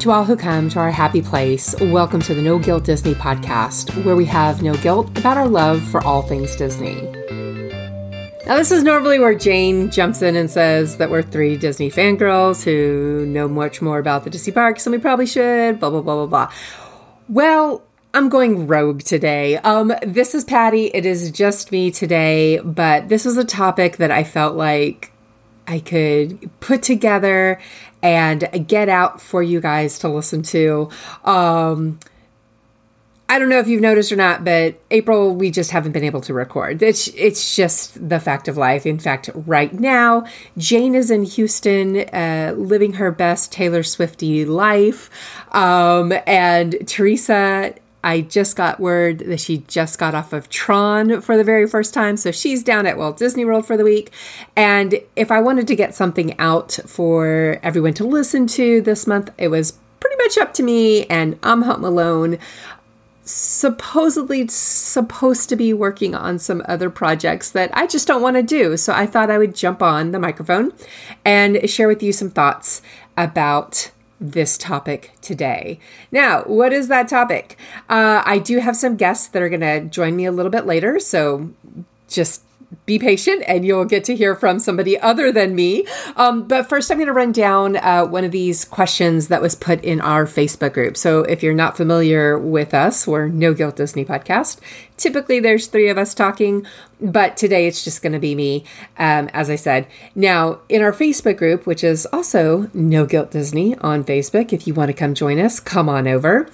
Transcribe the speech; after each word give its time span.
To 0.00 0.10
all 0.10 0.24
who 0.24 0.34
come 0.34 0.70
to 0.70 0.78
our 0.78 0.90
happy 0.90 1.20
place, 1.20 1.78
welcome 1.78 2.22
to 2.22 2.32
the 2.32 2.40
No 2.40 2.58
Guilt 2.58 2.84
Disney 2.84 3.12
podcast, 3.12 4.02
where 4.02 4.16
we 4.16 4.24
have 4.24 4.62
no 4.62 4.72
guilt 4.76 5.18
about 5.18 5.36
our 5.36 5.46
love 5.46 5.82
for 5.90 6.02
all 6.04 6.22
things 6.22 6.56
Disney. 6.56 7.02
Now, 8.46 8.56
this 8.56 8.72
is 8.72 8.82
normally 8.82 9.18
where 9.18 9.34
Jane 9.34 9.90
jumps 9.90 10.22
in 10.22 10.36
and 10.36 10.50
says 10.50 10.96
that 10.96 11.10
we're 11.10 11.20
three 11.20 11.58
Disney 11.58 11.90
fangirls 11.90 12.64
who 12.64 13.26
know 13.26 13.46
much 13.46 13.82
more 13.82 13.98
about 13.98 14.24
the 14.24 14.30
Disney 14.30 14.54
parks 14.54 14.84
than 14.84 14.94
we 14.94 14.98
probably 14.98 15.26
should, 15.26 15.78
blah, 15.78 15.90
blah, 15.90 16.00
blah, 16.00 16.24
blah, 16.24 16.46
blah. 16.46 16.52
Well, 17.28 17.82
I'm 18.14 18.30
going 18.30 18.66
rogue 18.66 19.02
today. 19.02 19.58
Um, 19.58 19.92
this 20.02 20.34
is 20.34 20.44
Patty. 20.44 20.86
It 20.86 21.04
is 21.04 21.30
just 21.30 21.72
me 21.72 21.90
today, 21.90 22.58
but 22.60 23.10
this 23.10 23.26
was 23.26 23.36
a 23.36 23.44
topic 23.44 23.98
that 23.98 24.10
I 24.10 24.24
felt 24.24 24.56
like 24.56 25.12
I 25.70 25.78
could 25.78 26.50
put 26.58 26.82
together 26.82 27.60
and 28.02 28.66
get 28.66 28.88
out 28.88 29.20
for 29.20 29.40
you 29.40 29.60
guys 29.60 30.00
to 30.00 30.08
listen 30.08 30.42
to. 30.42 30.90
Um, 31.24 32.00
I 33.28 33.38
don't 33.38 33.48
know 33.48 33.60
if 33.60 33.68
you've 33.68 33.80
noticed 33.80 34.10
or 34.10 34.16
not, 34.16 34.44
but 34.44 34.80
April, 34.90 35.32
we 35.32 35.52
just 35.52 35.70
haven't 35.70 35.92
been 35.92 36.02
able 36.02 36.20
to 36.22 36.34
record. 36.34 36.82
It's 36.82 37.06
it's 37.08 37.54
just 37.54 38.08
the 38.08 38.18
fact 38.18 38.48
of 38.48 38.56
life. 38.56 38.84
In 38.84 38.98
fact, 38.98 39.30
right 39.32 39.72
now, 39.72 40.24
Jane 40.58 40.96
is 40.96 41.12
in 41.12 41.22
Houston, 41.22 41.98
uh, 42.12 42.54
living 42.56 42.94
her 42.94 43.12
best 43.12 43.52
Taylor 43.52 43.84
Swifty 43.84 44.44
life, 44.44 45.08
um, 45.52 46.12
and 46.26 46.76
Theresa 46.88 47.74
I 48.02 48.22
just 48.22 48.56
got 48.56 48.80
word 48.80 49.18
that 49.20 49.40
she 49.40 49.58
just 49.68 49.98
got 49.98 50.14
off 50.14 50.32
of 50.32 50.48
Tron 50.48 51.20
for 51.20 51.36
the 51.36 51.44
very 51.44 51.66
first 51.66 51.92
time. 51.92 52.16
So 52.16 52.30
she's 52.30 52.62
down 52.62 52.86
at 52.86 52.96
Walt 52.96 53.18
Disney 53.18 53.44
World 53.44 53.66
for 53.66 53.76
the 53.76 53.84
week. 53.84 54.10
And 54.56 55.00
if 55.16 55.30
I 55.30 55.40
wanted 55.40 55.66
to 55.68 55.76
get 55.76 55.94
something 55.94 56.38
out 56.38 56.78
for 56.86 57.58
everyone 57.62 57.94
to 57.94 58.04
listen 58.04 58.46
to 58.48 58.80
this 58.80 59.06
month, 59.06 59.30
it 59.36 59.48
was 59.48 59.78
pretty 60.00 60.16
much 60.16 60.38
up 60.38 60.54
to 60.54 60.62
me. 60.62 61.04
And 61.06 61.38
I'm 61.42 61.62
home 61.62 61.84
alone. 61.84 62.38
Supposedly 63.22 64.48
supposed 64.48 65.48
to 65.50 65.56
be 65.56 65.72
working 65.72 66.14
on 66.14 66.38
some 66.38 66.62
other 66.66 66.88
projects 66.88 67.50
that 67.50 67.70
I 67.74 67.86
just 67.86 68.08
don't 68.08 68.22
want 68.22 68.36
to 68.36 68.42
do. 68.42 68.76
So 68.78 68.94
I 68.94 69.06
thought 69.06 69.30
I 69.30 69.38
would 69.38 69.54
jump 69.54 69.82
on 69.82 70.12
the 70.12 70.18
microphone 70.18 70.72
and 71.24 71.68
share 71.68 71.86
with 71.86 72.02
you 72.02 72.12
some 72.12 72.30
thoughts 72.30 72.80
about 73.16 73.90
this 74.20 74.58
topic 74.58 75.12
today. 75.22 75.80
Now, 76.12 76.42
what 76.42 76.72
is 76.72 76.88
that 76.88 77.08
topic? 77.08 77.56
Uh, 77.88 78.22
I 78.24 78.38
do 78.38 78.58
have 78.58 78.76
some 78.76 78.96
guests 78.96 79.28
that 79.28 79.42
are 79.42 79.48
going 79.48 79.60
to 79.60 79.80
join 79.80 80.14
me 80.14 80.26
a 80.26 80.32
little 80.32 80.50
bit 80.50 80.66
later, 80.66 80.98
so 80.98 81.50
just 82.08 82.42
be 82.86 82.98
patient 82.98 83.42
and 83.46 83.64
you'll 83.64 83.84
get 83.84 84.04
to 84.04 84.14
hear 84.14 84.34
from 84.34 84.58
somebody 84.58 84.98
other 84.98 85.32
than 85.32 85.54
me. 85.54 85.86
Um, 86.16 86.46
but 86.46 86.68
first, 86.68 86.90
I'm 86.90 86.98
going 86.98 87.08
to 87.08 87.12
run 87.12 87.32
down 87.32 87.76
uh, 87.76 88.04
one 88.04 88.24
of 88.24 88.30
these 88.30 88.64
questions 88.64 89.28
that 89.28 89.42
was 89.42 89.54
put 89.54 89.82
in 89.84 90.00
our 90.00 90.24
Facebook 90.24 90.72
group. 90.72 90.96
So 90.96 91.20
if 91.22 91.42
you're 91.42 91.54
not 91.54 91.76
familiar 91.76 92.38
with 92.38 92.74
us, 92.74 93.06
we're 93.06 93.28
No 93.28 93.54
Guilt 93.54 93.76
Disney 93.76 94.04
Podcast. 94.04 94.60
Typically, 95.00 95.40
there's 95.40 95.66
three 95.66 95.88
of 95.88 95.96
us 95.96 96.12
talking, 96.12 96.66
but 97.00 97.34
today 97.34 97.66
it's 97.66 97.82
just 97.82 98.02
going 98.02 98.12
to 98.12 98.18
be 98.18 98.34
me, 98.34 98.64
um, 98.98 99.30
as 99.32 99.48
I 99.48 99.56
said. 99.56 99.86
Now, 100.14 100.58
in 100.68 100.82
our 100.82 100.92
Facebook 100.92 101.38
group, 101.38 101.64
which 101.64 101.82
is 101.82 102.06
also 102.12 102.68
No 102.74 103.06
Guilt 103.06 103.30
Disney 103.30 103.78
on 103.78 104.04
Facebook, 104.04 104.52
if 104.52 104.66
you 104.66 104.74
want 104.74 104.90
to 104.90 104.92
come 104.92 105.14
join 105.14 105.38
us, 105.38 105.58
come 105.58 105.88
on 105.88 106.06
over. 106.06 106.46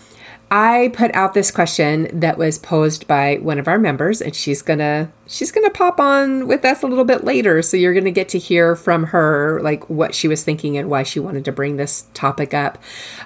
I 0.49 0.93
put 0.95 1.13
out 1.13 1.35
this 1.35 1.51
question 1.51 2.09
that 2.21 2.39
was 2.39 2.57
posed 2.57 3.09
by 3.09 3.37
one 3.37 3.59
of 3.59 3.67
our 3.67 3.81
members 3.81 4.23
and 4.23 4.35
she's 4.35 4.63
going 4.63 4.79
to 4.79 5.09
she's 5.27 5.51
going 5.51 5.67
to 5.67 5.73
pop 5.73 5.99
on 5.99 6.47
with 6.47 6.65
us 6.65 6.85
a 6.85 6.87
little 6.87 7.05
bit 7.05 7.25
later 7.25 7.63
so 7.63 7.77
you're 7.77 7.93
going 7.93 8.05
to 8.05 8.13
get 8.13 8.29
to 8.29 8.39
hear 8.39 8.77
from 8.77 9.07
her 9.07 9.59
like 9.61 9.91
what 9.91 10.15
she 10.15 10.29
was 10.29 10.45
thinking 10.45 10.79
and 10.79 10.89
why 10.89 11.03
she 11.03 11.19
wanted 11.19 11.45
to 11.47 11.51
bring 11.51 11.77
this 11.77 12.07
topic 12.15 12.55
up. 12.55 12.79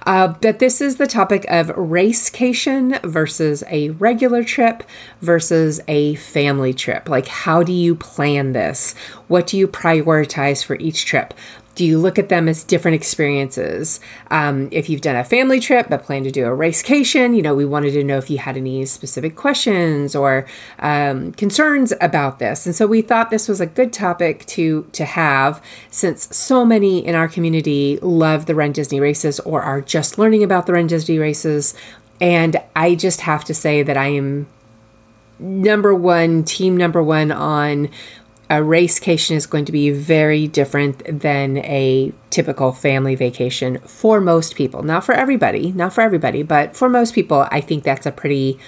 Uh, 0.06 0.28
but 0.28 0.60
this 0.60 0.80
is 0.80 0.96
the 0.96 1.06
topic 1.06 1.44
of 1.48 1.70
racecation 1.76 2.98
versus 3.04 3.62
a 3.68 3.90
regular 3.90 4.42
trip 4.42 4.82
versus 5.20 5.78
a 5.88 6.14
family 6.14 6.72
trip. 6.72 7.06
Like 7.06 7.26
how 7.26 7.62
do 7.62 7.72
you 7.72 7.94
plan 7.94 8.52
this? 8.52 8.94
What 9.28 9.46
do 9.46 9.58
you 9.58 9.68
prioritize 9.68 10.64
for 10.64 10.76
each 10.76 11.04
trip? 11.04 11.34
Do 11.80 11.86
you 11.86 11.98
look 11.98 12.18
at 12.18 12.28
them 12.28 12.46
as 12.46 12.62
different 12.62 12.94
experiences? 12.94 14.00
Um, 14.30 14.68
if 14.70 14.90
you've 14.90 15.00
done 15.00 15.16
a 15.16 15.24
family 15.24 15.60
trip 15.60 15.86
but 15.88 16.02
plan 16.02 16.24
to 16.24 16.30
do 16.30 16.44
a 16.44 16.52
racecation, 16.52 17.32
you 17.32 17.40
know, 17.40 17.54
we 17.54 17.64
wanted 17.64 17.92
to 17.92 18.04
know 18.04 18.18
if 18.18 18.28
you 18.28 18.36
had 18.36 18.58
any 18.58 18.84
specific 18.84 19.34
questions 19.34 20.14
or 20.14 20.46
um, 20.80 21.32
concerns 21.32 21.94
about 22.02 22.38
this. 22.38 22.66
And 22.66 22.76
so 22.76 22.86
we 22.86 23.00
thought 23.00 23.30
this 23.30 23.48
was 23.48 23.62
a 23.62 23.66
good 23.66 23.94
topic 23.94 24.44
to 24.48 24.90
to 24.92 25.06
have 25.06 25.64
since 25.90 26.36
so 26.36 26.66
many 26.66 26.98
in 27.02 27.14
our 27.14 27.28
community 27.28 27.98
love 28.02 28.44
the 28.44 28.54
Run 28.54 28.72
Disney 28.72 29.00
races 29.00 29.40
or 29.40 29.62
are 29.62 29.80
just 29.80 30.18
learning 30.18 30.42
about 30.42 30.66
the 30.66 30.74
Run 30.74 30.86
Disney 30.86 31.18
races. 31.18 31.72
And 32.20 32.60
I 32.76 32.94
just 32.94 33.22
have 33.22 33.42
to 33.46 33.54
say 33.54 33.82
that 33.82 33.96
I 33.96 34.08
am 34.08 34.48
number 35.38 35.94
one, 35.94 36.44
team 36.44 36.76
number 36.76 37.02
one 37.02 37.32
on 37.32 37.88
a 38.50 38.62
racecation 38.62 39.36
is 39.36 39.46
going 39.46 39.64
to 39.64 39.72
be 39.72 39.90
very 39.90 40.48
different 40.48 41.20
than 41.20 41.58
a 41.58 42.12
typical 42.30 42.72
family 42.72 43.14
vacation 43.14 43.78
for 43.78 44.20
most 44.20 44.56
people. 44.56 44.82
Not 44.82 45.04
for 45.04 45.14
everybody, 45.14 45.70
not 45.70 45.92
for 45.92 46.00
everybody, 46.00 46.42
but 46.42 46.76
for 46.76 46.88
most 46.88 47.14
people, 47.14 47.46
I 47.52 47.60
think 47.60 47.84
that's 47.84 48.06
a 48.06 48.12
pretty 48.12 48.58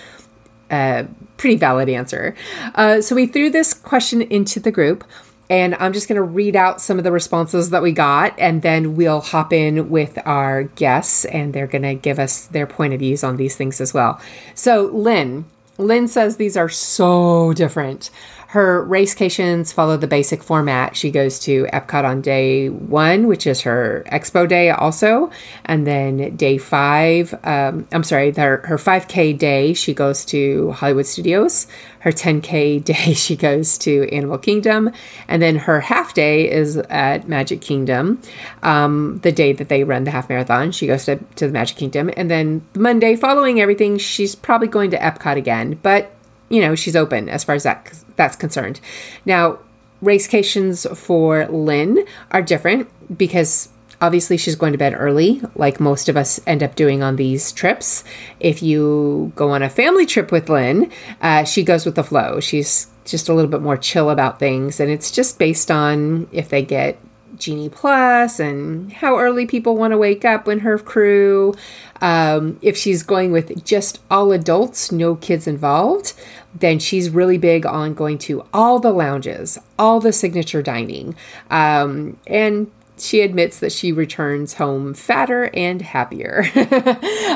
uh, 0.71 1.04
pretty 1.37 1.56
valid 1.56 1.88
answer. 1.88 2.37
Uh, 2.76 3.00
so 3.03 3.16
we 3.16 3.26
threw 3.26 3.50
this 3.50 3.75
question 3.75 4.22
into 4.22 4.60
the 4.60 4.71
group. 4.71 5.04
And 5.50 5.75
I'm 5.75 5.92
just 5.92 6.09
going 6.09 6.16
to 6.16 6.22
read 6.22 6.56
out 6.56 6.81
some 6.81 6.97
of 6.97 7.04
the 7.04 7.12
responses 7.12 7.71
that 7.71 7.82
we 7.82 7.92
got, 7.92 8.38
and 8.38 8.62
then 8.62 8.97
we'll 8.97 9.21
hop 9.21 9.53
in 9.53 9.91
with 9.91 10.19
our 10.25 10.62
guests, 10.62 11.26
and 11.26 11.53
they're 11.53 11.66
going 11.66 11.82
to 11.82 11.94
give 11.94 12.19
us 12.19 12.47
their 12.47 12.66
point 12.66 12.94
of 12.94 13.00
views 13.00 13.22
on 13.22 13.37
these 13.37 13.54
things 13.54 13.78
as 13.78 13.92
well. 13.92 14.19
So, 14.54 14.87
Lynn, 14.87 15.44
Lynn 15.76 16.09
says 16.09 16.37
these 16.37 16.56
are 16.56 16.71
so 16.71 17.53
different. 17.53 18.10
Her 18.52 18.84
racecations 18.84 19.72
follow 19.72 19.96
the 19.96 20.06
basic 20.06 20.42
format. 20.42 20.94
She 20.94 21.10
goes 21.10 21.38
to 21.38 21.64
Epcot 21.72 22.04
on 22.04 22.20
day 22.20 22.68
one, 22.68 23.26
which 23.26 23.46
is 23.46 23.62
her 23.62 24.04
expo 24.12 24.46
day, 24.46 24.68
also. 24.68 25.30
And 25.64 25.86
then 25.86 26.36
day 26.36 26.58
five, 26.58 27.32
um, 27.44 27.88
I'm 27.92 28.04
sorry, 28.04 28.30
her, 28.32 28.58
her 28.66 28.76
5K 28.76 29.38
day, 29.38 29.72
she 29.72 29.94
goes 29.94 30.26
to 30.26 30.72
Hollywood 30.72 31.06
Studios. 31.06 31.66
Her 32.00 32.12
10K 32.12 32.84
day, 32.92 33.14
she 33.14 33.36
goes 33.36 33.78
to 33.78 34.06
Animal 34.14 34.36
Kingdom. 34.36 34.92
And 35.28 35.41
then 35.41 35.56
her 35.56 35.80
half 35.80 36.12
day 36.12 36.50
is 36.50 36.76
at 36.76 37.26
Magic 37.26 37.62
Kingdom. 37.62 38.20
Um, 38.62 39.18
the 39.22 39.32
day 39.32 39.54
that 39.54 39.70
they 39.70 39.82
run 39.82 40.04
the 40.04 40.10
half 40.10 40.28
marathon, 40.28 40.72
she 40.72 40.86
goes 40.86 41.06
to, 41.06 41.16
to 41.36 41.46
the 41.46 41.54
Magic 41.54 41.78
Kingdom. 41.78 42.10
And 42.18 42.30
then 42.30 42.66
Monday, 42.74 43.16
following 43.16 43.62
everything, 43.62 43.96
she's 43.96 44.34
probably 44.34 44.68
going 44.68 44.91
to 44.91 44.98
Epcot 44.98 45.38
again. 45.38 45.78
But 45.82 46.12
you 46.52 46.60
know 46.60 46.74
she's 46.74 46.94
open 46.94 47.28
as 47.28 47.42
far 47.42 47.54
as 47.54 47.64
that 47.64 48.04
that's 48.14 48.36
concerned. 48.36 48.80
Now, 49.24 49.58
racecations 50.04 50.86
for 50.96 51.46
Lynn 51.48 52.04
are 52.30 52.42
different 52.42 52.88
because 53.16 53.70
obviously 54.02 54.36
she's 54.36 54.56
going 54.56 54.72
to 54.72 54.78
bed 54.78 54.94
early, 54.94 55.41
like 55.54 55.80
most 55.80 56.08
of 56.08 56.16
us 56.16 56.41
end 56.46 56.62
up 56.62 56.74
doing 56.74 57.02
on 57.02 57.16
these 57.16 57.52
trips. 57.52 58.04
If 58.38 58.62
you 58.62 59.32
go 59.34 59.50
on 59.50 59.62
a 59.62 59.70
family 59.70 60.04
trip 60.04 60.30
with 60.30 60.50
Lynn, 60.50 60.92
uh, 61.22 61.44
she 61.44 61.62
goes 61.62 61.86
with 61.86 61.94
the 61.94 62.04
flow. 62.04 62.38
She's 62.41 62.88
just 63.06 63.28
a 63.28 63.34
little 63.34 63.50
bit 63.50 63.62
more 63.62 63.78
chill 63.78 64.10
about 64.10 64.38
things, 64.38 64.78
and 64.78 64.91
it's 64.91 65.10
just 65.10 65.38
based 65.38 65.70
on 65.70 66.28
if 66.32 66.50
they 66.50 66.62
get 66.62 66.98
Genie 67.42 67.69
Plus 67.69 68.41
and 68.41 68.92
how 68.92 69.19
early 69.19 69.47
people 69.47 69.76
want 69.76 69.92
to 69.92 69.98
wake 69.98 70.25
up 70.25 70.47
when 70.47 70.60
her 70.60 70.78
crew. 70.78 71.54
Um, 72.00 72.58
if 72.62 72.76
she's 72.76 73.03
going 73.03 73.32
with 73.32 73.64
just 73.64 74.00
all 74.10 74.32
adults, 74.32 74.91
no 74.91 75.16
kids 75.16 75.47
involved, 75.47 76.14
then 76.54 76.78
she's 76.78 77.10
really 77.10 77.38
big 77.38 77.64
on 77.66 77.94
going 77.94 78.19
to 78.19 78.44
all 78.53 78.78
the 78.78 78.92
lounges, 78.92 79.58
all 79.78 80.00
the 80.00 80.12
signature 80.12 80.62
dining. 80.62 81.14
Um, 81.50 82.19
and 82.26 82.70
she 83.02 83.20
admits 83.20 83.58
that 83.58 83.72
she 83.72 83.92
returns 83.92 84.54
home 84.54 84.94
fatter 84.94 85.50
and 85.54 85.82
happier. 85.82 86.44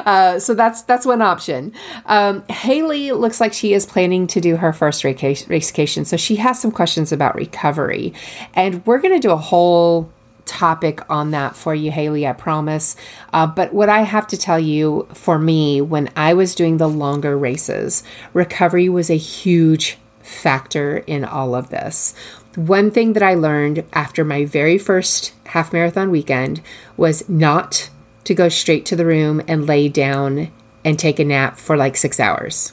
uh, 0.07 0.39
so 0.39 0.55
that's 0.55 0.83
that's 0.83 1.05
one 1.05 1.21
option. 1.21 1.73
Um, 2.07 2.45
Haley 2.49 3.13
looks 3.13 3.41
like 3.41 3.53
she 3.53 3.73
is 3.73 3.85
planning 3.85 4.27
to 4.29 4.41
do 4.41 4.57
her 4.57 4.73
first 4.73 5.03
vacation, 5.03 6.05
so 6.05 6.17
she 6.17 6.37
has 6.37 6.61
some 6.61 6.71
questions 6.71 7.13
about 7.13 7.35
recovery, 7.35 8.15
and 8.55 8.85
we're 8.87 9.01
going 9.01 9.15
to 9.15 9.27
do 9.27 9.33
a 9.33 9.37
whole 9.37 10.11
topic 10.45 11.01
on 11.11 11.33
that 11.33 11.57
for 11.57 11.75
you, 11.75 11.91
Haley, 11.91 12.27
I 12.27 12.33
promise. 12.33 12.95
Uh, 13.33 13.49
but 13.49 13.75
what 13.75 13.89
I 13.89 14.03
have 14.03 14.29
to 14.29 14.37
tell 14.37 14.61
you 14.61 15.09
for 15.13 15.39
me, 15.39 15.81
when 15.81 16.09
I 16.15 16.35
was 16.35 16.55
doing 16.55 16.77
the 16.77 16.89
longer 16.89 17.37
races, 17.37 18.05
recovery 18.33 18.89
was 18.89 19.11
a 19.11 19.17
huge 19.17 19.99
factor 20.23 20.99
in 20.99 21.25
all 21.25 21.55
of 21.55 21.71
this. 21.71 22.15
One 22.57 22.91
thing 22.91 23.13
that 23.13 23.23
I 23.23 23.35
learned 23.35 23.85
after 23.93 24.25
my 24.25 24.47
very 24.47 24.79
first 24.79 25.35
half 25.49 25.73
marathon 25.75 26.11
weekend 26.11 26.63
was 26.97 27.29
not 27.29 27.91
to 28.25 28.35
go 28.35 28.49
straight 28.49 28.87
to 28.87 28.97
the 28.97 29.07
room 29.07 29.43
and 29.47 29.67
lay 29.67 29.89
down 29.91 30.51
and 30.83 30.99
take 30.99 31.19
a 31.19 31.25
nap 31.25 31.59
for 31.59 31.77
like 31.77 31.97
six 31.97 32.19
hours. 32.19 32.73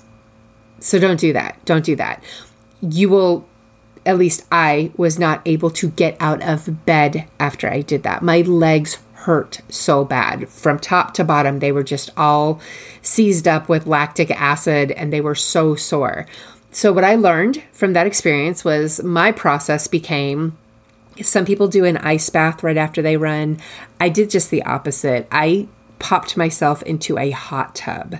So 0.79 0.99
don't 0.99 1.19
do 1.19 1.33
that. 1.33 1.63
Don't 1.65 1.83
do 1.83 1.97
that. 1.97 2.23
You 2.81 3.09
will 3.09 3.45
at 4.05 4.17
least 4.17 4.45
I 4.51 4.91
was 4.97 5.19
not 5.19 5.41
able 5.45 5.69
to 5.71 5.89
get 5.89 6.17
out 6.19 6.41
of 6.41 6.85
bed 6.85 7.27
after 7.39 7.69
I 7.69 7.81
did 7.81 8.03
that. 8.03 8.21
My 8.21 8.41
legs 8.41 8.99
hurt 9.13 9.61
so 9.69 10.03
bad. 10.03 10.49
From 10.49 10.79
top 10.79 11.13
to 11.13 11.23
bottom, 11.23 11.59
they 11.59 11.71
were 11.71 11.83
just 11.83 12.09
all 12.17 12.59
seized 13.01 13.47
up 13.47 13.69
with 13.69 13.87
lactic 13.87 14.29
acid 14.31 14.91
and 14.91 15.11
they 15.11 15.21
were 15.21 15.35
so 15.35 15.75
sore. 15.75 16.25
So, 16.73 16.91
what 16.91 17.03
I 17.03 17.13
learned 17.13 17.61
from 17.71 17.93
that 17.93 18.07
experience 18.07 18.65
was 18.65 19.01
my 19.03 19.31
process 19.31 19.87
became 19.87 20.57
some 21.21 21.45
people 21.45 21.67
do 21.67 21.85
an 21.85 21.97
ice 21.97 22.27
bath 22.31 22.63
right 22.63 22.77
after 22.77 23.03
they 23.03 23.15
run. 23.15 23.59
I 23.99 24.09
did 24.09 24.31
just 24.31 24.49
the 24.49 24.63
opposite. 24.63 25.27
I 25.31 25.67
popped 25.99 26.35
myself 26.35 26.81
into 26.81 27.19
a 27.19 27.29
hot 27.29 27.75
tub. 27.75 28.15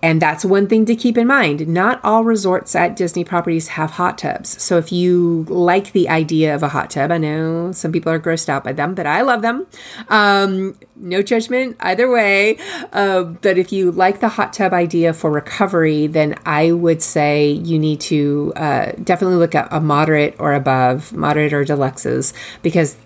And 0.00 0.22
that's 0.22 0.44
one 0.44 0.68
thing 0.68 0.84
to 0.86 0.94
keep 0.94 1.18
in 1.18 1.26
mind. 1.26 1.66
Not 1.66 2.00
all 2.04 2.22
resorts 2.22 2.76
at 2.76 2.94
Disney 2.94 3.24
properties 3.24 3.68
have 3.68 3.92
hot 3.92 4.18
tubs. 4.18 4.62
So 4.62 4.78
if 4.78 4.92
you 4.92 5.44
like 5.48 5.90
the 5.92 6.08
idea 6.08 6.54
of 6.54 6.62
a 6.62 6.68
hot 6.68 6.90
tub, 6.90 7.10
I 7.10 7.18
know 7.18 7.72
some 7.72 7.90
people 7.90 8.12
are 8.12 8.20
grossed 8.20 8.48
out 8.48 8.62
by 8.62 8.72
them, 8.72 8.94
but 8.94 9.06
I 9.06 9.22
love 9.22 9.42
them. 9.42 9.66
Um, 10.08 10.78
no 10.94 11.20
judgment 11.22 11.76
either 11.80 12.08
way. 12.08 12.58
Uh, 12.92 13.24
but 13.24 13.58
if 13.58 13.72
you 13.72 13.90
like 13.90 14.20
the 14.20 14.28
hot 14.28 14.52
tub 14.52 14.72
idea 14.72 15.12
for 15.12 15.32
recovery, 15.32 16.06
then 16.06 16.36
I 16.46 16.70
would 16.70 17.02
say 17.02 17.50
you 17.50 17.78
need 17.78 18.00
to 18.02 18.52
uh, 18.54 18.92
definitely 19.02 19.38
look 19.38 19.56
at 19.56 19.66
a 19.72 19.80
moderate 19.80 20.36
or 20.38 20.54
above, 20.54 21.12
moderate 21.12 21.52
or 21.52 21.64
deluxes, 21.64 22.32
because 22.62 22.96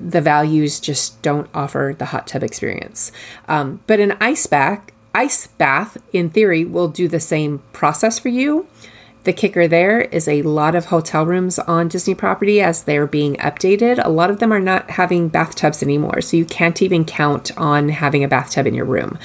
the 0.00 0.20
values 0.20 0.80
just 0.80 1.22
don't 1.22 1.48
offer 1.54 1.94
the 1.96 2.06
hot 2.06 2.26
tub 2.26 2.42
experience. 2.42 3.12
Um, 3.46 3.80
but 3.86 4.00
an 4.00 4.16
ice 4.20 4.46
bath 4.46 4.80
ice 5.16 5.46
bath, 5.46 5.96
in 6.12 6.28
theory, 6.28 6.64
will 6.64 6.88
do 6.88 7.08
the 7.08 7.20
same 7.20 7.62
process 7.72 8.18
for 8.18 8.28
you. 8.28 8.68
The 9.24 9.32
kicker 9.32 9.66
there 9.66 10.02
is 10.02 10.28
a 10.28 10.42
lot 10.42 10.76
of 10.76 10.84
hotel 10.84 11.26
rooms 11.26 11.58
on 11.58 11.88
Disney 11.88 12.14
property 12.14 12.60
as 12.60 12.84
they're 12.84 13.08
being 13.08 13.34
updated. 13.38 13.98
A 14.04 14.10
lot 14.10 14.30
of 14.30 14.38
them 14.38 14.52
are 14.52 14.60
not 14.60 14.90
having 14.90 15.28
bathtubs 15.28 15.82
anymore, 15.82 16.20
so 16.20 16.36
you 16.36 16.44
can't 16.44 16.80
even 16.80 17.04
count 17.04 17.50
on 17.56 17.88
having 17.88 18.22
a 18.22 18.28
bathtub 18.28 18.68
in 18.68 18.74
your 18.74 18.84
room. 18.84 19.18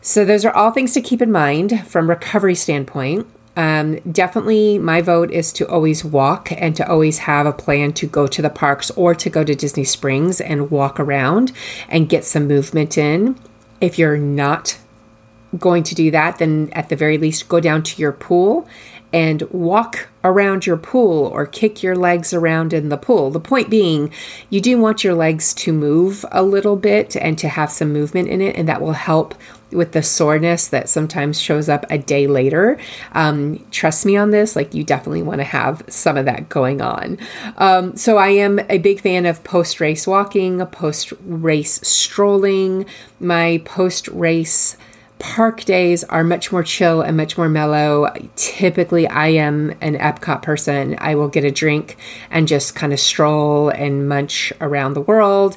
So 0.00 0.24
those 0.24 0.44
are 0.44 0.52
all 0.52 0.72
things 0.72 0.94
to 0.94 1.02
keep 1.02 1.22
in 1.22 1.30
mind 1.30 1.86
from 1.86 2.08
recovery 2.08 2.56
standpoint. 2.56 3.28
Um, 3.56 4.00
definitely, 4.10 4.78
my 4.78 5.02
vote 5.02 5.30
is 5.30 5.52
to 5.54 5.68
always 5.68 6.04
walk 6.04 6.50
and 6.50 6.74
to 6.76 6.88
always 6.88 7.18
have 7.18 7.46
a 7.46 7.52
plan 7.52 7.92
to 7.92 8.06
go 8.06 8.26
to 8.26 8.40
the 8.40 8.48
parks 8.48 8.90
or 8.92 9.14
to 9.14 9.28
go 9.28 9.44
to 9.44 9.54
Disney 9.54 9.84
Springs 9.84 10.40
and 10.40 10.70
walk 10.70 10.98
around 10.98 11.52
and 11.88 12.08
get 12.08 12.24
some 12.24 12.48
movement 12.48 12.96
in. 12.96 13.36
If 13.80 13.98
you're 13.98 14.18
not 14.18 14.78
going 15.58 15.82
to 15.84 15.94
do 15.94 16.10
that, 16.10 16.38
then 16.38 16.70
at 16.72 16.88
the 16.88 16.96
very 16.96 17.18
least, 17.18 17.48
go 17.48 17.60
down 17.60 17.82
to 17.82 18.00
your 18.00 18.12
pool 18.12 18.68
and 19.12 19.42
walk 19.50 20.08
around 20.22 20.66
your 20.66 20.76
pool 20.76 21.26
or 21.26 21.46
kick 21.46 21.82
your 21.82 21.96
legs 21.96 22.32
around 22.32 22.72
in 22.72 22.90
the 22.90 22.96
pool. 22.96 23.30
The 23.30 23.40
point 23.40 23.68
being, 23.68 24.12
you 24.50 24.60
do 24.60 24.78
want 24.78 25.02
your 25.02 25.14
legs 25.14 25.52
to 25.54 25.72
move 25.72 26.24
a 26.30 26.42
little 26.42 26.76
bit 26.76 27.16
and 27.16 27.36
to 27.38 27.48
have 27.48 27.72
some 27.72 27.92
movement 27.92 28.28
in 28.28 28.40
it, 28.40 28.56
and 28.56 28.68
that 28.68 28.80
will 28.80 28.92
help 28.92 29.34
with 29.72 29.92
the 29.92 30.02
soreness 30.02 30.68
that 30.68 30.88
sometimes 30.88 31.40
shows 31.40 31.68
up 31.68 31.86
a 31.90 31.98
day 31.98 32.26
later. 32.26 32.78
Um, 33.12 33.64
trust 33.70 34.04
me 34.04 34.16
on 34.16 34.30
this, 34.30 34.56
like 34.56 34.74
you 34.74 34.84
definitely 34.84 35.22
want 35.22 35.40
to 35.40 35.44
have 35.44 35.82
some 35.88 36.16
of 36.16 36.24
that 36.26 36.48
going 36.48 36.80
on. 36.80 37.18
Um, 37.56 37.96
so 37.96 38.16
I 38.16 38.28
am 38.28 38.60
a 38.68 38.78
big 38.78 39.00
fan 39.00 39.26
of 39.26 39.42
post 39.44 39.80
race 39.80 40.06
walking, 40.06 40.64
post 40.66 41.12
race 41.20 41.80
strolling, 41.82 42.86
my 43.20 43.62
post 43.64 44.08
race 44.08 44.76
park 45.20 45.64
days 45.64 46.02
are 46.04 46.24
much 46.24 46.50
more 46.50 46.64
chill 46.64 47.02
and 47.02 47.16
much 47.16 47.38
more 47.38 47.48
mellow. 47.48 48.12
Typically, 48.34 49.06
I 49.06 49.28
am 49.28 49.70
an 49.80 49.94
Epcot 49.96 50.42
person. 50.42 50.96
I 50.98 51.14
will 51.14 51.28
get 51.28 51.44
a 51.44 51.50
drink 51.50 51.96
and 52.30 52.48
just 52.48 52.74
kind 52.74 52.92
of 52.92 52.98
stroll 52.98 53.68
and 53.68 54.08
munch 54.08 54.52
around 54.60 54.94
the 54.94 55.00
world 55.00 55.56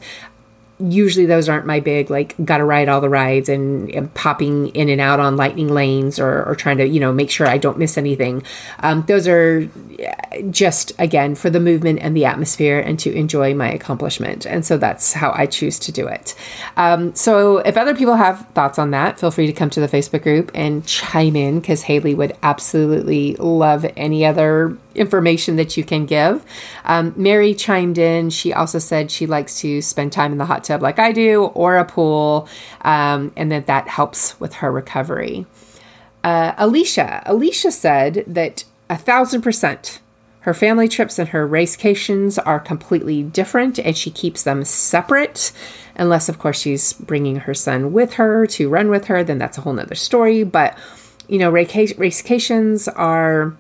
usually 0.79 1.25
those 1.25 1.47
aren't 1.47 1.65
my 1.65 1.79
big 1.79 2.09
like 2.09 2.35
gotta 2.43 2.63
ride 2.63 2.89
all 2.89 2.99
the 2.99 3.09
rides 3.09 3.47
and, 3.47 3.89
and, 3.91 4.13
popping 4.13 4.67
in 4.69 4.89
and 4.89 4.99
out 4.99 5.19
on 5.19 5.37
lightning 5.37 5.67
lanes 5.67 6.19
or, 6.19 6.43
or 6.43 6.55
trying 6.55 6.77
to 6.77 6.87
you 6.87 6.99
know 6.99 7.11
make 7.11 7.29
sure 7.29 7.47
i 7.47 7.57
don't 7.57 7.77
miss 7.77 7.97
anything. 7.97 8.43
Um, 8.79 9.03
those 9.07 9.27
are 9.27 9.69
just 10.49 10.91
again 10.99 11.35
for 11.35 11.49
the 11.49 11.59
movement 11.59 11.99
and 12.01 12.15
the 12.15 12.25
atmosphere 12.25 12.79
and 12.79 12.99
to 12.99 13.13
enjoy 13.13 13.53
my 13.53 13.71
accomplishment. 13.71 14.45
And 14.45 14.65
so 14.65 14.77
that's 14.77 15.13
how 15.13 15.31
i 15.35 15.45
choose 15.45 15.77
to 15.79 15.91
do 15.91 16.07
it. 16.07 16.35
Um, 16.75 17.13
so 17.15 17.57
if 17.59 17.77
other 17.77 17.95
people 17.95 18.15
have 18.15 18.47
thoughts 18.49 18.79
on 18.79 18.91
that 18.91 19.19
feel 19.19 19.31
free 19.31 19.47
to 19.47 19.53
come 19.53 19.69
to 19.71 19.79
the 19.79 19.87
facebook 19.87 20.23
group 20.23 20.51
and 20.53 20.85
chime 20.85 21.35
in 21.35 21.59
because 21.59 21.83
haley 21.83 22.15
would 22.15 22.35
absolutely 22.41 23.35
love 23.35 23.85
any 23.95 24.25
other 24.25 24.77
information 24.95 25.55
that 25.55 25.75
you 25.77 25.83
can 25.83 26.05
give. 26.05 26.45
Um, 26.85 27.13
Mary 27.15 27.53
chimed 27.53 27.97
in. 27.97 28.29
She 28.29 28.53
also 28.53 28.79
said 28.79 29.11
she 29.11 29.25
likes 29.25 29.59
to 29.61 29.81
spend 29.81 30.11
time 30.11 30.31
in 30.31 30.37
the 30.37 30.45
hot 30.45 30.63
tub 30.63 30.81
like 30.81 30.99
I 30.99 31.11
do 31.11 31.45
or 31.45 31.77
a 31.77 31.85
pool, 31.85 32.47
um, 32.81 33.31
and 33.35 33.51
that 33.51 33.67
that 33.67 33.87
helps 33.87 34.39
with 34.39 34.53
her 34.55 34.71
recovery. 34.71 35.45
Uh, 36.23 36.53
Alicia, 36.57 37.23
Alicia 37.25 37.71
said 37.71 38.23
that 38.27 38.63
a 38.89 38.97
thousand 38.97 39.41
percent. 39.41 39.99
Her 40.41 40.53
family 40.53 40.89
trips 40.89 41.17
and 41.19 41.29
her 41.29 41.47
racecations 41.47 42.37
are 42.37 42.59
completely 42.59 43.23
different, 43.23 43.79
and 43.79 43.95
she 43.95 44.11
keeps 44.11 44.43
them 44.43 44.65
separate. 44.65 45.53
Unless, 45.95 46.27
of 46.27 46.37
course, 46.37 46.59
she's 46.59 46.91
bringing 46.91 47.37
her 47.37 47.53
son 47.53 47.93
with 47.93 48.13
her 48.13 48.45
to 48.47 48.67
run 48.67 48.89
with 48.89 49.05
her, 49.05 49.23
then 49.23 49.37
that's 49.37 49.57
a 49.57 49.61
whole 49.61 49.71
nother 49.71 49.95
story. 49.95 50.43
But, 50.43 50.77
you 51.29 51.37
know, 51.37 51.49
racecations 51.49 52.89
are 52.93 53.55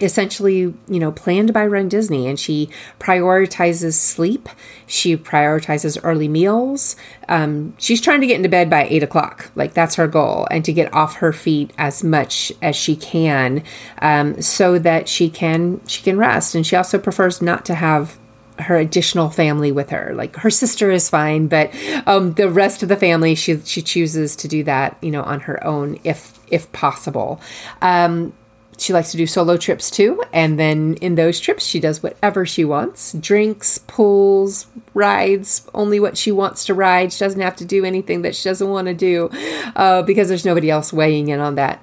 essentially, 0.00 0.74
you 0.88 1.00
know, 1.00 1.12
planned 1.12 1.52
by 1.52 1.66
Run 1.66 1.88
Disney. 1.88 2.26
And 2.26 2.38
she 2.38 2.68
prioritizes 2.98 3.94
sleep. 3.94 4.48
She 4.86 5.16
prioritizes 5.16 5.98
early 6.02 6.28
meals. 6.28 6.96
Um, 7.28 7.74
she's 7.78 8.00
trying 8.00 8.20
to 8.20 8.26
get 8.26 8.36
into 8.36 8.48
bed 8.48 8.68
by 8.68 8.86
eight 8.86 9.02
o'clock. 9.02 9.50
Like 9.54 9.74
that's 9.74 9.94
her 9.94 10.08
goal, 10.08 10.46
and 10.50 10.64
to 10.64 10.72
get 10.72 10.92
off 10.92 11.16
her 11.16 11.32
feet 11.32 11.72
as 11.78 12.04
much 12.04 12.52
as 12.60 12.76
she 12.76 12.96
can, 12.96 13.62
um, 14.02 14.40
so 14.42 14.78
that 14.78 15.08
she 15.08 15.30
can 15.30 15.80
she 15.86 16.02
can 16.02 16.18
rest. 16.18 16.54
And 16.54 16.66
she 16.66 16.76
also 16.76 16.98
prefers 16.98 17.40
not 17.40 17.64
to 17.66 17.74
have 17.74 18.18
her 18.58 18.76
additional 18.76 19.30
family 19.30 19.72
with 19.72 19.90
her. 19.90 20.12
Like 20.14 20.36
her 20.36 20.50
sister 20.50 20.90
is 20.90 21.08
fine, 21.10 21.48
but 21.48 21.74
um, 22.06 22.34
the 22.34 22.48
rest 22.48 22.82
of 22.82 22.88
the 22.88 22.96
family, 22.96 23.34
she 23.34 23.58
she 23.60 23.82
chooses 23.82 24.36
to 24.36 24.48
do 24.48 24.62
that, 24.64 24.96
you 25.00 25.10
know, 25.10 25.22
on 25.22 25.40
her 25.40 25.64
own 25.64 25.98
if 26.04 26.38
if 26.48 26.70
possible. 26.72 27.40
Um, 27.80 28.32
she 28.78 28.92
likes 28.92 29.10
to 29.12 29.16
do 29.16 29.26
solo 29.26 29.56
trips 29.56 29.90
too. 29.90 30.22
And 30.32 30.58
then 30.58 30.94
in 31.00 31.14
those 31.14 31.40
trips, 31.40 31.64
she 31.64 31.80
does 31.80 32.02
whatever 32.02 32.44
she 32.44 32.64
wants 32.64 33.12
drinks, 33.12 33.78
pools, 33.78 34.66
rides, 34.94 35.66
only 35.74 36.00
what 36.00 36.16
she 36.16 36.32
wants 36.32 36.64
to 36.66 36.74
ride. 36.74 37.12
She 37.12 37.20
doesn't 37.20 37.40
have 37.40 37.56
to 37.56 37.64
do 37.64 37.84
anything 37.84 38.22
that 38.22 38.34
she 38.34 38.48
doesn't 38.48 38.68
want 38.68 38.88
to 38.88 38.94
do 38.94 39.30
uh, 39.76 40.02
because 40.02 40.28
there's 40.28 40.44
nobody 40.44 40.70
else 40.70 40.92
weighing 40.92 41.28
in 41.28 41.40
on 41.40 41.54
that. 41.56 41.80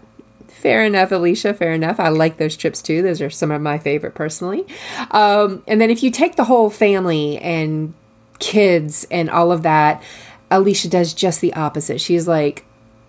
Fair 0.48 0.86
enough, 0.86 1.12
Alicia. 1.12 1.54
Fair 1.54 1.74
enough. 1.74 2.00
I 2.00 2.10
like 2.10 2.38
those 2.38 2.56
trips 2.56 2.82
too. 2.82 3.02
Those 3.02 3.22
are 3.22 3.32
some 3.32 3.50
of 3.52 3.62
my 3.62 3.80
favorite 3.80 4.14
personally. 4.14 4.66
Um, 5.10 5.64
and 5.68 5.82
then 5.82 5.90
if 5.90 6.04
you 6.04 6.12
take 6.12 6.36
the 6.36 6.44
whole 6.44 6.70
family 6.70 7.40
and 7.40 7.94
kids 8.38 9.08
and 9.10 9.30
all 9.30 9.52
of 9.52 9.64
that, 9.64 10.04
Alicia 10.52 10.90
does 10.90 11.14
just 11.14 11.42
the 11.42 11.54
opposite. 11.54 12.00
She's 12.00 12.28
like, 12.28 12.66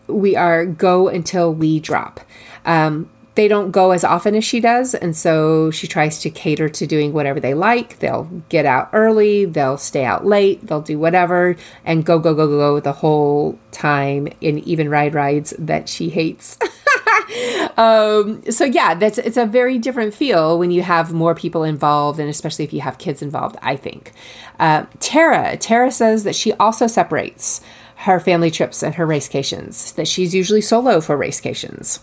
we 0.06 0.36
are 0.36 0.64
go 0.64 1.08
until 1.08 1.52
we 1.52 1.80
drop. 1.80 2.20
Um, 2.64 3.10
they 3.34 3.48
don't 3.48 3.70
go 3.70 3.92
as 3.92 4.04
often 4.04 4.34
as 4.34 4.44
she 4.44 4.60
does. 4.60 4.94
And 4.94 5.16
so 5.16 5.70
she 5.70 5.86
tries 5.86 6.18
to 6.20 6.30
cater 6.30 6.68
to 6.68 6.86
doing 6.86 7.12
whatever 7.12 7.40
they 7.40 7.54
like. 7.54 7.98
They'll 7.98 8.24
get 8.48 8.66
out 8.66 8.90
early, 8.92 9.46
they'll 9.46 9.78
stay 9.78 10.04
out 10.04 10.26
late, 10.26 10.66
they'll 10.66 10.82
do 10.82 10.98
whatever 10.98 11.56
and 11.84 12.04
go, 12.04 12.18
go, 12.18 12.34
go, 12.34 12.46
go, 12.46 12.58
go 12.58 12.80
the 12.80 12.92
whole 12.92 13.58
time 13.70 14.28
in 14.40 14.58
even 14.60 14.90
ride 14.90 15.14
rides 15.14 15.54
that 15.58 15.88
she 15.88 16.10
hates. 16.10 16.58
um, 17.78 18.42
so 18.50 18.64
yeah, 18.64 18.94
that's 18.94 19.16
it's 19.18 19.38
a 19.38 19.46
very 19.46 19.78
different 19.78 20.12
feel 20.12 20.58
when 20.58 20.70
you 20.70 20.82
have 20.82 21.12
more 21.12 21.34
people 21.34 21.64
involved, 21.64 22.20
and 22.20 22.28
especially 22.28 22.64
if 22.64 22.72
you 22.72 22.80
have 22.80 22.98
kids 22.98 23.22
involved. 23.22 23.56
I 23.62 23.76
think. 23.76 24.12
Uh, 24.58 24.84
Tara, 25.00 25.56
Tara 25.56 25.90
says 25.90 26.24
that 26.24 26.36
she 26.36 26.52
also 26.54 26.86
separates 26.86 27.62
her 27.96 28.20
family 28.20 28.50
trips 28.50 28.82
and 28.82 28.94
her 28.96 29.06
racecations. 29.06 29.94
That 29.94 30.06
she's 30.06 30.34
usually 30.34 30.60
solo 30.60 31.00
for 31.00 31.16
racecations 31.16 32.00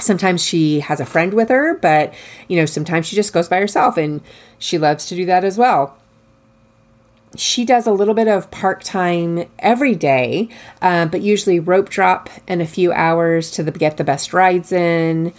sometimes 0.00 0.44
she 0.44 0.80
has 0.80 1.00
a 1.00 1.06
friend 1.06 1.34
with 1.34 1.48
her, 1.48 1.74
but 1.74 2.14
you 2.48 2.56
know, 2.56 2.66
sometimes 2.66 3.06
she 3.06 3.16
just 3.16 3.32
goes 3.32 3.48
by 3.48 3.60
herself 3.60 3.96
and 3.96 4.20
she 4.58 4.78
loves 4.78 5.06
to 5.06 5.14
do 5.14 5.26
that 5.26 5.44
as 5.44 5.58
well. 5.58 5.96
She 7.36 7.64
does 7.64 7.86
a 7.86 7.92
little 7.92 8.14
bit 8.14 8.28
of 8.28 8.50
park 8.50 8.82
time 8.82 9.48
every 9.58 9.94
day, 9.94 10.48
uh, 10.80 11.06
but 11.06 11.20
usually 11.20 11.60
rope 11.60 11.90
drop 11.90 12.30
and 12.46 12.62
a 12.62 12.66
few 12.66 12.92
hours 12.92 13.50
to 13.52 13.62
the, 13.62 13.70
get 13.70 13.98
the 13.98 14.04
best 14.04 14.32
rides 14.32 14.72
in. 14.72 15.32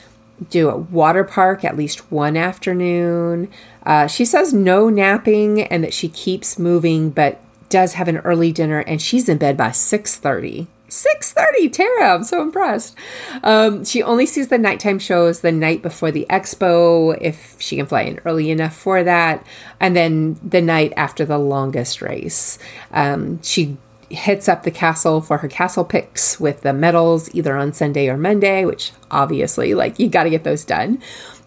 Do 0.49 0.69
a 0.69 0.77
water 0.77 1.23
park 1.23 1.65
at 1.65 1.75
least 1.75 2.11
one 2.11 2.37
afternoon. 2.37 3.49
Uh, 3.85 4.07
she 4.07 4.23
says 4.23 4.53
no 4.53 4.89
napping 4.89 5.63
and 5.63 5.83
that 5.83 5.93
she 5.93 6.07
keeps 6.07 6.59
moving, 6.59 7.09
but 7.09 7.41
does 7.69 7.93
have 7.93 8.07
an 8.07 8.17
early 8.19 8.51
dinner 8.51 8.79
and 8.79 9.01
she's 9.01 9.29
in 9.29 9.37
bed 9.37 9.57
by 9.57 9.69
6:30 9.69 10.67
6.30 10.89 11.71
tara 11.71 12.15
i'm 12.15 12.23
so 12.23 12.41
impressed. 12.41 12.95
Um, 13.43 13.85
she 13.85 14.03
only 14.03 14.25
sees 14.25 14.47
the 14.47 14.57
nighttime 14.57 14.99
shows 14.99 15.41
the 15.41 15.51
night 15.51 15.81
before 15.81 16.11
the 16.11 16.25
expo 16.29 17.17
if 17.21 17.55
she 17.59 17.75
can 17.77 17.85
fly 17.85 18.01
in 18.01 18.19
early 18.25 18.51
enough 18.51 18.75
for 18.75 19.03
that 19.03 19.45
and 19.79 19.95
then 19.95 20.39
the 20.43 20.61
night 20.61 20.93
after 20.97 21.25
the 21.25 21.37
longest 21.37 22.01
race. 22.01 22.59
Um, 22.91 23.41
she 23.41 23.77
hits 24.09 24.49
up 24.49 24.63
the 24.63 24.71
castle 24.71 25.21
for 25.21 25.37
her 25.37 25.47
castle 25.47 25.85
picks 25.85 26.39
with 26.39 26.61
the 26.61 26.73
medals 26.73 27.33
either 27.35 27.55
on 27.55 27.71
sunday 27.71 28.07
or 28.07 28.17
monday 28.17 28.65
which 28.65 28.91
obviously 29.11 29.75
like 29.75 29.99
you 29.99 30.09
got 30.09 30.23
to 30.23 30.31
get 30.31 30.43
those 30.43 30.65
done 30.65 30.99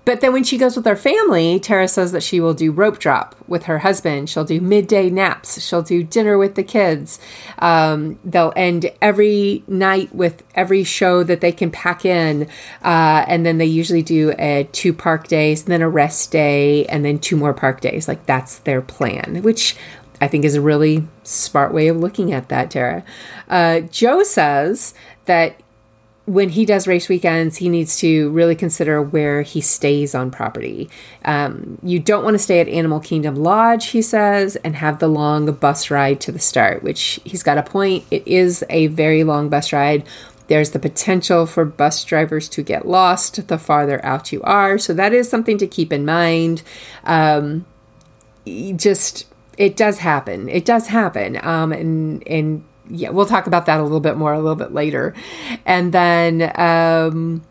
but 0.05 0.21
then 0.21 0.33
when 0.33 0.43
she 0.43 0.59
goes 0.59 0.77
with 0.77 0.85
her 0.85 0.97
family, 0.97 1.61
Tara 1.61 1.87
says 1.87 2.13
that 2.13 2.23
she 2.23 2.41
will 2.41 2.55
do 2.55 2.73
rope 2.73 2.99
drop 2.99 3.37
with 3.47 3.65
her 3.65 3.79
husband. 3.79 4.29
She'll 4.29 4.45
do 4.45 4.61
midday 4.61 5.11
naps. 5.11 5.61
She'll 5.63 5.83
do 5.83 6.03
dinner 6.03 6.37
with 6.39 6.57
the 6.57 6.65
kids. 6.65 7.21
Um, 7.59 8.19
they'll 8.25 8.53
end 8.57 8.91
every 9.01 9.63
night 9.69 10.13
with 10.13 10.43
every 10.57 10.83
show 10.83 11.23
that 11.23 11.41
they 11.41 11.53
can 11.53 11.71
pack 11.71 12.05
in. 12.05 12.49
Uh, 12.83 13.25
and 13.29 13.47
then 13.47 13.59
they 13.59 13.67
usually 13.67 14.03
do 14.03 14.35
a 14.39 14.69
two 14.73 14.93
park 14.93 15.29
days, 15.29 15.65
then 15.65 15.83
a 15.83 15.89
rest 15.89 16.33
day, 16.33 16.85
and 16.87 17.05
then 17.05 17.19
two 17.19 17.37
more 17.37 17.55
park 17.55 17.81
days. 17.81 18.09
Like 18.09 18.27
that's 18.27 18.59
their 18.61 18.83
plan, 18.83 19.43
which 19.43 19.77
I 20.21 20.27
think 20.27 20.45
is 20.45 20.55
a 20.55 20.61
really 20.61 21.07
smart 21.23 21.73
way 21.73 21.89
of 21.89 21.97
looking 21.97 22.33
at 22.33 22.49
that, 22.49 22.71
Tara. 22.71 23.05
Uh, 23.49 23.81
Joe 23.81 24.23
says 24.25 24.95
that 25.27 25.61
when 26.27 26.51
he 26.51 26.65
does 26.65 26.87
race 26.87 27.09
weekends, 27.09 27.57
he 27.57 27.69
needs 27.69 27.97
to 27.99 28.31
really 28.31 28.55
consider 28.55 29.03
where 29.03 29.43
he 29.43 29.61
stays 29.61 30.15
on 30.15 30.31
property. 30.31 30.89
Um, 31.25 31.79
you 31.83 31.99
don't 31.99 32.23
want 32.23 32.35
to 32.35 32.39
stay 32.39 32.61
at 32.61 32.69
Animal 32.69 33.01
Kingdom 33.01 33.35
Lodge, 33.37 33.89
he 33.89 34.03
says, 34.03 34.55
and 34.57 34.77
have 34.77 35.01
the 35.01 35.09
long 35.09 35.51
bus 35.53 35.91
ride 35.91 36.21
to 36.21 36.31
the 36.33 36.39
start, 36.39 36.83
which 36.83 37.19
he's 37.25 37.43
got 37.43 37.59
a 37.59 37.63
point. 37.63 38.05
It 38.11 38.27
is 38.27 38.65
a 38.71 38.87
very 38.89 39.25
long 39.25 39.49
bus 39.49 39.73
ride. 39.73 40.07
There's 40.47 40.71
the 40.71 40.79
potential 40.79 41.47
for 41.47 41.65
bus 41.65 42.05
drivers 42.05 42.49
to 42.51 42.63
get 42.63 42.87
lost 42.87 43.49
the 43.49 43.59
farther 43.59 44.05
out 44.05 44.33
you 44.33 44.43
are. 44.43 44.79
So 44.79 44.95
that 44.95 45.13
is 45.13 45.29
something 45.29 45.59
to 45.59 45.67
keep 45.67 45.93
in 45.93 46.05
mind. 46.05 46.63
Um, 47.03 47.67
just, 48.47 49.27
it 49.59 49.77
does 49.77 49.99
happen. 49.99 50.49
It 50.49 50.65
does 50.65 50.87
happen. 50.87 51.39
Um, 51.45 51.73
and, 51.73 52.27
and, 52.29 52.65
yeah, 52.93 53.09
we'll 53.09 53.27
talk 53.27 53.47
about 53.47 53.67
that 53.67 53.81
a 53.81 53.83
little 53.83 54.01
bit 54.01 54.17
more 54.17 54.33
a 54.35 54.39
little 54.39 54.55
bit 54.55 54.73
later. 54.73 55.15
And 55.65 55.93
then 55.93 56.53
um, 56.61 57.43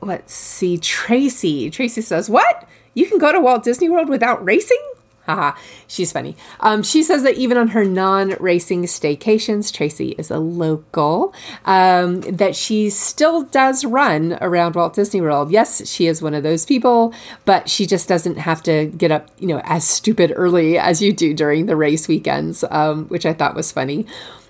let's 0.00 0.34
see, 0.34 0.76
Tracy. 0.76 1.70
Tracy 1.70 2.00
says, 2.00 2.28
What? 2.28 2.66
You 2.94 3.06
can 3.06 3.18
go 3.18 3.30
to 3.30 3.38
Walt 3.40 3.62
Disney 3.62 3.88
World 3.88 4.08
without 4.08 4.44
racing? 4.44 4.82
Haha, 5.26 5.56
she's 5.86 6.12
funny. 6.12 6.34
Um, 6.60 6.82
she 6.82 7.02
says 7.02 7.22
that 7.22 7.36
even 7.36 7.56
on 7.56 7.68
her 7.68 7.84
non 7.84 8.30
racing 8.40 8.84
staycations, 8.84 9.72
Tracy 9.72 10.10
is 10.18 10.30
a 10.30 10.38
local, 10.38 11.34
um, 11.66 12.22
that 12.22 12.56
she 12.56 12.90
still 12.90 13.42
does 13.42 13.84
run 13.84 14.38
around 14.40 14.74
Walt 14.74 14.94
Disney 14.94 15.20
World. 15.20 15.50
Yes, 15.50 15.88
she 15.88 16.06
is 16.06 16.22
one 16.22 16.34
of 16.34 16.42
those 16.42 16.64
people, 16.64 17.14
but 17.44 17.68
she 17.68 17.86
just 17.86 18.08
doesn't 18.08 18.38
have 18.38 18.62
to 18.64 18.86
get 18.86 19.12
up, 19.12 19.28
you 19.38 19.46
know, 19.46 19.60
as 19.64 19.86
stupid 19.86 20.32
early 20.34 20.78
as 20.78 21.00
you 21.00 21.12
do 21.12 21.34
during 21.34 21.66
the 21.66 21.76
race 21.76 22.08
weekends, 22.08 22.64
um, 22.70 23.06
which 23.06 23.26
I 23.26 23.32
thought 23.32 23.54
was 23.54 23.70
funny. 23.70 24.06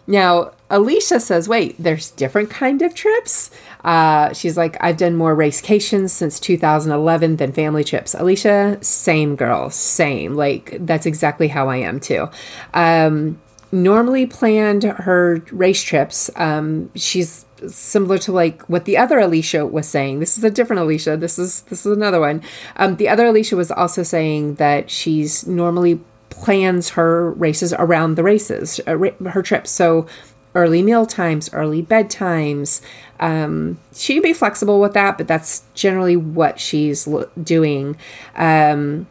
Now, 0.07 0.53
Alicia 0.71 1.21
says, 1.21 1.49
wait, 1.49 1.77
there's 1.79 2.11
different 2.11 2.51
kind 2.51 2.83
of 2.83 2.95
trips? 2.95 3.51
Uh, 3.85 4.33
she's 4.33 4.57
like, 4.57 4.77
I've 4.81 4.97
done 4.97 5.17
more 5.17 5.35
racecations 5.35 6.11
since 6.11 6.39
2011 6.41 7.37
than 7.37 7.53
family 7.53 7.85
trips. 7.85 8.15
Alicia, 8.15 8.79
same 8.83 9.37
girl, 9.37 9.71
same. 9.71 10.35
Like, 10.35 10.77
that's 10.81 11.07
exactly 11.07 11.49
how 11.49 11.69
I 11.69 11.77
am 11.77 12.01
too. 12.01 12.29
Um, 12.75 13.41
normally 13.73 14.27
planned 14.27 14.83
her 14.83 15.43
race 15.51 15.83
trips. 15.83 16.31
Um, 16.37 16.91
she's 16.95 17.45
similar 17.69 18.19
to 18.19 18.33
like 18.33 18.63
what 18.69 18.85
the 18.85 18.97
other 18.97 19.19
Alicia 19.19 19.67
was 19.67 19.89
saying. 19.89 20.21
This 20.21 20.39
is 20.39 20.45
a 20.45 20.51
different 20.51 20.83
Alicia. 20.83 21.17
This 21.17 21.39
is 21.39 21.63
this 21.63 21.85
is 21.87 21.93
another 21.93 22.21
one. 22.21 22.43
Um, 22.77 22.97
the 22.97 23.09
other 23.09 23.27
Alicia 23.27 23.57
was 23.57 23.71
also 23.71 24.03
saying 24.03 24.57
that 24.57 24.91
she's 24.91 25.47
normally 25.47 26.01
plans 26.31 26.91
her 26.91 27.33
races 27.33 27.73
around 27.75 28.15
the 28.15 28.23
races, 28.23 28.81
uh, 28.87 28.97
her 29.31 29.43
trips. 29.43 29.71
So 29.71 30.07
early 30.55 30.83
meal 30.83 31.07
times, 31.07 31.53
early 31.53 31.83
bedtimes. 31.83 32.81
Um, 33.19 33.79
she 33.95 34.15
can 34.15 34.23
be 34.23 34.33
flexible 34.33 34.81
with 34.81 34.95
that, 34.95 35.19
but 35.19 35.29
that's 35.29 35.63
generally 35.75 36.17
what 36.17 36.59
she's 36.59 37.09
doing. 37.43 37.97
Um, 38.37 39.07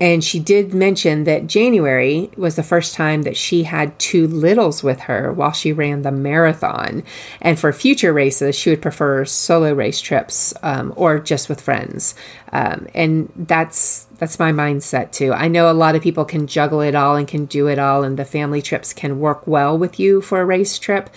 and 0.00 0.24
she 0.24 0.38
did 0.40 0.72
mention 0.72 1.24
that 1.24 1.46
January 1.46 2.30
was 2.36 2.56
the 2.56 2.62
first 2.62 2.94
time 2.94 3.22
that 3.22 3.36
she 3.36 3.64
had 3.64 3.98
two 3.98 4.26
littles 4.26 4.82
with 4.82 5.00
her 5.00 5.30
while 5.30 5.52
she 5.52 5.74
ran 5.74 6.00
the 6.00 6.10
marathon. 6.10 7.02
And 7.42 7.58
for 7.58 7.70
future 7.70 8.12
races, 8.12 8.56
she 8.56 8.70
would 8.70 8.80
prefer 8.80 9.26
solo 9.26 9.74
race 9.74 10.00
trips 10.00 10.54
um, 10.62 10.94
or 10.96 11.18
just 11.18 11.50
with 11.50 11.60
friends. 11.60 12.14
Um, 12.50 12.88
and 12.94 13.30
that's 13.36 14.06
that's 14.18 14.38
my 14.38 14.52
mindset 14.52 15.12
too. 15.12 15.32
I 15.32 15.48
know 15.48 15.70
a 15.70 15.72
lot 15.72 15.94
of 15.94 16.02
people 16.02 16.24
can 16.24 16.46
juggle 16.46 16.80
it 16.80 16.94
all 16.94 17.16
and 17.16 17.28
can 17.28 17.44
do 17.44 17.68
it 17.68 17.78
all, 17.78 18.02
and 18.02 18.18
the 18.18 18.24
family 18.24 18.60
trips 18.60 18.92
can 18.92 19.20
work 19.20 19.46
well 19.46 19.76
with 19.78 20.00
you 20.00 20.20
for 20.20 20.40
a 20.40 20.44
race 20.44 20.78
trip 20.78 21.10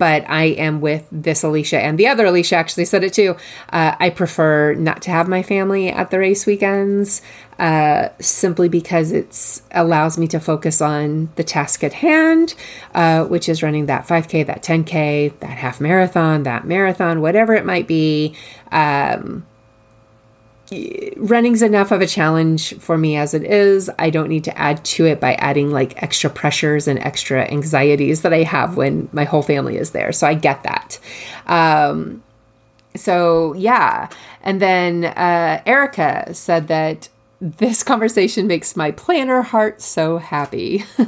but 0.00 0.24
I 0.30 0.44
am 0.44 0.80
with 0.80 1.06
this 1.12 1.42
Alicia 1.42 1.78
and 1.78 1.98
the 1.98 2.06
other 2.06 2.24
Alicia 2.24 2.56
actually 2.56 2.86
said 2.86 3.04
it 3.04 3.12
too. 3.12 3.36
Uh, 3.70 3.94
I 4.00 4.08
prefer 4.08 4.72
not 4.72 5.02
to 5.02 5.10
have 5.10 5.28
my 5.28 5.42
family 5.42 5.90
at 5.90 6.10
the 6.10 6.18
race 6.18 6.46
weekends 6.46 7.20
uh, 7.58 8.08
simply 8.18 8.70
because 8.70 9.12
it 9.12 9.60
allows 9.72 10.16
me 10.16 10.26
to 10.28 10.40
focus 10.40 10.80
on 10.80 11.30
the 11.36 11.44
task 11.44 11.84
at 11.84 11.92
hand, 11.92 12.54
uh, 12.94 13.26
which 13.26 13.46
is 13.46 13.62
running 13.62 13.84
that 13.86 14.08
5K, 14.08 14.46
that 14.46 14.62
10K, 14.62 15.38
that 15.40 15.58
half 15.58 15.82
marathon, 15.82 16.44
that 16.44 16.64
marathon, 16.64 17.20
whatever 17.20 17.52
it 17.54 17.66
might 17.66 17.86
be. 17.86 18.34
Um, 18.72 19.44
running's 21.16 21.62
enough 21.62 21.90
of 21.90 22.00
a 22.00 22.06
challenge 22.06 22.78
for 22.78 22.96
me 22.96 23.16
as 23.16 23.34
it 23.34 23.42
is. 23.44 23.90
I 23.98 24.10
don't 24.10 24.28
need 24.28 24.44
to 24.44 24.58
add 24.58 24.84
to 24.84 25.06
it 25.06 25.20
by 25.20 25.34
adding 25.34 25.70
like 25.70 26.00
extra 26.02 26.30
pressures 26.30 26.86
and 26.86 26.98
extra 27.00 27.50
anxieties 27.50 28.22
that 28.22 28.32
I 28.32 28.42
have 28.44 28.76
when 28.76 29.08
my 29.12 29.24
whole 29.24 29.42
family 29.42 29.76
is 29.76 29.90
there. 29.90 30.12
So 30.12 30.26
I 30.26 30.34
get 30.34 30.62
that. 30.62 30.98
Um, 31.46 32.22
so 32.94 33.54
yeah. 33.54 34.08
And 34.42 34.60
then 34.60 35.04
uh, 35.04 35.62
Erica 35.66 36.32
said 36.34 36.68
that 36.68 37.08
this 37.40 37.82
conversation 37.82 38.46
makes 38.46 38.76
my 38.76 38.90
planner 38.90 39.40
heart 39.40 39.80
so 39.80 40.18
happy. 40.18 40.84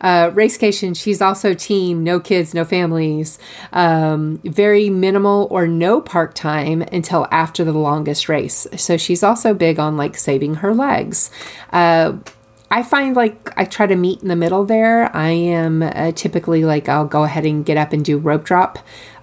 uh, 0.00 0.30
Racecation, 0.30 0.94
she's 0.94 1.20
also 1.20 1.52
team, 1.52 2.02
no 2.02 2.18
kids, 2.18 2.54
no 2.54 2.64
families, 2.64 3.38
um, 3.72 4.40
very 4.44 4.88
minimal 4.88 5.48
or 5.50 5.66
no 5.66 6.00
park 6.00 6.32
time 6.34 6.80
until 6.80 7.26
after 7.30 7.62
the 7.62 7.72
longest 7.72 8.28
race. 8.28 8.66
So 8.76 8.96
she's 8.96 9.22
also 9.22 9.52
big 9.52 9.78
on 9.78 9.98
like 9.98 10.16
saving 10.16 10.56
her 10.56 10.74
legs. 10.74 11.30
Uh, 11.70 12.14
I 12.70 12.82
find 12.82 13.14
like 13.14 13.52
I 13.56 13.64
try 13.64 13.86
to 13.86 13.96
meet 13.96 14.22
in 14.22 14.28
the 14.28 14.36
middle 14.36 14.64
there. 14.64 15.14
I 15.14 15.30
am 15.30 15.82
uh, 15.82 16.12
typically 16.12 16.64
like 16.64 16.88
I'll 16.88 17.06
go 17.06 17.22
ahead 17.22 17.44
and 17.44 17.64
get 17.64 17.76
up 17.76 17.92
and 17.92 18.04
do 18.04 18.18
rope 18.18 18.44
drop 18.44 18.78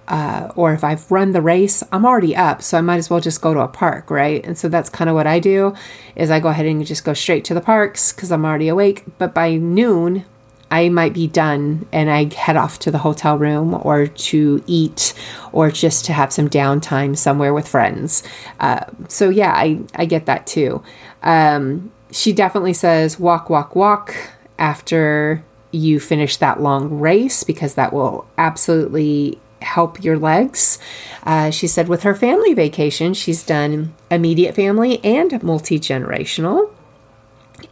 uh, 0.08 0.50
or 0.56 0.72
if 0.72 0.84
I've 0.84 1.10
run 1.10 1.32
the 1.32 1.40
race, 1.40 1.82
I'm 1.92 2.04
already 2.04 2.36
up, 2.36 2.62
so 2.62 2.76
I 2.76 2.80
might 2.80 2.96
as 2.98 3.08
well 3.08 3.20
just 3.20 3.40
go 3.40 3.54
to 3.54 3.60
a 3.60 3.68
park, 3.68 4.10
right? 4.10 4.44
And 4.44 4.56
so 4.56 4.68
that's 4.68 4.90
kind 4.90 5.08
of 5.08 5.14
what 5.14 5.26
I 5.26 5.38
do 5.38 5.74
is 6.16 6.30
I 6.30 6.40
go 6.40 6.48
ahead 6.48 6.66
and 6.66 6.84
just 6.84 7.04
go 7.04 7.14
straight 7.14 7.44
to 7.46 7.54
the 7.54 7.60
parks 7.60 8.12
because 8.12 8.30
I'm 8.30 8.44
already 8.44 8.68
awake. 8.68 9.04
But 9.18 9.34
by 9.34 9.56
noon, 9.56 10.24
I 10.70 10.88
might 10.88 11.14
be 11.14 11.26
done 11.26 11.86
and 11.92 12.10
I 12.10 12.34
head 12.34 12.56
off 12.56 12.78
to 12.80 12.90
the 12.90 12.98
hotel 12.98 13.38
room 13.38 13.74
or 13.82 14.06
to 14.06 14.62
eat 14.66 15.14
or 15.52 15.70
just 15.70 16.04
to 16.06 16.12
have 16.12 16.32
some 16.32 16.50
downtime 16.50 17.16
somewhere 17.16 17.54
with 17.54 17.68
friends. 17.68 18.22
Uh, 18.60 18.84
so 19.08 19.28
yeah, 19.30 19.52
I, 19.52 19.80
I 19.94 20.04
get 20.04 20.26
that 20.26 20.46
too. 20.46 20.82
Um, 21.22 21.92
she 22.10 22.32
definitely 22.32 22.72
says 22.72 23.18
walk, 23.18 23.48
walk, 23.48 23.74
walk 23.74 24.14
after 24.58 25.44
you 25.70 25.98
finish 25.98 26.36
that 26.36 26.60
long 26.60 27.00
race 27.00 27.42
because 27.42 27.74
that 27.74 27.92
will 27.92 28.26
absolutely 28.38 29.38
help 29.64 30.02
your 30.04 30.18
legs. 30.18 30.78
Uh, 31.24 31.50
she 31.50 31.66
said 31.66 31.88
with 31.88 32.02
her 32.02 32.14
family 32.14 32.54
vacation, 32.54 33.14
she's 33.14 33.42
done 33.42 33.94
immediate 34.10 34.54
family 34.54 35.02
and 35.04 35.42
multi 35.42 35.80
generational. 35.80 36.70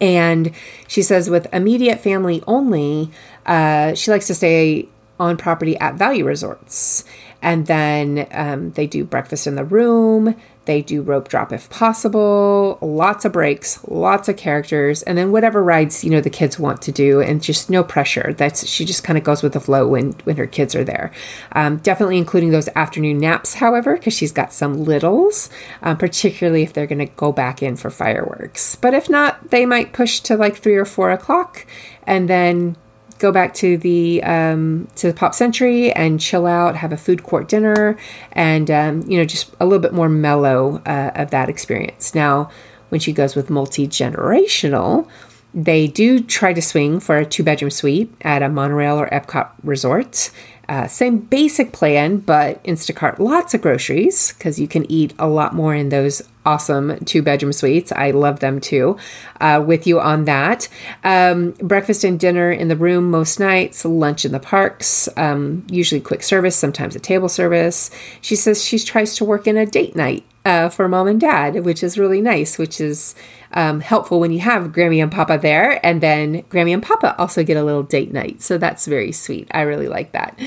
And 0.01 0.53
she 0.89 1.03
says 1.03 1.29
with 1.29 1.53
immediate 1.53 2.01
family 2.01 2.43
only, 2.47 3.11
uh, 3.47 3.95
she 3.95 4.11
likes 4.11 4.27
to 4.29 4.35
stay 4.35 4.89
on 5.21 5.37
property 5.37 5.77
at 5.79 5.95
value 5.95 6.25
resorts. 6.25 7.05
And 7.41 7.67
then 7.67 8.27
um, 8.31 8.71
they 8.73 8.87
do 8.87 9.05
breakfast 9.05 9.47
in 9.47 9.57
the 9.57 9.65
room. 9.65 10.35
They 10.65 10.81
do 10.81 11.03
rope 11.03 11.29
drop 11.29 11.53
if 11.53 11.69
possible, 11.71 12.79
lots 12.81 13.25
of 13.25 13.33
breaks, 13.33 13.83
lots 13.89 14.29
of 14.29 14.37
characters, 14.37 15.03
and 15.03 15.19
then 15.19 15.33
whatever 15.33 15.63
rides 15.63 16.05
you 16.05 16.11
know 16.11 16.21
the 16.21 16.31
kids 16.31 16.59
want 16.59 16.81
to 16.83 16.93
do, 16.93 17.21
and 17.21 17.43
just 17.43 17.69
no 17.69 17.83
pressure. 17.83 18.33
That's 18.33 18.67
she 18.67 18.85
just 18.85 19.03
kind 19.03 19.19
of 19.19 19.25
goes 19.25 19.43
with 19.43 19.55
the 19.55 19.61
flow 19.61 19.89
when 19.89 20.13
when 20.25 20.37
her 20.37 20.47
kids 20.47 20.75
are 20.75 20.85
there. 20.85 21.11
Um, 21.53 21.79
definitely 21.79 22.19
including 22.19 22.51
those 22.51 22.69
afternoon 22.77 23.19
naps, 23.19 23.55
however, 23.55 23.97
because 23.97 24.15
she's 24.15 24.33
got 24.33 24.53
some 24.53 24.85
littles, 24.85 25.51
um, 25.83 25.97
particularly 25.97 26.63
if 26.63 26.73
they're 26.73 26.87
going 26.87 27.07
to 27.07 27.13
go 27.17 27.33
back 27.33 27.63
in 27.63 27.77
for 27.77 27.91
fireworks. 27.91 28.77
But 28.77 28.95
if 28.95 29.11
not, 29.11 29.51
they 29.51 29.67
might 29.67 29.93
push 29.93 30.21
to 30.21 30.37
like 30.37 30.57
three 30.57 30.77
or 30.77 30.85
four 30.85 31.11
o'clock, 31.11 31.67
and 32.07 32.29
then 32.29 32.77
go 33.23 33.31
back 33.31 33.55
to 33.55 33.79
the 33.79 34.21
um, 34.25 34.89
to 34.97 35.07
the 35.07 35.15
Pop 35.15 35.33
Century 35.33 35.93
and 35.93 36.21
chill 36.21 36.45
out, 36.45 36.75
have 36.75 36.93
a 36.93 36.97
food 36.97 37.23
court 37.23 37.49
dinner, 37.49 37.97
and 38.33 38.69
um, 38.71 39.03
you 39.09 39.17
know 39.17 39.25
just 39.25 39.55
a 39.61 39.65
little 39.65 39.79
bit 39.79 39.95
more 39.95 40.09
mellow 40.09 40.83
uh, 40.85 41.13
of 41.15 41.31
that 41.31 41.49
experience. 41.49 42.15
Now, 42.17 42.51
when 42.89 43.01
she 43.01 43.13
goes 43.13 43.37
with 43.37 43.49
multi 43.49 43.87
generational, 43.87 45.09
they 45.55 45.87
do 45.87 46.21
try 46.21 46.53
to 46.53 46.61
swing 46.61 46.99
for 46.99 47.17
a 47.17 47.25
two 47.25 47.45
bedroom 47.45 47.71
suite 47.71 48.13
at 48.23 48.43
a 48.43 48.49
monorail 48.49 48.97
or 48.97 49.09
Epcot 49.11 49.51
resort. 49.63 50.31
Uh, 50.69 50.87
same 50.87 51.19
basic 51.19 51.73
plan, 51.73 52.19
but 52.19 52.63
Instacart 52.65 53.19
lots 53.19 53.53
of 53.53 53.61
groceries 53.61 54.33
because 54.33 54.61
you 54.61 54.69
can 54.69 54.91
eat 54.91 55.13
a 55.19 55.27
lot 55.27 55.55
more 55.55 55.75
in 55.75 55.89
those 55.89 56.23
awesome 56.45 57.05
two 57.05 57.23
bedroom 57.23 57.53
suites. 57.53 57.93
I 57.93 58.11
love 58.13 58.41
them 58.41 58.61
too. 58.61 58.97
Uh, 59.41 59.63
with 59.65 59.87
you 59.87 60.01
on 60.01 60.25
that. 60.25 60.69
Um, 61.05 61.51
breakfast 61.53 62.05
and 62.05 62.19
dinner 62.19 62.51
in 62.51 62.69
the 62.69 62.77
room 62.77 63.11
most 63.11 63.41
nights, 63.41 63.85
lunch 63.85 64.25
in 64.25 64.33
the 64.33 64.41
parks, 64.41 65.09
um, 65.17 65.67
usually 65.71 66.01
quick 66.01 66.23
service, 66.23 66.57
sometimes 66.57 66.97
a 66.97 67.01
table 67.01 67.29
service. 67.29 67.91
She 68.21 68.37
says 68.37 68.65
she 68.65 68.79
tries 68.79 69.17
to 69.17 69.25
work 69.25 69.47
in 69.47 69.57
a 69.57 69.67
date 69.67 69.97
night 69.97 70.25
uh, 70.45 70.69
for 70.69 70.89
mom 70.89 71.07
and 71.07 71.21
dad, 71.21 71.65
which 71.65 71.83
is 71.83 71.99
really 71.99 72.21
nice, 72.21 72.59
which 72.59 72.81
is 72.81 73.15
um, 73.55 73.81
helpful 73.81 74.21
when 74.21 74.33
you 74.33 74.41
have 74.41 74.73
Grammy 74.73 75.03
and 75.03 75.11
Papa 75.11 75.39
there. 75.41 75.85
And 75.85 76.01
then 76.01 76.43
Grammy 76.45 76.73
and 76.73 76.83
Papa 76.83 77.15
also 77.19 77.45
get 77.45 77.57
a 77.57 77.65
little 77.65 77.83
date 77.83 78.13
night. 78.13 78.43
So 78.43 78.59
that's 78.59 78.87
very 78.87 79.13
sweet. 79.13 79.49
I 79.53 79.63
really 79.63 79.89
like 79.89 80.13
that. 80.13 80.39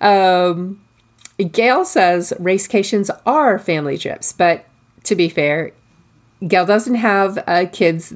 Um, 0.00 0.80
Gail 1.52 1.84
says 1.84 2.32
racecations 2.38 3.10
are 3.26 3.58
family 3.58 3.98
trips, 3.98 4.32
but 4.32 4.64
to 5.04 5.14
be 5.14 5.28
fair, 5.28 5.72
Gail 6.46 6.66
doesn't 6.66 6.96
have 6.96 7.42
uh, 7.46 7.66
kids 7.72 8.14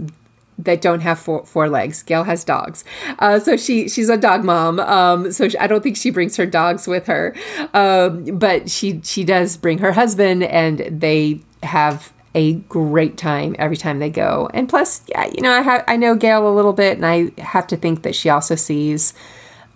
that 0.59 0.81
don't 0.83 1.01
have 1.01 1.19
four, 1.19 1.45
four 1.47 1.69
legs. 1.69 2.03
Gail 2.03 2.25
has 2.25 2.45
dogs, 2.45 2.85
uh, 3.19 3.39
so 3.39 3.57
she 3.57 3.89
she's 3.89 4.09
a 4.09 4.17
dog 4.17 4.45
mom. 4.45 4.79
Um, 4.81 5.33
so 5.33 5.49
she, 5.49 5.57
I 5.59 5.67
don't 5.67 5.83
think 5.83 5.97
she 5.97 6.11
brings 6.11 6.37
her 6.37 6.47
dogs 6.47 6.87
with 6.87 7.07
her, 7.07 7.35
um, 7.73 8.25
but 8.39 8.71
she 8.71 9.01
she 9.03 9.25
does 9.25 9.57
bring 9.57 9.79
her 9.79 9.93
husband, 9.93 10.43
and 10.43 11.01
they 11.01 11.41
have 11.63 12.13
a 12.35 12.55
great 12.55 13.17
time 13.17 13.57
every 13.59 13.77
time 13.77 13.99
they 13.99 14.11
go. 14.11 14.49
And 14.55 14.69
plus, 14.69 15.03
yeah, 15.09 15.27
you 15.27 15.43
know, 15.43 15.53
I 15.53 15.63
ha- 15.63 15.85
I 15.89 15.97
know 15.97 16.15
Gail 16.15 16.49
a 16.49 16.55
little 16.55 16.73
bit, 16.73 16.97
and 16.97 17.07
I 17.07 17.33
have 17.41 17.67
to 17.69 17.77
think 17.77 18.03
that 18.03 18.15
she 18.15 18.29
also 18.29 18.55
sees 18.55 19.15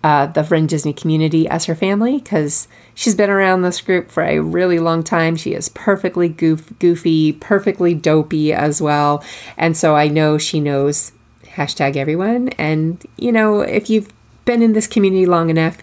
uh, 0.05 0.27
the 0.27 0.43
Friend 0.43 0.69
Disney 0.69 0.93
community 0.93 1.47
as 1.47 1.65
her 1.65 1.73
family 1.73 2.19
because 2.19 2.67
she's 2.93 3.15
been 3.15 3.31
around 3.31 3.63
this 3.63 3.81
group 3.81 4.11
for 4.11 4.23
a 4.23 4.39
really 4.39 4.77
long 4.77 5.03
time. 5.03 5.35
She 5.35 5.53
is 5.53 5.67
perfectly 5.69 6.29
goof, 6.29 6.71
goofy, 6.77 7.33
perfectly 7.33 7.95
dopey 7.95 8.53
as 8.53 8.81
well. 8.81 9.23
And 9.57 9.75
so 9.75 9.95
I 9.95 10.07
know 10.07 10.37
she 10.37 10.59
knows 10.59 11.11
hashtag 11.43 11.95
everyone. 11.95 12.49
And, 12.49 13.03
you 13.17 13.31
know, 13.31 13.61
if 13.61 13.89
you've 13.89 14.13
been 14.45 14.61
in 14.61 14.73
this 14.73 14.85
community 14.85 15.25
long 15.25 15.49
enough, 15.49 15.79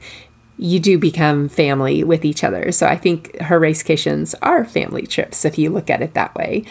you 0.58 0.78
do 0.80 0.98
become 0.98 1.48
family 1.48 2.04
with 2.04 2.24
each 2.24 2.44
other. 2.44 2.72
So 2.72 2.86
I 2.86 2.96
think 2.96 3.38
her 3.40 3.58
racecations 3.58 4.34
are 4.42 4.64
family 4.64 5.06
trips 5.06 5.44
if 5.44 5.58
you 5.58 5.70
look 5.70 5.90
at 5.90 6.02
it 6.02 6.14
that 6.14 6.34
way. 6.34 6.64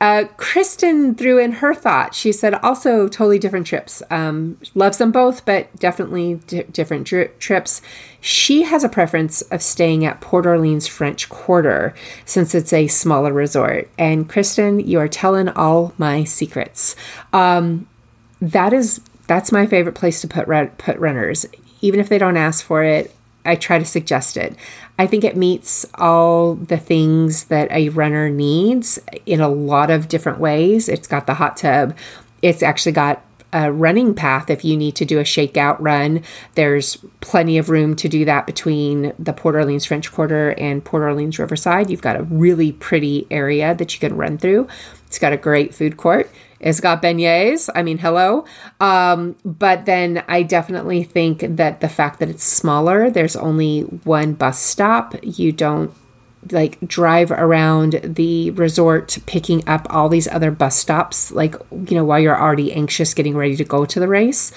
Uh, 0.00 0.24
Kristen 0.36 1.14
threw 1.14 1.38
in 1.38 1.52
her 1.52 1.74
thought. 1.74 2.14
She 2.14 2.30
said 2.32 2.54
also 2.56 3.08
totally 3.08 3.38
different 3.38 3.66
trips. 3.66 4.02
Um, 4.10 4.58
loves 4.74 4.98
them 4.98 5.12
both, 5.12 5.46
but 5.46 5.74
definitely 5.76 6.40
d- 6.46 6.64
different 6.64 7.06
dri- 7.06 7.30
trips. 7.38 7.80
She 8.20 8.64
has 8.64 8.84
a 8.84 8.88
preference 8.88 9.40
of 9.42 9.62
staying 9.62 10.04
at 10.04 10.20
Port 10.20 10.46
Orleans 10.46 10.86
French 10.86 11.28
Quarter 11.28 11.94
since 12.26 12.54
it's 12.54 12.72
a 12.72 12.86
smaller 12.88 13.32
resort. 13.32 13.88
And 13.96 14.28
Kristen, 14.28 14.80
you 14.80 14.98
are 14.98 15.08
telling 15.08 15.48
all 15.48 15.94
my 15.96 16.24
secrets. 16.24 16.96
Um, 17.32 17.88
that 18.42 18.74
is 18.74 19.00
that's 19.26 19.52
my 19.52 19.66
favorite 19.66 19.94
place 19.94 20.20
to 20.20 20.28
put 20.28 20.46
put 20.76 20.98
runners. 20.98 21.46
Even 21.84 22.00
if 22.00 22.08
they 22.08 22.16
don't 22.16 22.38
ask 22.38 22.64
for 22.64 22.82
it, 22.82 23.14
I 23.44 23.56
try 23.56 23.78
to 23.78 23.84
suggest 23.84 24.38
it. 24.38 24.56
I 24.98 25.06
think 25.06 25.22
it 25.22 25.36
meets 25.36 25.84
all 25.96 26.54
the 26.54 26.78
things 26.78 27.44
that 27.44 27.70
a 27.70 27.90
runner 27.90 28.30
needs 28.30 28.98
in 29.26 29.42
a 29.42 29.48
lot 29.48 29.90
of 29.90 30.08
different 30.08 30.38
ways. 30.38 30.88
It's 30.88 31.06
got 31.06 31.26
the 31.26 31.34
hot 31.34 31.58
tub. 31.58 31.94
It's 32.40 32.62
actually 32.62 32.92
got 32.92 33.22
a 33.52 33.70
running 33.70 34.14
path 34.14 34.48
if 34.48 34.64
you 34.64 34.78
need 34.78 34.96
to 34.96 35.04
do 35.04 35.18
a 35.18 35.24
shakeout 35.24 35.76
run. 35.78 36.22
There's 36.54 36.96
plenty 37.20 37.58
of 37.58 37.68
room 37.68 37.96
to 37.96 38.08
do 38.08 38.24
that 38.24 38.46
between 38.46 39.12
the 39.18 39.34
Port 39.34 39.56
Orleans 39.56 39.84
French 39.84 40.10
Quarter 40.10 40.52
and 40.52 40.82
Port 40.82 41.02
Orleans 41.02 41.38
Riverside. 41.38 41.90
You've 41.90 42.00
got 42.00 42.16
a 42.16 42.22
really 42.22 42.72
pretty 42.72 43.26
area 43.30 43.74
that 43.74 43.92
you 43.92 44.00
can 44.00 44.16
run 44.16 44.38
through. 44.38 44.68
It's 45.06 45.18
got 45.18 45.34
a 45.34 45.36
great 45.36 45.74
food 45.74 45.98
court. 45.98 46.30
It's 46.60 46.80
got 46.80 47.02
beignets. 47.02 47.68
I 47.74 47.82
mean, 47.82 47.98
hello. 47.98 48.44
Um, 48.80 49.36
but 49.44 49.86
then 49.86 50.24
I 50.28 50.42
definitely 50.42 51.04
think 51.04 51.40
that 51.40 51.80
the 51.80 51.88
fact 51.88 52.20
that 52.20 52.28
it's 52.28 52.44
smaller, 52.44 53.10
there's 53.10 53.36
only 53.36 53.82
one 53.82 54.34
bus 54.34 54.58
stop. 54.58 55.14
You 55.22 55.52
don't 55.52 55.92
like 56.50 56.78
drive 56.86 57.30
around 57.30 58.00
the 58.02 58.50
resort 58.50 59.18
picking 59.26 59.66
up 59.68 59.86
all 59.90 60.08
these 60.08 60.28
other 60.28 60.50
bus 60.50 60.76
stops, 60.76 61.32
like, 61.32 61.54
you 61.70 61.96
know, 61.96 62.04
while 62.04 62.20
you're 62.20 62.38
already 62.38 62.72
anxious 62.72 63.14
getting 63.14 63.36
ready 63.36 63.56
to 63.56 63.64
go 63.64 63.84
to 63.84 64.00
the 64.00 64.08
race. 64.08 64.52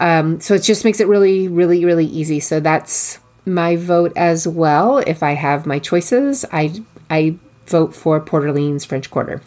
Um, 0.00 0.40
so 0.40 0.54
it 0.54 0.62
just 0.62 0.84
makes 0.84 1.00
it 1.00 1.08
really, 1.08 1.48
really, 1.48 1.84
really 1.84 2.06
easy. 2.06 2.40
So 2.40 2.60
that's 2.60 3.18
my 3.46 3.76
vote 3.76 4.12
as 4.16 4.46
well. 4.46 4.98
If 4.98 5.22
I 5.22 5.32
have 5.32 5.66
my 5.66 5.78
choices, 5.78 6.44
I 6.52 6.82
I 7.10 7.36
vote 7.66 7.94
for 7.94 8.20
Port 8.20 8.44
Orleans 8.44 8.84
French 8.84 9.10
Quarter. 9.10 9.42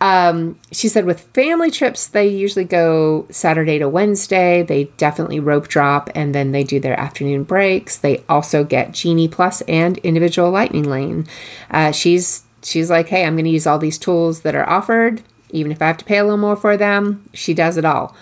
Um, 0.00 0.58
she 0.72 0.88
said 0.88 1.04
with 1.04 1.20
family 1.34 1.70
trips, 1.70 2.06
they 2.06 2.28
usually 2.28 2.64
go 2.64 3.26
Saturday 3.30 3.78
to 3.78 3.88
Wednesday. 3.88 4.62
They 4.62 4.84
definitely 4.96 5.40
rope 5.40 5.68
drop 5.68 6.10
and 6.14 6.34
then 6.34 6.52
they 6.52 6.64
do 6.64 6.80
their 6.80 6.98
afternoon 6.98 7.44
breaks. 7.44 7.96
They 7.96 8.24
also 8.28 8.64
get 8.64 8.92
Genie 8.92 9.28
Plus 9.28 9.60
and 9.62 9.98
individual 9.98 10.50
Lightning 10.50 10.88
Lane. 10.88 11.26
Uh, 11.70 11.92
she's 11.92 12.44
she's 12.62 12.90
like, 12.90 13.08
hey, 13.08 13.24
I'm 13.24 13.34
going 13.34 13.44
to 13.44 13.50
use 13.50 13.66
all 13.66 13.78
these 13.78 13.98
tools 13.98 14.42
that 14.42 14.54
are 14.54 14.68
offered, 14.68 15.22
even 15.50 15.72
if 15.72 15.80
I 15.80 15.86
have 15.86 15.98
to 15.98 16.04
pay 16.04 16.18
a 16.18 16.24
little 16.24 16.38
more 16.38 16.56
for 16.56 16.76
them. 16.76 17.24
She 17.32 17.54
does 17.54 17.76
it 17.76 17.84
all. 17.84 18.14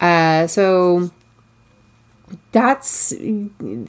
Uh, 0.00 0.46
so 0.46 1.10
that's 2.50 3.12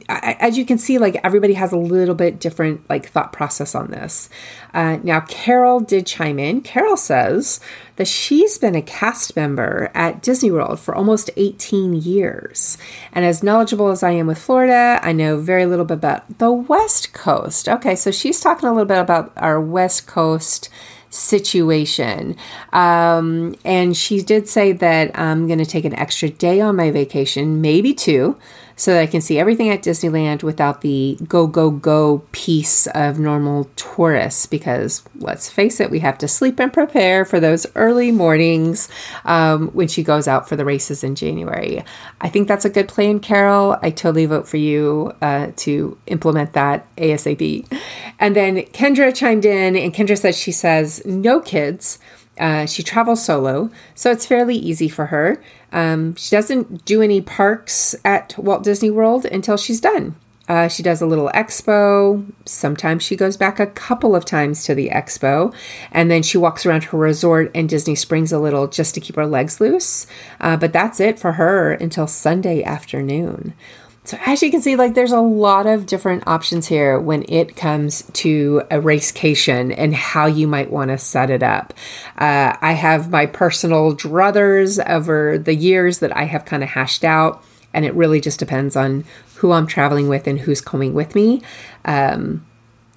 as 0.08 0.58
you 0.58 0.66
can 0.66 0.76
see 0.76 0.98
like 0.98 1.18
everybody 1.24 1.54
has 1.54 1.72
a 1.72 1.78
little 1.78 2.14
bit 2.14 2.38
different 2.38 2.88
like 2.90 3.08
thought 3.08 3.32
process 3.32 3.74
on 3.74 3.90
this. 3.90 4.28
Uh, 4.74 4.98
now 5.02 5.20
carol 5.20 5.80
did 5.80 6.06
chime 6.06 6.38
in. 6.38 6.60
Carol 6.60 6.98
says 6.98 7.60
that 7.96 8.06
she's 8.06 8.58
been 8.58 8.74
a 8.74 8.82
cast 8.82 9.34
member 9.34 9.90
at 9.94 10.22
disney 10.22 10.50
world 10.50 10.78
for 10.78 10.94
almost 10.94 11.30
18 11.36 11.94
years. 11.94 12.76
And 13.12 13.24
as 13.24 13.42
knowledgeable 13.42 13.88
as 13.88 14.02
i 14.02 14.10
am 14.10 14.26
with 14.26 14.38
florida 14.38 15.00
i 15.02 15.12
know 15.12 15.38
very 15.38 15.64
little 15.64 15.86
bit 15.86 15.94
about 15.94 16.38
the 16.38 16.52
west 16.52 17.14
coast. 17.14 17.66
Okay 17.66 17.96
so 17.96 18.10
she's 18.10 18.40
talking 18.40 18.68
a 18.68 18.72
little 18.72 18.86
bit 18.86 18.98
about 18.98 19.32
our 19.36 19.58
west 19.58 20.06
coast 20.06 20.68
situation. 21.10 22.36
Um, 22.72 23.56
and 23.64 23.96
she 23.96 24.22
did 24.22 24.48
say 24.48 24.72
that 24.72 25.18
I'm 25.18 25.46
going 25.46 25.58
to 25.58 25.66
take 25.66 25.84
an 25.84 25.94
extra 25.94 26.30
day 26.30 26.60
on 26.60 26.76
my 26.76 26.90
vacation, 26.90 27.60
maybe 27.60 27.92
two, 27.92 28.36
so 28.80 28.94
that 28.94 29.02
I 29.02 29.06
can 29.06 29.20
see 29.20 29.38
everything 29.38 29.68
at 29.68 29.82
Disneyland 29.82 30.42
without 30.42 30.80
the 30.80 31.18
go, 31.28 31.46
go, 31.46 31.70
go 31.70 32.22
piece 32.32 32.86
of 32.86 33.18
normal 33.18 33.64
tourists. 33.76 34.46
Because 34.46 35.02
let's 35.16 35.50
face 35.50 35.80
it, 35.80 35.90
we 35.90 35.98
have 35.98 36.16
to 36.16 36.26
sleep 36.26 36.58
and 36.58 36.72
prepare 36.72 37.26
for 37.26 37.38
those 37.38 37.66
early 37.74 38.10
mornings 38.10 38.88
um, 39.26 39.68
when 39.72 39.86
she 39.86 40.02
goes 40.02 40.26
out 40.26 40.48
for 40.48 40.56
the 40.56 40.64
races 40.64 41.04
in 41.04 41.14
January. 41.14 41.84
I 42.22 42.30
think 42.30 42.48
that's 42.48 42.64
a 42.64 42.70
good 42.70 42.88
plan, 42.88 43.20
Carol. 43.20 43.76
I 43.82 43.90
totally 43.90 44.24
vote 44.24 44.48
for 44.48 44.56
you 44.56 45.12
uh, 45.20 45.48
to 45.56 45.98
implement 46.06 46.54
that 46.54 46.86
ASAP. 46.96 47.70
And 48.18 48.34
then 48.34 48.62
Kendra 48.62 49.14
chimed 49.14 49.44
in, 49.44 49.76
and 49.76 49.92
Kendra 49.92 50.16
says 50.16 50.38
she 50.38 50.52
says, 50.52 51.04
no 51.04 51.40
kids. 51.40 51.98
Uh, 52.40 52.64
she 52.64 52.82
travels 52.82 53.22
solo, 53.22 53.70
so 53.94 54.10
it's 54.10 54.26
fairly 54.26 54.56
easy 54.56 54.88
for 54.88 55.06
her. 55.06 55.40
Um, 55.72 56.16
she 56.16 56.34
doesn't 56.34 56.84
do 56.84 57.02
any 57.02 57.20
parks 57.20 57.94
at 58.04 58.34
Walt 58.38 58.64
Disney 58.64 58.90
World 58.90 59.26
until 59.26 59.56
she's 59.56 59.80
done. 59.80 60.16
Uh, 60.50 60.66
she 60.66 60.82
does 60.82 61.00
a 61.00 61.06
little 61.06 61.30
expo. 61.32 62.28
Sometimes 62.44 63.04
she 63.04 63.14
goes 63.14 63.36
back 63.36 63.60
a 63.60 63.68
couple 63.68 64.16
of 64.16 64.24
times 64.24 64.64
to 64.64 64.74
the 64.74 64.88
expo. 64.88 65.54
And 65.92 66.10
then 66.10 66.24
she 66.24 66.38
walks 66.38 66.66
around 66.66 66.82
her 66.84 66.98
resort 66.98 67.52
and 67.54 67.68
Disney 67.68 67.94
Springs 67.94 68.32
a 68.32 68.38
little 68.40 68.66
just 68.66 68.92
to 68.96 69.00
keep 69.00 69.14
her 69.14 69.26
legs 69.26 69.60
loose. 69.60 70.08
Uh, 70.40 70.56
but 70.56 70.72
that's 70.72 70.98
it 70.98 71.20
for 71.20 71.34
her 71.34 71.74
until 71.74 72.08
Sunday 72.08 72.64
afternoon. 72.64 73.54
So 74.04 74.18
as 74.24 74.42
you 74.42 74.50
can 74.50 74.62
see, 74.62 74.76
like 74.76 74.94
there's 74.94 75.12
a 75.12 75.20
lot 75.20 75.66
of 75.66 75.86
different 75.86 76.26
options 76.26 76.66
here 76.66 76.98
when 76.98 77.24
it 77.28 77.54
comes 77.54 78.02
to 78.14 78.62
a 78.70 78.80
racecation 78.80 79.72
and 79.72 79.94
how 79.94 80.26
you 80.26 80.48
might 80.48 80.70
want 80.70 80.90
to 80.90 80.98
set 80.98 81.28
it 81.30 81.42
up. 81.42 81.74
Uh, 82.16 82.56
I 82.60 82.72
have 82.72 83.10
my 83.10 83.26
personal 83.26 83.94
druthers 83.94 84.82
over 84.88 85.38
the 85.38 85.54
years 85.54 85.98
that 85.98 86.16
I 86.16 86.24
have 86.24 86.46
kind 86.46 86.62
of 86.62 86.70
hashed 86.70 87.04
out, 87.04 87.44
and 87.74 87.84
it 87.84 87.94
really 87.94 88.20
just 88.20 88.38
depends 88.38 88.74
on 88.74 89.04
who 89.36 89.52
I'm 89.52 89.66
traveling 89.66 90.08
with 90.08 90.26
and 90.26 90.40
who's 90.40 90.62
coming 90.62 90.94
with 90.94 91.14
me. 91.14 91.42
Um, 91.84 92.46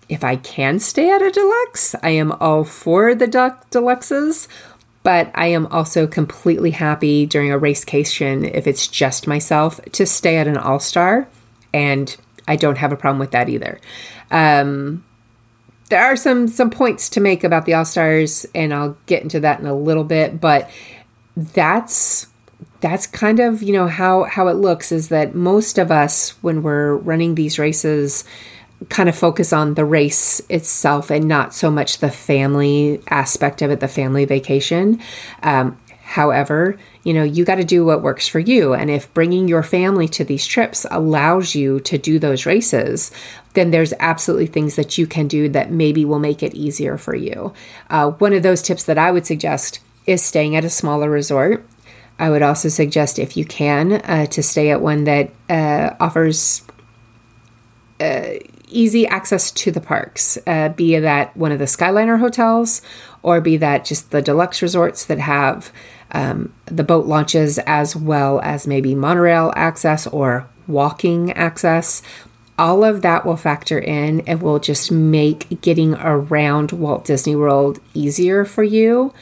if 0.09 0.23
I 0.23 0.35
can 0.35 0.79
stay 0.79 1.11
at 1.11 1.21
a 1.21 1.31
deluxe, 1.31 1.95
I 2.01 2.09
am 2.11 2.31
all 2.33 2.63
for 2.63 3.15
the 3.15 3.27
duck 3.27 3.69
deluxes. 3.71 4.47
But 5.03 5.31
I 5.35 5.47
am 5.47 5.67
also 5.67 6.07
completely 6.07 6.71
happy 6.71 7.25
during 7.25 7.51
a 7.51 7.59
racecation 7.59 8.45
if 8.45 8.67
it's 8.67 8.87
just 8.87 9.27
myself 9.27 9.81
to 9.91 10.05
stay 10.05 10.37
at 10.37 10.47
an 10.47 10.57
all 10.57 10.79
star, 10.79 11.27
and 11.73 12.15
I 12.47 12.55
don't 12.55 12.77
have 12.77 12.91
a 12.91 12.97
problem 12.97 13.19
with 13.19 13.31
that 13.31 13.49
either. 13.49 13.79
Um, 14.31 15.03
there 15.89 16.01
are 16.01 16.15
some 16.15 16.47
some 16.47 16.69
points 16.69 17.09
to 17.09 17.19
make 17.19 17.43
about 17.43 17.65
the 17.65 17.73
all 17.73 17.85
stars, 17.85 18.45
and 18.55 18.73
I'll 18.73 18.97
get 19.05 19.23
into 19.23 19.39
that 19.41 19.59
in 19.59 19.65
a 19.65 19.75
little 19.75 20.05
bit. 20.05 20.39
But 20.39 20.69
that's 21.35 22.27
that's 22.81 23.07
kind 23.07 23.39
of 23.39 23.61
you 23.63 23.73
know 23.73 23.87
how 23.87 24.23
how 24.23 24.47
it 24.47 24.55
looks 24.55 24.91
is 24.91 25.09
that 25.09 25.35
most 25.35 25.77
of 25.77 25.91
us 25.91 26.31
when 26.41 26.63
we're 26.63 26.95
running 26.95 27.35
these 27.35 27.59
races 27.59 28.23
kind 28.89 29.07
of 29.09 29.15
focus 29.15 29.53
on 29.53 29.75
the 29.75 29.85
race 29.85 30.41
itself 30.49 31.09
and 31.09 31.27
not 31.27 31.53
so 31.53 31.71
much 31.71 31.99
the 31.99 32.11
family 32.11 33.01
aspect 33.09 33.61
of 33.61 33.71
it, 33.71 33.79
the 33.79 33.87
family 33.87 34.25
vacation. 34.25 34.99
Um, 35.41 35.77
however, 36.01 36.77
you 37.03 37.13
know, 37.13 37.23
you 37.23 37.43
got 37.45 37.55
to 37.55 37.63
do 37.63 37.85
what 37.85 38.01
works 38.01 38.27
for 38.27 38.39
you. 38.39 38.73
And 38.73 38.89
if 38.89 39.13
bringing 39.13 39.47
your 39.47 39.63
family 39.63 40.07
to 40.09 40.23
these 40.23 40.45
trips 40.45 40.85
allows 40.91 41.55
you 41.55 41.79
to 41.81 41.97
do 41.97 42.19
those 42.19 42.45
races, 42.45 43.11
then 43.53 43.71
there's 43.71 43.93
absolutely 43.99 44.47
things 44.47 44.75
that 44.75 44.97
you 44.97 45.07
can 45.07 45.27
do 45.27 45.49
that 45.49 45.71
maybe 45.71 46.05
will 46.05 46.19
make 46.19 46.43
it 46.43 46.53
easier 46.53 46.97
for 46.97 47.15
you. 47.15 47.53
Uh, 47.89 48.11
one 48.11 48.33
of 48.33 48.43
those 48.43 48.61
tips 48.61 48.83
that 48.83 48.97
I 48.97 49.11
would 49.11 49.25
suggest 49.25 49.79
is 50.05 50.21
staying 50.21 50.55
at 50.55 50.65
a 50.65 50.69
smaller 50.69 51.09
resort. 51.09 51.65
I 52.19 52.29
would 52.29 52.41
also 52.41 52.69
suggest, 52.69 53.17
if 53.17 53.35
you 53.35 53.43
can, 53.43 53.93
uh, 53.93 54.27
to 54.27 54.43
stay 54.43 54.69
at 54.69 54.81
one 54.81 55.05
that 55.05 55.31
uh, 55.49 55.95
offers 55.99 56.63
uh, 57.99 58.33
easy 58.73 59.07
access 59.07 59.51
to 59.51 59.71
the 59.71 59.81
parks, 59.81 60.37
uh, 60.47 60.69
be 60.69 60.97
that 60.99 61.35
one 61.37 61.51
of 61.51 61.59
the 61.59 61.65
Skyliner 61.65 62.19
hotels 62.19 62.81
or 63.21 63.39
be 63.39 63.57
that 63.57 63.85
just 63.85 64.11
the 64.11 64.21
deluxe 64.21 64.61
resorts 64.61 65.05
that 65.05 65.19
have 65.19 65.71
um, 66.11 66.53
the 66.65 66.83
boat 66.83 67.05
launches 67.05 67.57
as 67.59 67.95
well 67.95 68.39
as 68.41 68.67
maybe 68.67 68.95
monorail 68.95 69.51
access 69.55 70.05
or 70.07 70.47
walking 70.67 71.31
access. 71.33 72.01
All 72.57 72.83
of 72.83 73.01
that 73.01 73.25
will 73.25 73.37
factor 73.37 73.79
in 73.79 74.21
and 74.21 74.41
will 74.41 74.59
just 74.59 74.91
make 74.91 75.61
getting 75.61 75.95
around 75.95 76.71
Walt 76.71 77.05
Disney 77.05 77.35
World 77.35 77.79
easier 77.93 78.45
for 78.45 78.63
you. 78.63 79.13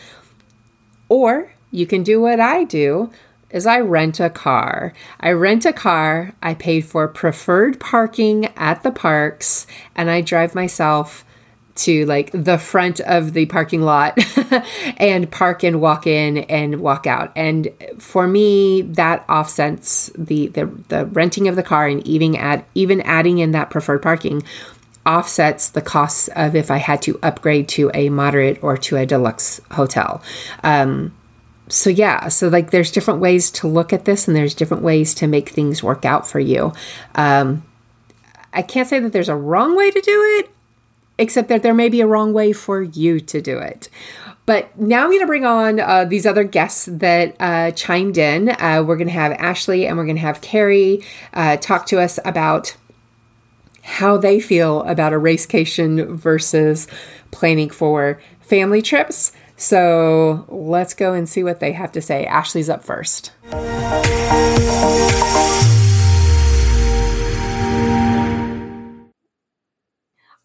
Or 1.08 1.54
you 1.72 1.86
can 1.86 2.04
do 2.04 2.20
what 2.20 2.40
I 2.40 2.66
do, 2.66 3.10
is 3.54 3.66
I 3.66 3.80
rent 3.80 4.20
a 4.20 4.30
car. 4.30 4.94
I 5.20 5.32
rent 5.32 5.66
a 5.66 5.74
car, 5.74 6.34
I 6.42 6.54
pay 6.54 6.82
for 6.82 7.08
preferred 7.08 7.80
parking 7.80 8.46
at 8.58 8.84
the 8.84 8.92
parks, 8.92 9.68
and 9.96 10.10
I 10.10 10.22
drive 10.22 10.56
myself 10.56 11.26
to 11.74 12.06
like 12.06 12.32
the 12.32 12.58
front 12.58 13.00
of 13.02 13.34
the 13.34 13.46
parking 13.46 13.82
lot 13.82 14.18
and 14.98 15.32
park 15.32 15.64
and 15.64 15.82
walk 15.82 16.06
in 16.06 16.40
and 16.40 16.82
walk 16.82 17.08
out. 17.08 17.32
And 17.36 17.70
for 17.98 18.28
me, 18.28 18.82
that 18.82 19.26
offsets 19.30 20.12
the 20.18 20.48
the, 20.48 20.66
the 20.90 21.06
renting 21.08 21.48
of 21.48 21.56
the 21.56 21.64
car 21.64 21.88
and 21.88 22.06
even 22.06 22.36
add 22.36 22.66
even 22.76 23.02
adding 23.02 23.40
in 23.40 23.52
that 23.52 23.70
preferred 23.70 24.02
parking 24.02 24.44
offsets 25.06 25.70
the 25.70 25.82
costs 25.82 26.28
of 26.36 26.56
if 26.56 26.70
I 26.70 26.78
had 26.78 27.02
to 27.04 27.20
upgrade 27.24 27.68
to 27.70 27.90
a 27.94 28.10
moderate 28.10 28.64
or 28.64 28.78
to 28.78 28.98
a 28.98 29.06
deluxe 29.06 29.60
hotel. 29.72 30.22
Um, 30.64 31.14
so 31.72 31.90
yeah 31.90 32.28
so 32.28 32.48
like 32.48 32.72
there's 32.72 32.92
different 32.92 33.20
ways 33.20 33.50
to 33.50 33.68
look 33.68 33.94
at 33.94 34.06
this 34.06 34.28
and 34.28 34.36
there's 34.36 34.54
different 34.54 34.84
ways 34.84 35.14
to 35.14 35.28
make 35.28 35.50
things 35.50 35.82
work 35.82 36.06
out 36.06 36.28
for 36.28 36.40
you 36.40 36.74
um, 37.16 37.64
i 38.54 38.62
can't 38.62 38.88
say 38.88 39.00
that 39.00 39.14
there's 39.14 39.30
a 39.30 39.36
wrong 39.36 39.76
way 39.76 39.90
to 39.90 40.02
do 40.02 40.22
it 40.40 40.50
except 41.18 41.50
that 41.50 41.64
there 41.64 41.74
may 41.74 41.90
be 41.90 42.02
a 42.02 42.08
wrong 42.08 42.34
way 42.34 42.52
for 42.52 42.82
you 42.82 43.20
to 43.20 43.42
do 43.42 43.58
it 43.58 43.90
but 44.46 44.78
now 44.78 45.04
I'm 45.04 45.10
going 45.10 45.22
to 45.22 45.28
bring 45.28 45.46
on 45.46 45.80
uh, 45.80 46.06
these 46.06 46.26
other 46.26 46.44
guests 46.44 46.90
that 46.92 47.36
uh, 47.40 47.72
chimed 47.72 48.18
in. 48.18 48.50
Uh, 48.50 48.84
we're 48.86 48.98
going 48.98 49.08
to 49.08 49.14
have 49.14 49.32
Ashley 49.34 49.86
and 49.86 49.98
we're 49.98 50.04
going 50.04 50.16
to 50.16 50.22
have 50.22 50.42
Carrie 50.42 51.06
uh, 51.34 51.58
talk 51.58 51.86
to 51.86 52.00
us 52.02 52.20
about 52.26 52.76
how 53.84 54.18
they 54.18 54.40
feel 54.40 54.82
about 54.84 55.14
a 55.14 55.18
racecation 55.18 56.16
versus 56.16 56.88
planning 57.32 57.70
for 57.70 58.20
family 58.42 58.82
trips. 58.82 59.32
So 59.62 60.43
let's 60.50 60.95
go 60.95 61.13
and 61.13 61.30
see 61.30 61.43
what 61.43 61.60
they 61.60 61.71
have 61.74 61.91
to 61.91 62.02
say. 62.02 62.26
Ashley's 62.26 62.67
up 62.67 62.84
first. 62.84 63.32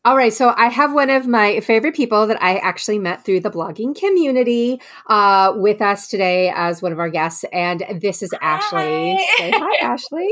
All 0.05 0.14
right, 0.14 0.35
so 0.35 0.52
I 0.55 0.66
have 0.66 0.92
one 0.92 1.09
of 1.09 1.26
my 1.26 1.61
favorite 1.61 1.96
people 1.96 2.26
that 2.26 2.40
I 2.42 2.59
actually 2.59 2.98
met 2.98 3.24
through 3.24 3.40
the 3.40 3.50
blogging 3.50 3.98
community 3.98 4.83
uh, 5.07 5.55
with 5.57 5.81
us 5.81 6.09
today 6.09 6.52
as 6.55 6.83
one 6.83 6.92
of 6.92 6.98
our 6.98 7.09
guests, 7.09 7.42
and 7.52 7.85
this 7.98 8.22
is 8.22 8.35
Ashley. 8.42 9.16
Hi. 9.18 9.37
Say 9.38 9.50
hi, 9.55 9.76
Ashley. 9.81 10.29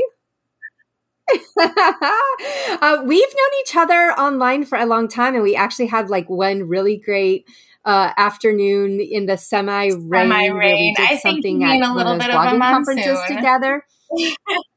uh, 1.59 3.03
we've 3.03 3.33
known 3.35 3.59
each 3.61 3.75
other 3.75 4.11
online 4.11 4.63
for 4.63 4.77
a 4.77 4.85
long 4.85 5.07
time, 5.07 5.33
and 5.33 5.41
we 5.41 5.55
actually 5.55 5.87
had 5.87 6.11
like 6.11 6.29
one 6.29 6.69
really 6.69 6.97
great 6.97 7.47
uh, 7.85 8.11
afternoon 8.17 8.99
in 8.99 9.25
the 9.25 9.37
semi 9.37 9.91
rain 9.93 10.29
we 10.29 10.93
did 10.97 11.11
I 11.11 11.15
something 11.17 11.63
at 11.63 11.79
one 11.79 12.07
of 12.07 12.19
those 12.19 12.27
blogging 12.27 12.59
conferences 12.59 13.19
together. 13.27 13.85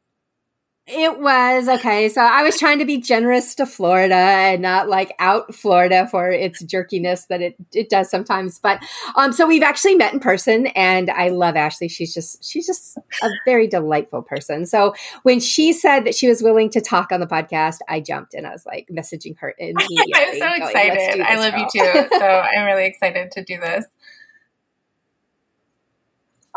It 0.90 1.20
was 1.20 1.68
okay. 1.68 2.09
So 2.09 2.22
I 2.22 2.42
was 2.42 2.59
trying 2.59 2.79
to 2.79 2.87
be 2.87 2.96
generous 2.96 3.55
to 3.57 3.66
Florida 3.66 4.14
and 4.14 4.62
not 4.62 4.88
like 4.88 5.14
out 5.18 5.55
Florida 5.55 6.09
for 6.11 6.31
its 6.31 6.62
jerkiness 6.62 7.27
that 7.27 7.42
it, 7.42 7.57
it 7.74 7.90
does 7.90 8.11
sometimes. 8.11 8.59
But 8.59 8.83
um, 9.14 9.33
so 9.33 9.46
we've 9.46 9.62
actually 9.62 9.96
met 9.96 10.14
in 10.14 10.20
person, 10.20 10.68
and 10.68 11.11
I 11.11 11.29
love 11.29 11.57
Ashley. 11.57 11.88
She's 11.88 12.14
just 12.14 12.42
she's 12.42 12.66
just 12.66 12.96
a 13.22 13.29
very 13.44 13.66
delightful 13.66 14.22
person. 14.22 14.64
So 14.64 14.94
when 15.24 15.40
she 15.40 15.74
said 15.74 16.07
that 16.07 16.14
she 16.14 16.27
was 16.27 16.42
willing 16.42 16.70
to 16.70 16.81
talk 16.81 17.12
on 17.12 17.20
the 17.20 17.27
podcast, 17.27 17.79
I 17.87 18.01
jumped 18.01 18.33
and 18.33 18.46
I 18.46 18.51
was 18.51 18.64
like 18.64 18.88
messaging 18.90 19.37
her 19.40 19.55
immediately. 19.59 20.12
I'm 20.14 20.38
so 20.38 20.64
excited. 20.64 21.20
I 21.20 21.37
love 21.37 21.55
you 21.55 21.66
too. 21.70 22.09
So 22.18 22.27
I'm 22.27 22.64
really 22.64 22.87
excited 22.87 23.31
to 23.33 23.44
do 23.44 23.59
this. 23.61 23.85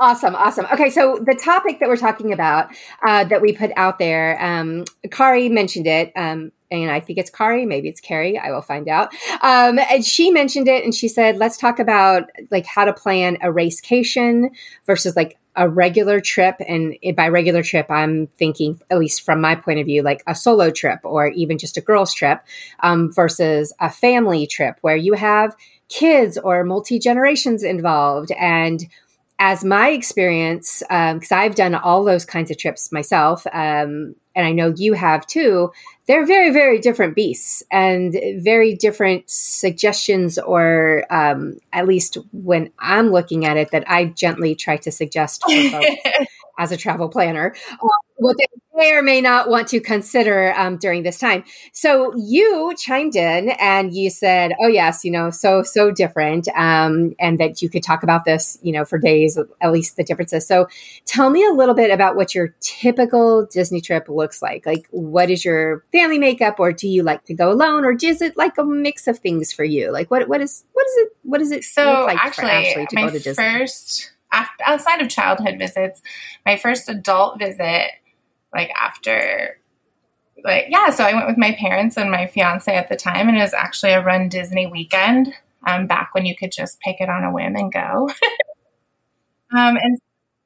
Awesome, 0.01 0.33
awesome. 0.33 0.65
Okay, 0.73 0.89
so 0.89 1.19
the 1.23 1.35
topic 1.35 1.79
that 1.79 1.87
we're 1.87 1.95
talking 1.95 2.33
about 2.33 2.73
uh, 3.05 3.23
that 3.25 3.39
we 3.39 3.53
put 3.53 3.69
out 3.75 3.99
there, 3.99 4.35
um, 4.43 4.83
Kari 5.11 5.47
mentioned 5.47 5.85
it, 5.85 6.11
um, 6.15 6.51
and 6.71 6.89
I 6.89 6.99
think 6.99 7.19
it's 7.19 7.29
Kari, 7.29 7.67
maybe 7.67 7.87
it's 7.87 8.01
Carrie. 8.01 8.35
I 8.35 8.49
will 8.49 8.63
find 8.63 8.87
out. 8.87 9.13
Um, 9.43 9.77
and 9.77 10.03
she 10.03 10.31
mentioned 10.31 10.67
it, 10.67 10.83
and 10.83 10.95
she 10.95 11.07
said, 11.07 11.37
"Let's 11.37 11.55
talk 11.55 11.77
about 11.77 12.23
like 12.49 12.65
how 12.65 12.85
to 12.85 12.93
plan 12.93 13.37
a 13.43 13.51
racecation 13.51 14.49
versus 14.87 15.15
like 15.15 15.37
a 15.55 15.69
regular 15.69 16.19
trip." 16.19 16.55
And 16.67 16.95
by 17.15 17.27
regular 17.27 17.61
trip, 17.61 17.85
I'm 17.91 18.25
thinking, 18.39 18.81
at 18.89 18.97
least 18.97 19.21
from 19.21 19.39
my 19.39 19.53
point 19.53 19.81
of 19.81 19.85
view, 19.85 20.01
like 20.01 20.23
a 20.25 20.33
solo 20.33 20.71
trip 20.71 21.01
or 21.03 21.27
even 21.27 21.59
just 21.59 21.77
a 21.77 21.81
girls' 21.81 22.11
trip 22.11 22.41
um, 22.79 23.11
versus 23.13 23.71
a 23.79 23.91
family 23.91 24.47
trip 24.47 24.77
where 24.81 24.95
you 24.95 25.13
have 25.13 25.55
kids 25.89 26.37
or 26.37 26.63
multi 26.63 26.97
generations 26.97 27.63
involved 27.63 28.31
and 28.31 28.87
as 29.43 29.65
my 29.65 29.89
experience, 29.89 30.84
because 30.88 31.32
um, 31.32 31.39
I've 31.39 31.56
done 31.56 31.73
all 31.73 32.04
those 32.04 32.25
kinds 32.25 32.51
of 32.51 32.60
trips 32.60 32.91
myself, 32.91 33.47
um, 33.47 34.15
and 34.36 34.45
I 34.45 34.51
know 34.51 34.71
you 34.77 34.93
have 34.93 35.25
too, 35.25 35.71
they're 36.06 36.27
very, 36.27 36.51
very 36.51 36.77
different 36.77 37.15
beasts 37.15 37.63
and 37.71 38.15
very 38.38 38.75
different 38.75 39.23
suggestions, 39.27 40.38
or 40.38 41.06
um, 41.10 41.58
at 41.73 41.88
least 41.88 42.19
when 42.32 42.69
I'm 42.77 43.12
looking 43.12 43.43
at 43.45 43.58
it, 43.58 43.71
that 43.71 43.84
I 43.89 44.06
gently 44.06 44.54
try 44.54 44.77
to 44.77 44.91
suggest 44.91 45.43
as 46.62 46.71
a 46.71 46.78
travel 46.78 47.10
planner, 47.10 47.56
uh, 47.71 47.88
what 48.17 48.38
they 48.38 48.45
may 48.76 48.93
or 48.93 49.02
may 49.02 49.19
not 49.19 49.50
want 49.50 49.67
to 49.67 49.80
consider 49.80 50.54
um, 50.56 50.78
during 50.78 51.02
this 51.02 51.17
time. 51.17 51.43
So 51.74 52.13
you 52.15 52.74
chimed 52.78 53.15
in 53.15 53.50
and 53.60 53.93
you 53.93 54.12
said, 54.12 54.54
"Oh 54.62 54.67
yes, 54.67 55.04
you 55.04 55.12
know, 55.12 55.32
so 55.32 55.63
so 55.63 55.91
different," 55.91 56.47
um, 56.50 57.15
and 57.19 57.39
that 57.39 57.62
you 57.62 57.69
could 57.69 57.82
talk 57.82 58.04
about 58.04 58.24
this, 58.26 58.60
you 58.62 58.71
know, 58.71 58.86
for 58.86 59.00
days, 59.00 59.39
at 59.60 59.71
least 59.71 59.97
the 59.97 60.04
differences. 60.04 60.47
So 60.47 60.67
tell 61.06 61.32
me 61.32 61.43
a 61.45 61.52
little 61.52 61.74
bit 61.76 61.89
about 61.89 62.15
what 62.15 62.36
your 62.36 62.54
typical 62.60 63.47
Disney 63.47 63.82
trip 63.82 64.08
looks 64.08 64.41
like. 64.41 64.65
Like, 64.67 64.88
what 64.91 65.32
is 65.32 65.43
your 65.43 65.84
family 65.91 66.19
makeup, 66.19 66.60
or 66.60 66.71
do 66.71 66.88
you 66.88 67.02
like 67.02 67.26
to 67.26 67.34
go 67.34 67.52
alone, 67.52 67.84
or 67.86 67.93
is 67.93 68.21
it 68.21 68.38
like 68.38 68.58
a 68.60 68.63
mix 68.63 69.08
of 69.08 69.17
things 69.17 69.52
for 69.52 69.63
you? 69.63 69.91
Like, 69.91 70.12
what 70.12 70.28
what 70.30 70.41
is 70.41 70.63
what 70.74 70.86
is 70.86 70.95
it? 70.97 71.10
What 71.24 71.39
does 71.39 71.52
it 71.52 71.63
so 71.63 71.86
look 71.86 72.08
like 72.08 72.24
actually, 72.24 72.45
for 72.45 72.52
Ashley 72.52 72.86
to 72.86 72.95
go 72.95 73.10
to 73.10 73.19
Disney? 73.19 73.34
First 73.34 74.12
after, 74.32 74.63
outside 74.63 75.02
of 75.02 75.10
childhood 75.10 75.58
visits, 75.60 76.02
my 76.46 76.58
first 76.58 76.89
adult 76.89 77.39
visit, 77.39 77.91
like 78.54 78.72
after, 78.80 79.58
like, 80.44 80.65
yeah, 80.70 80.89
so 80.89 81.04
I 81.04 81.13
went 81.13 81.28
with 81.28 81.38
my 81.38 81.54
parents 81.54 81.98
and 81.98 82.12
my 82.12 82.28
fiance 82.28 82.74
at 82.74 82.89
the 82.89 82.96
time, 82.96 83.28
and 83.28 83.38
it 83.38 83.41
was 83.41 83.54
actually 83.54 83.94
a 83.94 84.04
Run 84.04 84.30
Disney 84.30 84.67
weekend 84.67 85.34
um, 85.65 85.88
back 85.88 86.13
when 86.13 86.26
you 86.26 86.36
could 86.36 86.52
just 86.52 86.80
pick 86.80 86.98
it 87.00 87.10
on 87.10 87.24
a 87.24 87.32
whim 87.32 87.56
and 87.56 87.72
go. 87.72 88.10
um, 89.56 89.78
and 89.78 89.98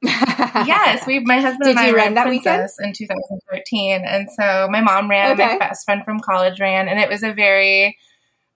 yes, 0.04 1.08
we. 1.08 1.20
My 1.20 1.40
husband 1.40 1.66
Did 1.66 1.78
and 1.78 1.80
I 1.80 1.92
ran 1.92 2.14
that 2.14 2.28
Princess 2.28 2.76
weekend? 2.78 2.96
in 3.00 3.08
2013, 3.08 4.02
and 4.06 4.30
so 4.30 4.68
my 4.70 4.82
mom 4.82 5.10
ran, 5.10 5.32
okay. 5.32 5.54
my 5.54 5.58
best 5.58 5.86
friend 5.86 6.04
from 6.04 6.20
college 6.20 6.60
ran, 6.60 6.88
and 6.88 7.00
it 7.00 7.10
was 7.10 7.24
a 7.24 7.34
very 7.34 7.98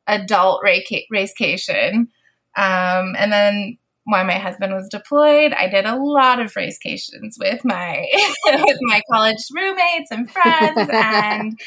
adult 0.06 0.62
racecation. 0.64 2.10
Um, 2.56 3.16
and 3.18 3.32
then 3.32 3.78
while 4.10 4.26
my 4.26 4.38
husband 4.38 4.74
was 4.74 4.90
deployed, 4.90 5.54
I 5.54 5.68
did 5.68 5.86
a 5.86 5.96
lot 5.96 6.40
of 6.40 6.54
racecations 6.54 7.36
with 7.40 7.64
my 7.64 8.08
with 8.46 8.78
my 8.82 9.02
college 9.12 9.44
roommates 9.54 10.12
and 10.12 10.30
friends, 10.30 10.90
and 10.94 11.60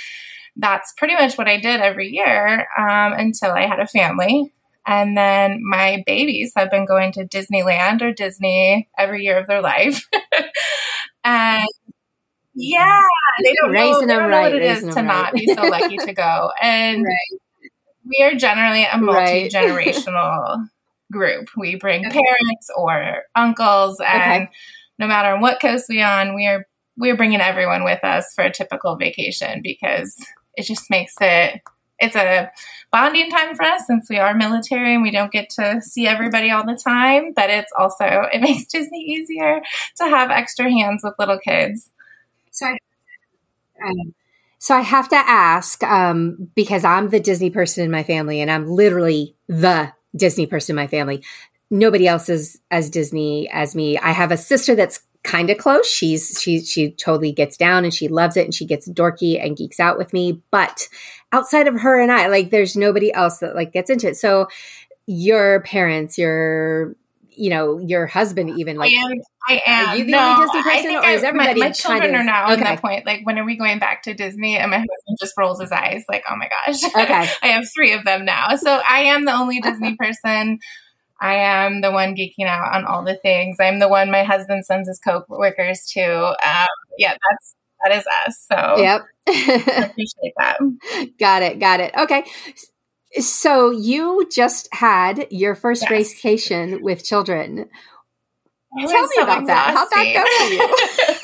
that's 0.57 0.93
pretty 0.97 1.15
much 1.15 1.39
what 1.39 1.49
I 1.49 1.59
did 1.59 1.81
every 1.81 2.09
year 2.09 2.67
um, 2.79 3.13
until 3.13 3.53
I 3.53 3.67
had 3.67 3.81
a 3.81 3.87
family. 3.87 4.53
And 4.85 5.17
then 5.17 5.61
my 5.63 6.03
babies 6.07 6.53
have 6.57 6.71
been 6.71 6.87
going 6.87 7.13
to 7.13 7.25
Disneyland 7.25 8.03
or 8.03 8.13
Disney 8.13 8.89
every 8.99 9.23
year 9.23 9.39
of 9.39 9.47
their 9.47 9.63
life. 9.63 10.09
and 11.25 11.69
yeah, 12.55 13.01
they 13.43 13.55
don't 13.63 13.73
know, 13.73 14.01
they 14.01 14.07
don't 14.07 14.09
know 14.09 14.29
right, 14.29 14.53
what 14.53 14.55
it 14.55 14.63
is 14.63 14.83
to 14.83 14.89
right. 14.89 15.05
not 15.05 15.35
be 15.35 15.47
so 15.47 15.63
lucky 15.63 15.99
to 15.99 16.13
go. 16.13 16.51
And 16.61 17.05
right. 17.05 17.71
we 18.05 18.25
are 18.25 18.35
generally 18.35 18.85
a 18.85 18.99
multi 18.99 19.49
generational 19.49 20.67
group. 21.13 21.49
We 21.57 21.77
bring 21.77 22.07
okay. 22.07 22.21
parents 22.21 22.71
or 22.77 23.23
uncles, 23.35 24.01
and 24.01 24.45
okay. 24.45 24.53
no 24.99 25.07
matter 25.07 25.39
what 25.39 25.61
coast 25.61 25.87
we 25.89 26.03
on, 26.03 26.35
we 26.35 26.47
are 26.47 26.67
we're 26.97 27.17
bringing 27.17 27.41
everyone 27.41 27.85
with 27.85 28.03
us 28.05 28.33
for 28.35 28.43
a 28.45 28.53
typical 28.53 28.97
vacation 28.97 29.61
because 29.63 30.17
it 30.57 30.65
just 30.65 30.91
makes 30.91 31.15
it 31.21 31.61
it's 31.99 32.17
a 32.17 32.51
bonding 32.91 33.31
time 33.31 33.55
for 33.55 33.63
us 33.63 33.87
since 33.87 34.09
we 34.11 34.19
are 34.19 34.35
military 34.35 34.93
and 34.93 35.03
we 35.03 35.11
don't 35.11 35.33
get 35.33 35.49
to 35.49 35.81
see 35.81 36.07
everybody 36.07 36.51
all 36.51 36.67
the 36.67 36.77
time 36.77 37.33
but 37.35 37.49
it's 37.49 37.73
also 37.79 38.05
it 38.05 38.41
makes 38.43 38.67
disney 38.67 39.01
easier 39.01 39.63
to 39.97 40.05
have 40.05 40.31
extra 40.31 40.71
hands 40.71 41.01
with 41.03 41.15
little 41.19 41.39
kids 41.39 41.91
so 42.51 42.67
I, 42.67 42.77
um, 43.85 44.15
so 44.63 44.77
I 44.77 44.81
have 44.81 45.09
to 45.09 45.17
ask 45.17 45.83
um, 45.83 46.49
because 46.55 46.85
I'm 46.85 47.09
the 47.09 47.19
Disney 47.19 47.51
person 47.51 47.85
in 47.85 47.91
my 47.91 48.05
family, 48.05 48.41
and 48.41 48.49
I'm 48.49 48.69
literally 48.69 49.35
the 49.49 49.93
Disney 50.17 50.47
person 50.47 50.75
in 50.75 50.77
my 50.77 50.87
family. 50.87 51.23
Nobody 51.71 52.07
else 52.07 52.29
is 52.29 52.61
as 52.71 52.91
Disney 52.91 53.49
as 53.51 53.75
me. 53.75 53.99
I 53.99 54.13
have 54.13 54.31
a 54.31 54.37
sister 54.37 54.75
that's 54.75 55.01
kind 55.25 55.51
of 55.51 55.59
close. 55.59 55.87
She's 55.87 56.39
she 56.41 56.61
she 56.61 56.91
totally 56.93 57.33
gets 57.33 57.57
down 57.57 57.85
and 57.85 57.95
she 57.95 58.09
loves 58.09 58.37
it 58.37 58.45
and 58.45 58.55
she 58.55 58.67
gets 58.67 58.89
dorky 58.89 59.43
and 59.43 59.57
geeks 59.57 59.81
out 59.81 59.97
with 59.97 60.13
me. 60.13 60.43
But 60.51 60.89
outside 61.33 61.69
of 61.69 61.81
her 61.81 62.01
and 62.01 62.13
I, 62.13 62.27
like 62.27 62.51
there's 62.51 62.77
nobody 62.77 63.13
else 63.13 63.39
that 63.39 63.55
like 63.55 63.73
gets 63.73 63.91
into 63.91 64.09
it. 64.09 64.17
So 64.17 64.49
your 65.07 65.61
parents, 65.63 66.19
your 66.19 66.95
you 67.37 67.51
know, 67.51 67.79
your 67.79 68.07
husband 68.07 68.59
even 68.59 68.77
like 68.77 68.93
I 68.93 68.97
am 68.97 69.13
I 69.49 69.63
am. 69.67 69.89
Are 69.89 69.97
you 69.97 70.05
the 70.05 70.13
no, 70.13 70.35
only 70.39 70.47
Disney 70.47 70.63
person 70.63 70.95
or 70.95 71.05
I, 71.05 71.11
is 71.13 71.23
everybody 71.23 71.61
my, 71.61 71.67
my 71.67 71.73
children 71.73 72.15
of, 72.15 72.21
are 72.21 72.25
now 72.25 72.45
okay. 72.45 72.53
at 72.53 72.59
that 72.61 72.83
point. 72.83 73.07
Like 73.07 73.25
when 73.25 73.39
are 73.39 73.45
we 73.45 73.57
going 73.57 73.79
back 73.79 74.03
to 74.05 74.15
Disney? 74.15 74.57
And 74.57 74.71
my 74.71 74.79
husband 74.79 75.19
just 75.21 75.35
rolls 75.37 75.61
his 75.61 75.73
eyes 75.73 76.05
like, 76.09 76.25
oh 76.31 76.37
my 76.37 76.49
gosh. 76.49 76.85
Okay. 76.85 77.31
I 77.43 77.49
have 77.49 77.65
three 77.75 77.93
of 77.93 78.05
them 78.05 78.25
now. 78.25 78.55
So 78.57 78.81
I 78.89 79.01
am 79.01 79.25
the 79.25 79.33
only 79.33 79.61
Disney 79.61 79.97
person. 80.01 80.59
I 81.21 81.35
am 81.35 81.81
the 81.81 81.93
one 81.93 82.17
geeking 82.17 82.47
out 82.47 82.75
on 82.75 82.85
all 82.85 83.05
the 83.05 83.15
things. 83.15 83.59
I'm 83.61 83.79
the 83.79 83.89
one 83.89 84.11
my 84.11 84.25
husband 84.25 84.65
sends 84.67 84.89
his 84.89 84.99
co-workers 84.99 85.87
to. 85.93 86.03
Um, 86.03 86.67
yeah, 86.99 87.13
that's 87.13 87.55
that 87.85 87.97
is 87.97 88.05
us. 88.27 88.47
So 88.51 88.77
yep, 88.83 89.03
I 89.29 89.89
appreciate 89.91 90.35
that. 90.39 90.59
Got 91.19 91.43
it. 91.43 91.61
Got 91.61 91.81
it. 91.81 91.95
Okay. 91.97 92.25
So 93.21 93.71
you 93.71 94.27
just 94.33 94.69
had 94.73 95.27
your 95.31 95.55
first 95.55 95.83
yes. 95.83 96.13
vacation 96.13 96.83
with 96.83 97.05
children. 97.05 97.69
Tell 98.79 99.03
me 99.03 99.09
so 99.15 99.23
about 99.23 99.43
exhausting. 99.43 99.47
that. 99.47 99.75
How'd 99.75 99.89
that 99.91 100.15
go 100.15 100.47
for 100.47 100.53
you? 100.53 101.19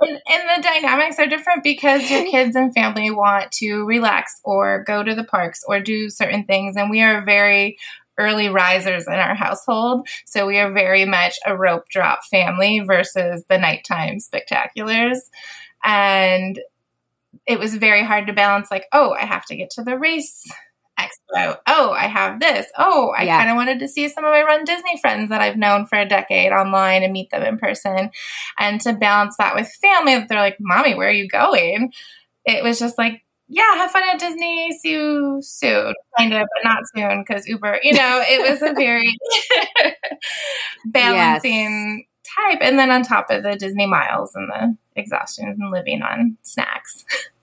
and, 0.00 0.20
and, 0.28 0.48
the 0.56 0.62
dynamics 0.62 1.18
are 1.18 1.26
different 1.26 1.62
because 1.62 2.10
your 2.10 2.24
kids 2.30 2.56
and 2.56 2.72
family 2.72 3.10
want 3.10 3.52
to 3.52 3.84
relax 3.84 4.40
or 4.44 4.82
go 4.84 5.02
to 5.02 5.14
the 5.14 5.24
parks 5.24 5.62
or 5.68 5.80
do 5.80 6.08
certain 6.08 6.44
things. 6.44 6.76
And 6.76 6.90
we 6.90 7.02
are 7.02 7.22
very 7.22 7.76
early 8.18 8.48
risers 8.48 9.06
in 9.06 9.14
our 9.14 9.34
household. 9.34 10.08
So 10.26 10.46
we 10.46 10.58
are 10.58 10.72
very 10.72 11.04
much 11.04 11.38
a 11.46 11.56
rope 11.56 11.88
drop 11.88 12.24
family 12.30 12.80
versus 12.80 13.44
the 13.48 13.58
nighttime 13.58 14.18
spectaculars. 14.18 15.18
And 15.84 16.60
it 17.46 17.58
was 17.58 17.74
very 17.74 18.04
hard 18.04 18.26
to 18.26 18.32
balance, 18.32 18.70
like, 18.70 18.86
oh, 18.92 19.12
I 19.12 19.24
have 19.24 19.46
to 19.46 19.56
get 19.56 19.70
to 19.72 19.82
the 19.82 19.98
race 19.98 20.46
expo. 21.00 21.58
Oh, 21.66 21.92
I 21.92 22.06
have 22.06 22.40
this. 22.40 22.66
Oh, 22.78 23.12
I 23.16 23.24
yeah. 23.24 23.38
kind 23.38 23.50
of 23.50 23.56
wanted 23.56 23.78
to 23.80 23.88
see 23.88 24.08
some 24.08 24.24
of 24.24 24.30
my 24.30 24.42
Run 24.42 24.64
Disney 24.64 24.98
friends 25.00 25.30
that 25.30 25.40
I've 25.40 25.56
known 25.56 25.86
for 25.86 25.98
a 25.98 26.08
decade 26.08 26.52
online 26.52 27.02
and 27.02 27.12
meet 27.12 27.30
them 27.30 27.42
in 27.42 27.58
person. 27.58 28.10
And 28.58 28.80
to 28.82 28.92
balance 28.92 29.36
that 29.38 29.54
with 29.54 29.72
family, 29.80 30.24
they're 30.28 30.38
like, 30.38 30.58
Mommy, 30.60 30.94
where 30.94 31.08
are 31.08 31.12
you 31.12 31.28
going? 31.28 31.92
It 32.44 32.62
was 32.62 32.78
just 32.78 32.98
like, 32.98 33.22
yeah, 33.48 33.74
have 33.74 33.90
fun 33.90 34.04
at 34.04 34.20
Disney. 34.20 34.70
See 34.78 34.92
you 34.92 35.40
soon, 35.42 35.94
kind 36.16 36.32
of, 36.32 36.46
but 36.54 36.68
not 36.68 36.82
soon 36.94 37.24
because 37.26 37.46
Uber, 37.48 37.80
you 37.82 37.94
know, 37.94 38.22
it 38.24 38.48
was 38.48 38.62
a 38.62 38.72
very 38.72 39.12
balancing 40.86 42.06
yes. 42.06 42.52
type. 42.52 42.58
And 42.62 42.78
then 42.78 42.92
on 42.92 43.02
top 43.02 43.26
of 43.30 43.42
the 43.42 43.56
Disney 43.56 43.86
miles 43.86 44.36
and 44.36 44.48
the 44.48 44.76
exhaustion 44.94 45.48
and 45.48 45.70
living 45.72 46.02
on 46.02 46.38
snacks. 46.42 47.04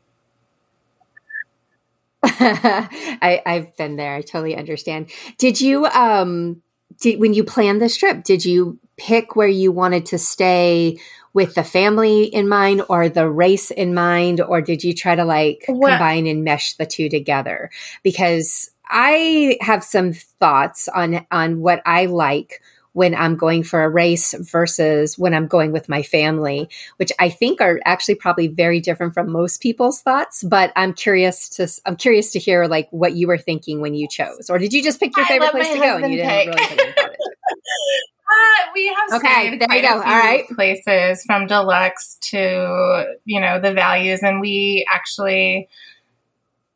I, 2.39 3.41
I've 3.45 3.76
been 3.78 3.95
there. 3.95 4.15
I 4.15 4.21
totally 4.21 4.56
understand. 4.56 5.10
Did 5.38 5.60
you 5.62 5.86
um 5.88 6.62
did 7.00 7.19
when 7.19 7.34
you 7.34 7.43
planned 7.43 7.82
this 7.82 7.97
trip, 7.97 8.23
did 8.23 8.45
you 8.45 8.80
pick 8.97 9.36
where 9.36 9.47
you 9.47 9.71
wanted 9.71 10.06
to 10.08 10.17
stay 10.17 10.97
with 11.34 11.54
the 11.54 11.63
family 11.63 12.23
in 12.23 12.50
mind 12.50 12.82
or 12.89 13.10
the 13.10 13.30
race 13.30 13.69
in 13.69 13.93
mind, 13.93 14.41
or 14.41 14.62
did 14.62 14.84
you 14.84 14.93
try 14.93 15.15
to 15.15 15.23
like 15.23 15.63
what? 15.67 15.89
combine 15.89 16.26
and 16.26 16.43
mesh 16.43 16.73
the 16.76 16.86
two 16.86 17.10
together? 17.10 17.69
Because 18.04 18.71
I 18.89 19.58
have 19.62 19.84
some 19.84 20.13
thoughts 20.13 20.88
on 20.89 21.26
on 21.32 21.60
what 21.60 21.82
I 21.86 22.06
like 22.06 22.62
when 22.97 23.13
I'm 23.13 23.36
going 23.36 23.62
for 23.62 23.83
a 23.83 23.89
race 23.89 24.33
versus 24.39 25.19
when 25.19 25.36
I'm 25.36 25.45
going 25.45 25.71
with 25.71 25.88
my 25.88 26.01
family, 26.01 26.67
which 26.95 27.12
I 27.19 27.29
think 27.29 27.62
are 27.62 27.79
actually 27.86 28.15
probably 28.15 28.47
very 28.47 28.79
different 28.79 29.13
from 29.13 29.31
most 29.31 29.62
people's 29.62 30.01
thoughts. 30.01 30.43
But 30.43 30.73
I'm 30.75 30.95
curious 30.95 31.47
to 31.49 31.67
I'm 31.86 31.95
curious 31.95 32.31
to 32.31 32.39
hear 32.39 32.65
like 32.65 32.88
what 32.89 33.13
you 33.13 33.27
were 33.27 33.38
thinking 33.38 33.81
when 33.81 33.93
you 33.93 34.07
chose, 34.07 34.49
or 34.49 34.57
did 34.57 34.73
you 34.73 34.81
just 34.81 34.99
pick 34.99 35.15
your 35.15 35.27
favorite 35.27 35.51
place 35.51 35.71
to 35.73 35.77
go 35.77 35.97
and 35.97 36.12
you 36.12 36.17
didn't 36.17 36.47
really 36.47 36.57
think 36.65 36.91
about 36.97 37.12
it? 37.12 37.17
Uh, 38.29 38.71
we 38.75 38.88
have 38.88 39.21
okay, 39.21 39.57
there 39.57 39.73
you 39.73 39.81
go. 39.81 39.93
All 39.93 40.01
right, 40.01 40.45
places 40.49 41.23
from 41.25 41.47
deluxe 41.47 42.17
to 42.31 43.15
you 43.23 43.39
know 43.39 43.57
the 43.57 43.73
values, 43.73 44.21
and 44.21 44.41
we 44.41 44.86
actually 44.91 45.69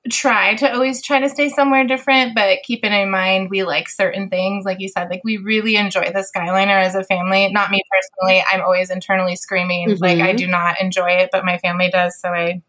try 0.09 0.55
to 0.55 0.73
always 0.73 1.03
try 1.03 1.19
to 1.19 1.29
stay 1.29 1.49
somewhere 1.49 1.85
different, 1.85 2.33
but 2.33 2.57
keeping 2.63 2.91
in 2.91 3.11
mind 3.11 3.49
we 3.49 3.63
like 3.63 3.87
certain 3.87 4.29
things. 4.29 4.65
Like 4.65 4.79
you 4.79 4.87
said, 4.87 5.09
like 5.09 5.21
we 5.23 5.37
really 5.37 5.75
enjoy 5.75 6.05
the 6.05 6.25
Skyliner 6.35 6.83
as 6.83 6.95
a 6.95 7.03
family. 7.03 7.51
Not 7.51 7.69
me 7.69 7.81
personally. 7.91 8.43
I'm 8.51 8.61
always 8.61 8.89
internally 8.89 9.35
screaming. 9.35 9.89
Mm-hmm. 9.89 10.03
Like 10.03 10.19
I 10.19 10.29
mm-hmm. 10.29 10.37
do 10.37 10.47
not 10.47 10.81
enjoy 10.81 11.11
it, 11.11 11.29
but 11.31 11.45
my 11.45 11.57
family 11.59 11.89
does. 11.89 12.19
So 12.19 12.29
I 12.29 12.61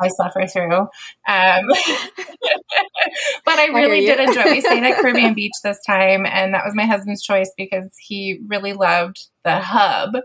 I 0.00 0.08
suffer 0.08 0.46
through. 0.46 0.76
Um, 0.76 0.88
but 3.44 3.58
I 3.58 3.66
really 3.72 4.08
I 4.08 4.14
did 4.14 4.28
enjoy. 4.28 4.44
We 4.44 4.60
stayed 4.60 4.84
at 4.84 4.96
Caribbean 4.96 5.34
Beach 5.34 5.54
this 5.64 5.80
time, 5.84 6.24
and 6.26 6.54
that 6.54 6.64
was 6.64 6.74
my 6.74 6.86
husband's 6.86 7.22
choice 7.22 7.50
because 7.56 7.90
he 7.98 8.40
really 8.46 8.74
loved 8.74 9.26
the 9.44 9.58
hub 9.58 10.16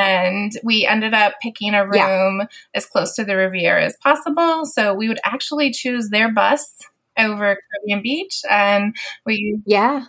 and 0.00 0.52
we 0.62 0.86
ended 0.86 1.14
up 1.14 1.34
picking 1.42 1.74
a 1.74 1.84
room 1.84 2.40
yeah. 2.40 2.46
as 2.74 2.86
close 2.86 3.14
to 3.16 3.24
the 3.24 3.36
Riviera 3.36 3.84
as 3.84 3.96
possible. 4.02 4.66
So 4.66 4.94
we 4.94 5.08
would 5.08 5.20
actually 5.24 5.70
choose 5.70 6.10
their 6.10 6.30
bus 6.32 6.74
over 7.18 7.58
Caribbean 7.72 8.02
Beach, 8.02 8.42
and 8.48 8.94
we 9.24 9.60
yeah. 9.66 10.06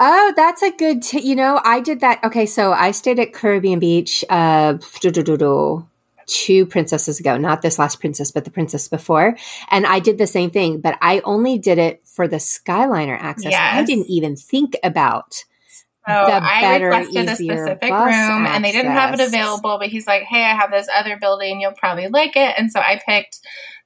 Oh, 0.00 0.32
that's 0.36 0.62
a 0.62 0.70
good. 0.70 1.02
T- 1.02 1.20
you 1.20 1.36
know, 1.36 1.60
I 1.64 1.80
did 1.80 2.00
that. 2.00 2.22
Okay, 2.24 2.46
so 2.46 2.72
I 2.72 2.90
stayed 2.90 3.18
at 3.18 3.32
Caribbean 3.32 3.78
Beach. 3.78 4.24
Uh, 4.28 4.78
two 6.26 6.66
princesses 6.66 7.20
ago, 7.20 7.36
not 7.36 7.62
this 7.62 7.78
last 7.78 8.00
princess, 8.00 8.30
but 8.30 8.44
the 8.44 8.50
princess 8.50 8.88
before. 8.88 9.36
And 9.70 9.86
I 9.86 9.98
did 9.98 10.18
the 10.18 10.26
same 10.26 10.50
thing, 10.50 10.80
but 10.80 10.96
I 11.00 11.20
only 11.20 11.58
did 11.58 11.78
it 11.78 12.00
for 12.06 12.26
the 12.28 12.36
Skyliner 12.36 13.18
access. 13.18 13.52
Yes. 13.52 13.74
I 13.74 13.84
didn't 13.84 14.08
even 14.08 14.36
think 14.36 14.76
about 14.82 15.44
so 16.06 16.12
I 16.12 16.76
requested 16.76 17.28
a 17.28 17.36
specific 17.36 17.90
room 17.90 17.92
access. 17.92 18.56
and 18.56 18.64
they 18.64 18.72
didn't 18.72 18.92
have 18.92 19.14
it 19.14 19.20
available, 19.20 19.78
but 19.78 19.88
he's 19.88 20.06
like, 20.06 20.22
Hey, 20.24 20.44
I 20.44 20.54
have 20.54 20.70
this 20.70 20.88
other 20.94 21.18
building. 21.18 21.60
You'll 21.60 21.72
probably 21.72 22.08
like 22.08 22.36
it. 22.36 22.54
And 22.58 22.70
so 22.70 22.80
I 22.80 23.00
picked 23.06 23.40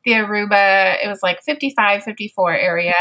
the 0.04 0.12
Aruba. 0.12 1.02
It 1.02 1.08
was 1.08 1.22
like 1.22 1.42
55, 1.42 2.02
54 2.02 2.56
area. 2.56 2.94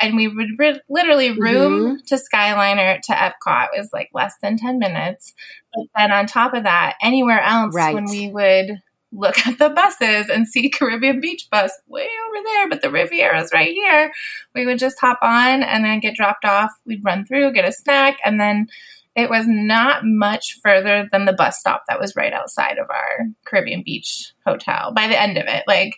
And 0.00 0.16
we 0.16 0.28
would 0.28 0.50
re- 0.58 0.80
literally 0.88 1.38
room 1.38 1.84
mm-hmm. 1.84 1.94
to 2.06 2.16
Skyliner 2.16 3.00
to 3.02 3.12
Epcot 3.12 3.68
was 3.76 3.90
like 3.92 4.10
less 4.14 4.34
than 4.42 4.56
10 4.56 4.78
minutes. 4.78 5.34
But 5.74 5.86
then 5.96 6.12
on 6.12 6.26
top 6.26 6.54
of 6.54 6.64
that, 6.64 6.94
anywhere 7.02 7.40
else, 7.40 7.74
right. 7.74 7.94
when 7.94 8.06
we 8.06 8.30
would 8.30 8.80
look 9.12 9.46
at 9.46 9.58
the 9.58 9.70
buses 9.70 10.28
and 10.28 10.46
see 10.46 10.68
Caribbean 10.70 11.20
Beach 11.20 11.48
bus 11.50 11.72
way 11.86 12.06
over 12.26 12.44
there, 12.44 12.68
but 12.68 12.82
the 12.82 12.90
Riviera's 12.90 13.50
right 13.52 13.72
here. 13.72 14.12
We 14.54 14.66
would 14.66 14.78
just 14.78 15.00
hop 15.00 15.18
on 15.22 15.62
and 15.62 15.84
then 15.84 16.00
get 16.00 16.14
dropped 16.16 16.44
off. 16.44 16.70
We'd 16.84 17.04
run 17.04 17.24
through, 17.24 17.52
get 17.52 17.68
a 17.68 17.72
snack, 17.72 18.18
and 18.24 18.40
then 18.40 18.68
it 19.16 19.30
was 19.30 19.46
not 19.48 20.04
much 20.04 20.58
further 20.62 21.08
than 21.10 21.24
the 21.24 21.32
bus 21.32 21.58
stop 21.58 21.82
that 21.88 21.98
was 21.98 22.14
right 22.14 22.32
outside 22.32 22.78
of 22.78 22.88
our 22.90 23.26
Caribbean 23.44 23.82
Beach 23.82 24.32
hotel 24.46 24.92
by 24.92 25.08
the 25.08 25.20
end 25.20 25.38
of 25.38 25.46
it. 25.48 25.64
Like, 25.66 25.94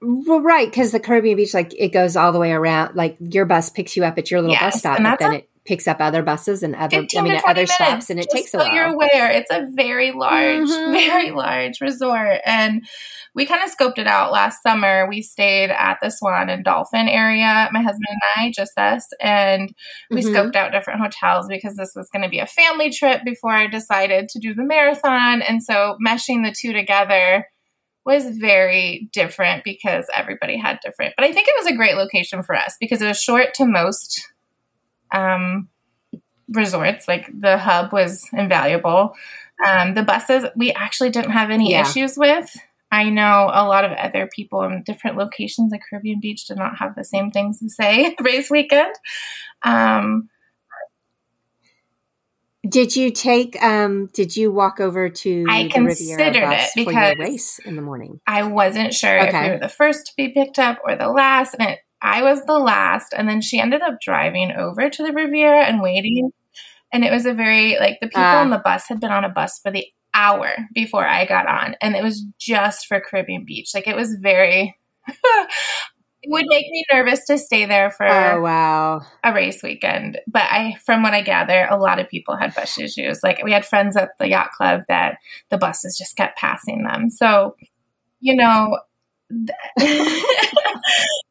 Well, 0.00 0.40
right, 0.40 0.70
because 0.70 0.92
the 0.92 1.00
Caribbean 1.00 1.36
beach, 1.36 1.54
like 1.54 1.74
it 1.76 1.88
goes 1.88 2.14
all 2.14 2.30
the 2.30 2.38
way 2.38 2.52
around. 2.52 2.94
Like 2.94 3.16
your 3.18 3.44
bus 3.44 3.70
picks 3.70 3.96
you 3.96 4.04
up 4.04 4.18
at 4.18 4.30
your 4.30 4.40
little 4.40 4.54
yes, 4.54 4.74
bus 4.74 4.80
stop, 4.80 5.02
but 5.02 5.18
then 5.18 5.32
a, 5.32 5.36
it 5.38 5.50
picks 5.68 5.86
up 5.86 5.98
other 6.00 6.22
buses 6.22 6.62
and 6.62 6.74
other, 6.74 6.96
I 6.96 7.20
mean, 7.20 7.36
other 7.46 7.54
minutes, 7.54 7.74
stops, 7.74 8.10
and 8.10 8.18
it 8.18 8.30
takes 8.30 8.48
a 8.48 8.50
so 8.52 8.58
while. 8.58 8.74
You're 8.74 8.86
aware, 8.86 9.30
it's 9.30 9.50
a 9.50 9.66
very 9.74 10.12
large, 10.12 10.66
mm-hmm. 10.66 10.92
very 10.92 11.30
large 11.30 11.82
resort, 11.82 12.40
and 12.46 12.82
we 13.34 13.44
kind 13.44 13.62
of 13.62 13.70
scoped 13.70 13.98
it 13.98 14.06
out 14.06 14.32
last 14.32 14.62
summer. 14.62 15.06
We 15.06 15.20
stayed 15.20 15.70
at 15.70 15.98
the 16.02 16.08
Swan 16.08 16.48
and 16.48 16.64
Dolphin 16.64 17.06
area, 17.06 17.68
my 17.70 17.82
husband 17.82 18.06
and 18.08 18.20
I, 18.36 18.50
just 18.50 18.78
us, 18.78 19.06
and 19.20 19.70
we 20.10 20.22
mm-hmm. 20.22 20.34
scoped 20.34 20.56
out 20.56 20.72
different 20.72 21.02
hotels 21.02 21.46
because 21.48 21.76
this 21.76 21.92
was 21.94 22.08
going 22.10 22.22
to 22.22 22.30
be 22.30 22.38
a 22.38 22.46
family 22.46 22.90
trip 22.90 23.22
before 23.24 23.52
I 23.52 23.66
decided 23.66 24.30
to 24.30 24.40
do 24.40 24.54
the 24.54 24.64
marathon, 24.64 25.42
and 25.42 25.62
so 25.62 25.98
meshing 26.04 26.44
the 26.44 26.56
two 26.58 26.72
together 26.72 27.46
was 28.06 28.24
very 28.38 29.10
different 29.12 29.64
because 29.64 30.06
everybody 30.16 30.56
had 30.56 30.78
different. 30.82 31.12
But 31.14 31.26
I 31.26 31.32
think 31.32 31.46
it 31.46 31.54
was 31.58 31.66
a 31.70 31.76
great 31.76 31.94
location 31.94 32.42
for 32.42 32.54
us 32.54 32.74
because 32.80 33.02
it 33.02 33.06
was 33.06 33.20
short 33.20 33.52
to 33.56 33.66
most 33.66 34.26
um, 35.12 35.68
resorts. 36.48 37.08
Like 37.08 37.28
the 37.38 37.58
hub 37.58 37.92
was 37.92 38.28
invaluable. 38.32 39.14
Um, 39.64 39.94
the 39.94 40.02
buses 40.02 40.44
we 40.56 40.72
actually 40.72 41.10
didn't 41.10 41.32
have 41.32 41.50
any 41.50 41.72
yeah. 41.72 41.82
issues 41.82 42.16
with. 42.16 42.56
I 42.90 43.10
know 43.10 43.50
a 43.52 43.68
lot 43.68 43.84
of 43.84 43.92
other 43.92 44.28
people 44.34 44.62
in 44.62 44.82
different 44.82 45.16
locations 45.16 45.72
at 45.74 45.80
Caribbean 45.88 46.20
Beach 46.20 46.46
did 46.46 46.56
not 46.56 46.78
have 46.78 46.94
the 46.94 47.04
same 47.04 47.30
things 47.30 47.58
to 47.60 47.68
say 47.68 48.16
race 48.20 48.50
weekend. 48.50 48.94
Um, 49.62 50.30
did 52.66 52.96
you 52.96 53.10
take? 53.10 53.62
Um, 53.62 54.06
did 54.12 54.36
you 54.36 54.50
walk 54.50 54.80
over 54.80 55.08
to? 55.08 55.46
I 55.48 55.68
considered 55.68 56.50
it 56.50 56.70
because 56.74 57.16
race 57.18 57.58
in 57.60 57.76
the 57.76 57.82
morning. 57.82 58.20
I 58.26 58.42
wasn't 58.44 58.94
sure 58.94 59.20
okay. 59.20 59.28
if 59.28 59.42
we 59.42 59.50
were 59.50 59.58
the 59.58 59.68
first 59.68 60.06
to 60.06 60.12
be 60.16 60.30
picked 60.30 60.58
up 60.58 60.78
or 60.84 60.96
the 60.96 61.08
last, 61.08 61.54
and 61.58 61.70
it, 61.70 61.78
I 62.00 62.22
was 62.22 62.44
the 62.44 62.58
last. 62.58 63.12
And 63.16 63.28
then 63.28 63.40
she 63.40 63.60
ended 63.60 63.82
up 63.82 64.00
driving 64.00 64.52
over 64.52 64.88
to 64.88 65.02
the 65.02 65.12
Riviera 65.12 65.64
and 65.64 65.82
waiting. 65.82 66.32
And 66.92 67.04
it 67.04 67.12
was 67.12 67.26
a 67.26 67.34
very 67.34 67.78
like 67.78 67.98
the 68.00 68.08
people 68.08 68.22
uh, 68.22 68.36
on 68.36 68.50
the 68.50 68.62
bus 68.64 68.88
had 68.88 69.00
been 69.00 69.12
on 69.12 69.24
a 69.24 69.28
bus 69.28 69.58
for 69.58 69.70
the 69.70 69.86
hour 70.14 70.56
before 70.74 71.06
I 71.06 71.24
got 71.24 71.46
on, 71.46 71.76
and 71.80 71.94
it 71.94 72.02
was 72.02 72.24
just 72.38 72.86
for 72.86 73.00
Caribbean 73.00 73.44
Beach. 73.44 73.70
Like 73.74 73.86
it 73.86 73.96
was 73.96 74.14
very. 74.14 74.76
it 75.08 76.30
would 76.32 76.46
make 76.48 76.66
me 76.70 76.84
nervous 76.92 77.24
to 77.26 77.38
stay 77.38 77.64
there 77.64 77.90
for 77.90 78.06
oh 78.06 78.42
wow 78.42 79.00
a 79.24 79.32
race 79.32 79.62
weekend 79.62 80.18
but 80.26 80.42
i 80.42 80.76
from 80.84 81.02
what 81.02 81.14
i 81.14 81.22
gather 81.22 81.66
a 81.70 81.78
lot 81.78 81.98
of 81.98 82.08
people 82.08 82.36
had 82.36 82.54
bus 82.54 82.78
issues 82.78 83.22
like 83.22 83.40
we 83.42 83.52
had 83.52 83.64
friends 83.64 83.96
at 83.96 84.10
the 84.18 84.28
yacht 84.28 84.50
club 84.50 84.82
that 84.88 85.16
the 85.48 85.56
buses 85.56 85.96
just 85.96 86.16
kept 86.16 86.36
passing 86.36 86.82
them 86.82 87.08
so 87.08 87.56
you 88.20 88.36
know 88.36 88.78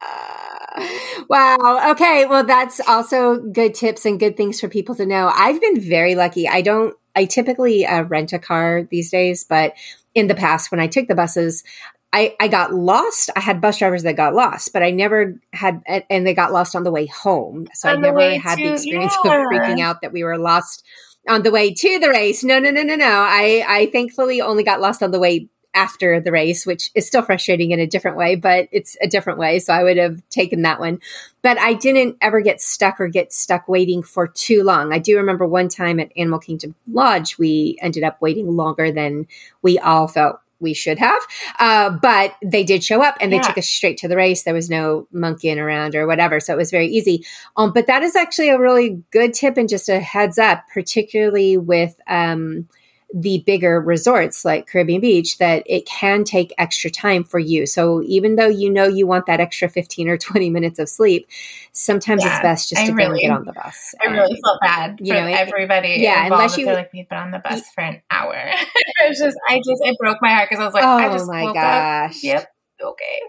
wow. 1.28 1.90
Okay. 1.92 2.26
Well, 2.26 2.44
that's 2.44 2.80
also 2.80 3.38
good 3.38 3.74
tips 3.74 4.04
and 4.04 4.18
good 4.18 4.36
things 4.36 4.60
for 4.60 4.68
people 4.68 4.94
to 4.96 5.06
know. 5.06 5.30
I've 5.34 5.60
been 5.60 5.80
very 5.80 6.14
lucky. 6.14 6.48
I 6.48 6.62
don't, 6.62 6.94
I 7.16 7.24
typically 7.24 7.84
uh, 7.86 8.02
rent 8.02 8.32
a 8.32 8.38
car 8.38 8.86
these 8.90 9.10
days, 9.10 9.44
but 9.44 9.74
in 10.14 10.28
the 10.28 10.34
past, 10.34 10.70
when 10.70 10.80
I 10.80 10.86
took 10.86 11.08
the 11.08 11.14
buses, 11.14 11.64
I, 12.12 12.36
I 12.40 12.48
got 12.48 12.72
lost. 12.72 13.30
I 13.36 13.40
had 13.40 13.60
bus 13.60 13.78
drivers 13.78 14.02
that 14.04 14.16
got 14.16 14.34
lost, 14.34 14.72
but 14.72 14.82
I 14.82 14.90
never 14.90 15.40
had, 15.52 15.82
and 15.86 16.26
they 16.26 16.32
got 16.32 16.52
lost 16.52 16.74
on 16.74 16.84
the 16.84 16.90
way 16.90 17.06
home. 17.06 17.66
So 17.74 17.90
on 17.90 17.98
I 17.98 18.00
never 18.00 18.38
had 18.38 18.56
to, 18.56 18.64
the 18.64 18.72
experience 18.74 19.14
yeah. 19.24 19.42
of 19.42 19.46
freaking 19.48 19.80
out 19.80 20.00
that 20.02 20.12
we 20.12 20.24
were 20.24 20.38
lost 20.38 20.84
on 21.28 21.42
the 21.42 21.50
way 21.50 21.74
to 21.74 21.98
the 21.98 22.08
race. 22.08 22.42
No, 22.42 22.58
no, 22.58 22.70
no, 22.70 22.82
no, 22.82 22.94
no. 22.94 23.06
I, 23.06 23.64
I 23.66 23.86
thankfully 23.92 24.40
only 24.40 24.62
got 24.62 24.80
lost 24.80 25.02
on 25.02 25.10
the 25.10 25.18
way 25.18 25.48
after 25.78 26.20
the 26.20 26.32
race, 26.32 26.66
which 26.66 26.90
is 26.96 27.06
still 27.06 27.22
frustrating 27.22 27.70
in 27.70 27.78
a 27.78 27.86
different 27.86 28.16
way, 28.16 28.34
but 28.34 28.68
it's 28.72 28.96
a 29.00 29.06
different 29.06 29.38
way. 29.38 29.60
So 29.60 29.72
I 29.72 29.84
would 29.84 29.96
have 29.96 30.20
taken 30.28 30.62
that 30.62 30.80
one. 30.80 30.98
But 31.40 31.56
I 31.56 31.74
didn't 31.74 32.16
ever 32.20 32.40
get 32.40 32.60
stuck 32.60 33.00
or 33.00 33.06
get 33.06 33.32
stuck 33.32 33.68
waiting 33.68 34.02
for 34.02 34.26
too 34.26 34.64
long. 34.64 34.92
I 34.92 34.98
do 34.98 35.16
remember 35.16 35.46
one 35.46 35.68
time 35.68 36.00
at 36.00 36.10
Animal 36.16 36.40
Kingdom 36.40 36.74
Lodge, 36.90 37.38
we 37.38 37.78
ended 37.80 38.02
up 38.02 38.20
waiting 38.20 38.56
longer 38.56 38.90
than 38.90 39.28
we 39.62 39.78
all 39.78 40.08
felt 40.08 40.40
we 40.58 40.74
should 40.74 40.98
have. 40.98 41.22
Uh, 41.60 41.90
but 41.90 42.34
they 42.42 42.64
did 42.64 42.82
show 42.82 43.00
up 43.00 43.16
and 43.20 43.30
they 43.30 43.36
yeah. 43.36 43.42
took 43.42 43.58
us 43.58 43.68
straight 43.68 43.98
to 43.98 44.08
the 44.08 44.16
race. 44.16 44.42
There 44.42 44.54
was 44.54 44.68
no 44.68 45.06
monkeying 45.12 45.60
around 45.60 45.94
or 45.94 46.08
whatever. 46.08 46.40
So 46.40 46.54
it 46.54 46.56
was 46.56 46.72
very 46.72 46.88
easy. 46.88 47.24
Um, 47.56 47.72
but 47.72 47.86
that 47.86 48.02
is 48.02 48.16
actually 48.16 48.48
a 48.48 48.58
really 48.58 49.00
good 49.12 49.32
tip 49.32 49.56
and 49.56 49.68
just 49.68 49.88
a 49.88 50.00
heads 50.00 50.38
up, 50.38 50.64
particularly 50.74 51.56
with, 51.56 51.94
um, 52.08 52.68
the 53.14 53.42
bigger 53.46 53.80
resorts 53.80 54.44
like 54.44 54.66
Caribbean 54.66 55.00
Beach 55.00 55.38
that 55.38 55.62
it 55.66 55.86
can 55.86 56.24
take 56.24 56.52
extra 56.58 56.90
time 56.90 57.24
for 57.24 57.38
you. 57.38 57.66
So 57.66 58.02
even 58.02 58.36
though 58.36 58.48
you 58.48 58.70
know 58.70 58.86
you 58.86 59.06
want 59.06 59.26
that 59.26 59.40
extra 59.40 59.68
15 59.68 60.08
or 60.08 60.18
20 60.18 60.50
minutes 60.50 60.78
of 60.78 60.88
sleep, 60.88 61.28
sometimes 61.72 62.22
yeah, 62.22 62.34
it's 62.34 62.42
best 62.42 62.68
just 62.68 62.82
I 62.82 62.86
to 62.86 62.92
really, 62.92 63.20
get 63.20 63.30
on 63.30 63.44
the 63.44 63.52
bus. 63.52 63.94
I 64.02 64.10
really 64.10 64.38
felt 64.44 64.60
bad 64.60 64.98
you 65.00 65.14
for 65.14 65.20
know, 65.20 65.26
everybody. 65.26 65.96
Yeah, 65.98 66.26
unless 66.26 66.58
you 66.58 66.66
like 66.66 66.92
we've 66.92 67.08
been 67.08 67.18
on 67.18 67.30
the 67.30 67.38
bus 67.38 67.62
for 67.74 67.80
an 67.80 68.02
hour. 68.10 68.34
it 68.34 69.08
was 69.08 69.18
just 69.18 69.38
I 69.48 69.56
just 69.56 69.82
it 69.84 69.96
broke 69.98 70.18
my 70.20 70.32
heart 70.32 70.50
because 70.50 70.62
I 70.62 70.66
was 70.66 70.74
like, 70.74 70.84
oh 70.84 70.96
I 70.98 71.08
just 71.08 71.26
my 71.26 71.44
gosh. 71.52 72.16
Up. 72.16 72.22
Yep. 72.22 72.52
Okay 72.80 73.20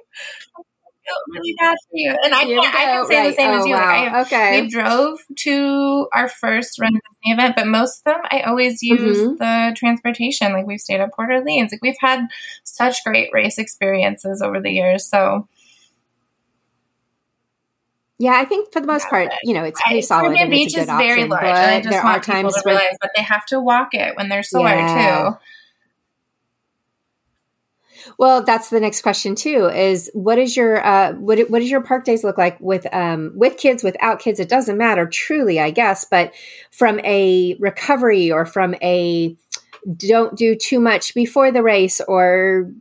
really 1.30 1.56
bad 1.60 1.78
for 1.90 1.96
you. 1.96 2.16
And 2.24 2.34
I, 2.34 2.44
can, 2.44 2.60
I 2.60 2.64
can 2.64 3.08
say 3.08 3.18
right. 3.18 3.30
the 3.30 3.36
same 3.36 3.52
oh, 3.52 3.60
as 3.60 3.66
you. 3.66 3.74
Wow. 3.74 4.04
Like 4.04 4.12
I, 4.12 4.22
okay. 4.22 4.62
We 4.62 4.70
drove 4.70 5.20
to 5.38 6.08
our 6.14 6.28
first 6.28 6.80
run 6.80 6.96
of 6.96 7.02
Disney 7.02 7.34
event, 7.34 7.56
but 7.56 7.68
most 7.68 8.00
of 8.00 8.14
them 8.14 8.22
I 8.32 8.42
always 8.42 8.82
use 8.82 9.18
mm-hmm. 9.18 9.36
the 9.38 9.76
transportation. 9.76 10.54
Like 10.54 10.66
we've 10.66 10.80
stayed 10.80 11.02
at 11.02 11.14
Port 11.14 11.32
Orleans. 11.32 11.72
Like 11.72 11.82
we've 11.82 11.96
had 12.00 12.28
such 12.64 13.04
great 13.04 13.30
race 13.34 13.58
experiences 13.58 14.42
over 14.42 14.60
the 14.60 14.72
years. 14.72 15.06
So 15.06 15.48
yeah, 18.22 18.34
I 18.34 18.44
think 18.44 18.74
for 18.74 18.82
the 18.82 18.88
most 18.88 19.08
part, 19.08 19.32
you 19.44 19.54
know, 19.54 19.64
it's 19.64 19.82
pretty 19.82 20.00
I, 20.00 20.02
solid. 20.02 20.24
Caribbean 20.24 20.50
Beach 20.50 20.78
is 20.78 20.88
very 20.88 21.24
option, 21.24 21.30
large, 21.30 21.46
and 21.46 21.56
I 21.56 21.82
just 21.82 22.04
want 22.04 22.26
people 22.26 22.52
to 22.52 22.62
realize, 22.66 22.98
but 23.00 23.12
they 23.16 23.24
have 23.24 23.46
to 23.46 23.62
walk 23.62 23.94
it 23.94 24.18
when 24.18 24.28
they're 24.28 24.44
sore 24.44 24.68
yeah. 24.68 25.30
too. 25.30 25.38
Well, 28.18 28.44
that's 28.44 28.70
the 28.70 28.80
next 28.80 29.02
question 29.02 29.36
too. 29.36 29.66
Is 29.68 30.10
what 30.14 30.38
is 30.38 30.56
your 30.56 30.86
uh, 30.86 31.14
what 31.14 31.40
what 31.50 31.60
does 31.60 31.72
your 31.72 31.82
park 31.82 32.06
days 32.06 32.24
look 32.24 32.38
like 32.38 32.60
with 32.60 32.92
um, 32.94 33.32
with 33.36 33.58
kids, 33.58 33.84
without 33.84 34.20
kids? 34.20 34.40
It 34.40 34.50
doesn't 34.50 34.78
matter, 34.78 35.08
truly, 35.08 35.60
I 35.60 35.72
guess. 35.72 36.06
But 36.06 36.34
from 36.72 37.00
a 37.02 37.56
recovery 37.60 38.32
or 38.32 38.46
from 38.46 38.76
a 38.82 39.36
don't 39.98 40.36
do 40.36 40.56
too 40.56 40.80
much 40.80 41.14
before 41.14 41.52
the 41.52 41.64
race, 41.64 42.02
or 42.02 42.72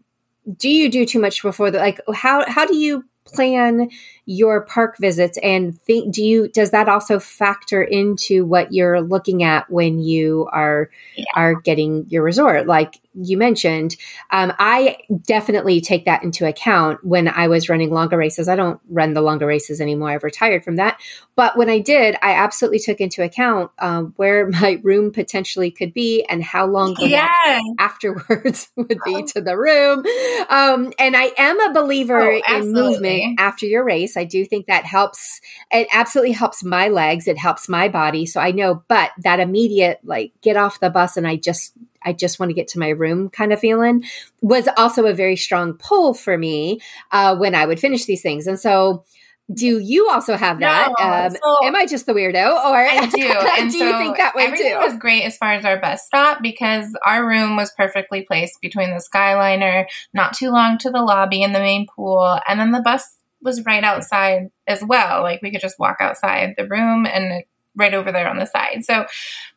do 0.57 0.69
you 0.69 0.91
do 0.91 1.07
too 1.07 1.21
much 1.21 1.43
before 1.43 1.71
the 1.71 1.79
like? 1.79 2.01
How 2.15 2.49
how 2.49 2.67
do 2.67 2.77
you 2.77 3.05
plan 3.25 3.91
your 4.31 4.61
park 4.61 4.99
visits 4.99 5.39
and 5.43 5.81
think 5.83 6.13
do 6.13 6.23
you 6.23 6.49
does 6.49 6.71
that 6.71 6.87
also 6.87 7.19
factor 7.19 7.83
into 7.83 8.45
what 8.45 8.75
you're 8.75 9.01
looking 9.01 9.43
at 9.43 9.71
when 9.71 9.99
you 9.99 10.47
are 10.53 10.91
yeah. 11.17 11.25
are 11.35 11.55
getting 11.55 12.05
your 12.11 12.23
resort 12.23 12.67
like 12.67 13.01
you 13.23 13.37
mentioned, 13.37 13.97
um, 14.31 14.53
I 14.59 14.99
definitely 15.23 15.81
take 15.81 16.05
that 16.05 16.23
into 16.23 16.47
account 16.47 17.05
when 17.05 17.29
I 17.29 17.49
was 17.49 17.69
running 17.69 17.91
longer 17.91 18.17
races. 18.17 18.49
I 18.49 18.57
don't 18.57 18.81
run 18.89 19.15
the 19.15 19.23
longer 19.23 19.47
races 19.47 19.81
anymore. 19.81 20.11
I've 20.11 20.23
retired 20.23 20.65
from 20.65 20.77
that. 20.77 21.01
But 21.35 21.57
when 21.57 21.69
I 21.69 21.79
did, 21.79 22.17
I 22.23 22.33
absolutely 22.33 22.79
took 22.81 23.01
into 23.01 23.23
account 23.23 23.71
um, 23.79 24.13
where 24.17 24.49
my 24.51 24.81
room 24.83 25.13
potentially 25.13 25.71
could 25.71 25.93
be 25.93 26.25
and 26.25 26.43
how 26.43 26.67
long 26.67 26.95
the 26.95 27.09
yeah. 27.09 27.61
afterwards 27.79 28.71
would 28.77 28.99
be 29.05 29.23
to 29.25 29.41
the 29.41 29.57
room. 29.57 30.05
Um, 30.49 30.93
and 30.99 31.17
I 31.17 31.33
am 31.37 31.61
a 31.61 31.73
believer 31.73 32.21
oh, 32.21 32.57
in 32.57 32.73
movement 32.73 33.41
after 33.41 33.67
your 33.67 33.85
race. 33.85 34.17
I 34.19 34.25
do 34.25 34.45
think 34.45 34.67
that 34.67 34.85
helps. 34.85 35.41
It 35.71 35.89
absolutely 35.93 36.33
helps 36.33 36.63
my 36.65 36.89
legs. 36.89 37.29
It 37.29 37.39
helps 37.39 37.69
my 37.69 37.89
body. 37.89 38.27
So 38.27 38.41
I 38.41 38.51
know, 38.51 38.83
but 38.89 39.11
that 39.23 39.41
immediate, 39.41 40.01
like, 40.05 40.33
get 40.43 40.57
off 40.57 40.81
the 40.81 40.91
bus 40.91 41.17
and 41.17 41.27
I 41.27 41.37
just 41.37 41.75
I 42.03 42.13
just 42.13 42.39
want 42.39 42.51
to 42.51 42.55
get 42.55 42.69
to 42.69 42.79
my 42.79 42.89
room 42.89 43.29
kind 43.29 43.53
of 43.53 43.61
feeling 43.61 44.05
was 44.41 44.69
also 44.77 45.07
a 45.07 45.15
very 45.15 45.37
strong 45.37 45.75
pull 45.75 46.15
for 46.15 46.39
me 46.39 46.81
uh, 47.13 47.37
when 47.37 47.55
I 47.55 47.67
would 47.67 47.81
finish 47.81 48.05
these 48.05 48.23
things. 48.23 48.47
And 48.47 48.59
so, 48.59 49.05
do 49.53 49.79
you 49.79 50.11
also 50.11 50.37
have 50.37 50.61
that? 50.61 50.93
No, 50.99 51.05
um, 51.05 51.31
so 51.31 51.67
am 51.67 51.75
I 51.75 51.87
just 51.87 52.05
the 52.05 52.13
weirdo, 52.13 52.51
or 52.53 52.77
I 52.77 53.07
do? 53.07 53.23
And 53.59 53.71
do 53.71 53.79
so 53.79 53.85
you 53.85 53.99
think 53.99 54.19
that 54.19 54.35
way 54.35 54.45
everything 54.45 54.73
too? 54.73 54.79
was 54.79 54.97
great 54.99 55.25
as 55.25 55.39
far 55.39 55.55
as 55.55 55.65
our 55.65 55.81
bus 55.81 56.05
stop 56.05 56.43
because 56.43 56.95
our 57.05 57.27
room 57.27 57.57
was 57.57 57.73
perfectly 57.77 58.23
placed 58.23 58.61
between 58.61 58.91
the 58.91 59.03
Skyliner, 59.03 59.87
not 60.13 60.35
too 60.35 60.51
long 60.51 60.77
to 60.79 60.91
the 60.91 61.01
lobby 61.01 61.43
and 61.43 61.55
the 61.55 61.61
main 61.61 61.87
pool, 61.87 62.39
and 62.47 62.61
then 62.61 62.73
the 62.73 62.83
bus 62.83 63.18
was 63.43 63.65
right 63.65 63.85
outside 63.85 64.51
as 64.67 64.83
well. 64.85 65.23
Like 65.23 65.43
we 65.43 65.51
could 65.51 65.61
just 65.61 65.79
walk 65.79 65.99
outside 66.01 66.55
the 66.57 66.67
room 66.67 67.07
and 67.07 67.45
right 67.77 67.95
over 67.95 68.11
there 68.11 68.29
on 68.29 68.39
the 68.39 68.47
side. 68.47 68.85
So 68.85 69.07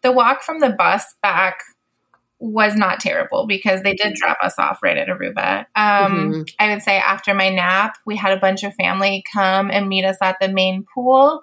the 0.04 0.12
walk 0.12 0.44
from 0.44 0.60
the 0.60 0.70
bus 0.70 1.16
back 1.22 1.60
was 2.40 2.76
not 2.76 3.00
terrible 3.00 3.46
because 3.46 3.84
they 3.84 3.94
did 3.94 4.16
drop 4.16 4.38
us 4.42 4.56
off 4.58 4.82
right 4.82 4.98
at 4.98 5.08
Aruba. 5.08 5.60
Um, 5.76 6.32
mm-hmm. 6.32 6.42
I 6.60 6.74
would 6.74 6.82
say 6.82 6.98
after 6.98 7.34
my 7.36 7.50
nap, 7.50 7.98
we 8.06 8.16
had 8.16 8.36
a 8.36 8.40
bunch 8.40 8.64
of 8.64 8.74
family 8.76 9.24
come 9.32 9.70
and 9.70 9.88
meet 9.88 10.06
us 10.06 10.18
at 10.22 10.38
the 10.42 10.50
main 10.50 10.84
pool. 10.94 11.42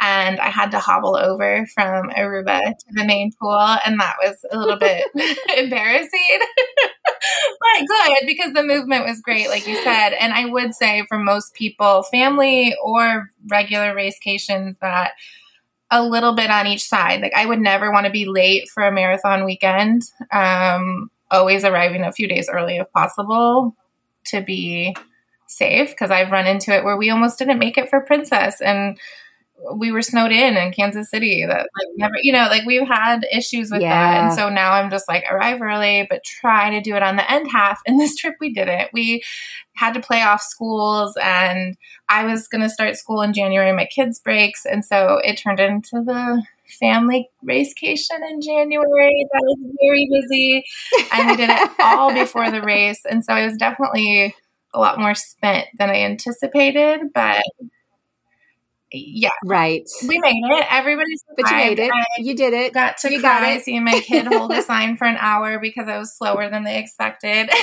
And 0.00 0.40
I 0.40 0.48
had 0.48 0.70
to 0.72 0.78
hobble 0.78 1.16
over 1.16 1.66
from 1.74 2.10
Aruba 2.10 2.60
to 2.60 2.86
the 2.90 3.04
main 3.04 3.32
pool, 3.40 3.76
and 3.86 4.00
that 4.00 4.16
was 4.22 4.44
a 4.50 4.58
little 4.58 4.76
bit 4.76 5.06
embarrassing, 5.56 6.38
but 7.60 7.86
good 7.86 8.26
because 8.26 8.52
the 8.52 8.64
movement 8.64 9.06
was 9.06 9.20
great, 9.20 9.48
like 9.48 9.66
you 9.66 9.76
said. 9.82 10.10
And 10.10 10.32
I 10.32 10.46
would 10.46 10.74
say 10.74 11.04
for 11.08 11.18
most 11.18 11.54
people, 11.54 12.02
family 12.04 12.74
or 12.82 13.30
regular 13.48 13.94
racecations, 13.94 14.76
that 14.80 15.12
a 15.90 16.02
little 16.02 16.34
bit 16.34 16.50
on 16.50 16.66
each 16.66 16.84
side. 16.84 17.20
Like 17.20 17.34
I 17.36 17.46
would 17.46 17.60
never 17.60 17.92
want 17.92 18.06
to 18.06 18.12
be 18.12 18.26
late 18.26 18.68
for 18.68 18.82
a 18.82 18.92
marathon 18.92 19.44
weekend. 19.44 20.02
Um, 20.32 21.10
always 21.30 21.64
arriving 21.64 22.02
a 22.02 22.12
few 22.12 22.28
days 22.28 22.48
early 22.48 22.76
if 22.76 22.90
possible 22.92 23.76
to 24.26 24.40
be 24.40 24.94
safe 25.46 25.90
because 25.90 26.10
I've 26.10 26.30
run 26.30 26.46
into 26.46 26.74
it 26.74 26.84
where 26.84 26.96
we 26.96 27.10
almost 27.10 27.38
didn't 27.38 27.58
make 27.58 27.78
it 27.78 27.88
for 27.88 28.00
Princess 28.00 28.60
and 28.60 28.98
we 29.72 29.90
were 29.92 30.02
snowed 30.02 30.32
in 30.32 30.56
in 30.56 30.72
Kansas 30.72 31.10
City 31.10 31.44
that 31.46 31.58
like 31.58 31.88
mm-hmm. 31.88 32.00
never 32.00 32.14
you 32.22 32.32
know 32.32 32.46
like 32.50 32.64
we've 32.66 32.86
had 32.86 33.26
issues 33.32 33.70
with 33.70 33.82
yeah. 33.82 33.90
that. 33.90 34.24
And 34.24 34.34
so 34.34 34.48
now 34.48 34.72
I'm 34.72 34.90
just 34.90 35.08
like 35.08 35.24
arrive 35.30 35.62
early 35.62 36.06
but 36.08 36.24
try 36.24 36.70
to 36.70 36.80
do 36.80 36.96
it 36.96 37.02
on 37.02 37.16
the 37.16 37.30
end 37.30 37.50
half. 37.50 37.80
And 37.86 38.00
this 38.00 38.16
trip 38.16 38.34
we 38.40 38.52
didn't. 38.52 38.88
We 38.92 39.22
had 39.76 39.94
to 39.94 40.00
play 40.00 40.22
off 40.22 40.42
schools 40.42 41.16
and 41.22 41.76
I 42.08 42.24
was 42.24 42.48
going 42.48 42.62
to 42.62 42.70
start 42.70 42.96
school 42.96 43.20
in 43.22 43.32
January 43.32 43.72
my 43.72 43.86
kids 43.86 44.20
breaks. 44.20 44.64
And 44.64 44.84
so 44.84 45.20
it 45.22 45.36
turned 45.36 45.60
into 45.60 46.02
the 46.02 46.42
family 46.80 47.28
racecation 47.42 48.22
in 48.28 48.40
January. 48.40 49.26
That 49.32 49.42
was 49.42 49.72
very 49.80 50.08
busy. 50.10 50.64
And 51.12 51.28
we 51.28 51.36
did 51.36 51.50
it 51.50 51.70
all 51.78 52.12
before 52.12 52.50
the 52.50 52.62
race. 52.62 53.04
And 53.08 53.24
so 53.24 53.34
it 53.36 53.44
was 53.46 53.56
definitely 53.56 54.34
a 54.72 54.78
lot 54.78 54.98
more 54.98 55.14
spent 55.14 55.68
than 55.78 55.90
I 55.90 56.02
anticipated 56.02 57.12
but 57.14 57.44
yeah. 58.94 59.30
Right. 59.44 59.88
We 60.06 60.18
made 60.18 60.42
it. 60.42 60.66
Everybody's 60.70 61.24
But 61.36 61.50
you 61.50 61.56
made 61.56 61.78
it. 61.78 61.90
I 61.92 62.04
you 62.18 62.34
did 62.34 62.52
it. 62.52 62.72
Got 62.72 62.98
to 62.98 63.12
you 63.12 63.20
cry 63.20 63.40
got 63.40 63.56
it. 63.56 63.62
seeing 63.62 63.84
my 63.84 64.00
kid 64.00 64.26
hold 64.26 64.52
a 64.54 64.62
sign 64.62 64.96
for 64.96 65.06
an 65.06 65.16
hour 65.18 65.58
because 65.58 65.88
I 65.88 65.98
was 65.98 66.16
slower 66.16 66.48
than 66.48 66.64
they 66.64 66.78
expected. 66.78 67.46
but 67.48 67.56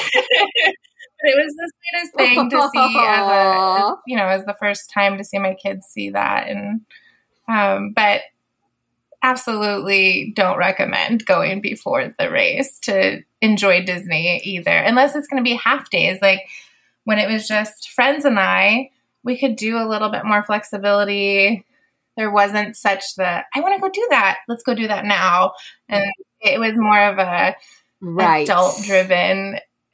it 1.24 1.44
was 1.44 1.56
the 1.56 1.72
sweetest 1.92 2.16
thing 2.18 2.50
to 2.50 2.70
see 2.70 2.98
as 3.00 3.28
a, 3.28 3.96
you 4.06 4.18
know, 4.18 4.28
as 4.28 4.46
the 4.46 4.56
first 4.60 4.90
time 4.90 5.18
to 5.18 5.24
see 5.24 5.40
my 5.40 5.54
kids 5.54 5.86
see 5.88 6.10
that. 6.10 6.48
And, 6.48 6.82
um, 7.48 7.94
but 7.96 8.22
absolutely 9.24 10.34
don't 10.36 10.58
recommend 10.58 11.26
going 11.26 11.62
before 11.62 12.14
the 12.18 12.30
race 12.30 12.80
to 12.80 13.22
enjoy 13.42 13.86
Disney 13.86 14.42
either, 14.44 14.72
unless 14.72 15.16
it's 15.16 15.28
going 15.28 15.44
to 15.44 15.50
be 15.50 15.56
half 15.56 15.90
days. 15.90 16.20
Like 16.22 16.42
when 17.04 17.20
it 17.20 17.32
was 17.32 17.48
just 17.48 17.90
friends 17.90 18.26
and 18.26 18.40
I, 18.40 18.90
we 19.24 19.38
could 19.38 19.56
do 19.56 19.78
a 19.78 19.88
little 19.88 20.10
bit 20.10 20.26
more 20.26 20.44
flexibility. 20.44 21.66
There 22.18 22.32
wasn't 22.32 22.76
such 22.76 23.16
the 23.16 23.44
I 23.56 23.60
want 23.60 23.76
to 23.76 23.82
go 23.82 23.90
do 23.90 24.06
that. 24.10 24.40
Let's 24.48 24.64
go 24.64 24.74
do 24.74 24.88
that 24.88 25.06
now. 25.06 25.54
And 25.88 26.12
it 26.42 26.60
was 26.60 26.74
more 26.76 27.04
of 27.04 27.18
a 27.20 27.56
right. 28.02 28.48
adult 28.48 28.82
driven 28.84 29.60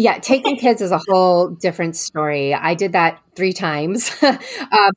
Yeah, 0.00 0.18
taking 0.18 0.56
kids 0.56 0.80
is 0.80 0.92
a 0.92 1.00
whole 1.08 1.48
different 1.48 1.94
story. 1.94 2.54
I 2.54 2.72
did 2.72 2.92
that 2.92 3.20
three 3.36 3.52
times. 3.52 4.10
um, 4.22 4.38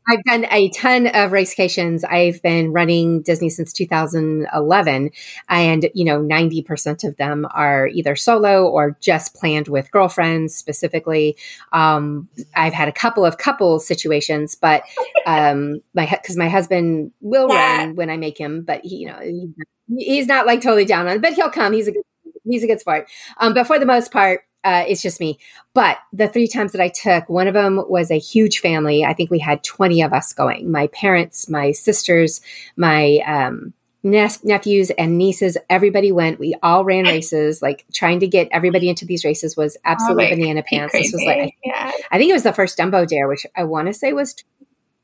I've 0.07 0.23
done 0.25 0.45
a 0.49 0.69
ton 0.69 1.07
of 1.07 1.31
racecations. 1.31 2.05
I've 2.09 2.41
been 2.41 2.71
running 2.71 3.21
Disney 3.21 3.49
since 3.49 3.73
2011, 3.73 5.11
and 5.49 5.89
you 5.93 6.05
know, 6.05 6.21
90% 6.21 7.03
of 7.03 7.17
them 7.17 7.45
are 7.53 7.87
either 7.87 8.15
solo 8.15 8.65
or 8.65 8.97
just 9.01 9.35
planned 9.35 9.67
with 9.67 9.91
girlfriends. 9.91 10.55
Specifically, 10.55 11.35
um, 11.73 12.29
I've 12.55 12.71
had 12.71 12.87
a 12.87 12.93
couple 12.93 13.25
of 13.25 13.37
couple 13.37 13.81
situations, 13.81 14.55
but 14.55 14.83
um, 15.25 15.81
my 15.93 16.05
because 16.09 16.37
my 16.37 16.47
husband 16.47 17.11
will 17.19 17.49
yeah. 17.49 17.79
run 17.79 17.95
when 17.95 18.09
I 18.09 18.15
make 18.15 18.37
him, 18.37 18.63
but 18.63 18.85
he, 18.85 18.99
you 18.99 19.07
know, 19.07 19.19
he, 19.19 19.49
he's 19.97 20.27
not 20.27 20.45
like 20.45 20.61
totally 20.61 20.85
down 20.85 21.09
on, 21.09 21.17
it, 21.17 21.21
but 21.21 21.33
he'll 21.33 21.49
come. 21.49 21.73
He's 21.73 21.89
a 21.89 21.91
good 21.91 22.03
he's 22.45 22.63
a 22.63 22.67
good 22.67 22.79
sport. 22.79 23.09
Um, 23.35 23.53
but 23.53 23.67
for 23.67 23.77
the 23.77 23.85
most 23.85 24.09
part 24.09 24.43
uh, 24.63 24.85
it's 24.87 25.01
just 25.01 25.19
me. 25.19 25.39
But 25.73 25.97
the 26.11 26.27
three 26.27 26.47
times 26.47 26.71
that 26.71 26.81
I 26.81 26.89
took, 26.89 27.27
one 27.27 27.47
of 27.47 27.53
them 27.53 27.83
was 27.87 28.11
a 28.11 28.19
huge 28.19 28.59
family. 28.59 29.03
I 29.03 29.13
think 29.13 29.29
we 29.29 29.39
had 29.39 29.63
20 29.63 30.01
of 30.01 30.13
us 30.13 30.33
going 30.33 30.71
my 30.71 30.87
parents, 30.87 31.49
my 31.49 31.71
sisters, 31.71 32.41
my 32.77 33.19
um, 33.25 33.73
ne- 34.03 34.29
nephews, 34.43 34.91
and 34.91 35.17
nieces. 35.17 35.57
Everybody 35.69 36.11
went. 36.11 36.39
We 36.39 36.55
all 36.63 36.85
ran 36.85 37.05
races. 37.05 37.61
Like 37.61 37.85
trying 37.93 38.19
to 38.21 38.27
get 38.27 38.47
everybody 38.51 38.87
into 38.87 39.05
these 39.05 39.25
races 39.25 39.57
was 39.57 39.77
absolutely 39.83 40.27
oh, 40.27 40.35
banana 40.35 40.63
pants. 40.69 40.93
This 40.93 41.11
was 41.11 41.23
like, 41.25 41.55
yeah. 41.63 41.91
I 42.11 42.17
think 42.17 42.29
it 42.29 42.33
was 42.33 42.43
the 42.43 42.53
first 42.53 42.77
Dumbo 42.77 43.07
Dare, 43.07 43.27
which 43.27 43.45
I 43.55 43.63
want 43.63 43.87
to 43.87 43.93
say 43.93 44.13
was 44.13 44.35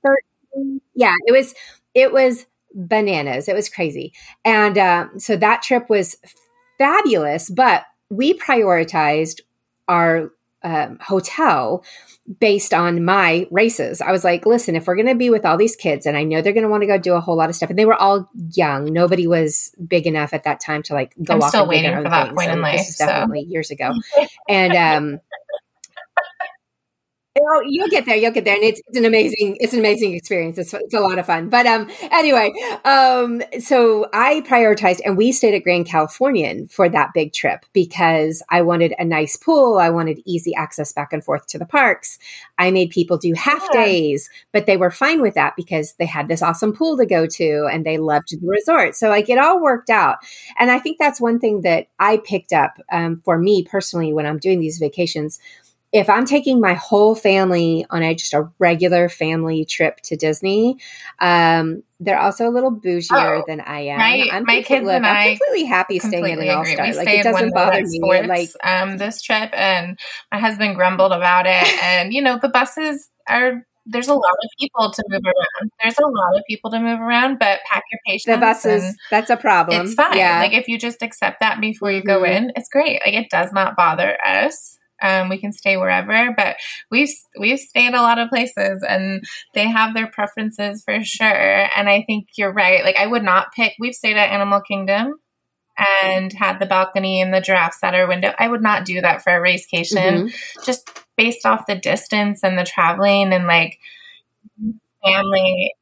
13. 0.03 0.81
Yeah, 0.95 1.15
it 1.25 1.31
was, 1.31 1.53
it 1.93 2.13
was 2.13 2.45
bananas. 2.73 3.47
It 3.47 3.55
was 3.55 3.67
crazy. 3.67 4.13
And 4.45 4.77
uh, 4.77 5.07
so 5.17 5.35
that 5.37 5.63
trip 5.63 5.89
was 5.89 6.17
fabulous, 6.77 7.49
but 7.49 7.83
we 8.09 8.33
prioritized 8.33 9.41
our 9.89 10.31
um, 10.63 10.99
hotel 11.01 11.83
based 12.39 12.73
on 12.73 13.03
my 13.03 13.47
races. 13.49 14.01
I 14.01 14.11
was 14.11 14.23
like, 14.23 14.45
listen, 14.45 14.75
if 14.75 14.85
we're 14.85 14.95
going 14.95 15.07
to 15.07 15.15
be 15.15 15.29
with 15.29 15.45
all 15.45 15.57
these 15.57 15.75
kids 15.75 16.05
and 16.05 16.15
I 16.15 16.23
know 16.23 16.41
they're 16.41 16.53
going 16.53 16.63
to 16.63 16.69
want 16.69 16.83
to 16.83 16.87
go 16.87 16.97
do 16.97 17.13
a 17.15 17.21
whole 17.21 17.35
lot 17.35 17.49
of 17.49 17.55
stuff 17.55 17.69
and 17.69 17.79
they 17.79 17.85
were 17.85 17.95
all 17.95 18.29
young, 18.53 18.85
nobody 18.85 19.25
was 19.25 19.73
big 19.87 20.05
enough 20.05 20.33
at 20.33 20.43
that 20.43 20.59
time 20.59 20.83
to 20.83 20.93
like 20.93 21.15
go 21.23 21.35
I'm 21.35 21.41
off 21.41 21.49
still 21.49 21.67
waiting 21.67 21.95
for 21.95 22.03
that 22.03 22.35
point 22.35 22.51
in 22.51 22.61
life. 22.61 22.77
This 22.77 22.89
is 22.89 22.97
definitely 22.97 23.45
so. 23.45 23.49
years 23.49 23.71
ago. 23.71 23.93
and, 24.47 24.75
um, 24.75 25.19
Oh, 27.37 27.61
you'll 27.63 27.89
get 27.89 28.05
there. 28.05 28.15
You'll 28.15 28.31
get 28.31 28.43
there, 28.43 28.55
and 28.55 28.63
it's, 28.63 28.81
it's 28.87 28.97
an 28.97 29.05
amazing 29.05 29.57
it's 29.59 29.73
an 29.73 29.79
amazing 29.79 30.15
experience. 30.15 30.57
It's, 30.57 30.73
it's 30.73 30.95
a 30.95 30.99
lot 30.99 31.19
of 31.19 31.27
fun. 31.27 31.47
But 31.49 31.67
um, 31.67 31.87
anyway, 32.11 32.51
um, 32.83 33.43
so 33.59 34.09
I 34.11 34.41
prioritized, 34.41 35.01
and 35.05 35.15
we 35.15 35.31
stayed 35.31 35.53
at 35.53 35.63
Grand 35.63 35.85
Californian 35.85 36.67
for 36.67 36.89
that 36.89 37.11
big 37.13 37.31
trip 37.31 37.65
because 37.71 38.41
I 38.49 38.63
wanted 38.63 38.95
a 38.97 39.05
nice 39.05 39.37
pool. 39.37 39.77
I 39.77 39.91
wanted 39.91 40.21
easy 40.25 40.55
access 40.55 40.91
back 40.91 41.13
and 41.13 41.23
forth 41.23 41.45
to 41.47 41.59
the 41.59 41.67
parks. 41.67 42.17
I 42.57 42.71
made 42.71 42.89
people 42.89 43.17
do 43.17 43.33
half 43.35 43.63
yeah. 43.73 43.85
days, 43.85 44.27
but 44.51 44.65
they 44.65 44.75
were 44.75 44.91
fine 44.91 45.21
with 45.21 45.35
that 45.35 45.55
because 45.55 45.93
they 45.99 46.07
had 46.07 46.27
this 46.29 46.41
awesome 46.41 46.73
pool 46.73 46.97
to 46.97 47.05
go 47.05 47.27
to, 47.27 47.69
and 47.71 47.85
they 47.85 47.99
loved 47.99 48.29
the 48.31 48.47
resort. 48.47 48.95
So 48.95 49.07
like 49.07 49.29
it 49.29 49.37
all 49.37 49.61
worked 49.61 49.91
out, 49.91 50.17
and 50.57 50.71
I 50.71 50.79
think 50.79 50.97
that's 50.97 51.21
one 51.21 51.39
thing 51.39 51.61
that 51.61 51.89
I 51.99 52.17
picked 52.17 52.53
up 52.53 52.79
um, 52.91 53.21
for 53.23 53.37
me 53.37 53.63
personally 53.63 54.13
when 54.13 54.25
I'm 54.25 54.39
doing 54.39 54.59
these 54.59 54.79
vacations 54.79 55.39
if 55.91 56.09
I'm 56.09 56.25
taking 56.25 56.61
my 56.61 56.73
whole 56.75 57.15
family 57.15 57.85
on 57.89 58.03
a 58.03 58.13
just 58.13 58.33
a 58.33 58.49
regular 58.59 59.09
family 59.09 59.65
trip 59.65 59.99
to 60.01 60.15
Disney, 60.15 60.77
um, 61.19 61.81
they're 61.99 62.19
also 62.19 62.47
a 62.47 62.51
little 62.51 62.71
bougier 62.71 63.41
oh, 63.41 63.43
than 63.47 63.59
I 63.59 63.81
am. 63.81 63.97
My, 63.97 64.29
I'm 64.31 64.43
my 64.45 64.61
kids 64.61 64.85
look, 64.85 64.93
and 64.93 65.05
I'm 65.05 65.37
completely 65.37 65.65
happy 65.65 65.99
staying 65.99 66.25
in 66.25 66.41
an 66.41 66.49
All 66.49 66.65
Star. 66.65 66.93
Like 66.93 67.07
it 67.07 67.23
doesn't 67.23 67.53
bother 67.53 67.81
me. 67.81 67.99
Sports, 67.99 68.27
like 68.27 68.49
um, 68.63 68.97
this 68.97 69.21
trip, 69.21 69.49
and 69.53 69.97
my 70.31 70.39
husband 70.39 70.75
grumbled 70.75 71.11
about 71.11 71.45
it. 71.47 71.67
And 71.83 72.13
you 72.13 72.21
know, 72.21 72.37
the 72.39 72.49
buses 72.49 73.09
are. 73.27 73.65
There's 73.91 74.07
a 74.07 74.13
lot 74.13 74.21
of 74.43 74.49
people 74.59 74.91
to 74.91 75.03
move 75.09 75.23
around. 75.25 75.71
There's 75.81 75.97
a 75.97 76.05
lot 76.05 76.37
of 76.37 76.43
people 76.47 76.69
to 76.69 76.79
move 76.79 76.99
around, 76.99 77.39
but 77.39 77.61
pack 77.65 77.81
your 77.91 77.99
patience. 78.05 78.35
The 78.35 78.37
buses, 78.39 78.95
that's 79.09 79.31
a 79.31 79.37
problem. 79.37 79.87
It's 79.87 79.95
fine. 79.95 80.15
Yeah. 80.15 80.37
Like 80.41 80.53
if 80.53 80.67
you 80.67 80.77
just 80.77 81.01
accept 81.01 81.39
that 81.39 81.59
before 81.59 81.91
you 81.91 82.01
mm-hmm. 82.01 82.07
go 82.07 82.23
in, 82.23 82.51
it's 82.55 82.69
great. 82.69 83.01
Like 83.03 83.15
it 83.15 83.31
does 83.31 83.51
not 83.51 83.75
bother 83.75 84.15
us. 84.23 84.77
Um, 85.01 85.29
we 85.29 85.37
can 85.37 85.51
stay 85.51 85.77
wherever, 85.77 86.33
but 86.35 86.57
we've 86.91 87.13
we've 87.39 87.59
stayed 87.59 87.93
a 87.93 88.01
lot 88.01 88.19
of 88.19 88.29
places, 88.29 88.83
and 88.87 89.23
they 89.53 89.67
have 89.67 89.93
their 89.93 90.07
preferences 90.07 90.83
for 90.83 91.03
sure. 91.03 91.69
And 91.75 91.89
I 91.89 92.03
think 92.03 92.29
you're 92.37 92.53
right. 92.53 92.83
Like 92.83 92.97
I 92.97 93.07
would 93.07 93.23
not 93.23 93.53
pick. 93.53 93.73
We've 93.79 93.95
stayed 93.95 94.17
at 94.17 94.31
Animal 94.31 94.61
Kingdom 94.61 95.15
and 95.79 96.33
had 96.33 96.59
the 96.59 96.65
balcony 96.65 97.21
and 97.21 97.33
the 97.33 97.41
giraffes 97.41 97.83
at 97.83 97.95
our 97.95 98.07
window. 98.07 98.33
I 98.37 98.47
would 98.47 98.61
not 98.61 98.85
do 98.85 99.01
that 99.01 99.21
for 99.21 99.35
a 99.35 99.41
racecation, 99.41 100.27
mm-hmm. 100.27 100.63
just 100.65 100.89
based 101.15 101.45
off 101.45 101.67
the 101.67 101.75
distance 101.75 102.43
and 102.43 102.57
the 102.57 102.65
traveling 102.65 103.33
and 103.33 103.47
like 103.47 103.79
family. 105.03 105.73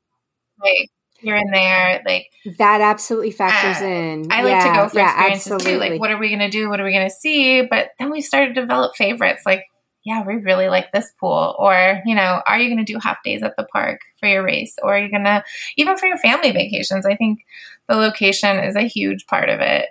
Like 0.61 0.89
here 1.19 1.35
and 1.35 1.53
there. 1.53 2.01
Like 2.05 2.31
that 2.57 2.81
absolutely 2.81 3.31
factors 3.31 3.81
uh, 3.81 3.85
in. 3.85 4.31
I 4.31 4.41
like 4.43 4.51
yeah, 4.51 4.67
to 4.67 4.79
go 4.79 4.89
for 4.89 4.99
yeah, 4.99 5.11
experiences 5.11 5.51
absolutely. 5.51 5.87
too. 5.87 5.93
Like, 5.93 6.01
what 6.01 6.11
are 6.11 6.17
we 6.17 6.29
going 6.29 6.39
to 6.39 6.49
do? 6.49 6.69
What 6.69 6.79
are 6.79 6.85
we 6.85 6.91
going 6.91 7.07
to 7.07 7.13
see? 7.13 7.63
But 7.63 7.89
then 7.99 8.11
we 8.11 8.21
started 8.21 8.55
to 8.55 8.61
develop 8.61 8.95
favorites. 8.95 9.43
Like, 9.45 9.65
yeah, 10.03 10.23
we 10.25 10.35
really 10.35 10.69
like 10.69 10.91
this 10.91 11.11
pool. 11.19 11.55
Or, 11.59 12.01
you 12.05 12.15
know, 12.15 12.41
are 12.47 12.59
you 12.59 12.73
going 12.73 12.85
to 12.85 12.91
do 12.91 12.99
half 12.99 13.21
days 13.23 13.43
at 13.43 13.57
the 13.57 13.65
park 13.65 14.01
for 14.19 14.29
your 14.29 14.43
race? 14.43 14.75
Or 14.81 14.95
are 14.95 14.99
you 14.99 15.11
going 15.11 15.25
to, 15.25 15.43
even 15.75 15.97
for 15.97 16.05
your 16.05 16.17
family 16.17 16.51
vacations? 16.51 17.05
I 17.05 17.15
think 17.15 17.45
the 17.89 17.95
location 17.95 18.57
is 18.59 18.75
a 18.75 18.87
huge 18.87 19.27
part 19.27 19.49
of 19.49 19.59
it. 19.59 19.89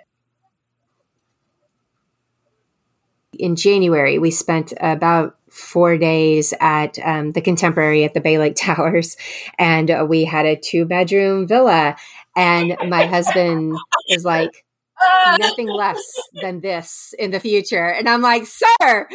In 3.37 3.55
January, 3.55 4.17
we 4.17 4.31
spent 4.31 4.73
about 4.79 5.36
four 5.57 5.97
days 5.97 6.53
at 6.59 6.97
um, 6.99 7.31
the 7.31 7.41
Contemporary 7.41 8.03
at 8.03 8.13
the 8.13 8.21
Bay 8.21 8.37
Lake 8.37 8.55
Towers, 8.57 9.17
and 9.57 9.89
uh, 9.91 10.05
we 10.07 10.23
had 10.25 10.45
a 10.45 10.55
two 10.55 10.85
bedroom 10.85 11.47
villa. 11.47 11.95
And 12.35 12.77
my 12.87 13.07
husband 13.07 13.75
is 14.09 14.23
like, 14.23 14.63
nothing 15.39 15.67
less 15.67 16.01
than 16.41 16.61
this 16.61 17.13
in 17.17 17.31
the 17.31 17.39
future. 17.39 17.85
And 17.85 18.07
I'm 18.09 18.21
like, 18.21 18.45
sir, 18.45 18.65
I, 18.81 19.05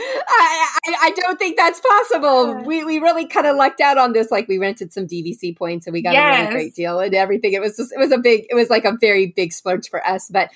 I, 0.87 0.95
I 1.03 1.11
don't 1.11 1.39
think 1.39 1.57
that's 1.57 1.81
possible. 1.81 2.63
We, 2.65 2.85
we 2.85 2.99
really 2.99 3.27
kind 3.27 3.47
of 3.47 3.57
lucked 3.57 3.81
out 3.81 3.99
on 3.99 4.13
this. 4.13 4.31
Like 4.31 4.49
we 4.49 4.59
rented 4.59 4.93
some 4.93 5.07
DVC 5.07 5.57
points 5.57 5.87
and 5.87 5.93
we 5.93 6.03
got 6.03 6.15
yes. 6.15 6.25
a 6.25 6.41
really 6.41 6.53
great 6.53 6.75
deal 6.75 7.01
and 7.01 7.15
everything. 7.15 7.53
It 7.53 7.61
was 7.61 7.77
just, 7.77 7.93
it 7.93 7.99
was 7.99 8.13
a 8.13 8.19
big, 8.19 8.47
it 8.51 8.55
was 8.55 8.71
like 8.71 8.85
a 8.85 8.97
very 9.01 9.27
big 9.27 9.53
splurge 9.53 9.89
for 9.89 10.05
us. 10.07 10.29
But, 10.29 10.51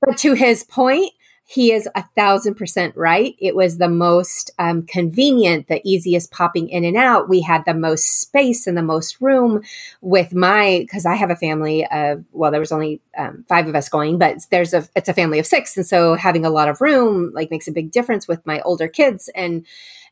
but 0.00 0.16
to 0.18 0.34
his 0.34 0.64
point, 0.64 1.12
he 1.50 1.72
is 1.72 1.88
a 1.96 2.04
thousand 2.14 2.54
percent 2.54 2.96
right. 2.96 3.34
It 3.40 3.56
was 3.56 3.78
the 3.78 3.88
most 3.88 4.52
um, 4.60 4.82
convenient, 4.86 5.66
the 5.66 5.80
easiest 5.84 6.30
popping 6.30 6.68
in 6.68 6.84
and 6.84 6.96
out. 6.96 7.28
We 7.28 7.40
had 7.40 7.64
the 7.64 7.74
most 7.74 8.20
space 8.20 8.68
and 8.68 8.78
the 8.78 8.84
most 8.84 9.20
room 9.20 9.62
with 10.00 10.32
my, 10.32 10.78
because 10.78 11.06
I 11.06 11.16
have 11.16 11.28
a 11.28 11.34
family 11.34 11.84
of, 11.90 12.24
well, 12.30 12.52
there 12.52 12.60
was 12.60 12.70
only 12.70 13.00
um, 13.18 13.44
five 13.48 13.66
of 13.66 13.74
us 13.74 13.88
going, 13.88 14.16
but 14.16 14.36
there's 14.52 14.72
a, 14.72 14.88
it's 14.94 15.08
a 15.08 15.12
family 15.12 15.40
of 15.40 15.46
six. 15.46 15.76
And 15.76 15.84
so 15.84 16.14
having 16.14 16.46
a 16.46 16.50
lot 16.50 16.68
of 16.68 16.80
room 16.80 17.32
like 17.34 17.50
makes 17.50 17.66
a 17.66 17.72
big 17.72 17.90
difference 17.90 18.28
with 18.28 18.46
my 18.46 18.60
older 18.60 18.86
kids. 18.86 19.28
And 19.34 19.66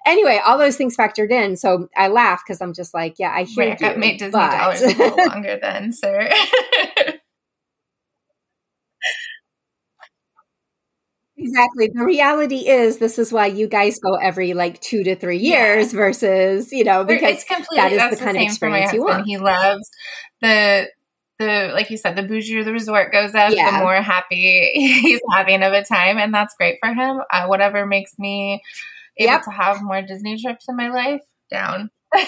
anyway, 0.05 0.41
all 0.45 0.59
those 0.59 0.77
things 0.77 0.97
factored 0.97 1.31
in. 1.31 1.57
So 1.57 1.89
I 1.97 2.09
laugh 2.09 2.43
because 2.45 2.61
I'm 2.61 2.75
just 2.75 2.95
like, 2.95 3.15
yeah, 3.21 3.31
I 3.31 3.45
hear 3.45 3.69
right, 3.69 3.81
you. 3.81 3.87
I 3.87 3.95
made 3.95 4.19
Disney 4.19 4.33
but... 4.33 4.59
dollars 4.59 4.83
a 4.83 4.89
little 4.89 5.27
longer 5.29 5.57
then, 5.63 5.93
sir. 5.93 6.33
Exactly. 11.39 11.89
The 11.95 12.05
reality 12.05 12.69
is, 12.69 12.99
this 12.99 13.19
is 13.19 13.33
why 13.33 13.47
you 13.47 13.69
guys 13.69 14.01
go 14.01 14.15
every 14.15 14.55
like 14.55 14.81
two 14.81 15.05
to 15.05 15.15
three 15.15 15.39
years 15.39 15.93
yeah. 15.93 15.99
versus, 15.99 16.73
you 16.73 16.83
know, 16.83 17.05
because 17.05 17.45
that 17.77 17.93
is 17.93 18.19
the 18.19 18.25
kind 18.25 18.37
the 18.37 18.41
of 18.41 18.49
experience 18.49 18.93
you 18.93 19.05
want. 19.05 19.25
He 19.25 19.39
loves 19.39 19.89
the, 20.41 20.89
the, 21.39 21.71
like 21.73 21.91
you 21.91 21.97
said, 21.97 22.17
the 22.17 22.23
bougier 22.23 22.65
the 22.65 22.73
resort 22.73 23.13
goes 23.13 23.37
up, 23.37 23.53
yeah. 23.53 23.79
the 23.79 23.85
more 23.85 24.03
happy 24.03 24.71
he's 24.75 25.21
having 25.31 25.63
of 25.63 25.73
a 25.73 25.85
time. 25.85 26.19
And 26.19 26.35
that's 26.35 26.55
great 26.57 26.79
for 26.83 26.93
him. 26.93 27.21
Uh, 27.31 27.47
whatever 27.47 27.87
makes 27.87 28.19
me 28.19 28.61
able 29.17 29.33
yep. 29.33 29.43
to 29.45 29.51
have 29.51 29.81
more 29.81 30.03
Disney 30.03 30.41
trips 30.43 30.67
in 30.69 30.77
my 30.77 30.89
life, 30.89 31.23
down. 31.51 31.91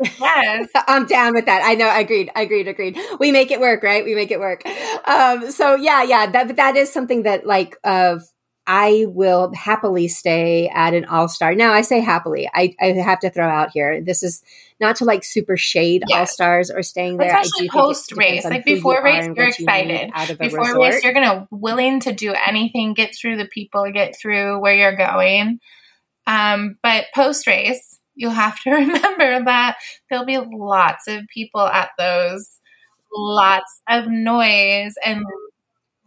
Yes. 0.00 0.68
I'm 0.88 1.06
down 1.06 1.34
with 1.34 1.46
that. 1.46 1.62
I 1.64 1.74
know. 1.74 1.90
Agreed. 1.94 2.30
Agreed. 2.34 2.68
Agreed. 2.68 2.98
We 3.18 3.32
make 3.32 3.50
it 3.50 3.60
work, 3.60 3.82
right? 3.82 4.04
We 4.04 4.14
make 4.14 4.30
it 4.30 4.40
work. 4.40 4.62
Um, 5.06 5.50
so 5.50 5.74
yeah, 5.74 6.02
yeah, 6.02 6.30
that, 6.30 6.56
that 6.56 6.76
is 6.76 6.92
something 6.92 7.22
that 7.22 7.46
like, 7.46 7.76
of, 7.84 8.22
I 8.66 9.04
will 9.08 9.52
happily 9.54 10.08
stay 10.08 10.68
at 10.68 10.92
an 10.92 11.04
all 11.04 11.28
star. 11.28 11.54
Now 11.54 11.72
I 11.72 11.82
say 11.82 12.00
happily. 12.00 12.50
I, 12.52 12.74
I 12.80 12.86
have 12.94 13.20
to 13.20 13.30
throw 13.30 13.48
out 13.48 13.70
here. 13.72 14.00
This 14.00 14.24
is 14.24 14.42
not 14.80 14.96
to 14.96 15.04
like 15.04 15.22
super 15.24 15.56
shade 15.56 16.02
yes. 16.08 16.18
all 16.18 16.26
stars 16.26 16.70
or 16.70 16.82
staying 16.82 17.16
there. 17.16 17.28
Especially 17.28 17.68
post 17.68 18.16
race, 18.16 18.44
like 18.44 18.64
before 18.64 19.02
race, 19.04 19.28
you're 19.36 19.48
excited. 19.48 20.10
Before 20.38 20.60
resort. 20.60 20.78
race, 20.78 21.04
you're 21.04 21.14
gonna 21.14 21.46
willing 21.52 22.00
to 22.00 22.12
do 22.12 22.34
anything, 22.46 22.94
get 22.94 23.14
through 23.14 23.36
the 23.36 23.46
people, 23.46 23.90
get 23.92 24.16
through 24.20 24.58
where 24.58 24.74
you're 24.74 24.96
going. 24.96 25.60
Um, 26.26 26.76
but 26.82 27.06
post 27.14 27.46
race, 27.46 27.95
you 28.16 28.30
have 28.30 28.58
to 28.62 28.70
remember 28.72 29.44
that 29.44 29.76
there'll 30.10 30.24
be 30.24 30.38
lots 30.38 31.06
of 31.06 31.26
people 31.32 31.60
at 31.60 31.90
those, 31.98 32.58
lots 33.12 33.82
of 33.88 34.08
noise 34.08 34.94
and 35.04 35.24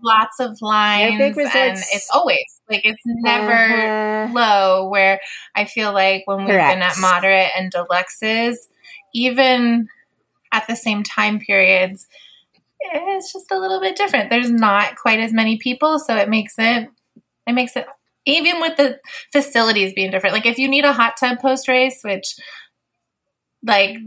lots 0.01 0.39
of 0.39 0.62
lines 0.62 1.20
and 1.20 1.78
it's 1.78 2.10
always 2.14 2.62
like 2.70 2.82
it's 2.86 3.01
never 3.05 3.51
uh-huh. 3.51 4.34
low 4.34 4.88
where 4.88 5.20
i 5.55 5.66
feel 5.66 5.91
like 5.91 6.24
when 6.26 6.39
we've 6.39 6.47
Correct. 6.47 6.76
been 6.76 6.82
at 6.82 6.97
moderate 6.99 7.49
and 7.57 7.74
deluxes 7.74 8.55
even 9.14 9.89
at 10.51 10.66
the 10.68 10.76
same 10.76 11.03
time 11.03 11.39
periods 11.39 12.07
it's 12.80 13.34
just 13.34 13.51
a 13.51 13.60
little 13.60 13.82
bit 13.82 13.97
different 13.97 14.30
there's 14.30 14.49
not 14.49 14.95
quite 14.95 15.20
as 15.20 15.34
many 15.34 15.57
people 15.57 15.99
so 15.99 16.16
it 16.16 16.30
makes 16.30 16.53
it 16.57 16.89
it 17.45 17.53
makes 17.53 17.76
it 17.76 17.86
even 18.30 18.61
with 18.61 18.77
the 18.77 18.99
facilities 19.32 19.93
being 19.93 20.11
different. 20.11 20.34
Like 20.34 20.45
if 20.45 20.57
you 20.57 20.67
need 20.67 20.86
a 20.86 20.93
hot 20.93 21.15
tub 21.19 21.39
post 21.39 21.67
race, 21.67 22.01
which 22.03 22.36
like 23.63 23.97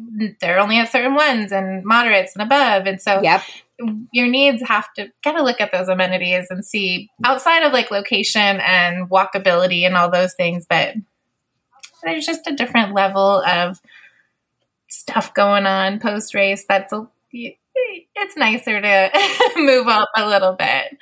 they're 0.40 0.58
only 0.58 0.78
at 0.78 0.90
certain 0.90 1.14
ones 1.14 1.52
and 1.52 1.84
moderates 1.84 2.34
and 2.34 2.42
above, 2.42 2.86
and 2.86 3.00
so 3.00 3.20
yep. 3.22 3.42
your 4.12 4.26
needs 4.26 4.62
have 4.66 4.92
to 4.94 5.08
kind 5.22 5.36
of 5.36 5.44
look 5.44 5.60
at 5.60 5.72
those 5.72 5.88
amenities 5.88 6.46
and 6.50 6.64
see 6.64 7.10
outside 7.24 7.62
of 7.62 7.72
like 7.72 7.90
location 7.90 8.60
and 8.60 9.10
walkability 9.10 9.86
and 9.86 9.96
all 9.96 10.10
those 10.10 10.34
things, 10.34 10.66
but 10.68 10.94
there's 12.02 12.26
just 12.26 12.46
a 12.46 12.54
different 12.54 12.94
level 12.94 13.42
of 13.42 13.80
stuff 14.88 15.32
going 15.34 15.66
on 15.66 15.98
post 16.00 16.34
race 16.34 16.64
that's 16.68 16.92
a 16.92 17.06
it's 17.32 18.36
nicer 18.36 18.80
to 18.80 19.10
move 19.56 19.88
up 19.88 20.08
a 20.16 20.26
little 20.28 20.52
bit. 20.52 20.96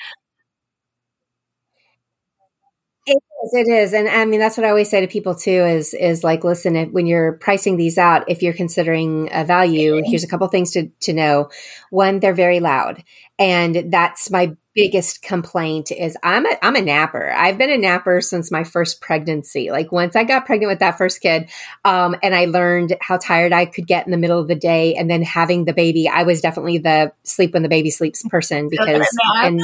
It 3.06 3.16
is, 3.16 3.54
it 3.54 3.68
is. 3.68 3.94
And 3.94 4.08
I 4.08 4.24
mean, 4.24 4.40
that's 4.40 4.56
what 4.56 4.66
I 4.66 4.68
always 4.68 4.90
say 4.90 5.00
to 5.00 5.06
people 5.08 5.34
too 5.34 5.50
is, 5.50 5.94
is 5.94 6.22
like, 6.22 6.44
listen, 6.44 6.76
if, 6.76 6.90
when 6.90 7.06
you're 7.06 7.32
pricing 7.32 7.76
these 7.76 7.98
out, 7.98 8.28
if 8.28 8.42
you're 8.42 8.52
considering 8.52 9.28
a 9.32 9.44
value, 9.44 9.94
mm-hmm. 9.94 10.10
here's 10.10 10.24
a 10.24 10.28
couple 10.28 10.46
things 10.48 10.72
to, 10.72 10.88
to 11.00 11.12
know. 11.12 11.50
One, 11.90 12.20
they're 12.20 12.34
very 12.34 12.60
loud. 12.60 13.02
And 13.40 13.90
that's 13.90 14.30
my 14.30 14.54
biggest 14.74 15.22
complaint 15.22 15.90
is 15.90 16.16
I'm 16.22 16.46
a 16.46 16.56
I'm 16.62 16.76
a 16.76 16.80
napper. 16.80 17.32
I've 17.32 17.58
been 17.58 17.70
a 17.70 17.78
napper 17.78 18.20
since 18.20 18.52
my 18.52 18.64
first 18.64 19.00
pregnancy. 19.00 19.70
Like 19.70 19.90
once 19.90 20.14
I 20.14 20.24
got 20.24 20.46
pregnant 20.46 20.70
with 20.70 20.78
that 20.80 20.98
first 20.98 21.20
kid, 21.20 21.50
um, 21.84 22.14
and 22.22 22.34
I 22.34 22.44
learned 22.44 22.96
how 23.00 23.16
tired 23.16 23.52
I 23.52 23.64
could 23.64 23.86
get 23.86 24.04
in 24.06 24.12
the 24.12 24.18
middle 24.18 24.38
of 24.38 24.46
the 24.46 24.54
day, 24.54 24.94
and 24.94 25.10
then 25.10 25.22
having 25.22 25.64
the 25.64 25.72
baby, 25.72 26.08
I 26.08 26.22
was 26.22 26.40
definitely 26.40 26.78
the 26.78 27.12
sleep 27.24 27.54
when 27.54 27.62
the 27.62 27.68
baby 27.68 27.90
sleeps 27.90 28.22
person 28.28 28.68
because 28.70 29.08
and, 29.36 29.60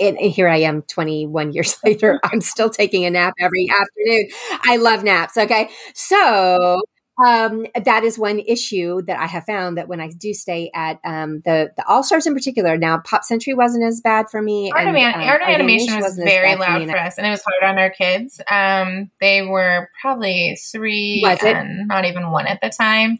and, 0.00 0.18
and 0.18 0.32
here 0.32 0.48
I 0.48 0.58
am 0.58 0.82
21 0.82 1.52
years 1.52 1.76
later, 1.84 2.20
I'm 2.22 2.40
still 2.42 2.70
taking 2.70 3.06
a 3.06 3.10
nap 3.10 3.34
every 3.40 3.68
afternoon. 3.70 4.28
I 4.64 4.76
love 4.76 5.02
naps. 5.02 5.36
Okay, 5.36 5.70
so 5.94 6.80
um, 7.22 7.66
that 7.84 8.02
is 8.02 8.18
one 8.18 8.40
issue 8.40 9.02
that 9.02 9.18
I 9.18 9.26
have 9.26 9.44
found 9.44 9.78
that 9.78 9.86
when 9.86 10.00
I 10.00 10.08
do 10.08 10.34
stay 10.34 10.70
at 10.74 10.98
um, 11.04 11.42
the 11.44 11.72
the 11.76 11.86
All 11.86 12.02
Stars 12.02 12.26
in 12.26 12.34
particular. 12.34 12.76
Now, 12.76 12.98
Pop 12.98 13.22
Century 13.22 13.54
wasn't 13.54 13.84
as 13.84 14.00
bad 14.00 14.28
for 14.30 14.42
me. 14.42 14.72
Art, 14.72 14.86
and, 14.86 14.96
um, 14.96 15.20
art 15.20 15.42
animation 15.42 16.00
was 16.00 16.16
very 16.16 16.56
loud 16.56 16.82
for, 16.82 16.90
for 16.90 16.98
us, 16.98 17.16
and 17.16 17.26
it 17.26 17.30
was 17.30 17.42
hard 17.42 17.70
on 17.70 17.78
our 17.78 17.90
kids. 17.90 18.40
Um, 18.50 19.10
they 19.20 19.42
were 19.42 19.88
probably 20.00 20.58
three 20.72 21.24
and 21.24 21.86
not 21.86 22.04
even 22.04 22.32
one 22.32 22.48
at 22.48 22.60
the 22.60 22.70
time, 22.70 23.18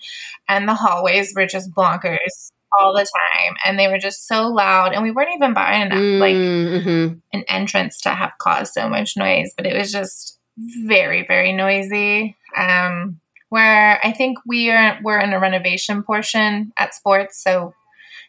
and 0.49 0.69
the 0.69 0.75
hallways 0.75 1.33
were 1.35 1.47
just 1.47 1.73
bonkers 1.73 2.51
all 2.81 2.93
the 2.93 3.07
time 3.07 3.55
and 3.65 3.79
they 3.79 3.87
were 3.87 3.99
just 3.99 4.27
so 4.27 4.49
loud 4.49 4.93
and 4.93 5.05
we 5.05 5.13
weren't 5.13 5.29
even 5.37 5.55
buying 5.55 5.83
enough 5.83 6.21
like 6.21 6.35
mm-hmm. 6.35 7.15
an 7.33 7.45
entrance 7.47 8.01
to 8.01 8.11
have 8.11 8.37
caused 8.39 8.73
so 8.73 8.89
much 8.89 9.17
noise 9.17 9.55
but 9.57 9.65
it 9.65 9.77
was 9.77 9.93
just 9.93 10.41
very 10.85 11.25
very 11.25 11.53
noisy 11.53 12.37
um 12.57 13.21
where 13.55 14.01
I 14.03 14.11
think 14.11 14.39
we 14.45 14.69
are 14.73 14.99
we're 15.05 15.21
in 15.21 15.33
a 15.33 15.39
renovation 15.39 16.03
portion 16.03 16.73
at 16.77 16.93
sports, 16.93 17.41
so 17.41 17.73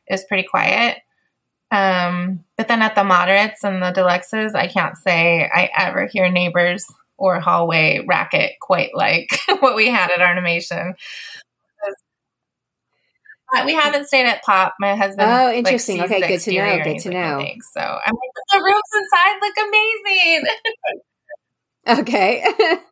it's 0.05 0.23
pretty 0.23 0.43
quiet. 0.43 0.99
Um, 1.71 2.43
but 2.57 2.67
then 2.67 2.83
at 2.83 2.93
the 2.93 3.03
moderates 3.03 3.63
and 3.63 3.81
the 3.81 3.91
deluxes, 3.91 4.53
I 4.53 4.67
can't 4.67 4.95
say 4.95 5.49
I 5.51 5.71
ever 5.75 6.05
hear 6.05 6.29
neighbors 6.29 6.85
or 7.17 7.39
hallway 7.39 8.05
racket 8.07 8.51
quite 8.61 8.91
like 8.93 9.29
what 9.61 9.75
we 9.75 9.89
had 9.89 10.11
at 10.11 10.21
Artimation. 10.21 10.93
we 13.65 13.73
haven't 13.73 14.05
stayed 14.05 14.27
at 14.27 14.43
Pop. 14.43 14.75
My 14.79 14.95
husband. 14.95 15.27
Oh, 15.27 15.51
interesting. 15.51 15.97
Like, 15.97 16.11
okay, 16.11 16.27
good 16.27 16.41
to 16.41 16.53
know. 16.53 16.83
Good 16.83 16.99
to 16.99 17.09
know. 17.09 17.47
So 17.73 17.81
I'm 17.81 18.13
like, 18.13 18.53
the 18.53 18.63
rooms 18.63 18.81
inside 18.93 19.39
look 19.41 19.57
amazing. 20.13 20.43
okay. 21.99 22.77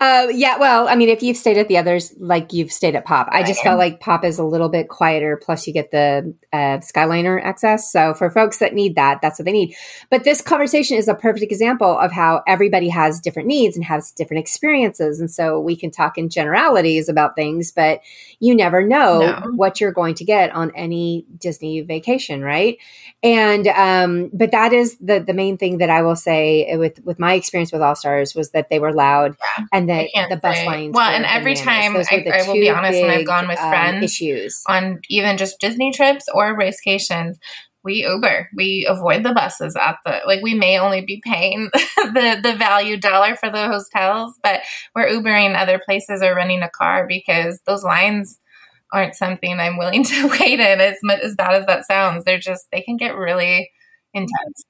uh, 0.00 0.26
yeah, 0.32 0.58
well, 0.58 0.88
I 0.88 0.96
mean, 0.96 1.08
if 1.08 1.22
you've 1.22 1.36
stayed 1.36 1.56
at 1.56 1.68
the 1.68 1.78
others, 1.78 2.12
like 2.18 2.52
you've 2.52 2.72
stayed 2.72 2.94
at 2.96 3.04
Pop, 3.04 3.28
I 3.30 3.42
just 3.42 3.62
felt 3.62 3.78
like 3.78 4.00
Pop 4.00 4.24
is 4.24 4.38
a 4.38 4.44
little 4.44 4.68
bit 4.68 4.88
quieter. 4.88 5.36
Plus, 5.36 5.66
you 5.66 5.72
get 5.72 5.90
the 5.90 6.34
uh, 6.52 6.78
Skyliner 6.78 7.42
access. 7.42 7.90
So, 7.90 8.14
for 8.14 8.30
folks 8.30 8.58
that 8.58 8.74
need 8.74 8.96
that, 8.96 9.20
that's 9.22 9.38
what 9.38 9.46
they 9.46 9.52
need. 9.52 9.74
But 10.10 10.24
this 10.24 10.40
conversation 10.40 10.96
is 10.96 11.08
a 11.08 11.14
perfect 11.14 11.50
example 11.50 11.98
of 11.98 12.12
how 12.12 12.42
everybody 12.46 12.88
has 12.88 13.20
different 13.20 13.48
needs 13.48 13.76
and 13.76 13.84
has 13.84 14.12
different 14.12 14.40
experiences. 14.40 15.20
And 15.20 15.30
so, 15.30 15.60
we 15.60 15.76
can 15.76 15.90
talk 15.90 16.18
in 16.18 16.28
generalities 16.28 17.08
about 17.08 17.36
things, 17.36 17.72
but 17.72 18.00
you 18.40 18.54
never 18.54 18.86
know 18.86 19.20
no. 19.20 19.52
what 19.54 19.80
you're 19.80 19.92
going 19.92 20.14
to 20.16 20.24
get 20.24 20.50
on 20.52 20.72
any 20.74 21.26
Disney 21.38 21.80
vacation, 21.80 22.42
right? 22.42 22.78
And, 23.22 23.66
um, 23.68 24.30
but 24.32 24.50
that 24.52 24.72
is 24.72 24.96
the 24.98 25.20
the 25.20 25.34
main 25.34 25.58
thing 25.58 25.78
that 25.78 25.90
I 25.90 26.02
will 26.02 26.16
say 26.16 26.76
with 26.76 27.04
with 27.04 27.18
my 27.18 27.34
experience 27.34 27.72
with 27.72 27.82
All 27.82 27.94
Stars 27.94 28.34
was 28.34 28.48
was 28.48 28.52
that 28.52 28.70
they 28.70 28.78
were 28.78 28.92
loud 28.98 29.36
yeah, 29.58 29.64
and 29.72 29.88
that 29.88 30.08
the 30.28 30.36
bus 30.36 30.56
say. 30.56 30.66
lines. 30.66 30.94
Well, 30.94 31.10
and 31.10 31.24
every 31.24 31.54
time 31.54 31.96
I, 31.96 32.24
I, 32.32 32.46
will 32.46 32.54
be 32.54 32.68
honest, 32.68 33.00
when 33.00 33.10
I've 33.10 33.26
gone 33.26 33.48
with 33.48 33.58
um, 33.58 33.70
friends 33.70 34.04
issues 34.04 34.62
on 34.66 35.00
even 35.08 35.38
just 35.38 35.60
Disney 35.60 35.92
trips 35.92 36.26
or 36.34 36.54
racecations, 36.54 37.38
we 37.84 38.04
Uber. 38.04 38.50
We 38.54 38.86
avoid 38.88 39.24
the 39.24 39.32
buses 39.32 39.76
at 39.76 39.98
the 40.04 40.20
like. 40.26 40.42
We 40.42 40.54
may 40.54 40.78
only 40.78 41.00
be 41.00 41.22
paying 41.24 41.70
the 41.96 42.38
the 42.42 42.54
value 42.56 42.98
dollar 42.98 43.36
for 43.36 43.50
the 43.50 43.68
hotels, 43.68 44.38
but 44.42 44.60
we're 44.94 45.08
Ubering 45.08 45.56
other 45.56 45.80
places 45.82 46.22
or 46.22 46.34
renting 46.34 46.62
a 46.62 46.68
car 46.68 47.06
because 47.06 47.60
those 47.66 47.84
lines 47.84 48.38
aren't 48.92 49.14
something 49.14 49.58
I'm 49.58 49.78
willing 49.78 50.04
to 50.12 50.28
wait 50.28 50.60
in 50.60 50.80
as 50.80 50.98
much 51.02 51.20
as 51.20 51.34
bad 51.34 51.54
as 51.54 51.66
that 51.66 51.86
sounds. 51.86 52.24
They're 52.24 52.38
just 52.38 52.66
they 52.72 52.82
can 52.82 52.96
get 52.96 53.16
really 53.16 53.70
intense. 54.12 54.64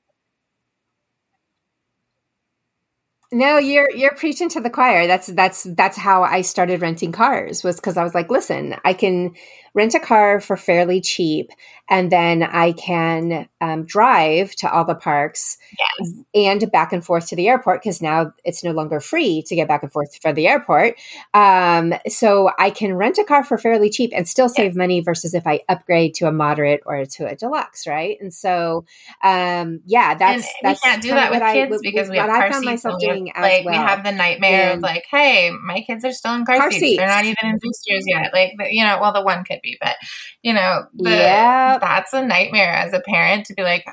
No, 3.30 3.58
you're 3.58 3.90
you're 3.94 4.14
preaching 4.14 4.48
to 4.50 4.60
the 4.60 4.70
choir. 4.70 5.06
That's 5.06 5.26
that's 5.26 5.64
that's 5.76 5.98
how 5.98 6.22
I 6.22 6.40
started 6.40 6.80
renting 6.80 7.12
cars 7.12 7.62
was 7.62 7.76
because 7.76 7.98
I 7.98 8.02
was 8.02 8.14
like, 8.14 8.30
listen, 8.30 8.74
I 8.86 8.94
can 8.94 9.34
rent 9.74 9.94
a 9.94 10.00
car 10.00 10.40
for 10.40 10.56
fairly 10.56 11.02
cheap 11.02 11.50
and 11.88 12.12
then 12.12 12.42
I 12.42 12.72
can 12.72 13.48
um, 13.60 13.84
drive 13.84 14.52
to 14.56 14.70
all 14.70 14.84
the 14.84 14.94
parks 14.94 15.58
yes. 15.98 16.12
and 16.34 16.70
back 16.70 16.92
and 16.92 17.04
forth 17.04 17.28
to 17.28 17.36
the 17.36 17.48
airport 17.48 17.82
because 17.82 18.02
now 18.02 18.32
it's 18.44 18.62
no 18.62 18.72
longer 18.72 19.00
free 19.00 19.42
to 19.46 19.54
get 19.54 19.68
back 19.68 19.82
and 19.82 19.92
forth 19.92 20.16
for 20.20 20.32
the 20.32 20.46
airport. 20.46 20.96
Um, 21.34 21.94
so 22.06 22.50
I 22.58 22.70
can 22.70 22.94
rent 22.94 23.18
a 23.18 23.24
car 23.24 23.42
for 23.42 23.58
fairly 23.58 23.90
cheap 23.90 24.12
and 24.14 24.28
still 24.28 24.48
save 24.48 24.72
yes. 24.72 24.76
money 24.76 25.00
versus 25.00 25.34
if 25.34 25.46
I 25.46 25.60
upgrade 25.68 26.14
to 26.14 26.26
a 26.26 26.32
moderate 26.32 26.82
or 26.84 27.04
to 27.04 27.26
a 27.26 27.34
deluxe, 27.34 27.86
right? 27.86 28.18
And 28.20 28.32
so, 28.32 28.84
um, 29.22 29.80
yeah, 29.86 30.14
that's 30.14 30.44
and 30.44 30.54
that's 30.62 30.84
we 30.84 30.88
can't 30.90 31.02
do 31.02 31.10
that 31.10 31.30
with 31.30 31.42
kids 31.42 31.76
I, 31.76 31.78
because 31.82 32.10
we 32.10 32.18
have 32.18 32.28
car 32.28 32.42
I 32.42 32.52
found 32.52 32.64
myself 32.64 33.00
doing 33.00 33.32
like 33.38 33.64
well. 33.64 33.72
we 33.72 33.76
have 33.76 34.04
the 34.04 34.12
nightmare 34.12 34.70
and 34.70 34.78
of 34.78 34.82
like, 34.82 35.06
hey, 35.10 35.50
my 35.64 35.80
kids 35.80 36.04
are 36.04 36.12
still 36.12 36.34
in 36.34 36.44
car, 36.44 36.58
car 36.58 36.70
seats. 36.70 36.80
seats. 36.80 36.98
They're 36.98 37.08
not 37.08 37.24
even 37.24 37.36
in 37.44 37.58
boosters 37.60 38.04
yet. 38.06 38.32
Like, 38.32 38.52
you 38.70 38.84
know, 38.84 38.98
well, 39.00 39.12
the 39.12 39.22
one 39.22 39.44
could 39.44 39.60
be, 39.62 39.78
but 39.80 39.96
you 40.42 40.52
know, 40.52 40.84
the, 40.94 41.10
yeah, 41.10 41.77
that's 41.80 42.12
a 42.12 42.24
nightmare 42.24 42.72
as 42.72 42.92
a 42.92 43.00
parent 43.00 43.46
to 43.46 43.54
be 43.54 43.62
like, 43.62 43.84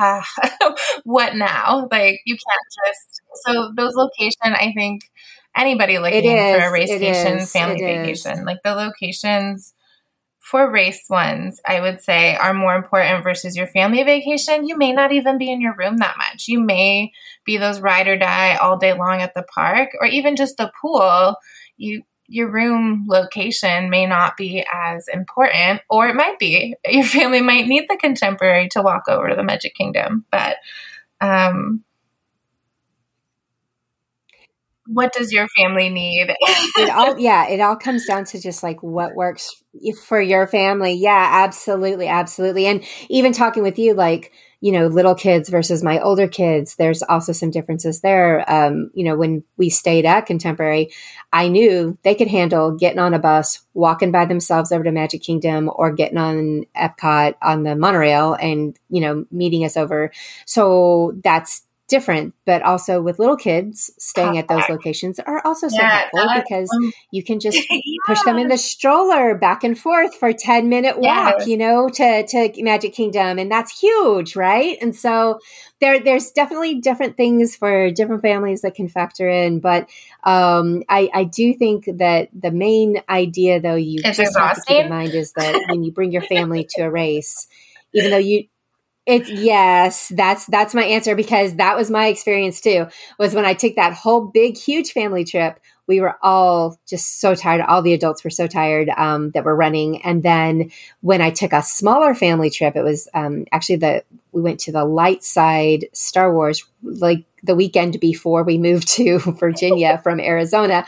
ah, 0.00 0.26
what 1.04 1.36
now? 1.36 1.88
Like 1.90 2.20
you 2.24 2.34
can't 2.34 2.86
just. 2.86 3.20
So 3.46 3.72
those 3.76 3.94
location, 3.94 4.54
I 4.54 4.72
think 4.74 5.10
anybody 5.56 5.98
looking 5.98 6.22
for 6.22 6.58
a 6.58 6.70
racecation, 6.70 7.40
family 7.46 7.80
vacation, 7.80 8.38
is. 8.38 8.44
like 8.44 8.62
the 8.62 8.74
locations 8.74 9.74
for 10.44 10.70
race 10.70 11.06
ones, 11.08 11.58
I 11.66 11.80
would 11.80 12.02
say 12.02 12.36
are 12.36 12.52
more 12.52 12.74
important 12.74 13.24
versus 13.24 13.56
your 13.56 13.66
family 13.66 14.02
vacation. 14.02 14.68
You 14.68 14.76
may 14.76 14.92
not 14.92 15.10
even 15.10 15.38
be 15.38 15.50
in 15.50 15.62
your 15.62 15.74
room 15.74 15.96
that 15.98 16.18
much. 16.18 16.48
You 16.48 16.60
may 16.60 17.12
be 17.46 17.56
those 17.56 17.80
ride 17.80 18.08
or 18.08 18.18
die 18.18 18.56
all 18.56 18.76
day 18.76 18.92
long 18.92 19.22
at 19.22 19.32
the 19.32 19.42
park 19.42 19.90
or 19.98 20.06
even 20.06 20.36
just 20.36 20.58
the 20.58 20.70
pool. 20.82 21.36
You 21.78 22.02
your 22.26 22.50
room 22.50 23.06
location 23.08 23.90
may 23.90 24.06
not 24.06 24.36
be 24.36 24.64
as 24.72 25.08
important, 25.08 25.82
or 25.90 26.08
it 26.08 26.16
might 26.16 26.38
be. 26.38 26.74
Your 26.88 27.04
family 27.04 27.42
might 27.42 27.66
need 27.66 27.86
the 27.88 27.96
contemporary 27.96 28.68
to 28.70 28.82
walk 28.82 29.04
over 29.08 29.28
to 29.28 29.36
the 29.36 29.42
Magic 29.42 29.74
Kingdom, 29.74 30.24
but 30.30 30.56
um, 31.20 31.84
what 34.86 35.12
does 35.12 35.32
your 35.32 35.48
family 35.56 35.88
need? 35.88 36.34
it 36.40 36.90
all, 36.90 37.18
yeah, 37.18 37.48
it 37.48 37.60
all 37.60 37.76
comes 37.76 38.06
down 38.06 38.24
to 38.26 38.40
just 38.40 38.62
like 38.62 38.82
what 38.82 39.14
works 39.14 39.62
for 40.06 40.20
your 40.20 40.46
family. 40.46 40.92
Yeah, 40.92 41.28
absolutely, 41.44 42.08
absolutely. 42.08 42.66
And 42.66 42.84
even 43.08 43.32
talking 43.32 43.62
with 43.62 43.78
you, 43.78 43.94
like 43.94 44.32
you 44.64 44.72
know, 44.72 44.86
little 44.86 45.14
kids 45.14 45.50
versus 45.50 45.82
my 45.82 46.00
older 46.00 46.26
kids, 46.26 46.76
there's 46.76 47.02
also 47.02 47.32
some 47.32 47.50
differences 47.50 48.00
there. 48.00 48.50
Um, 48.50 48.90
you 48.94 49.04
know, 49.04 49.14
when 49.14 49.44
we 49.58 49.68
stayed 49.68 50.06
at 50.06 50.24
Contemporary, 50.24 50.90
I 51.34 51.48
knew 51.48 51.98
they 52.02 52.14
could 52.14 52.28
handle 52.28 52.70
getting 52.74 52.98
on 52.98 53.12
a 53.12 53.18
bus, 53.18 53.60
walking 53.74 54.10
by 54.10 54.24
themselves 54.24 54.72
over 54.72 54.82
to 54.82 54.90
Magic 54.90 55.20
Kingdom, 55.20 55.70
or 55.74 55.92
getting 55.92 56.16
on 56.16 56.64
Epcot 56.74 57.34
on 57.42 57.64
the 57.64 57.76
monorail 57.76 58.38
and, 58.40 58.74
you 58.88 59.02
know, 59.02 59.26
meeting 59.30 59.66
us 59.66 59.76
over. 59.76 60.10
So 60.46 61.12
that's 61.22 61.66
different, 61.86 62.34
but 62.46 62.62
also 62.62 63.02
with 63.02 63.18
little 63.18 63.36
kids 63.36 63.90
staying 63.98 64.38
at 64.38 64.48
those 64.48 64.62
locations 64.70 65.18
are 65.20 65.44
also 65.44 65.68
so 65.68 65.76
yeah, 65.76 66.08
helpful 66.10 66.42
because 66.42 66.70
um, 66.74 66.92
you 67.10 67.22
can 67.22 67.38
just 67.38 67.58
yeah. 67.70 67.78
push 68.06 68.22
them 68.22 68.38
in 68.38 68.48
the 68.48 68.56
stroller 68.56 69.34
back 69.36 69.62
and 69.64 69.78
forth 69.78 70.14
for 70.14 70.32
10 70.32 70.68
minute 70.68 70.98
walk, 70.98 71.46
you 71.46 71.58
know, 71.58 71.88
to, 71.90 72.26
to 72.26 72.62
Magic 72.62 72.94
Kingdom. 72.94 73.38
And 73.38 73.50
that's 73.50 73.78
huge, 73.78 74.34
right? 74.34 74.78
And 74.80 74.96
so 74.96 75.40
there, 75.80 76.00
there's 76.00 76.30
definitely 76.30 76.76
different 76.76 77.18
things 77.18 77.54
for 77.54 77.90
different 77.90 78.22
families 78.22 78.62
that 78.62 78.74
can 78.74 78.88
factor 78.88 79.28
in. 79.28 79.60
But 79.60 79.90
um, 80.24 80.82
I, 80.88 81.10
I 81.12 81.24
do 81.24 81.52
think 81.52 81.84
that 81.98 82.30
the 82.32 82.50
main 82.50 83.02
idea 83.10 83.60
though, 83.60 83.74
you 83.74 84.00
it's 84.02 84.16
just 84.16 84.30
exhausting. 84.30 84.46
have 84.46 84.56
to 84.56 84.62
keep 84.66 84.84
in 84.84 84.90
mind 84.90 85.14
is 85.14 85.32
that 85.32 85.64
when 85.68 85.84
you 85.84 85.92
bring 85.92 86.12
your 86.12 86.22
family 86.22 86.66
to 86.70 86.82
a 86.82 86.90
race, 86.90 87.46
even 87.92 88.10
though 88.10 88.16
you 88.16 88.44
it's 89.06 89.28
yes, 89.28 90.10
that's 90.14 90.46
that's 90.46 90.74
my 90.74 90.84
answer 90.84 91.14
because 91.14 91.56
that 91.56 91.76
was 91.76 91.90
my 91.90 92.06
experience 92.06 92.60
too. 92.60 92.86
Was 93.18 93.34
when 93.34 93.44
I 93.44 93.54
took 93.54 93.76
that 93.76 93.92
whole 93.92 94.26
big 94.26 94.56
huge 94.56 94.92
family 94.92 95.24
trip, 95.24 95.60
we 95.86 96.00
were 96.00 96.16
all 96.22 96.78
just 96.88 97.20
so 97.20 97.34
tired. 97.34 97.60
All 97.60 97.82
the 97.82 97.92
adults 97.92 98.24
were 98.24 98.30
so 98.30 98.46
tired 98.46 98.88
um, 98.96 99.30
that 99.32 99.44
were 99.44 99.54
running. 99.54 100.02
And 100.02 100.22
then 100.22 100.70
when 101.02 101.20
I 101.20 101.30
took 101.30 101.52
a 101.52 101.62
smaller 101.62 102.14
family 102.14 102.48
trip, 102.48 102.76
it 102.76 102.82
was 102.82 103.06
um, 103.12 103.44
actually 103.52 103.76
the 103.76 104.04
we 104.34 104.42
went 104.42 104.60
to 104.60 104.72
the 104.72 104.84
light 104.84 105.22
side 105.24 105.86
Star 105.92 106.32
Wars 106.32 106.64
like 106.82 107.24
the 107.42 107.54
weekend 107.54 108.00
before 108.00 108.42
we 108.42 108.58
moved 108.58 108.88
to 108.88 109.18
Virginia 109.38 109.98
from 110.02 110.18
Arizona, 110.18 110.84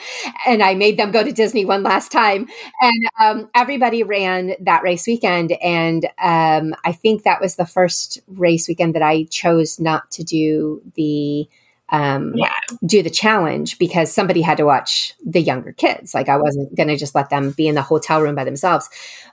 and 0.47 0.62
I 0.62 0.74
made 0.74 0.99
them 0.99 1.11
go 1.11 1.22
to 1.22 1.32
Disney 1.32 1.64
one 1.64 1.82
last 1.82 2.11
time. 2.11 2.49
And 2.80 3.09
um, 3.20 3.51
everybody 3.55 4.03
ran 4.03 4.55
that 4.61 4.82
race 4.82 5.07
weekend, 5.07 5.53
and 5.62 6.07
um, 6.18 6.74
I 6.84 6.92
think 6.92 7.22
that 7.22 7.40
was 7.40 7.57
the 7.57 7.66
first 7.66 8.20
race 8.26 8.68
weekend 8.68 8.94
that 8.94 9.03
I 9.03 9.24
chose 9.24 9.78
not 9.78 10.11
to 10.12 10.24
do 10.24 10.82
the 10.94 11.49
um, 11.90 12.32
yeah. 12.34 12.53
do 12.84 13.03
the 13.03 13.11
challenge 13.11 13.78
because 13.78 14.12
somebody 14.12 14.42
had 14.42 14.57
to 14.57 14.64
watch 14.64 15.14
the 15.24 15.40
younger 15.40 15.72
kids. 15.72 16.14
Like 16.14 16.28
I 16.28 16.36
wasn't 16.36 16.74
going 16.74 16.88
to 16.88 16.97
just 16.97 17.14
let 17.14 17.30
them 17.30 17.53
be 17.53 17.68
in 17.68 17.74
the 17.74 17.82
hotel 17.82 18.20
room 18.20 18.34
by 18.34 18.44
themselves. 18.44 18.88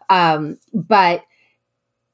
Um, 0.10 0.60
but 0.74 1.24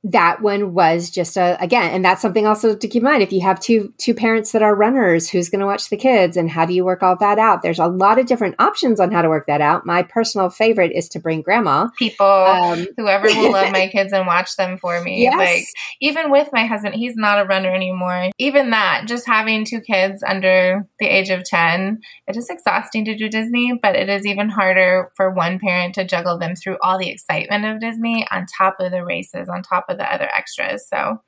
that 0.04 0.41
one 0.41 0.74
was 0.74 1.10
just 1.10 1.36
a 1.36 1.62
again 1.62 1.91
and 1.91 2.06
that's 2.06 2.22
something 2.22 2.47
also 2.47 2.76
to 2.76 2.88
keep 2.88 3.02
in 3.02 3.06
mind. 3.06 3.22
If 3.22 3.34
you 3.34 3.41
have 3.41 3.60
two 3.60 3.93
two 3.97 4.14
parents 4.14 4.54
that 4.54 4.62
are 4.62 4.74
runners 4.74 5.30
who's 5.30 5.50
going 5.50 5.60
to 5.60 5.66
watch 5.66 5.89
the 5.89 5.97
kids 5.97 6.38
and 6.38 6.50
how 6.50 6.66
do 6.66 6.74
you 6.74 6.86
work 6.86 7.04
all 7.04 7.18
that 7.18 7.38
out? 7.38 7.62
There's 7.62 7.80
a 7.80 7.88
lot 7.88 8.18
of 8.18 8.26
different 8.26 8.56
options 8.60 9.00
on 9.00 9.12
how 9.12 9.22
to 9.22 9.30
work 9.30 9.47
that 9.47 9.60
out. 9.60 9.86
My 9.86 10.04
personal 10.04 10.50
favorite 10.50 10.93
is 10.93 11.10
to 11.10 11.20
bring 11.20 11.41
grandma. 11.41 11.89
People 11.97 12.26
um, 12.26 12.88
whoever 12.95 13.28
will 13.28 13.52
love 13.54 13.72
my 13.72 13.88
kids 13.88 14.14
and 14.14 14.26
watch 14.26 14.56
them 14.56 14.78
for 14.78 15.02
me. 15.02 15.24
Yes. 15.24 15.38
like 15.38 15.66
even 16.00 16.32
with 16.32 16.50
my 16.54 16.66
husband 16.66 16.95
he's 16.95 17.18
not 17.18 17.39
a 17.39 17.45
runner 17.45 17.74
anymore. 17.74 18.30
Even 18.38 18.70
that 18.70 19.04
just 19.06 19.28
having 19.28 19.66
two 19.66 19.82
kids 19.82 20.24
under 20.24 20.88
the 21.00 21.08
age 21.08 21.30
of 21.30 21.43
10 21.43 22.02
it 22.28 22.38
is 22.38 22.50
exhausting 22.50 23.06
to 23.06 23.16
do 23.16 23.30
disney 23.30 23.74
but 23.82 23.95
it 23.95 24.10
is 24.10 24.26
even 24.26 24.50
harder 24.50 25.12
for 25.16 25.32
one 25.32 25.60
parent 25.60 25.95
to 25.95 26.06
juggle 26.06 26.38
them 26.38 26.56
through 26.56 26.78
all 26.82 26.97
the 26.97 27.10
excitement 27.10 27.66
of 27.66 27.80
disney 27.80 28.26
on 28.32 28.45
top 28.45 28.76
of 28.80 28.91
the 28.91 29.04
races 29.04 29.50
on 29.50 29.62
top 29.62 29.89
of 29.90 29.98
the 29.98 30.14
other 30.14 30.30
extras. 30.36 30.88
So 30.88 31.22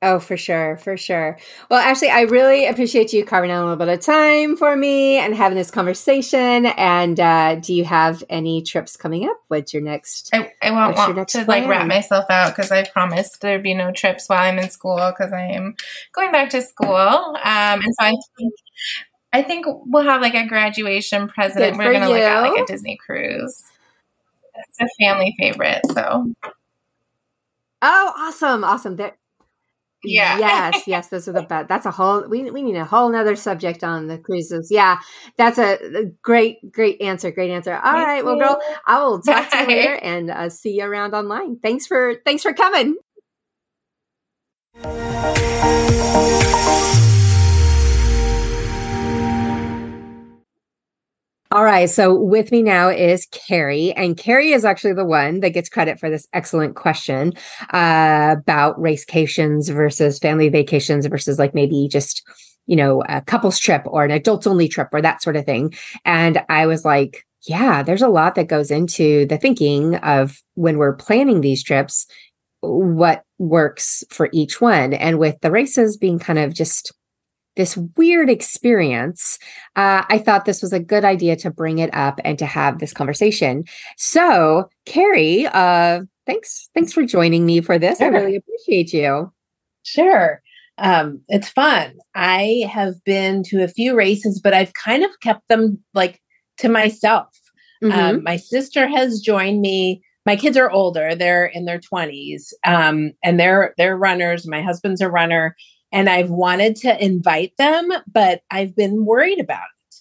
Oh, 0.00 0.20
for 0.20 0.36
sure, 0.36 0.76
for 0.76 0.96
sure. 0.96 1.38
Well, 1.68 1.80
actually, 1.80 2.10
I 2.10 2.20
really 2.22 2.66
appreciate 2.66 3.12
you 3.12 3.24
carving 3.24 3.50
out 3.50 3.62
a 3.62 3.64
little 3.64 3.84
bit 3.84 3.88
of 3.88 3.98
time 3.98 4.56
for 4.56 4.76
me 4.76 5.16
and 5.18 5.34
having 5.34 5.58
this 5.58 5.72
conversation. 5.72 6.66
And 6.66 7.18
uh, 7.18 7.56
do 7.56 7.74
you 7.74 7.84
have 7.84 8.22
any 8.30 8.62
trips 8.62 8.96
coming 8.96 9.28
up? 9.28 9.36
What's 9.48 9.74
your 9.74 9.82
next? 9.82 10.30
I, 10.32 10.52
I 10.62 10.70
won't 10.70 10.96
want 10.96 11.28
to 11.30 11.44
plan? 11.44 11.46
like 11.48 11.68
wrap 11.68 11.88
myself 11.88 12.26
out 12.30 12.54
because 12.54 12.70
I 12.70 12.84
promised 12.88 13.40
there'd 13.40 13.64
be 13.64 13.74
no 13.74 13.90
trips 13.90 14.28
while 14.28 14.38
I'm 14.38 14.60
in 14.60 14.70
school 14.70 14.98
because 15.10 15.32
I 15.32 15.46
am 15.46 15.74
going 16.12 16.30
back 16.30 16.50
to 16.50 16.62
school. 16.62 16.94
Um, 16.94 17.34
and 17.42 17.82
so 17.82 18.06
I 18.06 18.14
think 18.36 18.54
I 19.32 19.42
think 19.42 19.66
we'll 19.66 20.04
have 20.04 20.22
like 20.22 20.34
a 20.34 20.46
graduation 20.46 21.26
present. 21.26 21.76
We're 21.76 21.92
gonna 21.92 22.08
look 22.08 22.18
at 22.18 22.40
like 22.40 22.62
a 22.62 22.66
Disney 22.66 22.96
cruise 23.04 23.64
it's 24.68 24.80
a 24.80 25.04
family 25.04 25.34
favorite. 25.38 25.82
So. 25.92 26.32
Oh, 27.80 28.12
awesome! 28.16 28.64
Awesome. 28.64 28.96
There. 28.96 29.16
Yeah. 30.04 30.38
yes, 30.38 30.82
yes, 30.86 31.08
those 31.08 31.28
are 31.28 31.32
the 31.32 31.42
best. 31.42 31.68
That's 31.68 31.86
a 31.86 31.90
whole. 31.90 32.26
We 32.28 32.50
we 32.50 32.62
need 32.62 32.76
a 32.76 32.84
whole 32.84 33.10
nother 33.10 33.36
subject 33.36 33.82
on 33.82 34.06
the 34.06 34.18
cruises. 34.18 34.68
Yeah, 34.70 34.98
that's 35.36 35.58
a, 35.58 35.74
a 35.74 36.04
great 36.22 36.72
great 36.72 37.00
answer. 37.00 37.30
Great 37.30 37.50
answer. 37.50 37.74
All 37.74 37.92
Thank 37.92 38.06
right, 38.06 38.18
you. 38.18 38.24
well, 38.24 38.38
girl, 38.38 38.60
I 38.86 39.02
will 39.02 39.20
talk 39.22 39.50
to 39.50 39.58
you 39.58 39.66
later 39.66 39.94
and 39.94 40.30
uh, 40.30 40.48
see 40.50 40.78
you 40.78 40.84
around 40.84 41.14
online. 41.14 41.58
Thanks 41.58 41.86
for 41.86 42.14
thanks 42.24 42.42
for 42.42 42.52
coming. 42.52 42.96
All 51.50 51.64
right. 51.64 51.88
So 51.88 52.14
with 52.14 52.52
me 52.52 52.62
now 52.62 52.90
is 52.90 53.26
Kari, 53.30 53.92
and 53.92 54.18
Kari 54.18 54.52
is 54.52 54.66
actually 54.66 54.92
the 54.92 55.04
one 55.04 55.40
that 55.40 55.50
gets 55.50 55.70
credit 55.70 55.98
for 55.98 56.10
this 56.10 56.28
excellent 56.34 56.76
question 56.76 57.32
uh, 57.72 58.36
about 58.38 58.78
racecations 58.78 59.72
versus 59.72 60.18
family 60.18 60.50
vacations 60.50 61.06
versus 61.06 61.38
like 61.38 61.54
maybe 61.54 61.88
just 61.90 62.22
you 62.66 62.76
know 62.76 63.02
a 63.08 63.22
couples 63.22 63.58
trip 63.58 63.82
or 63.86 64.04
an 64.04 64.10
adults 64.10 64.46
only 64.46 64.68
trip 64.68 64.88
or 64.92 65.00
that 65.00 65.22
sort 65.22 65.36
of 65.36 65.46
thing. 65.46 65.72
And 66.04 66.42
I 66.50 66.66
was 66.66 66.84
like, 66.84 67.24
yeah, 67.46 67.82
there's 67.82 68.02
a 68.02 68.08
lot 68.08 68.34
that 68.34 68.48
goes 68.48 68.70
into 68.70 69.24
the 69.24 69.38
thinking 69.38 69.94
of 69.96 70.42
when 70.54 70.76
we're 70.76 70.96
planning 70.96 71.40
these 71.40 71.62
trips, 71.62 72.06
what 72.60 73.22
works 73.38 74.04
for 74.10 74.28
each 74.34 74.60
one, 74.60 74.92
and 74.92 75.18
with 75.18 75.36
the 75.40 75.50
races 75.50 75.96
being 75.96 76.18
kind 76.18 76.38
of 76.38 76.52
just 76.52 76.92
this 77.58 77.76
weird 77.96 78.30
experience, 78.30 79.38
uh, 79.76 80.04
I 80.08 80.16
thought 80.18 80.46
this 80.46 80.62
was 80.62 80.72
a 80.72 80.80
good 80.80 81.04
idea 81.04 81.36
to 81.36 81.50
bring 81.50 81.78
it 81.78 81.92
up 81.92 82.20
and 82.24 82.38
to 82.38 82.46
have 82.46 82.78
this 82.78 82.94
conversation. 82.94 83.64
So, 83.96 84.70
Kari, 84.86 85.46
uh, 85.48 86.02
thanks 86.24 86.70
thanks 86.74 86.92
for 86.92 87.04
joining 87.04 87.44
me 87.44 87.60
for 87.60 87.76
this. 87.76 87.98
Sure. 87.98 88.06
I 88.06 88.10
really 88.10 88.36
appreciate 88.36 88.94
you. 88.94 89.32
Sure. 89.82 90.40
Um, 90.78 91.20
it's 91.28 91.48
fun. 91.48 91.94
I 92.14 92.64
have 92.70 92.94
been 93.04 93.42
to 93.44 93.64
a 93.64 93.68
few 93.68 93.96
races, 93.96 94.40
but 94.40 94.54
I've 94.54 94.72
kind 94.74 95.02
of 95.02 95.10
kept 95.20 95.48
them 95.48 95.82
like 95.94 96.22
to 96.58 96.68
myself. 96.68 97.26
Um, 97.82 97.90
mm-hmm. 97.90 98.00
Um, 98.00 98.22
my 98.22 98.36
sister 98.36 98.86
has 98.86 99.20
joined 99.20 99.60
me. 99.60 100.00
My 100.26 100.36
kids 100.36 100.56
are 100.56 100.70
older; 100.70 101.16
they're 101.16 101.46
in 101.46 101.64
their 101.64 101.80
twenties, 101.80 102.54
um, 102.64 103.12
and 103.24 103.40
they're 103.40 103.74
they're 103.78 103.96
runners. 103.96 104.46
My 104.46 104.62
husband's 104.62 105.00
a 105.00 105.10
runner, 105.10 105.56
and 105.92 106.08
I've 106.08 106.30
wanted 106.30 106.76
to 106.76 107.04
invite 107.04 107.52
them, 107.58 107.90
but 108.06 108.42
I've 108.50 108.76
been 108.76 109.04
worried 109.04 109.40
about 109.40 109.62
it 109.62 109.96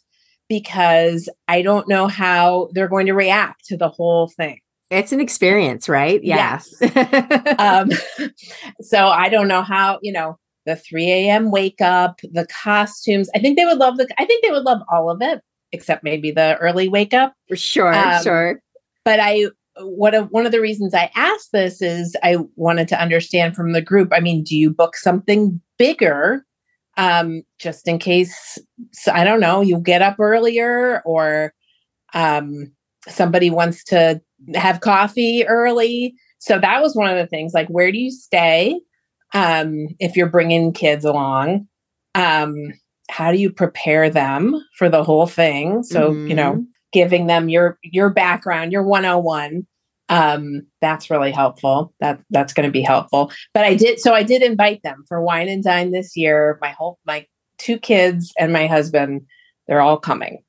because 0.49 1.29
I 1.47 1.61
don't 1.61 1.87
know 1.87 2.07
how 2.07 2.69
they're 2.73 2.87
going 2.87 3.07
to 3.07 3.13
react 3.13 3.65
to 3.65 3.77
the 3.77 3.89
whole 3.89 4.27
thing. 4.27 4.59
It's 4.89 5.11
an 5.11 5.19
experience, 5.19 5.89
right? 5.89 6.23
Yeah. 6.23 6.61
Yes. 6.81 7.59
um, 7.59 7.91
so 8.81 9.07
I 9.07 9.29
don't 9.29 9.47
know 9.47 9.61
how, 9.61 9.99
you 10.01 10.13
know, 10.13 10.37
the 10.65 10.75
3 10.75 11.11
a.m. 11.11 11.51
wake 11.51 11.81
up, 11.81 12.19
the 12.23 12.47
costumes. 12.47 13.29
I 13.35 13.39
think 13.39 13.57
they 13.57 13.65
would 13.65 13.77
love 13.77 13.97
the, 13.97 14.07
I 14.17 14.25
think 14.25 14.43
they 14.43 14.51
would 14.51 14.63
love 14.63 14.81
all 14.91 15.09
of 15.09 15.21
it, 15.21 15.41
except 15.71 16.03
maybe 16.03 16.31
the 16.31 16.57
early 16.57 16.87
wake 16.87 17.13
up. 17.13 17.33
Sure, 17.53 17.93
um, 17.93 18.23
sure. 18.23 18.61
But 19.03 19.19
I, 19.21 19.47
what 19.79 20.15
a, 20.15 20.23
one 20.23 20.45
of 20.45 20.51
the 20.51 20.61
reasons 20.61 20.93
I 20.93 21.11
asked 21.15 21.51
this 21.51 21.81
is 21.81 22.15
I 22.23 22.37
wanted 22.55 22.87
to 22.89 23.01
understand 23.01 23.55
from 23.55 23.73
the 23.73 23.81
group. 23.81 24.09
I 24.13 24.19
mean, 24.19 24.43
do 24.43 24.55
you 24.55 24.69
book 24.69 24.95
something 24.95 25.61
bigger 25.77 26.45
um, 26.97 27.43
just 27.59 27.87
in 27.87 27.99
case? 27.99 28.57
I 29.11 29.23
don't 29.23 29.39
know. 29.39 29.61
You 29.61 29.79
get 29.79 30.01
up 30.01 30.19
earlier, 30.19 31.01
or 31.05 31.53
um, 32.13 32.71
somebody 33.07 33.49
wants 33.49 33.83
to 33.85 34.21
have 34.55 34.81
coffee 34.81 35.45
early. 35.47 36.15
So 36.39 36.59
that 36.59 36.81
was 36.81 36.95
one 36.95 37.09
of 37.09 37.17
the 37.17 37.27
things. 37.27 37.53
Like, 37.53 37.67
where 37.67 37.91
do 37.91 37.97
you 37.97 38.11
stay 38.11 38.79
um, 39.33 39.87
if 39.99 40.15
you're 40.15 40.29
bringing 40.29 40.73
kids 40.73 41.05
along? 41.05 41.67
Um, 42.15 42.73
how 43.09 43.31
do 43.31 43.37
you 43.37 43.51
prepare 43.51 44.09
them 44.09 44.55
for 44.77 44.89
the 44.89 45.03
whole 45.03 45.27
thing? 45.27 45.83
So 45.83 46.11
mm-hmm. 46.11 46.27
you 46.27 46.35
know, 46.35 46.53
mm-hmm. 46.53 46.63
giving 46.91 47.27
them 47.27 47.49
your 47.49 47.77
your 47.83 48.09
background, 48.09 48.71
your 48.71 48.83
101 48.83 49.65
um 50.09 50.61
that's 50.81 51.09
really 51.09 51.31
helpful. 51.31 51.93
That 51.99 52.21
that's 52.29 52.53
going 52.53 52.67
to 52.67 52.71
be 52.71 52.81
helpful. 52.81 53.31
But 53.53 53.65
i 53.65 53.75
did 53.75 53.99
so 53.99 54.13
i 54.13 54.23
did 54.23 54.41
invite 54.41 54.81
them 54.83 55.03
for 55.07 55.21
wine 55.21 55.49
and 55.49 55.63
dine 55.63 55.91
this 55.91 56.15
year. 56.15 56.57
My 56.61 56.69
whole 56.69 56.99
my 57.05 57.25
two 57.57 57.77
kids 57.77 58.33
and 58.39 58.53
my 58.53 58.67
husband 58.67 59.25
they're 59.67 59.81
all 59.81 59.97
coming. 59.97 60.43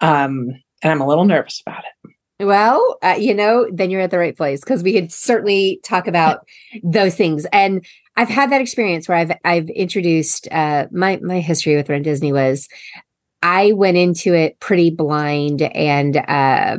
Um 0.00 0.50
and 0.82 0.92
i'm 0.92 1.00
a 1.00 1.06
little 1.06 1.24
nervous 1.24 1.62
about 1.66 1.84
it. 1.84 2.12
Well, 2.38 2.98
uh, 3.02 3.16
you 3.18 3.32
know, 3.32 3.66
then 3.72 3.88
you're 3.88 4.02
at 4.02 4.10
the 4.10 4.18
right 4.18 4.36
place 4.36 4.60
because 4.60 4.82
we 4.82 4.92
could 4.92 5.10
certainly 5.10 5.80
talk 5.84 6.06
about 6.06 6.46
those 6.82 7.14
things. 7.14 7.46
And 7.52 7.84
I've 8.16 8.28
had 8.28 8.50
that 8.50 8.60
experience 8.60 9.08
where 9.08 9.18
I've 9.18 9.32
I've 9.44 9.68
introduced 9.70 10.48
uh, 10.50 10.86
my 10.90 11.18
my 11.22 11.40
history 11.40 11.76
with 11.76 11.88
runDisney 11.88 12.32
was 12.32 12.68
I 13.42 13.72
went 13.72 13.96
into 13.96 14.34
it 14.34 14.58
pretty 14.60 14.90
blind, 14.90 15.62
and 15.62 16.16
uh, 16.16 16.78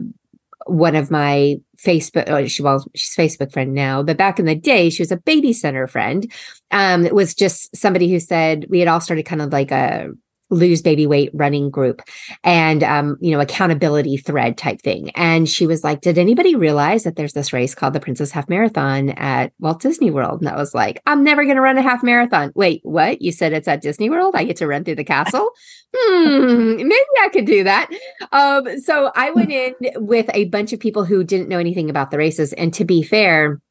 one 0.67 0.95
of 0.95 1.11
my 1.11 1.57
Facebook, 1.77 2.29
oh, 2.29 2.45
she, 2.47 2.61
well, 2.61 2.85
she's 2.95 3.15
Facebook 3.15 3.51
friend 3.51 3.73
now, 3.73 4.03
but 4.03 4.17
back 4.17 4.39
in 4.39 4.45
the 4.45 4.55
day, 4.55 4.89
she 4.89 5.01
was 5.01 5.11
a 5.11 5.17
BabyCenter 5.17 5.89
friend. 5.89 6.31
Um, 6.71 7.05
it 7.05 7.15
was 7.15 7.33
just 7.33 7.75
somebody 7.75 8.09
who 8.09 8.19
said 8.19 8.65
we 8.69 8.79
had 8.79 8.87
all 8.87 9.01
started 9.01 9.25
kind 9.25 9.41
of 9.41 9.51
like 9.51 9.71
a 9.71 10.09
lose 10.49 10.81
baby 10.81 11.05
weight 11.05 11.29
running 11.33 11.69
group 11.69 12.01
and 12.43 12.83
um, 12.83 13.17
you 13.19 13.31
know 13.31 13.39
accountability 13.39 14.17
thread 14.17 14.57
type 14.57 14.81
thing. 14.81 15.09
And 15.11 15.47
she 15.47 15.67
was 15.67 15.83
like 15.83 16.01
did 16.01 16.17
anybody 16.17 16.55
realize 16.55 17.03
that 17.03 17.15
there's 17.15 17.33
this 17.33 17.53
race 17.53 17.75
called 17.75 17.93
the 17.93 17.99
princess 17.99 18.31
half 18.31 18.49
marathon 18.49 19.09
at 19.11 19.51
walt 19.59 19.81
disney 19.81 20.11
world? 20.11 20.41
And 20.41 20.49
i 20.49 20.55
was 20.55 20.73
like 20.73 21.01
i'm 21.05 21.23
never 21.23 21.43
going 21.43 21.55
to 21.55 21.61
run 21.61 21.77
a 21.77 21.81
half 21.81 22.03
marathon. 22.03 22.51
Wait 22.55 22.81
what? 22.83 23.21
You 23.21 23.31
said 23.31 23.53
it's 23.53 23.67
at 23.67 23.81
disney 23.81 24.09
world? 24.09 24.35
I 24.35 24.43
get 24.43 24.57
to 24.57 24.67
run 24.67 24.83
through 24.83 24.95
the 24.95 25.03
castle? 25.03 25.49
Hmm 25.95 26.75
maybe 26.75 27.05
i 27.21 27.29
could 27.31 27.45
do 27.45 27.63
that. 27.63 27.89
Um, 28.31 28.79
so 28.79 29.11
i 29.15 29.31
went 29.31 29.51
in 29.51 29.73
with 29.95 30.29
a 30.33 30.45
bunch 30.45 30.73
of 30.73 30.79
people 30.79 31.05
who 31.05 31.23
didn't 31.23 31.49
know 31.49 31.59
anything 31.59 31.89
about 31.89 32.11
the 32.11 32.17
races. 32.17 32.53
And 32.53 32.73
to 32.73 32.85
be 32.85 33.03
fair 33.03 33.61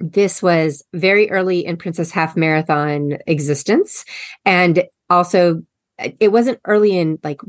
this 0.00 0.42
was 0.42 0.82
very 0.94 1.30
early 1.30 1.64
in 1.64 1.76
Princess 1.76 2.10
Half 2.10 2.34
Marathon 2.36 3.18
existence. 3.26 4.06
And 4.46 4.84
also 5.10 5.62
it 6.18 6.32
wasn't 6.32 6.60
early 6.64 6.96
in 6.96 7.18
like 7.22 7.40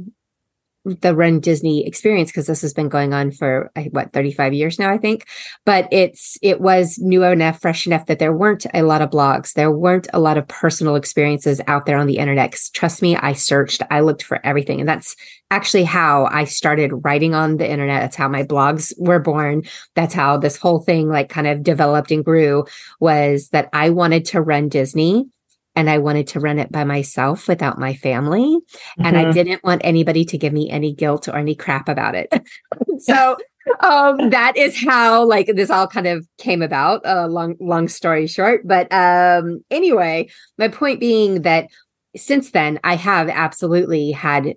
the 0.83 1.13
runDisney 1.13 1.85
experience 1.85 2.31
because 2.31 2.47
this 2.47 2.61
has 2.61 2.73
been 2.73 2.89
going 2.89 3.13
on 3.13 3.31
for 3.31 3.71
what 3.91 4.11
35 4.13 4.53
years 4.53 4.79
now 4.79 4.91
I 4.91 4.97
think. 4.97 5.27
But 5.63 5.87
it's 5.91 6.37
it 6.41 6.59
was 6.59 6.97
new 6.99 7.23
enough 7.23 7.61
fresh 7.61 7.85
enough 7.85 8.07
that 8.07 8.17
there 8.19 8.33
weren't 8.33 8.65
a 8.73 8.81
lot 8.81 9.01
of 9.01 9.11
blogs. 9.11 9.53
There 9.53 9.71
weren't 9.71 10.07
a 10.13 10.19
lot 10.19 10.37
of 10.37 10.47
personal 10.47 10.95
experiences 10.95 11.61
out 11.67 11.85
there 11.85 11.97
on 11.97 12.07
the 12.07 12.17
internet 12.17 12.41
trust 12.73 13.01
me 13.01 13.15
I 13.15 13.33
searched 13.33 13.83
I 13.91 13.99
looked 13.99 14.23
for 14.23 14.43
everything. 14.43 14.79
And 14.79 14.89
that's 14.89 15.15
actually 15.51 15.83
how 15.83 16.25
I 16.25 16.45
started 16.45 16.91
writing 17.03 17.35
on 17.35 17.57
the 17.57 17.69
internet. 17.69 18.01
That's 18.01 18.15
how 18.15 18.27
my 18.27 18.43
blogs 18.43 18.93
were 18.97 19.19
born. 19.19 19.63
That's 19.95 20.13
how 20.13 20.37
this 20.37 20.57
whole 20.57 20.79
thing 20.79 21.09
like 21.09 21.29
kind 21.29 21.47
of 21.47 21.61
developed 21.61 22.11
and 22.11 22.25
grew 22.25 22.65
was 22.99 23.49
that 23.49 23.69
I 23.71 23.91
wanted 23.91 24.25
to 24.25 24.41
run 24.41 24.69
Disney 24.69 25.27
and 25.75 25.89
I 25.89 25.97
wanted 25.97 26.27
to 26.29 26.39
run 26.39 26.59
it 26.59 26.71
by 26.71 26.83
myself 26.83 27.47
without 27.47 27.79
my 27.79 27.93
family. 27.93 28.41
Mm-hmm. 28.41 29.05
And 29.05 29.17
I 29.17 29.23
mm-hmm. 29.23 29.31
didn't 29.31 29.63
want 29.63 29.81
anybody 29.83 30.25
to 30.25 30.37
give 30.37 30.53
me 30.53 30.69
any 30.69 30.93
guilt 30.93 31.27
or 31.27 31.37
any 31.37 31.55
crap 31.55 31.87
about 31.87 32.15
it. 32.15 32.29
so 32.99 33.37
um 33.81 34.31
that 34.31 34.57
is 34.57 34.83
how 34.83 35.23
like 35.23 35.45
this 35.45 35.69
all 35.69 35.87
kind 35.87 36.07
of 36.07 36.27
came 36.39 36.63
about 36.63 37.05
uh, 37.05 37.27
long 37.27 37.55
long 37.59 37.87
story 37.87 38.25
short 38.25 38.67
but 38.67 38.91
um 38.91 39.63
anyway 39.69 40.27
my 40.57 40.67
point 40.67 40.99
being 40.99 41.43
that 41.43 41.67
since 42.15 42.51
then 42.51 42.79
i 42.83 42.95
have 42.95 43.29
absolutely 43.29 44.09
had 44.09 44.55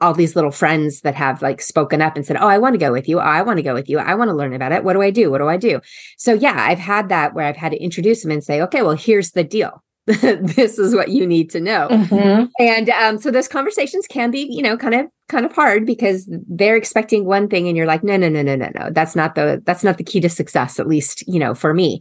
all 0.00 0.14
these 0.14 0.34
little 0.34 0.50
friends 0.50 1.02
that 1.02 1.14
have 1.14 1.42
like 1.42 1.60
spoken 1.60 2.02
up 2.02 2.16
and 2.16 2.26
said, 2.26 2.36
Oh, 2.36 2.48
I 2.48 2.58
want 2.58 2.74
to 2.74 2.78
go 2.78 2.92
with 2.92 3.08
you. 3.08 3.18
Oh, 3.18 3.22
I 3.22 3.42
want 3.42 3.58
to 3.58 3.62
go 3.62 3.74
with 3.74 3.88
you. 3.88 3.98
I 3.98 4.14
want 4.14 4.28
to 4.28 4.34
learn 4.34 4.52
about 4.52 4.72
it. 4.72 4.84
What 4.84 4.94
do 4.94 5.02
I 5.02 5.10
do? 5.10 5.30
What 5.30 5.38
do 5.38 5.48
I 5.48 5.56
do? 5.56 5.80
So, 6.18 6.32
yeah, 6.32 6.56
I've 6.58 6.78
had 6.78 7.08
that 7.08 7.34
where 7.34 7.46
I've 7.46 7.56
had 7.56 7.72
to 7.72 7.78
introduce 7.78 8.22
them 8.22 8.32
and 8.32 8.42
say, 8.42 8.60
Okay, 8.62 8.82
well, 8.82 8.96
here's 8.96 9.32
the 9.32 9.44
deal. 9.44 9.82
this 10.20 10.78
is 10.78 10.94
what 10.94 11.08
you 11.08 11.26
need 11.26 11.50
to 11.50 11.60
know. 11.60 11.88
Mm-hmm. 11.90 12.44
And 12.60 12.90
um, 12.90 13.18
so 13.18 13.32
those 13.32 13.48
conversations 13.48 14.06
can 14.06 14.30
be, 14.30 14.46
you 14.48 14.62
know, 14.62 14.76
kind 14.76 14.94
of 14.94 15.06
kind 15.28 15.44
of 15.44 15.52
hard 15.52 15.84
because 15.84 16.28
they're 16.48 16.76
expecting 16.76 17.24
one 17.24 17.48
thing 17.48 17.66
and 17.66 17.76
you're 17.76 17.86
like, 17.86 18.04
no, 18.04 18.16
no, 18.16 18.28
no, 18.28 18.42
no, 18.42 18.54
no, 18.54 18.70
no. 18.76 18.90
That's 18.90 19.16
not 19.16 19.34
the 19.34 19.60
that's 19.66 19.82
not 19.82 19.98
the 19.98 20.04
key 20.04 20.20
to 20.20 20.28
success, 20.28 20.78
at 20.78 20.86
least, 20.86 21.26
you 21.26 21.40
know, 21.40 21.54
for 21.54 21.74
me. 21.74 22.00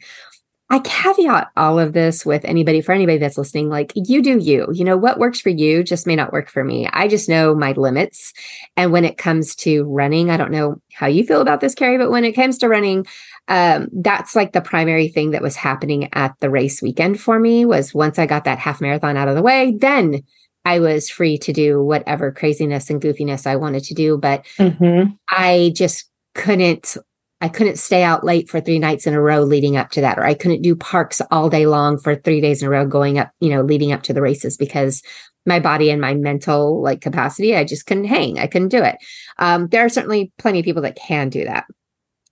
I 0.70 0.80
caveat 0.80 1.52
all 1.56 1.78
of 1.78 1.94
this 1.94 2.26
with 2.26 2.44
anybody 2.44 2.82
for 2.82 2.92
anybody 2.92 3.20
that's 3.20 3.38
listening, 3.38 3.70
like 3.70 3.92
you 3.96 4.22
do 4.22 4.40
you. 4.40 4.68
You 4.74 4.84
know, 4.84 4.98
what 4.98 5.20
works 5.20 5.40
for 5.40 5.50
you 5.50 5.84
just 5.84 6.08
may 6.08 6.16
not 6.16 6.34
work 6.34 6.50
for 6.50 6.64
me. 6.64 6.88
I 6.92 7.08
just 7.08 7.30
know 7.30 7.54
my 7.54 7.74
limits. 7.74 8.34
And 8.76 8.92
when 8.92 9.06
it 9.06 9.18
comes 9.18 9.56
to 9.58 9.84
running, 9.84 10.32
I 10.32 10.38
don't 10.38 10.52
know 10.52 10.82
how 10.92 11.06
you 11.06 11.24
feel 11.24 11.42
about 11.42 11.60
this, 11.60 11.76
Kari, 11.76 12.00
but 12.00 12.10
when 12.10 12.26
it 12.26 12.34
comes 12.34 12.58
to 12.60 12.70
running, 12.70 13.06
um, 13.48 13.90
that's 13.92 14.36
like 14.36 14.54
the 14.54 14.62
primary 14.62 15.08
thing 15.08 15.32
that 15.32 15.42
was 15.42 15.56
happening 15.56 16.10
at 16.14 16.34
the 16.40 16.50
race 16.50 16.82
weekend 16.82 17.20
for 17.20 17.40
me 17.40 17.66
was 17.66 17.94
once 17.94 18.18
I 18.18 18.26
got 18.26 18.44
that 18.46 18.60
half 18.60 18.82
marathon 18.82 19.18
out 19.18 19.28
of 19.28 19.36
the 19.36 19.44
way, 19.44 19.76
then 19.78 20.24
I 20.66 20.80
was 20.80 21.10
free 21.10 21.38
to 21.40 21.54
do 21.54 21.84
whatever 21.84 22.32
craziness 22.32 22.90
and 22.90 23.02
goofiness 23.02 23.46
I 23.46 23.56
wanted 23.56 23.84
to 23.84 23.94
do. 23.94 24.18
But 24.18 24.46
mm-hmm. 24.58 25.12
I 25.30 25.74
just 25.76 26.10
couldn't 26.34 26.98
I 27.42 27.50
couldn't 27.50 27.78
stay 27.78 28.02
out 28.02 28.24
late 28.24 28.50
for 28.50 28.60
three 28.60 28.80
nights 28.80 29.06
in 29.06 29.14
a 29.14 29.22
row 29.22 29.44
leading 29.44 29.78
up 29.78 29.92
to 29.92 30.02
that, 30.02 30.18
or 30.18 30.24
I 30.24 30.34
couldn't 30.34 30.62
do 30.62 30.76
parks 30.76 31.22
all 31.30 31.50
day 31.50 31.68
long 31.68 32.00
for 32.00 32.16
three 32.16 32.42
days 32.42 32.62
in 32.62 32.68
a 32.68 32.72
row 32.72 32.88
going 32.88 33.20
up, 33.20 33.30
you 33.40 33.50
know, 33.50 33.62
leading 33.62 33.92
up 33.92 34.04
to 34.04 34.14
the 34.14 34.22
races 34.22 34.58
because 34.58 35.04
my 35.46 35.60
body 35.60 35.92
and 35.92 36.02
my 36.02 36.16
mental 36.16 36.82
like 36.82 37.02
capacity, 37.02 37.56
I 37.56 37.64
just 37.64 37.86
couldn't 37.86 38.06
hang. 38.06 38.40
I 38.40 38.48
couldn't 38.48 38.70
do 38.70 38.82
it. 38.84 38.96
Um, 39.38 39.68
there 39.68 39.86
are 39.86 39.90
certainly 39.90 40.32
plenty 40.40 40.60
of 40.60 40.66
people 40.66 40.82
that 40.84 40.96
can 40.96 41.30
do 41.30 41.46
that. 41.46 41.66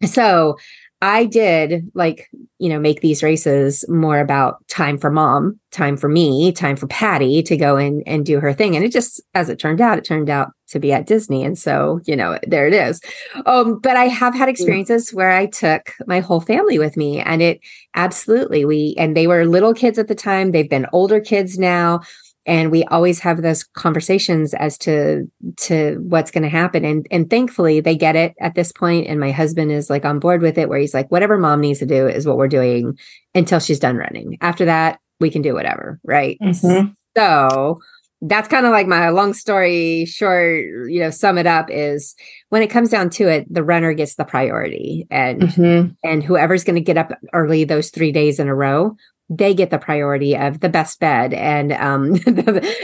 So 0.05 0.57
I 1.03 1.25
did 1.25 1.91
like, 1.93 2.29
you 2.59 2.69
know, 2.69 2.79
make 2.79 3.01
these 3.01 3.21
races 3.21 3.83
more 3.89 4.19
about 4.19 4.65
time 4.69 4.97
for 4.97 5.11
mom, 5.11 5.59
time 5.69 5.97
for 5.97 6.07
me, 6.07 6.53
time 6.53 6.77
for 6.77 6.87
Patty 6.87 7.43
to 7.43 7.57
go 7.57 7.75
in 7.75 8.03
and 8.07 8.25
do 8.25 8.39
her 8.39 8.53
thing. 8.53 8.77
And 8.77 8.85
it 8.85 8.93
just, 8.93 9.19
as 9.33 9.49
it 9.49 9.59
turned 9.59 9.81
out, 9.81 9.97
it 9.97 10.05
turned 10.05 10.29
out 10.29 10.53
to 10.69 10.79
be 10.79 10.93
at 10.93 11.05
Disney. 11.05 11.43
And 11.43 11.59
so, 11.59 11.99
you 12.05 12.15
know, 12.15 12.39
there 12.47 12.65
it 12.67 12.73
is. 12.73 13.01
Um, 13.45 13.79
but 13.79 13.97
I 13.97 14.05
have 14.05 14.33
had 14.33 14.47
experiences 14.47 15.13
where 15.13 15.29
I 15.29 15.47
took 15.47 15.91
my 16.07 16.21
whole 16.21 16.39
family 16.39 16.79
with 16.79 16.95
me 16.95 17.19
and 17.19 17.41
it 17.41 17.59
absolutely, 17.95 18.63
we, 18.63 18.95
and 18.97 19.15
they 19.15 19.27
were 19.27 19.45
little 19.45 19.73
kids 19.73 19.99
at 19.99 20.07
the 20.07 20.15
time. 20.15 20.51
They've 20.51 20.69
been 20.69 20.87
older 20.93 21.19
kids 21.19 21.59
now 21.59 21.99
and 22.45 22.71
we 22.71 22.83
always 22.85 23.19
have 23.19 23.41
those 23.41 23.63
conversations 23.63 24.53
as 24.53 24.77
to 24.77 25.29
to 25.57 25.97
what's 26.07 26.31
going 26.31 26.43
to 26.43 26.49
happen 26.49 26.83
and 26.83 27.07
and 27.11 27.29
thankfully 27.29 27.79
they 27.79 27.95
get 27.95 28.15
it 28.15 28.33
at 28.39 28.55
this 28.55 28.71
point 28.71 29.07
and 29.07 29.19
my 29.19 29.31
husband 29.31 29.71
is 29.71 29.89
like 29.89 30.05
on 30.05 30.19
board 30.19 30.41
with 30.41 30.57
it 30.57 30.69
where 30.69 30.79
he's 30.79 30.93
like 30.93 31.09
whatever 31.11 31.37
mom 31.37 31.61
needs 31.61 31.79
to 31.79 31.85
do 31.85 32.07
is 32.07 32.25
what 32.25 32.37
we're 32.37 32.47
doing 32.47 32.97
until 33.35 33.59
she's 33.59 33.79
done 33.79 33.95
running 33.95 34.37
after 34.41 34.65
that 34.65 34.99
we 35.19 35.29
can 35.29 35.41
do 35.41 35.53
whatever 35.53 35.99
right 36.03 36.37
mm-hmm. 36.41 36.89
so 37.15 37.79
that's 38.25 38.47
kind 38.47 38.65
of 38.65 38.71
like 38.71 38.87
my 38.87 39.09
long 39.09 39.33
story 39.33 40.05
short, 40.05 40.63
you 40.87 40.99
know, 40.99 41.09
sum 41.09 41.37
it 41.37 41.45
up 41.45 41.69
is 41.69 42.15
when 42.49 42.61
it 42.61 42.69
comes 42.69 42.89
down 42.89 43.09
to 43.09 43.27
it, 43.27 43.53
the 43.53 43.63
runner 43.63 43.93
gets 43.93 44.15
the 44.15 44.23
priority 44.23 45.05
and 45.11 45.41
mm-hmm. 45.41 45.91
and 46.03 46.23
whoever's 46.23 46.63
going 46.63 46.75
to 46.75 46.81
get 46.81 46.97
up 46.97 47.11
early 47.33 47.65
those 47.65 47.89
3 47.89 48.11
days 48.13 48.39
in 48.39 48.47
a 48.47 48.55
row 48.55 48.95
they 49.37 49.53
get 49.53 49.69
the 49.69 49.77
priority 49.77 50.35
of 50.35 50.59
the 50.59 50.69
best 50.69 50.99
bed 50.99 51.33
and 51.33 51.73
um, 51.73 52.13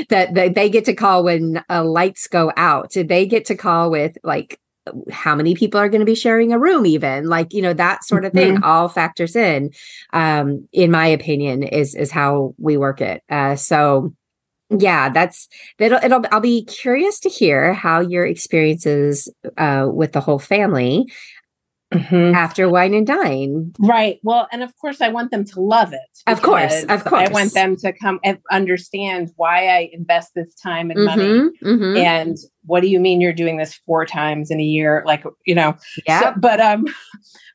that 0.10 0.30
the, 0.34 0.52
they 0.54 0.70
get 0.70 0.86
to 0.86 0.94
call 0.94 1.24
when 1.24 1.64
uh, 1.70 1.84
lights 1.84 2.28
go 2.28 2.52
out. 2.58 2.94
They 2.94 3.26
get 3.26 3.46
to 3.46 3.56
call 3.56 3.92
with 3.92 4.18
like 4.24 4.60
how 5.12 5.36
many 5.36 5.56
people 5.56 5.80
are 5.80 5.90
going 5.90 6.00
to 6.00 6.06
be 6.06 6.16
sharing 6.16 6.52
a 6.52 6.60
room 6.60 6.86
even 6.86 7.26
like 7.26 7.54
you 7.54 7.62
know 7.62 7.74
that 7.74 8.04
sort 8.04 8.26
of 8.26 8.34
thing 8.34 8.56
mm-hmm. 8.56 8.64
all 8.64 8.90
factors 8.90 9.36
in 9.36 9.72
um 10.14 10.68
in 10.72 10.90
my 10.90 11.06
opinion 11.06 11.62
is 11.62 11.94
is 11.94 12.10
how 12.10 12.56
we 12.58 12.76
work 12.76 13.00
it 13.00 13.22
uh 13.30 13.56
so 13.56 14.12
yeah 14.80 15.10
that's 15.10 15.48
it'll, 15.78 16.00
it'll 16.04 16.24
i'll 16.32 16.40
be 16.40 16.66
curious 16.66 17.20
to 17.20 17.30
hear 17.30 17.72
how 17.74 18.00
your 18.00 18.26
experiences 18.26 19.32
uh 19.58 19.88
with 19.92 20.12
the 20.14 20.22
whole 20.22 20.40
family 20.40 21.06
Mm-hmm. 21.92 22.36
after 22.36 22.70
wine 22.70 22.94
and 22.94 23.08
dine. 23.08 23.74
Right. 23.80 24.20
Well, 24.22 24.48
and 24.52 24.62
of 24.62 24.78
course, 24.78 25.02
I 25.02 25.10
want 25.10 25.32
them 25.32 25.44
to 25.46 25.60
love 25.60 25.92
it. 25.92 26.20
Of 26.28 26.44
course. 26.44 26.84
Of 26.84 27.04
course. 27.04 27.28
I 27.28 27.32
want 27.32 27.56
them 27.56 27.76
to 27.78 27.92
come 27.92 28.20
and 28.24 28.38
understand 28.52 29.32
why 29.38 29.70
I 29.70 29.90
invest 29.92 30.34
this 30.36 30.54
time 30.54 30.92
and 30.92 31.04
money. 31.04 31.24
Mm-hmm, 31.24 31.68
mm-hmm. 31.68 31.98
And 31.98 32.38
what 32.66 32.82
do 32.82 32.90
you 32.90 33.00
mean 33.00 33.22
you're 33.22 33.34
doing 33.34 33.58
this 33.58 33.74
four 33.74 34.06
times 34.06 34.52
in 34.52 34.60
a 34.60 34.64
year? 34.64 35.02
Like, 35.04 35.24
you 35.48 35.56
know, 35.56 35.76
yeah. 36.06 36.20
So, 36.20 36.34
but, 36.38 36.60
um, 36.62 36.86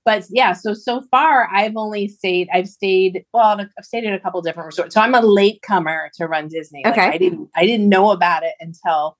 but 0.04 0.24
yeah, 0.30 0.52
so, 0.52 0.74
so 0.74 1.02
far 1.12 1.48
I've 1.54 1.76
only 1.76 2.08
stayed, 2.08 2.48
I've 2.52 2.68
stayed, 2.68 3.24
well, 3.32 3.60
I've 3.60 3.84
stayed 3.84 4.02
in 4.02 4.14
a 4.14 4.18
couple 4.18 4.42
different 4.42 4.66
resorts. 4.66 4.96
So 4.96 5.00
I'm 5.00 5.14
a 5.14 5.20
late 5.20 5.62
comer 5.62 6.10
to 6.16 6.26
run 6.26 6.48
Disney. 6.48 6.84
Okay. 6.84 7.06
Like 7.06 7.14
I 7.14 7.18
didn't, 7.18 7.50
I 7.54 7.66
didn't 7.66 7.88
know 7.88 8.10
about 8.10 8.42
it 8.42 8.54
until, 8.58 9.16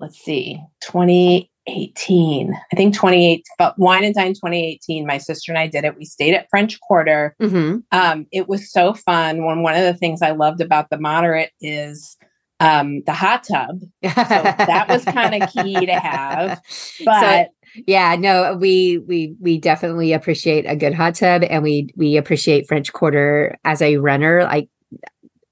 let's 0.00 0.18
see, 0.18 0.58
20, 0.84 1.50
2018. 1.68 2.54
I 2.72 2.76
think 2.76 2.94
28, 2.94 3.46
but 3.58 3.78
Wine 3.78 4.04
and 4.04 4.14
Dine 4.14 4.34
2018. 4.34 5.06
My 5.06 5.18
sister 5.18 5.52
and 5.52 5.58
I 5.58 5.66
did 5.66 5.84
it. 5.84 5.96
We 5.96 6.04
stayed 6.04 6.34
at 6.34 6.48
French 6.50 6.80
Quarter. 6.80 7.34
Mm-hmm. 7.40 7.78
Um, 7.92 8.26
it 8.32 8.48
was 8.48 8.70
so 8.70 8.94
fun. 8.94 9.44
One 9.44 9.62
one 9.62 9.74
of 9.74 9.82
the 9.82 9.94
things 9.94 10.22
I 10.22 10.32
loved 10.32 10.60
about 10.60 10.90
the 10.90 10.98
moderate 10.98 11.52
is 11.60 12.16
um, 12.60 13.02
the 13.04 13.12
hot 13.12 13.44
tub. 13.44 13.80
So 14.02 14.08
that 14.14 14.86
was 14.88 15.04
kind 15.04 15.42
of 15.42 15.50
key 15.52 15.86
to 15.86 15.94
have. 15.94 16.60
But 17.04 17.20
so, 17.20 17.82
yeah, 17.86 18.16
no, 18.16 18.56
we 18.56 18.98
we 18.98 19.36
we 19.40 19.58
definitely 19.58 20.12
appreciate 20.12 20.64
a 20.64 20.76
good 20.76 20.94
hot 20.94 21.14
tub, 21.14 21.42
and 21.48 21.62
we 21.62 21.90
we 21.96 22.16
appreciate 22.16 22.66
French 22.66 22.92
Quarter 22.92 23.58
as 23.64 23.82
a 23.82 23.98
runner. 23.98 24.44
Like 24.44 24.68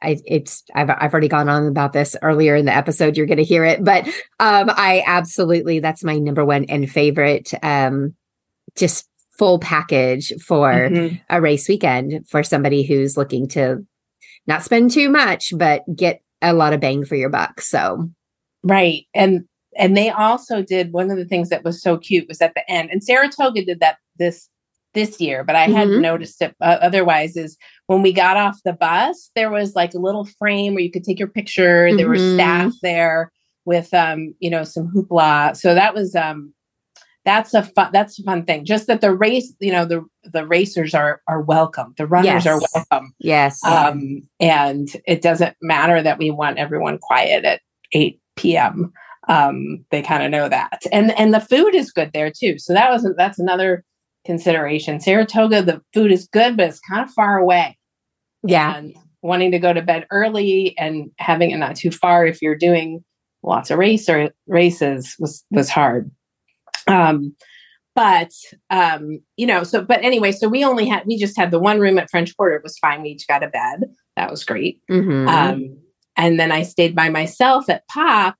I, 0.02 0.18
it's 0.26 0.62
I've 0.74 0.90
I've 0.90 1.12
already 1.12 1.28
gone 1.28 1.48
on 1.48 1.66
about 1.66 1.92
this 1.92 2.16
earlier 2.22 2.54
in 2.54 2.66
the 2.66 2.74
episode. 2.74 3.16
You're 3.16 3.26
going 3.26 3.38
to 3.38 3.44
hear 3.44 3.64
it, 3.64 3.82
but 3.82 4.06
um, 4.40 4.70
I 4.70 5.02
absolutely 5.06 5.80
that's 5.80 6.04
my 6.04 6.18
number 6.18 6.44
one 6.44 6.64
and 6.64 6.90
favorite. 6.90 7.52
Um, 7.62 8.14
just 8.76 9.08
full 9.38 9.58
package 9.58 10.32
for 10.42 10.70
mm-hmm. 10.70 11.16
a 11.30 11.40
race 11.40 11.68
weekend 11.68 12.26
for 12.28 12.42
somebody 12.42 12.82
who's 12.82 13.16
looking 13.16 13.48
to 13.48 13.84
not 14.46 14.62
spend 14.62 14.90
too 14.90 15.08
much, 15.08 15.52
but 15.56 15.82
get 15.94 16.22
a 16.42 16.52
lot 16.52 16.72
of 16.72 16.80
bang 16.80 17.04
for 17.04 17.16
your 17.16 17.30
buck. 17.30 17.60
So, 17.60 18.10
right, 18.62 19.04
and 19.14 19.44
and 19.78 19.96
they 19.96 20.10
also 20.10 20.62
did 20.62 20.92
one 20.92 21.10
of 21.10 21.16
the 21.16 21.24
things 21.24 21.48
that 21.48 21.64
was 21.64 21.82
so 21.82 21.96
cute 21.96 22.28
was 22.28 22.42
at 22.42 22.54
the 22.54 22.70
end, 22.70 22.90
and 22.90 23.02
Saratoga 23.02 23.64
did 23.64 23.80
that 23.80 23.96
this 24.18 24.48
this 24.96 25.20
year, 25.20 25.44
but 25.44 25.54
I 25.54 25.68
hadn't 25.68 25.92
mm-hmm. 25.94 26.00
noticed 26.00 26.42
it 26.42 26.56
uh, 26.60 26.78
otherwise. 26.82 27.36
Is 27.36 27.56
when 27.86 28.02
we 28.02 28.12
got 28.12 28.36
off 28.36 28.58
the 28.64 28.72
bus, 28.72 29.30
there 29.36 29.50
was 29.50 29.76
like 29.76 29.94
a 29.94 30.00
little 30.00 30.24
frame 30.24 30.74
where 30.74 30.82
you 30.82 30.90
could 30.90 31.04
take 31.04 31.20
your 31.20 31.28
picture. 31.28 31.86
Mm-hmm. 31.86 31.96
There 31.96 32.08
were 32.08 32.34
staff 32.34 32.72
mm-hmm. 32.72 32.82
there 32.82 33.30
with, 33.64 33.94
um, 33.94 34.34
you 34.40 34.50
know, 34.50 34.64
some 34.64 34.88
hoopla. 34.92 35.56
So 35.56 35.74
that 35.74 35.94
was, 35.94 36.16
um, 36.16 36.52
that's 37.24 37.54
a 37.54 37.62
fun, 37.62 37.90
that's 37.92 38.18
a 38.18 38.22
fun 38.22 38.44
thing. 38.44 38.64
Just 38.64 38.86
that 38.86 39.00
the 39.00 39.12
race, 39.12 39.52
you 39.60 39.72
know, 39.72 39.84
the 39.84 40.04
the 40.32 40.46
racers 40.46 40.94
are 40.94 41.20
are 41.26 41.42
welcome. 41.42 41.94
The 41.98 42.06
runners 42.06 42.44
yes. 42.44 42.46
are 42.46 42.60
welcome. 42.74 43.14
Yes. 43.18 43.64
Um, 43.64 44.22
and 44.40 44.88
it 45.06 45.22
doesn't 45.22 45.56
matter 45.60 46.02
that 46.02 46.18
we 46.18 46.30
want 46.30 46.58
everyone 46.58 46.98
quiet 46.98 47.44
at 47.44 47.60
eight 47.92 48.20
p.m. 48.36 48.92
Um, 49.28 49.84
they 49.90 50.02
kind 50.02 50.22
of 50.22 50.30
know 50.30 50.48
that, 50.48 50.82
and 50.92 51.10
and 51.18 51.34
the 51.34 51.40
food 51.40 51.74
is 51.74 51.90
good 51.90 52.12
there 52.12 52.30
too. 52.30 52.60
So 52.60 52.72
that 52.72 52.92
was 52.92 53.04
that's 53.16 53.40
another 53.40 53.82
consideration. 54.26 55.00
Saratoga, 55.00 55.62
the 55.62 55.80
food 55.94 56.12
is 56.12 56.28
good, 56.30 56.56
but 56.56 56.68
it's 56.68 56.80
kind 56.80 57.02
of 57.02 57.10
far 57.14 57.38
away. 57.38 57.78
Yeah. 58.46 58.76
And 58.76 58.94
wanting 59.22 59.52
to 59.52 59.58
go 59.58 59.72
to 59.72 59.82
bed 59.82 60.06
early 60.10 60.76
and 60.78 61.10
having 61.18 61.50
it 61.50 61.56
not 61.56 61.76
too 61.76 61.90
far 61.90 62.26
if 62.26 62.42
you're 62.42 62.56
doing 62.56 63.02
lots 63.42 63.70
of 63.70 63.78
race 63.78 64.08
or 64.08 64.30
races 64.46 65.14
was 65.18 65.44
was 65.50 65.70
hard. 65.70 66.10
Um, 66.86 67.34
but 67.94 68.30
um, 68.70 69.20
you 69.36 69.46
know, 69.46 69.64
so 69.64 69.82
but 69.82 70.04
anyway, 70.04 70.32
so 70.32 70.48
we 70.48 70.64
only 70.64 70.86
had 70.86 71.04
we 71.06 71.16
just 71.16 71.36
had 71.36 71.50
the 71.50 71.58
one 71.58 71.80
room 71.80 71.98
at 71.98 72.10
French 72.10 72.36
Quarter. 72.36 72.56
It 72.56 72.62
was 72.62 72.78
fine. 72.78 73.02
We 73.02 73.10
each 73.10 73.26
got 73.26 73.42
a 73.42 73.48
bed. 73.48 73.84
That 74.16 74.30
was 74.30 74.44
great. 74.44 74.80
Mm-hmm. 74.90 75.28
Um, 75.28 75.78
and 76.16 76.38
then 76.38 76.52
I 76.52 76.62
stayed 76.62 76.94
by 76.94 77.08
myself 77.08 77.68
at 77.68 77.86
Pop. 77.88 78.36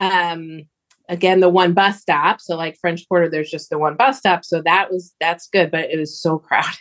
Um, 0.00 0.68
again 1.08 1.40
the 1.40 1.48
one 1.48 1.72
bus 1.72 2.00
stop. 2.00 2.40
So 2.40 2.56
like 2.56 2.78
french 2.80 3.06
quarter 3.08 3.28
there's 3.28 3.50
just 3.50 3.70
the 3.70 3.78
one 3.78 3.96
bus 3.96 4.18
stop. 4.18 4.44
So 4.44 4.62
that 4.62 4.90
was 4.90 5.14
that's 5.20 5.48
good 5.48 5.70
but 5.70 5.90
it 5.90 5.98
was 5.98 6.20
so 6.20 6.38
crowded. 6.38 6.74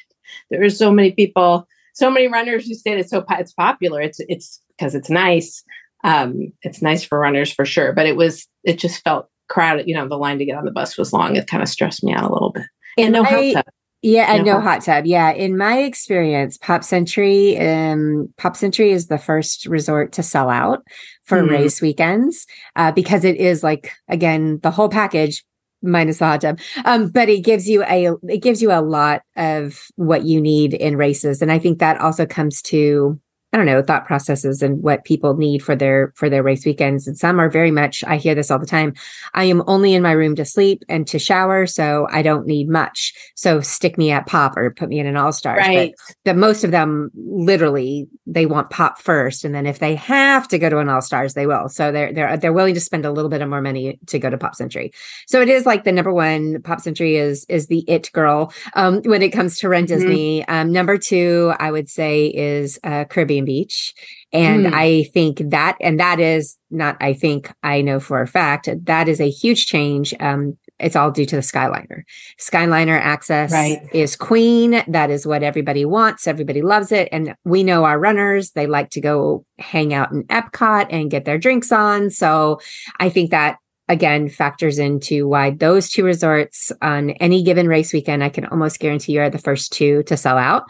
There 0.50 0.60
were 0.60 0.72
so 0.72 0.92
many 0.92 1.12
people 1.12 1.68
so 1.94 2.10
many 2.10 2.28
runners 2.28 2.68
who 2.68 2.74
stayed. 2.74 2.98
It's 2.98 3.12
so 3.12 3.24
it's 3.30 3.54
popular. 3.54 4.02
It's 4.02 4.20
it's 4.28 4.60
because 4.76 4.96
it's 4.96 5.10
nice. 5.10 5.64
Um 6.04 6.52
it's 6.64 6.82
nice 6.82 7.04
for 7.04 7.20
runners 7.20 7.52
for 7.52 7.66
sure 7.66 7.94
but 7.94 8.08
it 8.08 8.16
was 8.16 8.48
it 8.64 8.80
just 8.80 9.04
felt 9.04 9.30
crowded. 9.50 9.88
You 9.88 9.96
know 9.96 10.08
the 10.08 10.18
line 10.18 10.40
to 10.40 10.46
get 10.46 10.58
on 10.58 10.66
the 10.66 10.72
bus 10.72 10.98
was 10.98 11.14
long. 11.14 11.36
It 11.36 11.48
kind 11.48 11.62
of 11.62 11.70
stressed 11.70 12.04
me 12.04 12.14
out 12.14 12.24
a 12.24 12.34
little 12.34 12.52
bit. 12.52 12.66
And 12.98 13.14
no 13.14 13.24
hot 13.24 13.54
tub 13.54 13.66
yeah, 14.06 14.36
and 14.36 14.46
no, 14.46 14.54
no 14.54 14.62
hot 14.62 14.84
tub. 14.84 15.08
Yeah, 15.08 15.32
in 15.32 15.58
my 15.58 15.80
experience, 15.80 16.60
Pop 16.60 16.84
Century, 16.84 17.58
um, 17.58 18.32
Pop 18.38 18.56
Century 18.56 18.92
is 18.92 19.08
the 19.08 19.18
first 19.18 19.66
resort 19.66 20.12
to 20.14 20.22
sell 20.22 20.48
out 20.48 20.84
for 21.24 21.42
mm. 21.42 21.50
race 21.50 21.82
weekends 21.82 22.46
uh, 22.76 22.92
because 22.92 23.24
it 23.24 23.38
is 23.38 23.64
like 23.64 23.94
again 24.08 24.60
the 24.62 24.70
whole 24.70 24.90
package 24.90 25.44
minus 25.82 26.20
the 26.20 26.26
hot 26.26 26.42
tub. 26.42 26.60
Um, 26.86 27.10
but 27.10 27.30
it 27.30 27.44
gives 27.44 27.68
you 27.68 27.84
a 27.84 28.14
it 28.30 28.44
gives 28.44 28.62
you 28.62 28.72
a 28.72 28.82
lot 28.82 29.24
of 29.38 29.88
what 29.96 30.24
you 30.24 30.40
need 30.40 30.76
in 30.76 30.98
races, 30.98 31.42
and 31.42 31.52
I 31.52 31.58
think 31.58 31.80
that 31.80 32.00
also 32.00 32.28
comes 32.28 32.62
to 32.64 33.20
I 33.56 33.58
don't 33.58 33.68
know, 33.68 33.82
thought 33.82 34.06
processes 34.06 34.62
and 34.62 34.84
what 34.84 35.06
people 35.06 35.38
need 35.38 35.64
for 35.64 35.78
their 35.78 36.12
for 36.18 36.30
their 36.30 36.44
race 36.44 36.66
weekends. 36.66 37.08
And 37.08 37.18
some 37.18 37.40
are 37.40 37.50
very 37.50 37.72
much, 37.72 38.04
I 38.04 38.18
hear 38.18 38.36
this 38.36 38.52
all 38.52 38.60
the 38.60 38.66
time. 38.66 38.94
I 39.34 39.46
am 39.46 39.64
only 39.66 39.94
in 39.94 40.04
my 40.04 40.12
room 40.12 40.36
to 40.36 40.44
sleep 40.44 40.84
and 40.90 41.08
to 41.08 41.18
shower, 41.18 41.66
so 41.66 42.06
I 42.12 42.22
don't 42.22 42.46
need 42.46 42.68
much. 42.68 43.14
So 43.36 43.62
stick 43.62 43.98
me 43.98 44.12
at 44.12 44.28
pop 44.28 44.58
or 44.58 44.72
put 44.72 44.90
me 44.90 45.00
in 45.00 45.08
an 45.08 45.16
all-star. 45.16 45.56
Right. 45.56 45.96
But 45.96 46.16
the 46.26 46.34
most 46.34 46.66
of 46.66 46.72
them 46.72 47.12
literally 47.16 48.10
they 48.28 48.46
want 48.46 48.72
pop 48.72 49.00
first. 49.00 49.46
And 49.46 49.56
then 49.56 49.66
if 49.66 49.80
they 49.80 49.96
have 49.96 50.50
to 50.50 50.60
go 50.60 50.70
to 50.70 50.80
an 50.80 50.90
all 50.90 51.02
stars, 51.02 51.34
they 51.34 51.48
will. 51.48 51.70
So 51.70 51.94
they're 51.94 52.12
they're 52.12 52.36
they're 52.36 52.52
willing 52.52 52.74
to 52.74 52.82
spend 52.82 53.06
a 53.06 53.12
little 53.12 53.30
bit 53.30 53.42
of 53.42 53.48
more 53.48 53.62
money 53.62 54.00
to 54.08 54.20
go 54.20 54.30
to 54.30 54.38
Pop 54.38 54.56
Century. 54.56 54.92
So 55.28 55.42
it 55.42 55.48
is 55.48 55.66
like 55.66 55.86
the 55.86 55.94
number 55.94 56.12
one 56.12 56.62
Pop 56.62 56.82
Century 56.82 57.16
is 57.16 57.46
is 57.48 57.68
the 57.68 57.86
it 57.88 58.12
girl 58.12 58.52
um 58.74 59.02
when 59.04 59.22
it 59.22 59.30
comes 59.30 59.60
to 59.60 59.70
Run 59.70 59.86
mm-hmm. 59.86 59.94
Disney. 59.94 60.42
Mm-hmm. 60.42 60.54
Um 60.54 60.72
number 60.74 60.98
two, 60.98 61.54
I 61.58 61.72
would 61.72 61.90
say 61.90 62.26
is 62.28 62.80
uh 62.84 63.06
Caribbean 63.06 63.45
Beach. 63.46 63.94
And 64.34 64.66
mm. 64.66 64.74
I 64.74 65.04
think 65.14 65.38
that, 65.50 65.78
and 65.80 66.00
that 66.00 66.20
is 66.20 66.58
not, 66.70 66.98
I 67.00 67.14
think 67.14 67.52
I 67.64 67.82
know 67.82 68.00
for 68.00 68.22
a 68.22 68.28
fact 68.28 68.70
that 68.86 69.08
is 69.08 69.22
a 69.22 69.30
huge 69.30 69.68
change. 69.68 70.14
Um, 70.20 70.58
it's 70.78 70.96
all 70.96 71.10
due 71.10 71.26
to 71.26 71.38
the 71.38 71.42
Skyliner. 71.42 72.04
Skyliner 72.40 73.00
access 73.00 73.52
right. 73.52 73.82
is 73.94 74.16
queen. 74.16 74.84
That 74.88 75.10
is 75.10 75.26
what 75.26 75.42
everybody 75.42 75.86
wants. 75.86 76.28
Everybody 76.28 76.62
loves 76.62 76.92
it. 76.92 77.08
And 77.12 77.36
we 77.46 77.64
know 77.64 77.86
our 77.86 77.98
runners, 77.98 78.52
they 78.52 78.68
like 78.68 78.90
to 78.92 79.02
go 79.02 79.46
hang 79.58 79.94
out 79.94 80.12
in 80.12 80.24
Epcot 80.26 80.88
and 80.90 81.10
get 81.10 81.24
their 81.24 81.38
drinks 81.38 81.72
on. 81.72 82.10
So 82.10 82.60
I 83.00 83.10
think 83.10 83.32
that 83.32 83.58
again 83.88 84.28
factors 84.28 84.80
into 84.80 85.28
why 85.28 85.52
those 85.52 85.90
two 85.90 86.04
resorts 86.04 86.72
on 86.82 87.12
any 87.12 87.42
given 87.42 87.68
race 87.68 87.94
weekend, 87.94 88.24
I 88.24 88.30
can 88.30 88.46
almost 88.46 88.80
guarantee 88.80 89.14
you 89.14 89.22
are 89.22 89.30
the 89.30 89.38
first 89.38 89.72
two 89.72 90.04
to 90.04 90.18
sell 90.18 90.38
out 90.38 90.64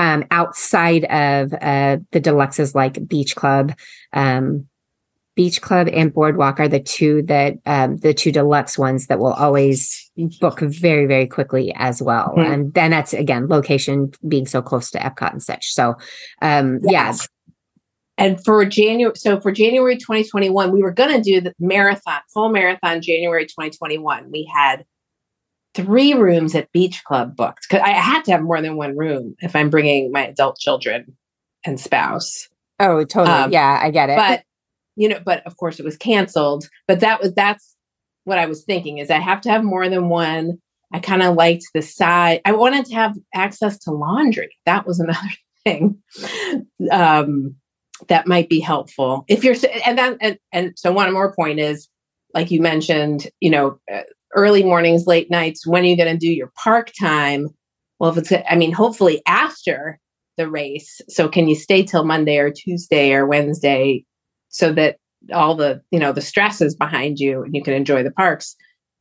um, 0.00 0.24
outside 0.30 1.04
of 1.04 1.52
uh, 1.52 1.98
the 2.10 2.20
deluxes 2.22 2.74
like 2.74 3.06
Beach 3.06 3.36
Club. 3.36 3.74
Um, 4.14 4.66
Beach 5.36 5.60
Club 5.60 5.88
and 5.92 6.12
Boardwalk 6.12 6.58
are 6.58 6.68
the 6.68 6.80
two 6.80 7.22
that 7.24 7.58
um, 7.66 7.98
the 7.98 8.14
two 8.14 8.32
deluxe 8.32 8.78
ones 8.78 9.06
that 9.06 9.18
will 9.18 9.34
always 9.34 10.10
book 10.40 10.60
very 10.60 11.06
very 11.06 11.26
quickly 11.26 11.72
as 11.76 12.02
well. 12.02 12.34
Mm-hmm. 12.36 12.52
And 12.52 12.74
then 12.74 12.90
that's 12.90 13.12
again 13.12 13.46
location 13.48 14.10
being 14.26 14.46
so 14.46 14.62
close 14.62 14.90
to 14.92 14.98
Epcot 14.98 15.32
and 15.32 15.42
such. 15.42 15.72
So 15.72 15.96
um, 16.40 16.80
yes. 16.82 17.20
yeah. 17.20 17.26
And 18.24 18.44
for 18.44 18.64
January, 18.64 19.14
so 19.16 19.40
for 19.40 19.52
January 19.52 19.96
2021, 19.96 20.72
we 20.72 20.82
were 20.82 20.92
going 20.92 21.14
to 21.14 21.22
do 21.22 21.40
the 21.40 21.54
marathon, 21.58 22.20
full 22.32 22.50
marathon, 22.50 23.00
January 23.00 23.44
2021. 23.44 24.30
We 24.30 24.50
had 24.54 24.84
three 25.74 26.14
rooms 26.14 26.54
at 26.54 26.72
Beach 26.72 27.02
Club 27.04 27.36
booked 27.36 27.66
because 27.68 27.84
I 27.84 27.90
had 27.90 28.24
to 28.24 28.32
have 28.32 28.42
more 28.42 28.60
than 28.60 28.76
one 28.76 28.96
room 28.96 29.36
if 29.40 29.54
I'm 29.54 29.70
bringing 29.70 30.10
my 30.12 30.26
adult 30.26 30.58
children 30.58 31.16
and 31.64 31.78
spouse. 31.78 32.48
Oh, 32.78 33.04
totally. 33.04 33.36
Um, 33.36 33.52
yeah, 33.52 33.78
I 33.80 33.90
get 33.90 34.10
it. 34.10 34.16
But 34.16 34.42
you 34.96 35.08
know, 35.08 35.20
but 35.24 35.46
of 35.46 35.56
course 35.56 35.78
it 35.78 35.84
was 35.84 35.96
canceled. 35.96 36.68
But 36.88 37.00
that 37.00 37.20
was 37.20 37.34
that's 37.34 37.76
what 38.24 38.38
I 38.38 38.46
was 38.46 38.64
thinking 38.64 38.98
is 38.98 39.10
I 39.10 39.18
have 39.18 39.40
to 39.42 39.50
have 39.50 39.64
more 39.64 39.88
than 39.88 40.08
one. 40.08 40.58
I 40.92 40.98
kind 40.98 41.22
of 41.22 41.36
liked 41.36 41.66
the 41.72 41.82
side. 41.82 42.40
I 42.44 42.52
wanted 42.52 42.86
to 42.86 42.94
have 42.94 43.16
access 43.34 43.78
to 43.80 43.92
laundry. 43.92 44.56
That 44.66 44.86
was 44.86 44.98
another 45.00 45.18
thing 45.64 45.98
um, 46.90 47.54
that 48.08 48.26
might 48.26 48.48
be 48.48 48.60
helpful 48.60 49.24
if 49.28 49.44
you're. 49.44 49.56
And 49.86 49.98
then 49.98 50.16
and, 50.20 50.38
and 50.52 50.72
so 50.76 50.92
one 50.92 51.12
more 51.12 51.34
point 51.34 51.60
is, 51.60 51.88
like 52.34 52.50
you 52.50 52.60
mentioned, 52.60 53.28
you 53.40 53.50
know, 53.50 53.78
uh, 53.92 54.02
early 54.34 54.62
mornings, 54.62 55.06
late 55.06 55.30
nights. 55.30 55.66
When 55.66 55.82
are 55.82 55.86
you 55.86 55.96
going 55.96 56.12
to 56.12 56.18
do 56.18 56.32
your 56.32 56.52
park 56.56 56.92
time? 56.98 57.48
Well, 57.98 58.10
if 58.10 58.18
it's, 58.18 58.44
I 58.48 58.56
mean, 58.56 58.72
hopefully 58.72 59.22
after 59.26 59.98
the 60.36 60.48
race. 60.48 61.00
So 61.08 61.28
can 61.28 61.48
you 61.48 61.54
stay 61.54 61.82
till 61.82 62.04
Monday 62.04 62.38
or 62.38 62.50
Tuesday 62.50 63.12
or 63.12 63.26
Wednesday 63.26 64.04
so 64.48 64.72
that 64.72 64.96
all 65.32 65.54
the 65.54 65.82
you 65.90 65.98
know 65.98 66.12
the 66.12 66.20
stress 66.20 66.60
is 66.60 66.74
behind 66.74 67.18
you 67.18 67.42
and 67.42 67.54
you 67.54 67.62
can 67.62 67.74
enjoy 67.74 68.02
the 68.02 68.10
parks 68.10 68.56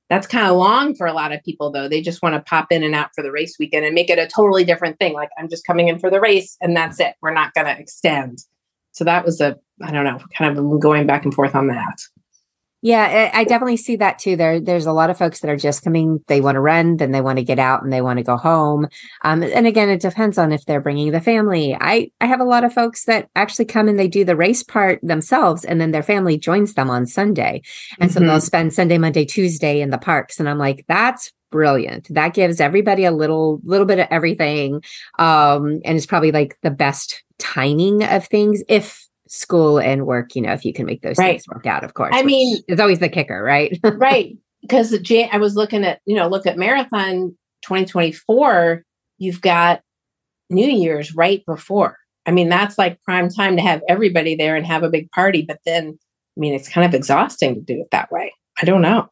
that's 0.09 0.27
kind 0.27 0.47
of 0.47 0.57
long 0.57 0.93
for 0.95 1.07
a 1.07 1.13
lot 1.13 1.31
of 1.31 1.41
people 1.43 1.71
though 1.71 1.87
they 1.87 2.01
just 2.01 2.21
want 2.21 2.35
to 2.35 2.41
pop 2.41 2.67
in 2.71 2.83
and 2.83 2.93
out 2.93 3.09
for 3.15 3.23
the 3.23 3.31
race 3.31 3.55
weekend 3.57 3.85
and 3.85 3.95
make 3.95 4.09
it 4.09 4.19
a 4.19 4.27
totally 4.27 4.65
different 4.65 4.99
thing 4.99 5.13
like 5.13 5.29
i'm 5.37 5.47
just 5.47 5.65
coming 5.65 5.87
in 5.87 5.97
for 5.97 6.09
the 6.09 6.19
race 6.19 6.57
and 6.61 6.75
that's 6.75 6.99
it 6.99 7.15
we're 7.21 7.33
not 7.33 7.53
going 7.53 7.65
to 7.65 7.79
extend 7.79 8.39
so 8.91 9.05
that 9.05 9.25
was 9.25 9.39
a 9.39 9.55
i 9.81 9.91
don't 9.91 10.03
know 10.03 10.19
kind 10.37 10.57
of 10.57 10.79
going 10.81 11.07
back 11.07 11.23
and 11.23 11.33
forth 11.33 11.55
on 11.55 11.67
that 11.67 11.97
yeah, 12.81 13.29
I 13.33 13.43
definitely 13.43 13.75
see 13.75 13.97
that 13.97 14.19
too. 14.19 14.37
There, 14.37 14.61
there's 14.61 14.85
a 14.85 14.93
lot 14.93 15.09
of 15.09 15.17
folks 15.17 15.41
that 15.41 15.49
are 15.51 15.57
just 15.57 15.83
coming. 15.83 16.23
They 16.27 16.39
want 16.39 16.55
to 16.55 16.61
run, 16.61 16.95
then 16.95 17.11
they 17.11 17.19
want 17.19 17.37
to 17.37 17.43
get 17.43 17.59
out, 17.59 17.83
and 17.83 17.91
they 17.91 18.01
want 18.01 18.19
to 18.19 18.23
go 18.23 18.37
home. 18.37 18.87
Um, 19.23 19.43
and 19.43 19.67
again, 19.67 19.89
it 19.89 19.99
depends 19.99 20.37
on 20.37 20.53
if 20.53 20.63
they're 20.65 20.79
bringing 20.79 21.11
the 21.11 21.19
family. 21.19 21.75
I, 21.79 22.11
I 22.21 22.25
have 22.25 22.39
a 22.39 22.45
lot 22.45 22.63
of 22.63 22.73
folks 22.73 23.03
that 23.03 23.29
actually 23.35 23.65
come 23.65 23.89
and 23.89 23.99
they 23.99 24.07
do 24.07 24.23
the 24.23 24.37
race 24.37 24.63
part 24.63 24.99
themselves, 25.03 25.65
and 25.65 25.81
then 25.81 25.91
their 25.91 26.03
family 26.03 26.37
joins 26.37 26.75
them 26.75 26.89
on 26.89 27.05
Sunday, 27.05 27.61
and 27.99 28.09
mm-hmm. 28.09 28.13
so 28.13 28.19
they'll 28.21 28.29
mm-hmm. 28.37 28.39
spend 28.39 28.73
Sunday, 28.73 28.97
Monday, 28.97 29.25
Tuesday 29.25 29.81
in 29.81 29.89
the 29.89 29.97
parks. 29.97 30.39
And 30.39 30.47
I'm 30.47 30.57
like, 30.57 30.85
that's 30.87 31.33
brilliant. 31.51 32.07
That 32.13 32.33
gives 32.33 32.61
everybody 32.61 33.03
a 33.03 33.11
little, 33.11 33.59
little 33.65 33.87
bit 33.87 33.99
of 33.99 34.07
everything, 34.09 34.81
um, 35.17 35.81
and 35.83 35.97
it's 35.97 36.05
probably 36.05 36.31
like 36.31 36.57
the 36.61 36.71
best 36.71 37.23
timing 37.39 38.03
of 38.03 38.25
things 38.27 38.63
if 38.69 39.08
school 39.29 39.79
and 39.79 40.05
work, 40.05 40.35
you 40.35 40.41
know, 40.41 40.51
if 40.51 40.65
you 40.65 40.73
can 40.73 40.85
make 40.85 41.01
those 41.01 41.17
right. 41.17 41.33
things 41.33 41.47
work 41.47 41.65
out, 41.65 41.83
of 41.83 41.93
course. 41.93 42.13
I 42.13 42.23
mean, 42.23 42.61
it's 42.67 42.81
always 42.81 42.99
the 42.99 43.09
kicker, 43.09 43.41
right? 43.41 43.79
right. 43.83 44.35
Because 44.61 44.93
I 45.11 45.37
was 45.37 45.55
looking 45.55 45.85
at, 45.85 46.01
you 46.05 46.15
know, 46.15 46.27
look 46.27 46.45
at 46.45 46.57
Marathon 46.57 47.37
2024, 47.61 48.83
you've 49.19 49.41
got 49.41 49.81
New 50.49 50.67
Year's 50.67 51.15
right 51.15 51.45
before. 51.45 51.97
I 52.25 52.31
mean, 52.31 52.49
that's 52.49 52.77
like 52.77 53.01
prime 53.03 53.29
time 53.29 53.55
to 53.55 53.61
have 53.61 53.81
everybody 53.87 54.35
there 54.35 54.55
and 54.55 54.65
have 54.65 54.83
a 54.83 54.89
big 54.89 55.09
party. 55.11 55.43
But 55.47 55.59
then, 55.65 55.97
I 55.97 56.39
mean, 56.39 56.53
it's 56.53 56.67
kind 56.67 56.85
of 56.85 56.93
exhausting 56.93 57.55
to 57.55 57.61
do 57.61 57.79
it 57.79 57.87
that 57.91 58.11
way. 58.11 58.33
I 58.61 58.65
don't 58.65 58.81
know. 58.81 59.09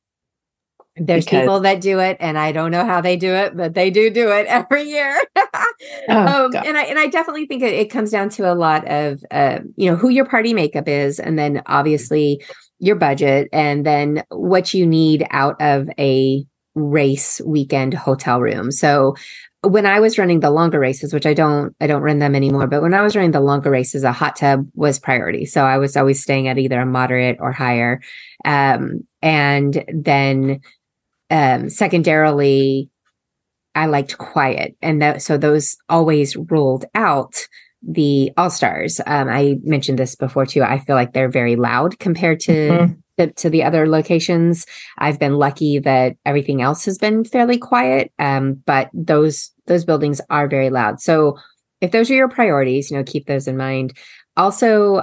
There's 1.00 1.26
because... 1.26 1.42
people 1.42 1.60
that 1.62 1.82
do 1.82 2.00
it, 2.00 2.18
and 2.20 2.38
I 2.38 2.52
don't 2.52 2.72
know 2.72 2.86
how 2.86 3.02
they 3.02 3.16
do 3.16 3.34
it, 3.34 3.56
but 3.56 3.74
they 3.74 3.90
do 3.90 4.10
do 4.10 4.32
it 4.32 4.46
every 4.48 4.84
year. 4.84 5.20
oh, 5.38 6.46
um, 6.46 6.56
and 6.56 6.78
I 6.78 6.84
and 6.84 7.00
I 7.00 7.08
definitely 7.08 7.46
think 7.46 7.64
it, 7.64 7.74
it 7.74 7.92
comes 7.92 8.12
down 8.12 8.30
to 8.30 8.52
a 8.52 8.56
lot 8.56 8.88
of 8.88 9.24
uh, 9.32 9.60
you 9.76 9.90
know 9.90 9.96
who 9.96 10.10
your 10.10 10.26
party 10.26 10.54
makeup 10.54 10.88
is, 10.88 11.20
and 11.20 11.38
then 11.38 11.62
obviously 11.66 12.44
your 12.80 12.96
budget, 12.96 13.50
and 13.52 13.86
then 13.86 14.24
what 14.30 14.74
you 14.74 14.86
need 14.86 15.26
out 15.32 15.60
of 15.62 15.90
a 16.00 16.46
race 16.76 17.42
weekend 17.46 17.94
hotel 17.94 18.40
room. 18.40 18.72
So 18.72 19.16
when 19.64 19.86
I 19.86 20.00
was 20.00 20.18
running 20.18 20.40
the 20.40 20.52
longer 20.52 20.80
races, 20.80 21.14
which 21.14 21.26
I 21.26 21.34
don't 21.34 21.76
I 21.82 21.88
don't 21.88 22.02
run 22.02 22.20
them 22.20 22.36
anymore, 22.36 22.68
but 22.68 22.82
when 22.82 22.94
I 22.94 23.02
was 23.02 23.16
running 23.16 23.32
the 23.32 23.42
longer 23.42 23.70
races, 23.70 24.04
a 24.04 24.12
hot 24.12 24.36
tub 24.36 24.68
was 24.74 25.00
priority. 25.00 25.46
So 25.46 25.64
I 25.64 25.78
was 25.78 25.98
always 25.98 26.22
staying 26.22 26.48
at 26.48 26.58
either 26.58 26.80
a 26.80 26.86
moderate 26.86 27.38
or 27.40 27.52
higher. 27.52 28.02
Um, 28.46 29.08
and 29.22 29.84
then 29.88 30.62
um, 31.30 31.70
secondarily, 31.70 32.90
I 33.76 33.86
liked 33.86 34.18
quiet, 34.18 34.76
and 34.82 35.02
that, 35.02 35.22
so 35.22 35.38
those 35.38 35.78
always 35.90 36.36
ruled 36.36 36.86
out 36.96 37.48
the 37.88 38.32
all 38.38 38.50
stars. 38.50 39.00
Um, 39.06 39.30
I 39.30 39.58
mentioned 39.64 40.00
this 40.00 40.16
before 40.16 40.46
too. 40.46 40.64
I 40.64 40.80
feel 40.80 40.96
like 40.96 41.14
they're 41.14 41.30
very 41.30 41.56
loud 41.56 42.00
compared 42.00 42.40
to. 42.42 42.52
Mm-hmm. 42.52 42.94
The, 43.18 43.32
to 43.32 43.50
the 43.50 43.64
other 43.64 43.90
locations, 43.90 44.68
I've 45.00 45.18
been 45.18 45.38
lucky 45.38 45.80
that 45.80 46.18
everything 46.24 46.62
else 46.62 46.86
has 46.86 47.00
been 47.00 47.24
fairly 47.24 47.58
quiet. 47.58 48.12
Um, 48.20 48.62
but 48.64 48.92
those 48.94 49.50
those 49.66 49.86
buildings 49.86 50.22
are 50.30 50.48
very 50.48 50.70
loud. 50.70 51.02
So 51.02 51.36
if 51.82 51.90
those 51.90 52.12
are 52.12 52.14
your 52.14 52.30
priorities, 52.30 52.92
you 52.92 52.98
know, 52.98 53.04
keep 53.04 53.26
those 53.26 53.48
in 53.48 53.58
mind. 53.58 53.98
Also, 54.36 55.02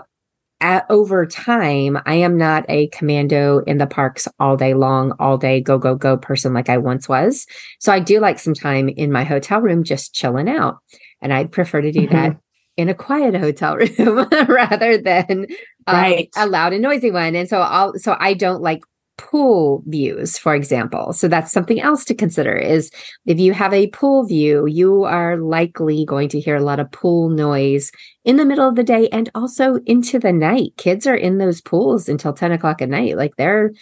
at, 0.65 0.87
over 0.89 1.27
time, 1.27 1.99
I 2.07 2.15
am 2.15 2.39
not 2.39 2.65
a 2.71 2.89
commando 2.89 3.59
in 3.67 3.77
the 3.77 3.87
parks 3.87 4.27
all 4.41 4.57
day 4.57 4.73
long, 4.73 5.13
all 5.21 5.37
day 5.37 5.61
go, 5.61 5.77
go, 5.77 5.95
go 5.95 6.17
person 6.17 6.55
like 6.55 6.71
I 6.71 6.79
once 6.79 7.07
was. 7.07 7.47
So 7.81 7.93
I 7.93 8.01
do 8.01 8.19
like 8.19 8.39
some 8.39 8.55
time 8.55 8.89
in 8.89 9.13
my 9.13 9.25
hotel 9.25 9.61
room 9.61 9.85
just 9.85 10.15
chilling 10.15 10.49
out. 10.49 10.79
And 11.21 11.35
I'd 11.35 11.53
prefer 11.53 11.83
to 11.83 11.93
do 11.93 12.07
mm-hmm. 12.07 12.15
that 12.15 12.39
in 12.79 12.89
a 12.89 12.95
quiet 12.95 13.35
hotel 13.37 13.77
room 13.77 14.27
rather 14.49 14.97
than 14.97 15.47
um, 15.87 15.95
right. 15.95 16.31
a 16.35 16.47
loud 16.47 16.73
and 16.73 16.83
noisy 16.83 17.11
one. 17.11 17.37
And 17.37 17.47
so 17.47 17.61
I'll, 17.61 17.99
so 17.99 18.17
I 18.19 18.33
don't 18.33 18.63
like 18.63 18.81
pool 19.17 19.83
views, 19.87 20.39
for 20.39 20.55
example. 20.55 21.13
So 21.13 21.29
that's 21.29 21.53
something 21.53 21.81
else 21.81 22.05
to 22.07 22.15
consider 22.15 22.57
is 22.57 22.91
if 23.27 23.39
you 23.39 23.53
have 23.53 23.73
a 23.73 23.89
pool 23.89 24.27
view, 24.27 24.67
you 24.67 25.05
are 25.05 25.37
likely 25.37 26.05
going 26.05 26.29
to 26.31 26.41
hear 26.41 26.57
a 26.57 26.63
lot 26.63 26.81
of 26.81 26.91
pool 26.91 27.29
noise 27.29 27.91
in 28.25 28.37
the 28.37 28.45
middle 28.45 28.69
of 28.69 28.77
the 28.77 28.85
day 28.85 29.09
and 29.09 29.31
also 29.35 29.77
into 29.87 30.19
the 30.19 30.33
night. 30.33 30.73
Kids 30.77 31.07
are 31.07 31.17
in 31.17 31.39
those 31.39 31.61
pools 31.61 32.09
until 32.09 32.33
10 32.33 32.53
o'clock 32.53 32.83
at 32.83 32.89
night. 32.89 33.17
Like 33.17 33.37
they're 33.37 33.73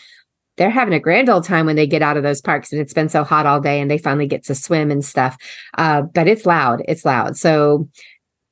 they're 0.56 0.70
having 0.70 0.92
a 0.92 1.00
grand 1.00 1.30
old 1.30 1.44
time 1.44 1.64
when 1.64 1.76
they 1.76 1.86
get 1.86 2.02
out 2.02 2.18
of 2.18 2.22
those 2.22 2.42
parks 2.42 2.72
and 2.72 2.80
it's 2.80 2.92
been 2.92 3.08
so 3.08 3.24
hot 3.24 3.46
all 3.46 3.58
day 3.58 3.80
and 3.80 3.90
they 3.90 3.96
finally 3.96 4.26
get 4.26 4.44
to 4.44 4.54
swim 4.54 4.90
and 4.90 5.04
stuff. 5.04 5.36
Uh, 5.78 6.02
but 6.02 6.28
it's 6.28 6.44
loud. 6.44 6.82
It's 6.86 7.04
loud. 7.04 7.36
So 7.36 7.88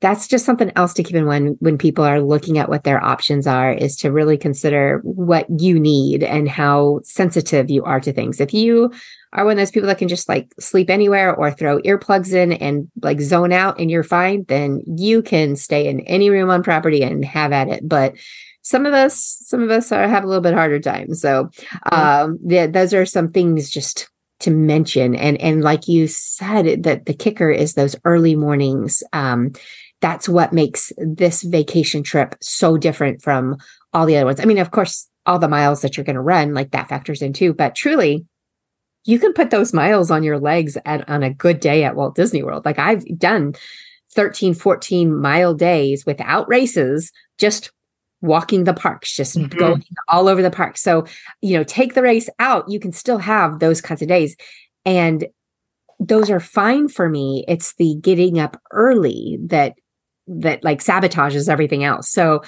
that's 0.00 0.26
just 0.26 0.46
something 0.46 0.72
else 0.76 0.94
to 0.94 1.02
keep 1.02 1.14
in 1.14 1.26
mind 1.26 1.56
when 1.60 1.76
people 1.76 2.04
are 2.04 2.20
looking 2.20 2.58
at 2.58 2.70
what 2.70 2.84
their 2.84 3.02
options 3.02 3.46
are 3.46 3.72
is 3.72 3.96
to 3.96 4.10
really 4.10 4.38
consider 4.38 5.00
what 5.02 5.46
you 5.60 5.78
need 5.78 6.22
and 6.22 6.48
how 6.48 7.00
sensitive 7.04 7.70
you 7.70 7.84
are 7.84 8.00
to 8.00 8.12
things. 8.12 8.40
If 8.40 8.54
you 8.54 8.92
are 9.34 9.44
one 9.44 9.52
of 9.52 9.58
those 9.58 9.70
people 9.70 9.88
that 9.88 9.98
can 9.98 10.08
just 10.08 10.28
like 10.28 10.52
sleep 10.58 10.88
anywhere 10.88 11.34
or 11.34 11.50
throw 11.50 11.80
earplugs 11.80 12.32
in 12.32 12.52
and 12.52 12.90
like 13.02 13.20
zone 13.20 13.52
out 13.52 13.78
and 13.78 13.90
you're 13.90 14.02
fine, 14.02 14.44
then 14.48 14.82
you 14.86 15.22
can 15.22 15.54
stay 15.54 15.86
in 15.86 16.00
any 16.00 16.30
room 16.30 16.48
on 16.48 16.62
property 16.62 17.02
and 17.02 17.24
have 17.24 17.52
at 17.52 17.68
it. 17.68 17.86
But 17.86 18.14
some 18.62 18.86
of 18.86 18.94
us, 18.94 19.38
some 19.46 19.62
of 19.62 19.70
us 19.70 19.92
are 19.92 20.08
have 20.08 20.24
a 20.24 20.26
little 20.26 20.42
bit 20.42 20.54
harder 20.54 20.80
time. 20.80 21.14
So 21.14 21.50
um 21.92 22.38
yeah, 22.46 22.66
those 22.66 22.94
are 22.94 23.04
some 23.04 23.30
things 23.30 23.68
just 23.70 24.08
to 24.40 24.50
mention 24.50 25.14
and 25.14 25.38
and 25.38 25.62
like 25.62 25.86
you 25.86 26.06
said 26.06 26.82
that 26.84 27.04
the 27.04 27.12
kicker 27.12 27.50
is 27.50 27.74
those 27.74 27.94
early 28.06 28.34
mornings 28.34 29.02
um 29.12 29.52
that's 30.00 30.28
what 30.28 30.52
makes 30.52 30.92
this 30.98 31.42
vacation 31.42 32.02
trip 32.02 32.34
so 32.40 32.76
different 32.76 33.22
from 33.22 33.56
all 33.92 34.06
the 34.06 34.16
other 34.16 34.26
ones. 34.26 34.40
I 34.40 34.44
mean, 34.44 34.58
of 34.58 34.70
course, 34.70 35.08
all 35.26 35.38
the 35.38 35.48
miles 35.48 35.82
that 35.82 35.96
you're 35.96 36.04
going 36.04 36.14
to 36.14 36.22
run, 36.22 36.54
like 36.54 36.70
that 36.70 36.88
factors 36.88 37.22
in 37.22 37.32
too, 37.32 37.52
but 37.52 37.74
truly, 37.74 38.24
you 39.04 39.18
can 39.18 39.32
put 39.32 39.50
those 39.50 39.72
miles 39.72 40.10
on 40.10 40.22
your 40.22 40.38
legs 40.38 40.76
at, 40.84 41.08
on 41.08 41.22
a 41.22 41.32
good 41.32 41.60
day 41.60 41.84
at 41.84 41.96
Walt 41.96 42.14
Disney 42.14 42.42
World. 42.42 42.64
Like 42.64 42.78
I've 42.78 43.04
done 43.18 43.54
13, 44.12 44.54
14 44.54 45.14
mile 45.14 45.54
days 45.54 46.04
without 46.04 46.48
races, 46.48 47.12
just 47.38 47.70
walking 48.22 48.64
the 48.64 48.74
parks, 48.74 49.14
just 49.14 49.36
mm-hmm. 49.36 49.58
going 49.58 49.84
all 50.08 50.28
over 50.28 50.42
the 50.42 50.50
park. 50.50 50.76
So, 50.76 51.06
you 51.40 51.56
know, 51.56 51.64
take 51.64 51.94
the 51.94 52.02
race 52.02 52.28
out, 52.38 52.68
you 52.68 52.80
can 52.80 52.92
still 52.92 53.18
have 53.18 53.58
those 53.58 53.80
kinds 53.80 54.02
of 54.02 54.08
days. 54.08 54.36
And 54.84 55.26
those 55.98 56.30
are 56.30 56.40
fine 56.40 56.88
for 56.88 57.08
me. 57.08 57.44
It's 57.46 57.74
the 57.74 57.96
getting 58.00 58.38
up 58.38 58.60
early 58.72 59.38
that 59.46 59.74
that 60.26 60.62
like 60.64 60.82
sabotages 60.82 61.48
everything 61.48 61.84
else. 61.84 62.10
So 62.10 62.42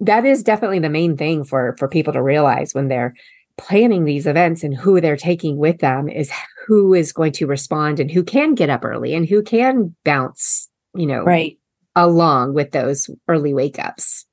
that 0.00 0.24
is 0.24 0.42
definitely 0.42 0.78
the 0.78 0.88
main 0.88 1.16
thing 1.16 1.44
for 1.44 1.76
for 1.78 1.88
people 1.88 2.12
to 2.12 2.22
realize 2.22 2.74
when 2.74 2.88
they're 2.88 3.14
planning 3.58 4.04
these 4.04 4.26
events 4.26 4.64
and 4.64 4.74
who 4.74 5.00
they're 5.00 5.16
taking 5.16 5.58
with 5.58 5.78
them 5.78 6.08
is 6.08 6.32
who 6.66 6.94
is 6.94 7.12
going 7.12 7.32
to 7.32 7.46
respond 7.46 8.00
and 8.00 8.10
who 8.10 8.24
can 8.24 8.54
get 8.54 8.70
up 8.70 8.84
early 8.84 9.14
and 9.14 9.28
who 9.28 9.42
can 9.42 9.94
bounce, 10.04 10.68
you 10.94 11.06
know, 11.06 11.22
right 11.24 11.58
along 11.94 12.54
with 12.54 12.70
those 12.70 13.10
early 13.28 13.52
wake 13.52 13.78
ups. 13.78 14.24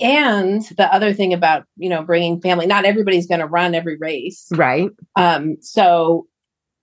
And 0.00 0.62
the 0.76 0.92
other 0.92 1.12
thing 1.12 1.32
about, 1.32 1.64
you 1.76 1.88
know, 1.88 2.02
bringing 2.02 2.40
family, 2.40 2.66
not 2.66 2.84
everybody's 2.84 3.26
going 3.26 3.40
to 3.40 3.46
run 3.46 3.74
every 3.74 3.96
race. 3.96 4.46
Right. 4.52 4.90
Um 5.16 5.56
so 5.60 6.26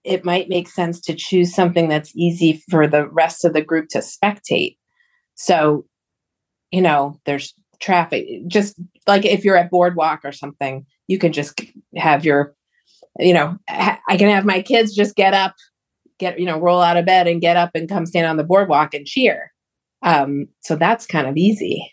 it 0.04 0.26
might 0.26 0.50
make 0.50 0.68
sense 0.68 1.00
to 1.02 1.14
choose 1.14 1.54
something 1.54 1.88
that's 1.88 2.16
easy 2.16 2.64
for 2.70 2.88
the 2.88 3.08
rest 3.10 3.46
of 3.46 3.54
the 3.54 3.62
group 3.62 3.90
to 3.90 4.00
spectate 4.00 4.78
so, 5.40 5.86
you 6.70 6.82
know, 6.82 7.18
there's 7.26 7.54
traffic. 7.80 8.28
Just 8.48 8.76
like 9.08 9.24
if 9.24 9.46
you're 9.46 9.56
at 9.56 9.72
Boardwalk 9.72 10.20
or 10.26 10.34
something, 10.34 10.86
you 11.08 11.18
can 11.18 11.32
just 11.32 11.62
have 11.96 12.26
your, 12.26 12.54
you 13.18 13.34
know, 13.34 13.58
I 13.70 14.18
can 14.18 14.28
have 14.30 14.44
my 14.44 14.62
kids 14.62 14.94
just 14.94 15.16
get 15.16 15.34
up, 15.34 15.56
get, 16.20 16.42
you 16.42 16.46
know, 16.46 16.60
roll 16.60 16.82
out 16.82 16.98
of 16.98 17.06
bed 17.06 17.26
and 17.26 17.40
get 17.40 17.56
up 17.56 17.72
and 17.74 17.88
come 17.88 18.06
stand 18.06 18.28
on 18.28 18.36
the 18.36 18.44
boardwalk 18.44 18.94
and 18.94 19.06
cheer. 19.06 19.54
Um, 20.02 20.48
so 20.60 20.76
that's 20.76 21.06
kind 21.08 21.26
of 21.26 21.38
easy. 21.38 21.90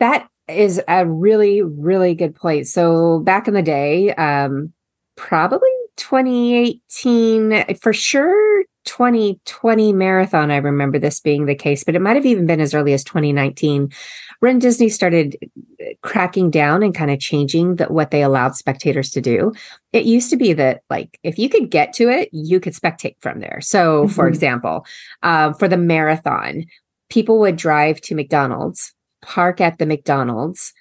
That 0.00 0.28
is 0.48 0.82
a 0.88 1.06
really, 1.06 1.62
really 1.62 2.16
good 2.16 2.34
point. 2.34 2.66
So 2.66 3.20
back 3.20 3.46
in 3.46 3.54
the 3.54 3.62
day, 3.62 4.12
um, 4.14 4.72
probably 5.14 5.70
2018, 5.98 7.76
for 7.76 7.92
sure 7.92 8.64
2020 8.86 9.92
marathon, 9.92 10.50
I 10.50 10.56
remember 10.56 10.98
this 10.98 11.20
being 11.20 11.46
the 11.46 11.54
case, 11.54 11.84
but 11.84 11.94
it 11.94 12.00
might 12.00 12.16
have 12.16 12.24
even 12.24 12.46
been 12.46 12.60
as 12.60 12.74
early 12.74 12.92
as 12.92 13.04
2019 13.04 13.92
when 14.40 14.58
Disney 14.58 14.88
started 14.88 15.36
uh, 15.80 15.84
cracking 16.02 16.50
down 16.50 16.82
and 16.82 16.94
kind 16.94 17.10
of 17.10 17.20
changing 17.20 17.76
the, 17.76 17.84
what 17.86 18.10
they 18.10 18.22
allowed 18.22 18.56
spectators 18.56 19.10
to 19.10 19.20
do. 19.20 19.52
It 19.92 20.04
used 20.04 20.30
to 20.30 20.36
be 20.36 20.52
that, 20.54 20.82
like, 20.88 21.18
if 21.22 21.38
you 21.38 21.48
could 21.48 21.70
get 21.70 21.92
to 21.94 22.08
it, 22.08 22.30
you 22.32 22.60
could 22.60 22.74
spectate 22.74 23.16
from 23.20 23.40
there. 23.40 23.60
So, 23.60 24.04
mm-hmm. 24.04 24.12
for 24.12 24.28
example, 24.28 24.86
um, 25.22 25.54
for 25.54 25.68
the 25.68 25.76
marathon, 25.76 26.64
people 27.10 27.38
would 27.40 27.56
drive 27.56 28.00
to 28.02 28.14
McDonald's, 28.14 28.94
park 29.22 29.60
at 29.60 29.78
the 29.78 29.86
McDonald's, 29.86 30.72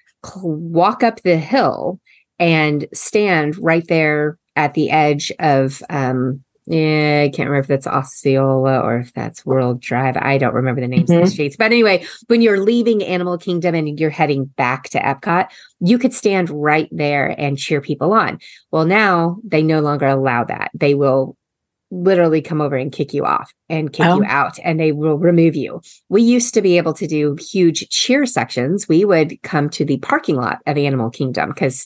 walk 0.44 1.04
up 1.04 1.22
the 1.22 1.38
hill, 1.38 2.00
and 2.40 2.88
stand 2.94 3.58
right 3.58 3.88
there 3.88 4.38
at 4.56 4.74
the 4.74 4.90
edge 4.90 5.32
of 5.40 5.82
um, 5.90 6.44
yeah, 6.68 7.24
I 7.26 7.30
can't 7.30 7.50
remember 7.50 7.60
if 7.60 7.68
that's 7.68 7.86
Osceola 7.86 8.80
or 8.80 8.98
if 8.98 9.14
that's 9.14 9.46
World 9.46 9.80
Drive. 9.80 10.18
I 10.18 10.40
don't 10.40 10.56
remember 10.56 10.82
the 10.82 10.88
names 10.88 11.10
mm-hmm. 11.10 11.20
of 11.20 11.26
the 11.26 11.32
streets. 11.32 11.56
But 11.56 11.66
anyway, 11.66 12.06
when 12.28 12.42
you're 12.42 12.60
leaving 12.60 13.04
Animal 13.04 13.38
Kingdom 13.38 13.76
and 13.76 14.00
you're 14.00 14.10
heading 14.10 14.46
back 14.46 14.90
to 14.90 15.00
Epcot, 15.00 15.50
you 15.80 16.00
could 16.00 16.14
stand 16.14 16.50
right 16.50 16.90
there 16.92 17.36
and 17.40 17.58
cheer 17.58 17.82
people 17.82 18.14
on. 18.14 18.40
Well, 18.72 18.86
now 18.86 19.38
they 19.44 19.62
no 19.62 19.82
longer 19.82 20.08
allow 20.08 20.44
that. 20.46 20.72
They 20.74 20.96
will 20.96 21.38
literally 21.92 22.42
come 22.42 22.62
over 22.62 22.76
and 22.76 22.92
kick 22.92 23.14
you 23.14 23.26
off 23.26 23.54
and 23.70 23.94
kick 23.94 24.08
oh. 24.08 24.18
you 24.18 24.26
out 24.26 24.58
and 24.64 24.80
they 24.80 24.92
will 24.92 25.20
remove 25.20 25.56
you. 25.56 25.82
We 26.10 26.24
used 26.24 26.56
to 26.56 26.62
be 26.64 26.78
able 26.78 26.94
to 26.94 27.06
do 27.06 27.38
huge 27.40 27.88
cheer 27.90 28.26
sections. 28.26 28.90
We 28.90 29.06
would 29.06 29.42
come 29.44 29.70
to 29.72 29.86
the 29.86 29.98
parking 29.98 30.36
lot 30.36 30.60
of 30.66 30.78
Animal 30.78 31.12
Kingdom 31.12 31.50
because 31.50 31.86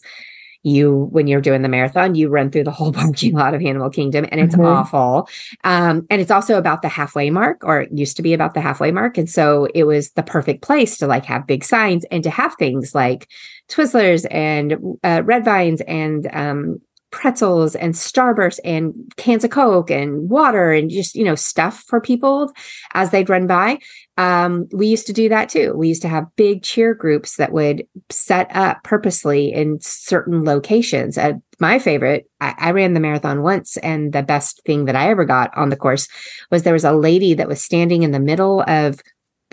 you 0.64 1.07
when 1.12 1.28
you're 1.28 1.41
doing 1.41 1.62
the 1.62 1.70
marathon 1.70 2.16
you 2.16 2.30
run 2.30 2.51
through 2.51 2.64
the 2.64 2.72
whole 2.72 2.91
parking 2.99 3.34
lot 3.34 3.53
of 3.53 3.62
animal 3.62 3.89
kingdom 3.89 4.26
and 4.32 4.41
it's 4.41 4.55
mm-hmm. 4.55 4.66
awful 4.66 5.28
um, 5.64 6.05
and 6.10 6.22
it's 6.22 6.32
also 6.32 6.57
about 6.57 6.82
the 6.82 6.89
halfway 6.89 7.30
mark 7.30 7.64
or 7.64 7.82
it 7.82 7.91
used 7.91 8.18
to 8.18 8.22
be 8.22 8.34
about 8.34 8.53
the 8.53 8.62
halfway 8.62 8.91
mark 8.91 9.18
and 9.18 9.30
so 9.30 9.68
it 9.74 9.84
was 9.84 10.12
the 10.12 10.24
perfect 10.24 10.62
place 10.62 10.97
to 10.97 11.07
like 11.07 11.26
have 11.26 11.47
big 11.47 11.64
signs 11.64 12.05
and 12.05 12.24
to 12.24 12.30
have 12.30 12.53
things 12.55 12.93
like 12.93 13.28
twizzlers 13.70 14.26
and 14.32 14.78
uh, 15.03 15.22
red 15.24 15.45
vines 15.45 15.82
and 15.82 16.28
um, 16.34 16.82
pretzels 17.12 17.76
and 17.76 17.93
starburst 17.93 18.60
and 18.64 18.93
cans 19.18 19.43
of 19.43 19.49
coke 19.49 19.89
and 19.89 20.30
water 20.30 20.72
and 20.72 20.89
just 20.89 21.16
you 21.16 21.24
know 21.24 21.36
stuff 21.36 21.84
for 21.88 21.99
people 21.99 22.51
as 22.93 23.12
they'd 23.12 23.30
run 23.30 23.47
by 23.47 23.80
um, 24.20 24.68
we 24.74 24.88
used 24.88 25.07
to 25.07 25.14
do 25.14 25.30
that 25.30 25.47
too. 25.47 25.74
We 25.78 25.88
used 25.88 26.01
to 26.01 26.10
have 26.10 26.36
big 26.36 26.62
cheer 26.62 26.93
groups 26.93 27.38
that 27.38 27.53
would 27.53 27.88
set 28.10 28.53
up 28.53 28.84
purposely 28.84 29.53
in 29.53 29.80
certain 29.80 30.43
locations. 30.43 31.18
Uh, 31.18 31.36
my 31.62 31.80
favorite, 31.80 32.30
I, 32.41 32.53
I 32.57 32.72
ran 32.72 32.93
the 32.93 32.99
marathon 32.99 33.43
once, 33.43 33.78
and 33.78 34.12
the 34.12 34.22
best 34.22 34.62
thing 34.66 34.86
that 34.86 34.95
I 34.97 35.10
ever 35.10 35.24
got 35.24 35.57
on 35.57 35.70
the 35.70 35.78
course 35.78 36.10
was 36.51 36.64
there 36.64 36.74
was 36.74 36.84
a 36.84 36.91
lady 36.91 37.34
that 37.36 37.47
was 37.47 37.62
standing 37.62 38.03
in 38.03 38.12
the 38.12 38.20
middle 38.20 38.62
of 38.68 38.99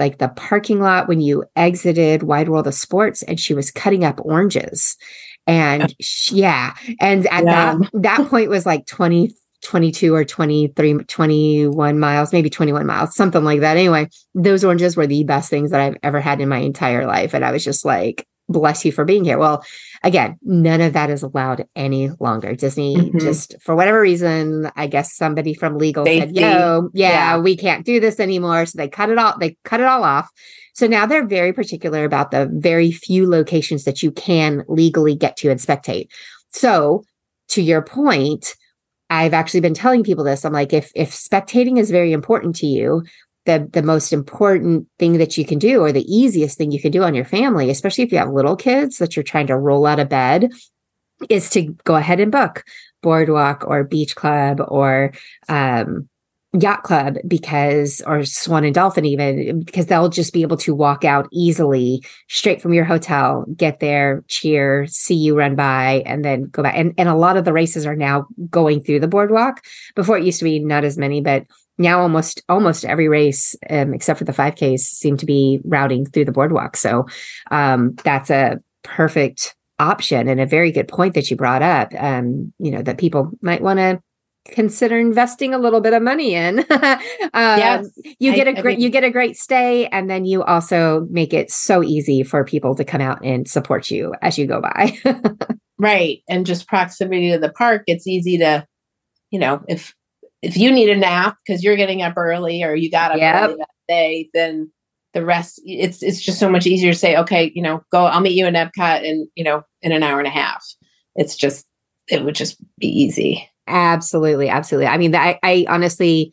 like 0.01 0.19
the 0.19 0.29
parking 0.31 0.81
lot 0.81 1.07
when 1.07 1.21
you 1.21 1.45
exited 1.55 2.25
Wide 2.25 2.49
World 2.49 2.67
of 2.67 2.75
Sports, 2.75 3.23
and 3.23 3.39
she 3.39 3.55
was 3.55 3.71
cutting 3.71 4.05
up 4.05 4.19
oranges. 4.25 4.97
And 5.47 5.95
she, 6.01 6.37
yeah, 6.37 6.75
and 7.01 7.27
at 7.27 7.45
yeah. 7.45 7.77
that 7.77 7.91
that 8.03 8.29
point 8.29 8.51
was 8.51 8.67
like 8.67 8.87
20 8.87 9.33
22 9.63 10.15
or 10.15 10.25
23, 10.25 10.95
21 11.05 11.99
miles, 11.99 12.33
maybe 12.33 12.49
21 12.49 12.87
miles, 12.87 13.17
something 13.17 13.43
like 13.43 13.61
that. 13.61 13.77
Anyway, 13.77 14.09
those 14.35 14.65
oranges 14.65 14.97
were 14.97 15.07
the 15.07 15.25
best 15.25 15.51
things 15.51 15.71
that 15.71 15.81
I've 15.81 15.97
ever 16.03 16.21
had 16.21 16.41
in 16.41 16.49
my 16.49 16.59
entire 16.59 17.07
life. 17.07 17.35
And 17.35 17.45
I 17.45 17.51
was 17.51 17.65
just 17.65 17.85
like, 17.85 18.27
bless 18.49 18.85
you 18.85 18.93
for 18.93 19.05
being 19.05 19.25
here. 19.25 19.39
Well, 19.39 19.65
again, 20.05 20.39
none 20.43 20.81
of 20.81 20.93
that 20.93 21.11
is 21.11 21.23
allowed 21.23 21.67
any 21.75 22.11
longer. 22.21 22.55
Disney 22.55 22.97
mm-hmm. 22.97 23.19
just, 23.19 23.57
for 23.61 23.75
whatever 23.75 24.01
reason, 24.01 24.71
I 24.77 24.87
guess 24.87 25.17
somebody 25.17 25.53
from 25.53 25.79
legal 25.79 26.05
Safety. 26.05 26.35
said, 26.35 26.37
yo, 26.37 26.91
yeah, 26.95 27.11
yeah, 27.11 27.39
we 27.39 27.57
can't 27.57 27.85
do 27.85 27.99
this 27.99 28.21
anymore. 28.21 28.67
So 28.67 28.77
they 28.77 28.89
cut 28.89 29.11
it 29.11 29.19
all, 29.19 29.37
they 29.39 29.57
cut 29.65 29.81
it 29.81 29.87
all 29.87 30.05
off. 30.05 30.31
So 30.77 30.87
now 30.87 31.07
they're 31.07 31.27
very 31.27 31.55
particular 31.55 32.05
about 32.05 32.33
the 32.33 32.51
very 32.53 32.93
few 32.93 33.27
locations 33.27 33.85
that 33.85 34.03
you 34.03 34.11
can 34.11 34.63
legally 34.69 35.15
get 35.15 35.39
to 35.39 35.51
and 35.51 35.59
spectate. 35.59 36.09
So 36.51 37.03
to 37.49 37.63
your 37.63 37.81
point, 37.81 38.55
I've 39.09 39.33
actually 39.33 39.61
been 39.61 39.73
telling 39.73 40.05
people 40.05 40.23
this. 40.23 40.45
I'm 40.45 40.53
like, 40.53 40.75
if 40.75 40.93
if 40.95 41.13
spectating 41.13 41.79
is 41.79 41.91
very 41.91 42.13
important 42.13 42.57
to 42.57 42.67
you, 42.67 43.05
the 43.47 43.67
the 43.73 43.83
most 43.83 44.13
important 44.13 44.87
thing 44.99 45.15
that 45.15 45.39
you 45.39 45.47
can 45.47 45.59
do, 45.59 45.81
or 45.81 45.93
the 45.93 46.15
easiest 46.15 46.59
thing 46.59 46.73
you 46.73 46.81
can 46.81 46.93
do 46.93 47.03
on 47.03 47.15
your 47.15 47.25
family, 47.25 47.71
especially 47.71 48.05
if 48.05 48.13
you 48.13 48.19
have 48.19 48.31
little 48.31 48.57
kids 48.57 48.99
that 48.99 49.17
you're 49.17 49.23
trying 49.23 49.47
to 49.47 49.57
roll 49.57 49.87
out 49.87 49.99
of 49.99 50.11
bed, 50.11 50.51
is 51.31 51.49
to 51.51 51.75
go 51.85 51.97
ahead 51.97 52.21
and 52.21 52.31
book 52.31 52.65
boardwalk 53.03 53.65
or 53.67 53.83
beach 53.83 54.15
club 54.15 54.61
or 54.69 55.13
um, 55.49 56.07
yacht 56.61 56.83
club 56.83 57.17
because 57.27 58.03
or 58.07 58.25
swan 58.25 58.65
and 58.65 58.75
dolphin 58.75 59.05
even 59.05 59.63
because 59.63 59.87
they'll 59.87 60.09
just 60.09 60.33
be 60.33 60.43
able 60.43 60.57
to 60.57 60.75
walk 60.75 61.05
out 61.05 61.29
easily 61.33 62.03
straight 62.29 62.61
from 62.63 62.73
your 62.73 62.85
hotel 62.85 63.45
get 63.57 63.81
there 63.81 64.25
cheer 64.29 64.87
see 64.87 65.15
you 65.15 65.37
run 65.37 65.55
by 65.55 66.03
and 66.07 66.25
then 66.25 66.45
go 66.45 66.63
back. 66.63 66.75
And, 66.77 66.95
and 66.99 67.09
a 67.09 67.15
lot 67.15 67.37
of 67.37 67.45
the 67.45 67.53
races 67.53 67.87
are 67.87 67.97
now 67.97 68.27
going 68.51 68.83
through 68.83 69.01
the 69.01 69.09
boardwalk. 69.09 69.63
Before 69.95 70.17
it 70.17 70.25
used 70.25 70.39
to 70.39 70.45
be 70.45 70.59
not 70.59 70.85
as 70.85 70.99
many 70.99 71.21
but 71.21 71.45
now 71.79 72.01
almost 72.01 72.43
almost 72.49 72.85
every 72.85 73.09
race 73.09 73.55
um, 73.69 73.93
except 73.93 74.19
for 74.19 74.25
the 74.25 74.33
5ks 74.33 74.81
seem 74.81 75.17
to 75.19 75.27
be 75.27 75.61
routing 75.65 76.07
through 76.07 76.25
the 76.25 76.33
boardwalk. 76.33 76.77
So 76.77 77.07
um, 77.51 77.95
that's 78.05 78.31
a 78.31 78.61
perfect 78.83 79.55
option 79.79 80.29
and 80.29 80.41
a 80.41 80.47
very 80.47 80.73
good 80.73 80.89
point 80.89 81.15
that 81.15 81.31
you 81.31 81.37
brought 81.37 81.61
up 81.61 81.93
um, 81.99 82.51
you 82.59 82.71
know 82.71 82.81
that 82.81 82.97
people 82.97 83.31
might 83.43 83.61
want 83.61 83.79
to 83.79 84.01
consider 84.53 84.99
investing 84.99 85.55
a 85.55 85.59
little 85.59 85.81
bit 85.81 85.93
of 85.93 86.03
money 86.03 86.35
in. 86.35 86.59
um, 86.71 86.99
yes, 87.33 87.89
you 88.19 88.35
get 88.35 88.49
I, 88.49 88.53
a 88.53 88.63
great 88.63 88.79
you 88.79 88.91
get 88.91 89.05
a 89.05 89.11
great 89.11 89.37
stay, 89.37 89.87
and 89.89 90.09
then 90.11 90.25
you 90.25 90.43
also 90.43 91.07
make 91.11 91.33
it 91.33 91.51
so 91.51 91.83
easy 91.83 92.23
for 92.23 92.45
people 92.45 92.75
to 92.75 92.85
come 92.85 93.01
out 93.01 93.25
and 93.25 93.49
support 93.49 93.91
you 93.91 94.15
as 94.23 94.39
you 94.39 94.47
go 94.47 94.61
by. 94.61 94.99
right, 95.79 96.23
and 96.29 96.47
just 96.47 96.69
proximity 96.69 97.31
to 97.33 97.39
the 97.39 97.53
park, 97.53 97.83
it's 97.87 98.07
easy 98.07 98.39
to, 98.39 98.67
you 99.31 99.39
know, 99.39 99.63
if 99.69 99.95
if 100.43 100.57
you 100.57 100.71
need 100.71 100.91
a 100.91 100.97
nap 100.97 101.37
because 101.47 101.63
you're 101.63 101.77
getting 101.77 102.03
up 102.03 102.17
early 102.17 102.63
or 102.63 102.75
you 102.75 102.91
got 102.91 103.13
up 103.13 103.19
yep. 103.19 103.51
early 103.51 103.57
that 103.57 103.69
day, 103.89 104.31
then 104.35 104.71
the 105.15 105.25
rest 105.25 105.61
it's 105.65 106.03
it's 106.03 106.21
just 106.21 106.39
so 106.39 106.51
much 106.51 106.67
easier 106.67 106.93
to 106.93 106.99
say, 106.99 107.17
okay, 107.17 107.51
you 107.55 107.63
know, 107.63 107.83
go. 107.91 108.05
I'll 108.05 108.21
meet 108.21 108.37
you 108.37 108.47
in 108.47 108.55
Epcot 108.55 109.03
in 109.03 109.29
you 109.35 109.45
know 109.45 109.63
in 109.83 109.93
an 109.93 110.03
hour 110.03 110.19
and 110.19 110.29
a 110.29 110.31
half. 110.31 110.65
It's 111.15 111.37
just 111.37 111.67
it 112.09 112.25
would 112.25 112.35
just 112.35 112.59
be 112.79 112.89
easy. 112.89 113.49
Absolutely, 113.67 114.49
absolutely. 114.49 114.87
I 114.87 114.99
mean, 114.99 115.15
I, 115.15 115.39
I 115.43 115.67
honestly 115.69 116.33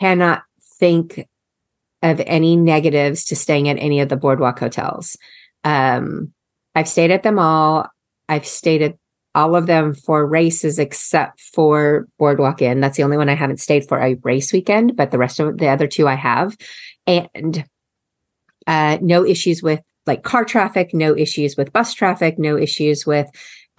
cannot 0.00 0.42
think 0.78 1.26
of 2.02 2.20
any 2.26 2.56
negatives 2.56 3.24
to 3.26 3.36
staying 3.36 3.68
at 3.68 3.78
any 3.78 4.00
of 4.00 4.08
the 4.08 4.16
boardwalk 4.16 4.58
hotels. 4.58 5.16
Um, 5.64 6.32
I've 6.74 6.88
stayed 6.88 7.10
at 7.10 7.22
them 7.22 7.38
all. 7.38 7.86
I've 8.28 8.46
stayed 8.46 8.82
at 8.82 8.96
all 9.34 9.54
of 9.54 9.66
them 9.66 9.94
for 9.94 10.26
races 10.26 10.78
except 10.78 11.40
for 11.40 12.08
Boardwalk 12.18 12.62
Inn. 12.62 12.80
That's 12.80 12.96
the 12.96 13.02
only 13.04 13.16
one 13.16 13.28
I 13.28 13.34
haven't 13.34 13.60
stayed 13.60 13.86
for 13.86 13.98
a 13.98 14.14
race 14.24 14.52
weekend, 14.52 14.96
but 14.96 15.10
the 15.10 15.18
rest 15.18 15.38
of 15.38 15.58
the 15.58 15.68
other 15.68 15.86
two 15.86 16.08
I 16.08 16.14
have. 16.14 16.56
And 17.06 17.64
uh, 18.66 18.98
no 19.00 19.24
issues 19.24 19.62
with 19.62 19.80
like 20.06 20.22
car 20.22 20.44
traffic, 20.44 20.92
no 20.92 21.16
issues 21.16 21.56
with 21.56 21.72
bus 21.72 21.94
traffic, 21.94 22.38
no 22.38 22.56
issues 22.56 23.06
with 23.06 23.28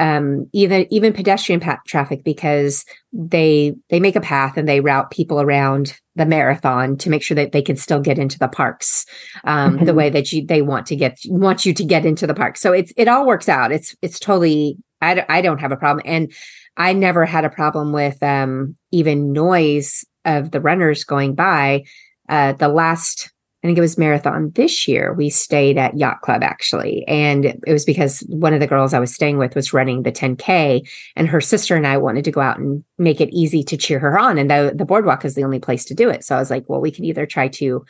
um, 0.02 0.50
even 0.52 0.88
even 0.90 1.14
pedestrian 1.14 1.60
path 1.60 1.82
traffic 1.86 2.24
because 2.24 2.86
they 3.14 3.76
they 3.92 4.00
make 4.00 4.16
a 4.16 4.22
path 4.22 4.58
and 4.58 4.68
they 4.68 4.80
route 4.80 5.12
people 5.12 5.40
around 5.40 5.96
the 6.16 6.26
marathon 6.26 6.98
to 6.98 7.12
make 7.12 7.22
sure 7.22 7.36
that 7.36 7.52
they 7.52 7.62
can 7.62 7.76
still 7.76 8.00
get 8.00 8.18
into 8.18 8.40
the 8.40 8.48
parks 8.48 9.06
um, 9.44 9.76
mm-hmm. 9.76 9.86
the 9.86 9.94
way 9.94 10.10
that 10.10 10.32
you 10.32 10.44
they 10.44 10.64
want 10.64 10.88
to 10.88 10.96
get 10.96 11.20
want 11.28 11.68
you 11.68 11.74
to 11.76 11.86
get 11.86 12.04
into 12.04 12.26
the 12.26 12.34
park. 12.34 12.58
So 12.58 12.74
it's 12.74 12.92
it 12.98 13.08
all 13.08 13.28
works 13.28 13.48
out. 13.48 13.72
It's 13.72 13.96
it's 14.02 14.20
totally 14.20 14.76
I, 15.02 15.24
I 15.30 15.42
don't 15.42 15.60
have 15.60 15.72
a 15.72 15.78
problem 15.78 16.02
and 16.04 16.34
I 16.78 16.94
never 16.94 17.24
had 17.24 17.46
a 17.46 17.50
problem 17.50 17.92
with 17.92 18.22
um, 18.24 18.76
even 18.92 19.32
noise 19.32 20.04
of 20.26 20.50
the 20.50 20.62
runners 20.62 21.04
going 21.04 21.36
by. 21.36 21.84
Uh, 22.28 22.54
the 22.54 22.70
last 22.70 23.31
I 23.64 23.68
think 23.68 23.78
it 23.78 23.82
was 23.82 23.98
marathon 23.98 24.52
this 24.56 24.88
year. 24.88 25.14
We 25.14 25.30
stayed 25.30 25.78
at 25.78 25.98
Yacht 25.98 26.22
Club 26.22 26.42
actually. 26.42 27.06
And 27.08 27.46
it 27.46 27.72
was 27.72 27.86
because 27.86 28.22
one 28.22 28.54
of 28.54 28.60
the 28.60 28.68
girls 28.68 28.94
I 28.94 29.00
was 29.00 29.14
staying 29.14 29.38
with 29.38 29.54
was 29.54 29.72
running 29.72 30.02
the 30.02 30.12
10K 30.12 30.88
and 31.16 31.28
her 31.28 31.42
sister 31.42 31.76
and 31.76 31.86
I 31.86 31.98
wanted 31.98 32.26
to 32.26 32.32
go 32.32 32.42
out 32.42 32.58
and 32.58 32.84
make 32.98 33.22
it 33.22 33.30
easy 33.32 33.64
to 33.64 33.78
cheer 33.78 34.00
her 34.00 34.18
on. 34.18 34.40
And 34.40 34.50
the, 34.50 34.74
the 34.76 34.86
boardwalk 34.86 35.26
is 35.26 35.36
the 35.36 35.44
only 35.44 35.60
place 35.60 35.86
to 35.86 35.94
do 35.94 36.10
it. 36.10 36.24
So 36.24 36.36
I 36.36 36.40
was 36.40 36.50
like, 36.50 36.68
well, 36.68 36.82
we 36.82 36.92
can 36.92 37.06
either 37.06 37.28
try 37.28 37.50
to 37.50 37.86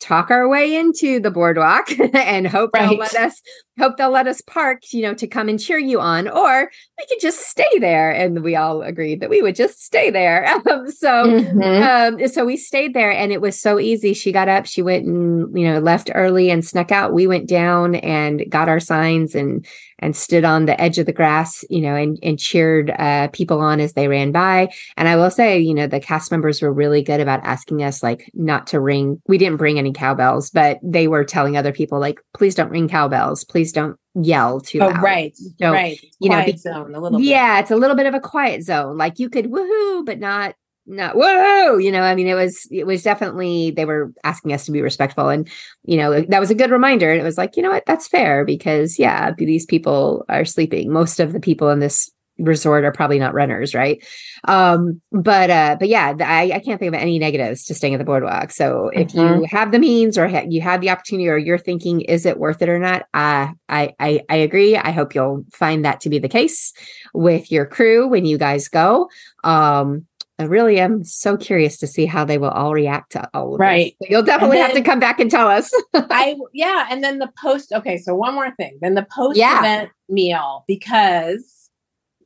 talk 0.00 0.30
our 0.30 0.48
way 0.48 0.76
into 0.76 1.18
the 1.20 1.30
boardwalk 1.30 1.88
and 2.14 2.46
hope 2.46 2.70
right. 2.74 2.88
they'll 2.88 2.98
let 2.98 3.14
us 3.14 3.40
hope 3.78 3.96
they'll 3.96 4.10
let 4.10 4.26
us 4.26 4.40
park 4.42 4.82
you 4.92 5.02
know 5.02 5.14
to 5.14 5.26
come 5.26 5.48
and 5.48 5.58
cheer 5.58 5.78
you 5.78 6.00
on 6.00 6.28
or 6.28 6.70
we 6.98 7.06
could 7.06 7.20
just 7.20 7.48
stay 7.48 7.78
there 7.78 8.10
and 8.10 8.42
we 8.42 8.54
all 8.54 8.82
agreed 8.82 9.20
that 9.20 9.30
we 9.30 9.40
would 9.40 9.54
just 9.54 9.82
stay 9.82 10.10
there 10.10 10.46
um, 10.70 10.90
so 10.90 11.26
mm-hmm. 11.26 12.20
um, 12.22 12.28
so 12.28 12.44
we 12.44 12.56
stayed 12.56 12.94
there 12.94 13.10
and 13.10 13.32
it 13.32 13.40
was 13.40 13.58
so 13.58 13.80
easy 13.80 14.12
she 14.12 14.32
got 14.32 14.48
up 14.48 14.66
she 14.66 14.82
went 14.82 15.06
and 15.06 15.58
you 15.58 15.66
know 15.66 15.78
left 15.78 16.10
early 16.14 16.50
and 16.50 16.64
snuck 16.64 16.92
out 16.92 17.14
we 17.14 17.26
went 17.26 17.48
down 17.48 17.94
and 17.96 18.44
got 18.50 18.68
our 18.68 18.80
signs 18.80 19.34
and 19.34 19.66
and 19.98 20.16
stood 20.16 20.44
on 20.44 20.66
the 20.66 20.80
edge 20.80 20.98
of 20.98 21.06
the 21.06 21.12
grass, 21.12 21.64
you 21.70 21.80
know, 21.80 21.94
and, 21.94 22.18
and 22.22 22.38
cheered 22.38 22.90
uh, 22.90 23.28
people 23.28 23.60
on 23.60 23.80
as 23.80 23.94
they 23.94 24.08
ran 24.08 24.32
by. 24.32 24.68
And 24.96 25.08
I 25.08 25.16
will 25.16 25.30
say, 25.30 25.58
you 25.58 25.74
know, 25.74 25.86
the 25.86 26.00
cast 26.00 26.30
members 26.30 26.60
were 26.60 26.72
really 26.72 27.02
good 27.02 27.20
about 27.20 27.40
asking 27.44 27.82
us 27.82 28.02
like 28.02 28.30
not 28.34 28.66
to 28.68 28.80
ring. 28.80 29.20
We 29.26 29.38
didn't 29.38 29.56
bring 29.56 29.78
any 29.78 29.92
cowbells, 29.92 30.50
but 30.50 30.78
they 30.82 31.08
were 31.08 31.24
telling 31.24 31.56
other 31.56 31.72
people 31.72 31.98
like, 31.98 32.20
please 32.34 32.54
don't 32.54 32.70
ring 32.70 32.88
cowbells. 32.88 33.44
Please 33.44 33.72
don't 33.72 33.96
yell 34.14 34.60
too 34.60 34.80
oh, 34.80 34.88
loud. 34.88 35.02
Right. 35.02 35.38
Don't, 35.58 35.72
right. 35.72 35.98
you 36.20 36.30
know, 36.30 36.44
be, 36.44 36.56
zone 36.56 36.94
a 36.94 37.00
little 37.00 37.18
bit. 37.18 37.26
Yeah, 37.26 37.58
it's 37.60 37.70
a 37.70 37.76
little 37.76 37.96
bit 37.96 38.06
of 38.06 38.14
a 38.14 38.20
quiet 38.20 38.62
zone. 38.62 38.96
Like 38.96 39.18
you 39.18 39.30
could 39.30 39.46
woohoo, 39.46 40.04
but 40.04 40.18
not 40.18 40.54
no 40.86 41.10
whoa 41.14 41.76
you 41.76 41.90
know 41.90 42.02
i 42.02 42.14
mean 42.14 42.26
it 42.26 42.34
was 42.34 42.66
it 42.70 42.86
was 42.86 43.02
definitely 43.02 43.70
they 43.72 43.84
were 43.84 44.12
asking 44.24 44.52
us 44.52 44.64
to 44.64 44.72
be 44.72 44.80
respectful 44.82 45.28
and 45.28 45.48
you 45.84 45.96
know 45.96 46.20
that 46.20 46.40
was 46.40 46.50
a 46.50 46.54
good 46.54 46.70
reminder. 46.70 47.10
And 47.10 47.20
it 47.20 47.24
was 47.24 47.38
like 47.38 47.56
you 47.56 47.62
know 47.62 47.70
what? 47.70 47.86
That's 47.86 48.08
fair 48.08 48.44
because 48.44 48.98
yeah 48.98 49.32
these 49.36 49.66
people 49.66 50.24
are 50.28 50.44
sleeping. 50.44 50.92
Most 50.92 51.20
of 51.20 51.32
the 51.32 51.40
people 51.40 51.70
in 51.70 51.80
this 51.80 52.10
resort 52.38 52.84
are 52.84 52.92
probably 52.92 53.18
not 53.18 53.32
runners 53.32 53.74
right? 53.74 54.04
Um 54.46 55.00
but 55.10 55.48
uh 55.48 55.76
but 55.78 55.88
yeah 55.88 56.12
i, 56.20 56.52
I 56.52 56.58
can't 56.58 56.78
think 56.78 56.94
of 56.94 57.00
any 57.00 57.18
negatives 57.18 57.64
to 57.64 57.74
staying 57.74 57.94
at 57.94 57.98
the 57.98 58.04
boardwalk. 58.04 58.50
So 58.50 58.90
if 58.92 59.08
mm-hmm. 59.08 59.40
you 59.40 59.46
have 59.50 59.72
the 59.72 59.78
means 59.78 60.18
or 60.18 60.28
ha- 60.28 60.44
you 60.46 60.60
have 60.60 60.82
the 60.82 60.90
opportunity 60.90 61.28
or 61.28 61.38
you're 61.38 61.56
thinking 61.56 62.02
is 62.02 62.26
it 62.26 62.38
worth 62.38 62.60
it 62.60 62.68
or 62.68 62.78
not? 62.78 63.02
Uh 63.14 63.48
I, 63.68 63.94
I 63.98 64.20
i 64.28 64.36
agree. 64.36 64.76
I 64.76 64.90
hope 64.90 65.14
you'll 65.14 65.44
find 65.52 65.84
that 65.84 66.00
to 66.00 66.10
be 66.10 66.18
the 66.18 66.28
case 66.28 66.74
with 67.14 67.50
your 67.50 67.64
crew 67.64 68.06
when 68.06 68.26
you 68.26 68.36
guys 68.36 68.68
go. 68.68 69.08
Um 69.42 70.06
I 70.38 70.44
really 70.44 70.78
am 70.78 71.02
so 71.02 71.36
curious 71.36 71.78
to 71.78 71.86
see 71.86 72.04
how 72.04 72.24
they 72.24 72.36
will 72.36 72.50
all 72.50 72.72
react 72.72 73.12
to 73.12 73.28
all 73.32 73.54
of 73.54 73.60
right. 73.60 73.94
This. 74.00 74.10
You'll 74.10 74.22
definitely 74.22 74.58
then, 74.58 74.66
have 74.66 74.76
to 74.76 74.82
come 74.82 75.00
back 75.00 75.18
and 75.18 75.30
tell 75.30 75.48
us. 75.48 75.70
I 75.94 76.36
yeah, 76.52 76.86
and 76.90 77.02
then 77.02 77.18
the 77.18 77.30
post. 77.40 77.72
Okay, 77.72 77.96
so 77.96 78.14
one 78.14 78.34
more 78.34 78.54
thing. 78.56 78.78
Then 78.82 78.94
the 78.94 79.06
post 79.10 79.38
event 79.38 79.90
yeah. 80.08 80.14
meal 80.14 80.64
because 80.68 81.70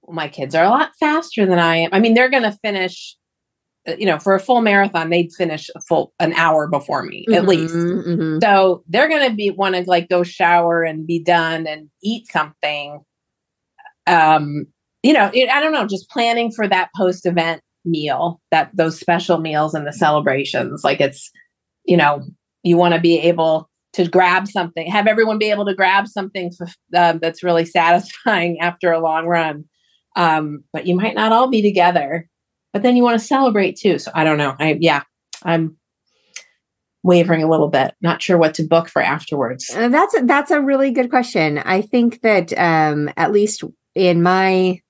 my 0.08 0.26
kids 0.26 0.56
are 0.56 0.64
a 0.64 0.70
lot 0.70 0.90
faster 0.98 1.46
than 1.46 1.60
I 1.60 1.76
am. 1.76 1.90
I 1.92 2.00
mean, 2.00 2.14
they're 2.14 2.30
going 2.30 2.42
to 2.42 2.56
finish. 2.62 3.16
Uh, 3.88 3.94
you 3.96 4.04
know, 4.04 4.18
for 4.18 4.34
a 4.34 4.40
full 4.40 4.60
marathon, 4.60 5.08
they'd 5.08 5.32
finish 5.32 5.70
a 5.74 5.80
full 5.80 6.12
an 6.18 6.32
hour 6.34 6.66
before 6.66 7.04
me 7.04 7.24
mm-hmm, 7.28 7.34
at 7.34 7.46
least. 7.46 7.74
Mm-hmm. 7.74 8.38
So 8.42 8.82
they're 8.88 9.08
going 9.08 9.30
to 9.30 9.34
be 9.34 9.50
want 9.50 9.76
to 9.76 9.82
like 9.84 10.08
go 10.08 10.24
shower 10.24 10.82
and 10.82 11.06
be 11.06 11.22
done 11.22 11.66
and 11.66 11.88
eat 12.02 12.26
something. 12.30 13.02
Um, 14.08 14.66
you 15.04 15.12
know, 15.12 15.30
it, 15.32 15.48
I 15.48 15.60
don't 15.60 15.72
know, 15.72 15.86
just 15.86 16.10
planning 16.10 16.50
for 16.50 16.66
that 16.68 16.90
post 16.94 17.24
event 17.24 17.62
meal 17.84 18.40
that 18.50 18.70
those 18.74 18.98
special 18.98 19.38
meals 19.38 19.74
and 19.74 19.86
the 19.86 19.92
celebrations 19.92 20.84
like 20.84 21.00
it's 21.00 21.30
you 21.84 21.96
know 21.96 22.22
you 22.62 22.76
want 22.76 22.94
to 22.94 23.00
be 23.00 23.18
able 23.18 23.68
to 23.92 24.06
grab 24.06 24.46
something 24.46 24.90
have 24.90 25.06
everyone 25.06 25.38
be 25.38 25.50
able 25.50 25.64
to 25.64 25.74
grab 25.74 26.06
something 26.06 26.50
uh, 26.94 27.14
that's 27.14 27.42
really 27.42 27.64
satisfying 27.66 28.60
after 28.60 28.92
a 28.92 29.00
long 29.00 29.26
run. 29.26 29.64
Um, 30.16 30.64
but 30.72 30.86
you 30.86 30.96
might 30.96 31.14
not 31.14 31.32
all 31.32 31.48
be 31.48 31.62
together 31.62 32.28
but 32.72 32.82
then 32.82 32.96
you 32.96 33.02
want 33.02 33.18
to 33.20 33.26
celebrate 33.26 33.76
too 33.76 33.98
so 33.98 34.10
i 34.12 34.24
don't 34.24 34.38
know 34.38 34.56
i 34.58 34.76
yeah 34.80 35.02
i'm 35.44 35.76
wavering 37.02 37.42
a 37.42 37.48
little 37.48 37.68
bit 37.68 37.94
not 38.00 38.20
sure 38.22 38.36
what 38.36 38.54
to 38.54 38.62
book 38.62 38.88
for 38.88 39.00
afterwards. 39.00 39.70
Uh, 39.74 39.88
that's 39.88 40.14
that's 40.24 40.50
a 40.50 40.60
really 40.60 40.90
good 40.90 41.10
question. 41.10 41.58
I 41.58 41.82
think 41.82 42.20
that 42.22 42.56
um 42.58 43.10
at 43.16 43.32
least 43.32 43.64
in 43.94 44.22
my 44.22 44.80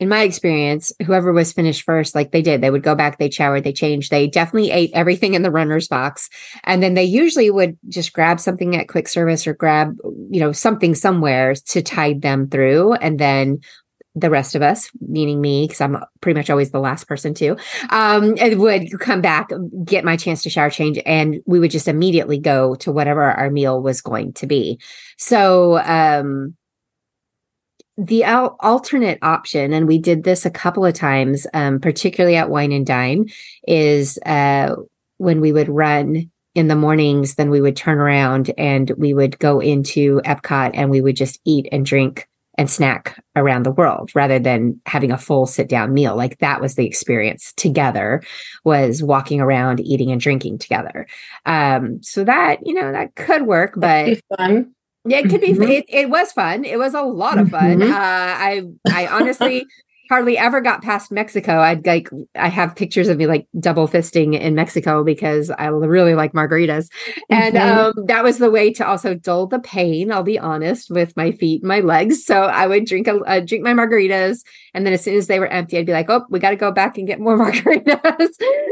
in 0.00 0.08
my 0.08 0.22
experience, 0.22 0.92
whoever 1.04 1.30
was 1.30 1.52
finished 1.52 1.82
first, 1.82 2.14
like 2.14 2.32
they 2.32 2.40
did, 2.40 2.62
they 2.62 2.70
would 2.70 2.82
go 2.82 2.94
back, 2.94 3.18
they 3.18 3.30
showered, 3.30 3.64
they 3.64 3.72
changed, 3.72 4.10
they 4.10 4.26
definitely 4.26 4.70
ate 4.70 4.90
everything 4.94 5.34
in 5.34 5.42
the 5.42 5.50
runner's 5.50 5.88
box. 5.88 6.30
And 6.64 6.82
then 6.82 6.94
they 6.94 7.04
usually 7.04 7.50
would 7.50 7.78
just 7.88 8.14
grab 8.14 8.40
something 8.40 8.74
at 8.74 8.88
quick 8.88 9.08
service 9.08 9.46
or 9.46 9.52
grab, 9.52 9.94
you 10.30 10.40
know, 10.40 10.52
something 10.52 10.94
somewhere 10.94 11.54
to 11.54 11.82
tide 11.82 12.22
them 12.22 12.48
through. 12.48 12.94
And 12.94 13.18
then 13.18 13.60
the 14.14 14.30
rest 14.30 14.54
of 14.54 14.62
us, 14.62 14.90
meaning 15.06 15.40
me, 15.40 15.66
because 15.66 15.82
I'm 15.82 15.98
pretty 16.22 16.38
much 16.38 16.48
always 16.48 16.70
the 16.70 16.80
last 16.80 17.06
person 17.06 17.34
to, 17.34 17.56
um, 17.90 18.34
would 18.58 18.98
come 19.00 19.20
back, 19.20 19.50
get 19.84 20.04
my 20.04 20.16
chance 20.16 20.42
to 20.42 20.50
shower 20.50 20.70
change, 20.70 20.98
and 21.04 21.40
we 21.46 21.60
would 21.60 21.70
just 21.70 21.88
immediately 21.88 22.38
go 22.38 22.74
to 22.76 22.90
whatever 22.90 23.22
our 23.22 23.50
meal 23.50 23.82
was 23.82 24.00
going 24.00 24.32
to 24.32 24.46
be. 24.46 24.80
So, 25.18 25.78
um, 25.80 26.56
the 28.00 28.24
al- 28.24 28.56
alternate 28.60 29.18
option, 29.20 29.72
and 29.72 29.86
we 29.86 29.98
did 29.98 30.24
this 30.24 30.46
a 30.46 30.50
couple 30.50 30.86
of 30.86 30.94
times, 30.94 31.46
um, 31.52 31.78
particularly 31.80 32.36
at 32.36 32.48
Wine 32.48 32.72
and 32.72 32.86
Dine, 32.86 33.28
is 33.68 34.18
uh, 34.24 34.74
when 35.18 35.40
we 35.40 35.52
would 35.52 35.68
run 35.68 36.30
in 36.54 36.68
the 36.68 36.76
mornings, 36.76 37.34
then 37.34 37.50
we 37.50 37.60
would 37.60 37.76
turn 37.76 37.98
around 37.98 38.50
and 38.56 38.90
we 38.96 39.14
would 39.14 39.38
go 39.38 39.60
into 39.60 40.20
Epcot 40.24 40.70
and 40.74 40.90
we 40.90 41.00
would 41.00 41.14
just 41.14 41.40
eat 41.44 41.68
and 41.70 41.84
drink 41.86 42.26
and 42.58 42.70
snack 42.70 43.22
around 43.36 43.64
the 43.64 43.70
world 43.70 44.10
rather 44.14 44.38
than 44.38 44.80
having 44.86 45.12
a 45.12 45.18
full 45.18 45.46
sit 45.46 45.68
down 45.68 45.94
meal. 45.94 46.16
Like 46.16 46.38
that 46.38 46.60
was 46.60 46.74
the 46.74 46.86
experience 46.86 47.52
together 47.56 48.22
was 48.64 49.02
walking 49.02 49.40
around, 49.40 49.80
eating 49.80 50.10
and 50.10 50.20
drinking 50.20 50.58
together. 50.58 51.06
Um, 51.46 52.02
so 52.02 52.24
that, 52.24 52.66
you 52.66 52.74
know, 52.74 52.92
that 52.92 53.14
could 53.14 53.46
work, 53.46 53.74
but 53.76 54.20
fun. 54.36 54.74
Yeah, 55.04 55.18
it 55.18 55.30
could 55.30 55.40
be. 55.40 55.52
Mm-hmm. 55.52 55.62
It, 55.62 55.84
it, 55.88 56.10
was 56.10 56.32
fun. 56.32 56.64
It 56.64 56.78
was 56.78 56.94
a 56.94 57.02
lot 57.02 57.38
of 57.38 57.50
fun. 57.50 57.78
Mm-hmm. 57.78 57.92
Uh, 57.92 57.96
I 57.96 58.62
I 58.92 59.06
honestly 59.06 59.66
hardly 60.10 60.36
ever 60.36 60.60
got 60.60 60.82
past 60.82 61.12
Mexico. 61.12 61.60
I'd 61.60 61.86
like 61.86 62.10
I 62.34 62.48
have 62.48 62.74
pictures 62.74 63.08
of 63.08 63.16
me 63.16 63.26
like 63.26 63.46
double 63.60 63.86
fisting 63.88 64.38
in 64.38 64.56
Mexico 64.56 65.04
because 65.04 65.50
I 65.50 65.68
really 65.68 66.14
like 66.14 66.32
margaritas, 66.32 66.88
and 67.30 67.54
mm-hmm. 67.54 67.98
um, 68.00 68.06
that 68.06 68.24
was 68.24 68.38
the 68.38 68.50
way 68.50 68.72
to 68.74 68.86
also 68.86 69.14
dull 69.14 69.46
the 69.46 69.60
pain. 69.60 70.12
I'll 70.12 70.24
be 70.24 70.38
honest 70.38 70.90
with 70.90 71.16
my 71.16 71.32
feet, 71.32 71.62
and 71.62 71.68
my 71.68 71.80
legs. 71.80 72.24
So 72.24 72.42
I 72.42 72.66
would 72.66 72.84
drink 72.86 73.06
a 73.06 73.20
uh, 73.20 73.40
drink 73.40 73.64
my 73.64 73.72
margaritas, 73.72 74.40
and 74.74 74.84
then 74.84 74.92
as 74.92 75.02
soon 75.02 75.16
as 75.16 75.28
they 75.28 75.38
were 75.38 75.46
empty, 75.46 75.78
I'd 75.78 75.86
be 75.86 75.92
like, 75.92 76.10
"Oh, 76.10 76.26
we 76.28 76.40
got 76.40 76.50
to 76.50 76.56
go 76.56 76.72
back 76.72 76.98
and 76.98 77.06
get 77.06 77.20
more 77.20 77.38
margaritas." 77.50 78.28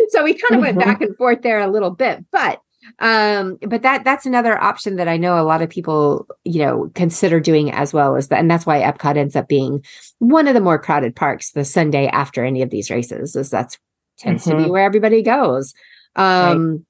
so 0.09 0.24
we 0.24 0.34
kind 0.34 0.56
of 0.56 0.60
went 0.60 0.76
mm-hmm. 0.76 0.90
back 0.90 1.00
and 1.00 1.16
forth 1.16 1.40
there 1.42 1.60
a 1.60 1.68
little 1.68 1.92
bit, 1.92 2.24
but 2.32 2.60
um 3.01 3.59
but 3.62 3.82
that 3.82 4.05
that's 4.05 4.27
another 4.27 4.60
option 4.62 4.97
that 4.97 5.09
i 5.09 5.16
know 5.16 5.40
a 5.40 5.44
lot 5.44 5.62
of 5.62 5.69
people 5.69 6.27
you 6.44 6.60
know 6.60 6.90
consider 6.94 7.40
doing 7.40 7.70
as 7.70 7.93
well 7.93 8.16
as 8.16 8.28
that 8.28 8.40
and 8.40 8.51
that's 8.51 8.66
why 8.66 8.81
epcot 8.81 9.16
ends 9.16 9.36
up 9.36 9.48
being 9.48 9.85
one 10.19 10.48
of 10.48 10.55
the 10.55 10.60
more 10.60 10.78
crowded 10.78 11.15
parks 11.15 11.52
the 11.52 11.65
sunday 11.65 12.06
after 12.09 12.44
any 12.44 12.62
of 12.62 12.70
these 12.70 12.90
races 12.90 13.36
is 13.36 13.51
that's 13.51 13.78
tends 14.19 14.43
mm-hmm. 14.43 14.51
to 14.51 14.56
be 14.56 14.62
mm-hmm. 14.65 14.73
where 14.73 14.85
everybody 14.85 15.23
goes 15.23 15.74
um 16.16 16.70
right. 16.70 16.81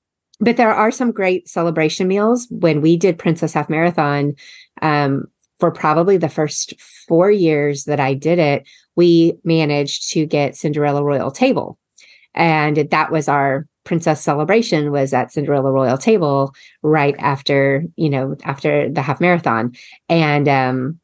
but 0.41 0.57
there 0.57 0.75
are 0.75 0.91
some 0.91 1.13
great 1.13 1.49
celebration 1.49 2.09
meals 2.09 2.47
when 2.51 2.81
we 2.81 2.97
did 2.97 3.19
princess 3.19 3.53
half 3.53 3.69
marathon 3.69 4.35
um 4.83 5.25
for 5.61 5.71
probably 5.71 6.17
the 6.17 6.29
first 6.29 6.75
four 7.09 7.31
years 7.31 7.85
that 7.85 8.01
i 8.01 8.15
did 8.15 8.39
it 8.39 8.67
we 8.97 9.35
managed 9.45 10.11
to 10.11 10.27
get 10.27 10.57
cinderella 10.57 11.03
royal 11.03 11.31
table 11.31 11.79
and 12.35 12.77
that 12.77 13.11
was 13.11 13.29
our 13.29 13.67
princess 13.89 14.23
celebration 14.23 14.93
was 14.93 15.15
at 15.15 15.33
Cinderella 15.33 15.73
Royal 15.73 15.97
Table 15.97 16.55
right 16.83 17.17
after, 17.19 17.85
you 17.97 18.11
know, 18.11 18.37
after 18.45 18.91
the 18.91 19.01
half 19.01 19.19
marathon. 19.21 19.75
And 20.11 20.47
um 20.47 21.01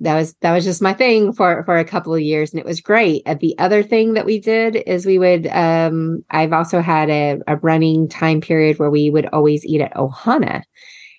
that 0.00 0.16
was 0.16 0.34
that 0.42 0.52
was 0.52 0.64
just 0.64 0.82
my 0.82 0.92
thing 0.92 1.32
for 1.32 1.62
for 1.64 1.78
a 1.78 1.84
couple 1.84 2.12
of 2.12 2.20
years 2.20 2.50
and 2.50 2.58
it 2.58 2.66
was 2.66 2.80
great. 2.80 3.22
And 3.24 3.38
the 3.38 3.56
other 3.58 3.82
thing 3.82 4.14
that 4.14 4.26
we 4.26 4.40
did 4.40 4.74
is 4.74 5.06
we 5.06 5.20
would 5.20 5.46
um 5.46 6.24
I've 6.28 6.52
also 6.52 6.80
had 6.82 7.08
a, 7.08 7.38
a 7.46 7.56
running 7.56 8.08
time 8.08 8.40
period 8.40 8.78
where 8.78 8.90
we 8.90 9.08
would 9.08 9.26
always 9.26 9.64
eat 9.64 9.80
at 9.80 9.94
Ohana 9.94 10.62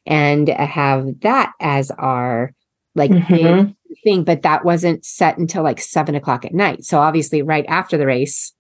and 0.06 0.50
have 0.50 1.22
that 1.22 1.54
as 1.62 1.90
our 1.92 2.54
like 2.96 3.12
mm-hmm. 3.12 3.72
thing, 4.04 4.24
but 4.26 4.42
that 4.42 4.66
wasn't 4.66 5.06
set 5.06 5.38
until 5.38 5.64
like 5.64 5.80
seven 5.80 6.16
o'clock 6.16 6.44
at 6.44 6.54
night. 6.54 6.84
So 6.84 7.00
obviously 7.00 7.42
right 7.42 7.66
after 7.68 7.98
the 7.98 8.08
race, 8.08 8.54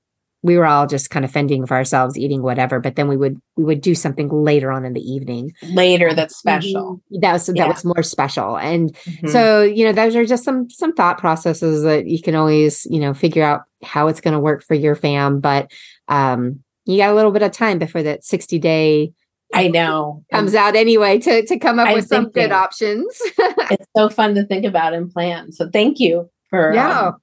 we 0.47 0.57
were 0.57 0.65
all 0.65 0.87
just 0.87 1.09
kind 1.09 1.23
of 1.23 1.31
fending 1.31 1.65
for 1.65 1.75
ourselves 1.75 2.17
eating 2.17 2.41
whatever 2.41 2.79
but 2.79 2.95
then 2.95 3.07
we 3.07 3.15
would 3.15 3.39
we 3.55 3.63
would 3.63 3.81
do 3.81 3.93
something 3.93 4.29
later 4.29 4.71
on 4.71 4.83
in 4.85 4.93
the 4.93 5.01
evening 5.01 5.53
later 5.73 6.13
that's 6.13 6.41
mm-hmm. 6.41 6.59
special 6.59 7.01
that 7.21 7.33
was 7.33 7.45
that 7.45 7.67
was 7.67 7.85
more 7.85 8.01
special 8.01 8.57
and 8.57 8.93
mm-hmm. 8.93 9.27
so 9.27 9.61
you 9.61 9.85
know 9.85 9.91
those 9.91 10.15
are 10.15 10.25
just 10.25 10.43
some 10.43 10.69
some 10.69 10.93
thought 10.93 11.19
processes 11.19 11.83
that 11.83 12.07
you 12.07 12.21
can 12.21 12.33
always 12.33 12.87
you 12.89 12.99
know 12.99 13.13
figure 13.13 13.43
out 13.43 13.61
how 13.83 14.07
it's 14.07 14.21
going 14.21 14.33
to 14.33 14.39
work 14.39 14.63
for 14.63 14.73
your 14.73 14.95
fam 14.95 15.39
but 15.39 15.71
um 16.07 16.59
you 16.85 16.97
got 16.97 17.11
a 17.11 17.15
little 17.15 17.31
bit 17.31 17.43
of 17.43 17.51
time 17.51 17.77
before 17.77 18.01
that 18.01 18.23
60 18.23 18.57
day 18.57 19.11
I 19.53 19.69
know 19.69 20.25
comes 20.31 20.55
out 20.55 20.75
anyway 20.75 21.19
to 21.19 21.45
to 21.45 21.57
come 21.57 21.79
up 21.79 21.87
I'm 21.87 21.95
with 21.95 22.07
some 22.07 22.29
good 22.31 22.51
options. 22.51 23.05
it's 23.37 23.85
so 23.95 24.09
fun 24.09 24.35
to 24.35 24.43
think 24.43 24.65
about 24.65 24.93
and 24.93 25.09
plan. 25.09 25.53
So 25.53 25.69
thank 25.69 26.01
you 26.01 26.29
for 26.49 26.73
yeah. 26.73 27.07
Um, 27.07 27.17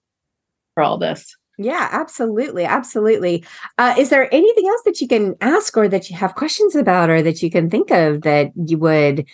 for 0.74 0.82
all 0.82 0.98
this. 0.98 1.36
Yeah, 1.59 1.89
absolutely. 1.93 2.64
Absolutely. 2.64 3.44
Uh, 3.78 3.94
is 3.97 4.10
there 4.10 4.32
anything 4.35 4.66
else 4.68 4.82
that 4.85 5.01
you 5.01 5.09
can 5.09 5.36
ask 5.40 5.76
or 5.76 5.89
that 5.89 6.10
you 6.10 6.16
have 6.16 6.35
questions 6.35 6.74
about 6.74 7.10
or 7.10 7.22
that 7.22 7.43
you 7.43 7.51
can 7.51 7.70
think 7.70 7.90
of 7.90 8.22
that 8.22 8.51
you 8.56 8.78
would 8.78 9.26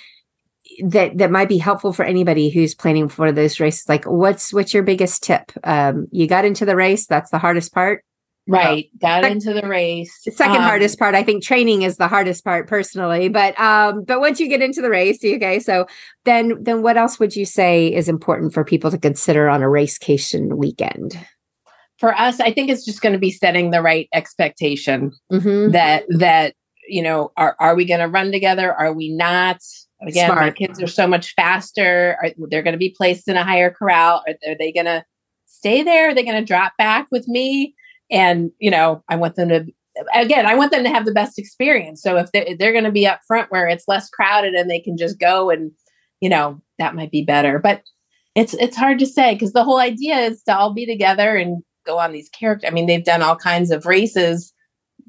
that 0.85 1.19
that 1.19 1.31
might 1.31 1.49
be 1.49 1.59
helpful 1.59 1.93
for 1.93 2.05
anybody 2.05 2.49
who's 2.49 2.75
planning 2.75 3.09
for 3.09 3.33
those 3.33 3.61
races 3.61 3.89
like 3.89 4.05
what's 4.05 4.53
what's 4.53 4.73
your 4.73 4.83
biggest 4.83 5.23
tip 5.23 5.53
um 5.65 6.07
you 6.13 6.27
got 6.27 6.45
into 6.45 6.65
the 6.65 6.77
race 6.77 7.07
that's 7.07 7.31
the 7.31 7.39
hardest 7.39 7.75
part 7.75 8.05
right 8.47 8.89
got 8.99 9.25
into 9.25 9.53
the 9.53 9.67
race 9.67 10.23
the 10.25 10.31
second 10.31 10.59
um, 10.59 10.63
hardest 10.63 10.99
part 10.99 11.15
i 11.15 11.23
think 11.23 11.43
training 11.43 11.83
is 11.83 11.97
the 11.97 12.09
hardest 12.09 12.45
part 12.45 12.69
personally 12.69 13.29
but 13.29 13.59
um 13.61 14.05
but 14.05 14.21
once 14.21 14.41
you 14.41 14.49
get 14.49 14.63
into 14.63 14.81
the 14.81 14.91
race 14.91 15.19
okay 15.25 15.59
so 15.59 15.87
then 16.25 16.57
then 16.63 16.83
what 16.83 16.97
else 16.97 17.19
would 17.19 17.35
you 17.35 17.45
say 17.45 17.93
is 17.93 18.09
important 18.09 18.55
for 18.55 18.65
people 18.65 18.91
to 18.91 18.99
consider 18.99 19.49
on 19.49 19.63
a 19.63 19.69
racecation 19.69 20.57
weekend 20.57 21.19
for 22.01 22.13
us 22.19 22.41
i 22.41 22.53
think 22.53 22.71
it's 22.71 22.85
just 22.85 23.01
going 23.01 23.13
to 23.13 23.19
be 23.19 23.31
setting 23.31 23.71
the 23.71 23.83
right 23.83 24.09
expectation 24.13 25.13
mm-hmm. 25.33 25.71
that 25.71 26.05
that 26.09 26.55
you 26.89 27.03
know 27.03 27.31
are 27.37 27.55
are 27.61 27.77
we 27.77 27.85
going 27.85 28.01
to 28.01 28.09
run 28.09 28.33
together 28.33 28.73
are 28.73 28.93
we 28.93 29.09
not 29.09 29.61
Again, 30.03 30.29
Smart. 30.29 30.41
my 30.41 30.51
kids 30.51 30.83
are 30.83 30.87
so 30.87 31.07
much 31.07 31.35
faster. 31.35 32.17
Are, 32.23 32.31
they're 32.49 32.63
going 32.63 32.73
to 32.73 32.79
be 32.79 32.95
placed 32.97 33.29
in 33.29 33.37
a 33.37 33.45
higher 33.45 33.71
corral. 33.71 34.23
Are, 34.27 34.51
are 34.51 34.57
they 34.59 34.73
going 34.73 34.87
to 34.87 35.05
stay 35.47 35.83
there? 35.83 36.09
Are 36.11 36.15
they 36.15 36.25
going 36.25 36.41
to 36.41 36.45
drop 36.45 36.73
back 36.79 37.09
with 37.11 37.29
me? 37.29 37.75
And, 38.11 38.51
you 38.59 38.71
know, 38.71 39.05
I 39.09 39.17
want 39.17 39.37
them 39.37 39.51
to, 39.51 39.67
again, 40.15 40.47
I 40.47 40.55
want 40.55 40.73
them 40.73 40.85
to 40.85 40.91
have 40.91 41.05
the 41.05 41.13
best 41.13 41.39
experience. 41.39 42.03
So 42.03 42.17
if 42.17 42.33
they're, 42.33 42.57
they're 42.59 42.73
going 42.73 42.85
to 42.85 42.91
be 42.91 43.07
up 43.07 43.21
front 43.27 43.53
where 43.53 43.69
it's 43.69 43.89
less 43.89 44.09
crowded 44.09 44.55
and 44.55 44.71
they 44.71 44.81
can 44.81 44.97
just 44.97 45.19
go 45.19 45.51
and, 45.51 45.71
you 46.21 46.29
know, 46.29 46.63
that 46.79 46.95
might 46.95 47.11
be 47.11 47.23
better. 47.23 47.59
But 47.59 47.83
it's, 48.35 48.55
it's 48.55 48.77
hard 48.77 48.99
to 49.01 49.07
say 49.07 49.35
because 49.35 49.53
the 49.53 49.65
whole 49.65 49.81
idea 49.81 50.17
is 50.19 50.43
to 50.45 50.57
all 50.57 50.73
be 50.73 50.87
together 50.87 51.37
and 51.37 51.63
go 51.91 51.99
on 51.99 52.13
these 52.13 52.29
character. 52.29 52.67
I 52.67 52.71
mean, 52.71 52.87
they've 52.87 53.05
done 53.05 53.23
all 53.23 53.37
kinds 53.37 53.71
of 53.71 53.87
races. 53.87 54.53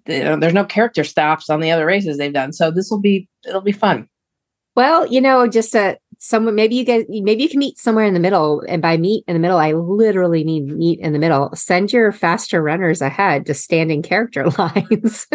You 0.08 0.24
know, 0.24 0.36
there's 0.36 0.54
no 0.54 0.66
character 0.66 1.04
stops 1.04 1.50
on 1.50 1.60
the 1.60 1.72
other 1.72 1.86
races 1.86 2.18
they've 2.18 2.34
done. 2.34 2.54
So 2.54 2.72
this 2.72 2.90
will 2.90 3.00
be, 3.00 3.28
it'll 3.48 3.62
be 3.62 3.72
fun. 3.72 4.08
Well, 4.76 5.06
you 5.06 5.22
know, 5.22 5.48
just 5.48 5.76
a 5.76 5.98
someone 6.24 6.54
maybe 6.54 6.76
you 6.76 6.86
get 6.86 7.10
maybe 7.10 7.42
you 7.42 7.50
can 7.50 7.58
meet 7.58 7.80
somewhere 7.80 8.06
in 8.06 8.14
the 8.14 8.20
middle. 8.20 8.64
And 8.68 8.80
by 8.80 8.96
meet 8.96 9.24
in 9.28 9.34
the 9.34 9.40
middle 9.40 9.58
i 9.58 9.74
literally 9.74 10.44
mean 10.44 10.78
meet 10.78 11.00
in 11.00 11.14
the 11.14 11.20
middle. 11.20 11.50
Send 11.56 11.92
your 11.92 12.12
faster 12.12 12.62
runners 12.62 13.02
ahead 13.02 13.48
to 13.48 13.56
standing 13.56 14.04
character 14.04 14.48
lines. 14.58 15.26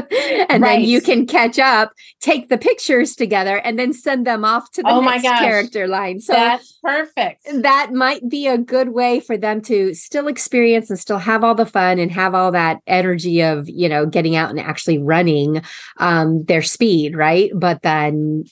And 0.49 0.63
right. 0.63 0.77
then 0.77 0.83
you 0.83 1.01
can 1.01 1.27
catch 1.27 1.59
up 1.59 1.93
take 2.21 2.49
the 2.49 2.57
pictures 2.57 3.17
together 3.17 3.59
and 3.59 3.79
then 3.79 3.93
send 3.93 4.27
them 4.27 4.45
off 4.45 4.71
to 4.73 4.83
the 4.83 4.89
oh 4.89 5.01
next 5.01 5.25
character 5.25 5.89
line. 5.89 6.21
So 6.21 6.35
that's 6.35 6.79
perfect. 6.83 7.49
that 7.63 7.93
might 7.93 8.29
be 8.29 8.47
a 8.47 8.57
good 8.57 8.91
way 8.91 9.19
for 9.19 9.37
them 9.37 9.61
to 9.63 9.93
still 9.93 10.29
experience 10.29 10.89
and 10.89 10.99
still 10.99 11.19
have 11.19 11.43
all 11.43 11.57
the 11.57 11.67
fun 11.67 11.99
and 11.99 12.13
have 12.13 12.33
all 12.35 12.53
that 12.53 12.79
energy 12.87 13.43
of 13.43 13.69
you 13.69 13.89
know 13.89 14.07
getting 14.07 14.37
out 14.37 14.51
and 14.51 14.61
actually 14.61 14.99
running 14.99 15.63
um, 15.97 16.45
their 16.45 16.63
speed 16.63 17.17
right? 17.17 17.51
But 17.53 17.83
then 17.83 18.45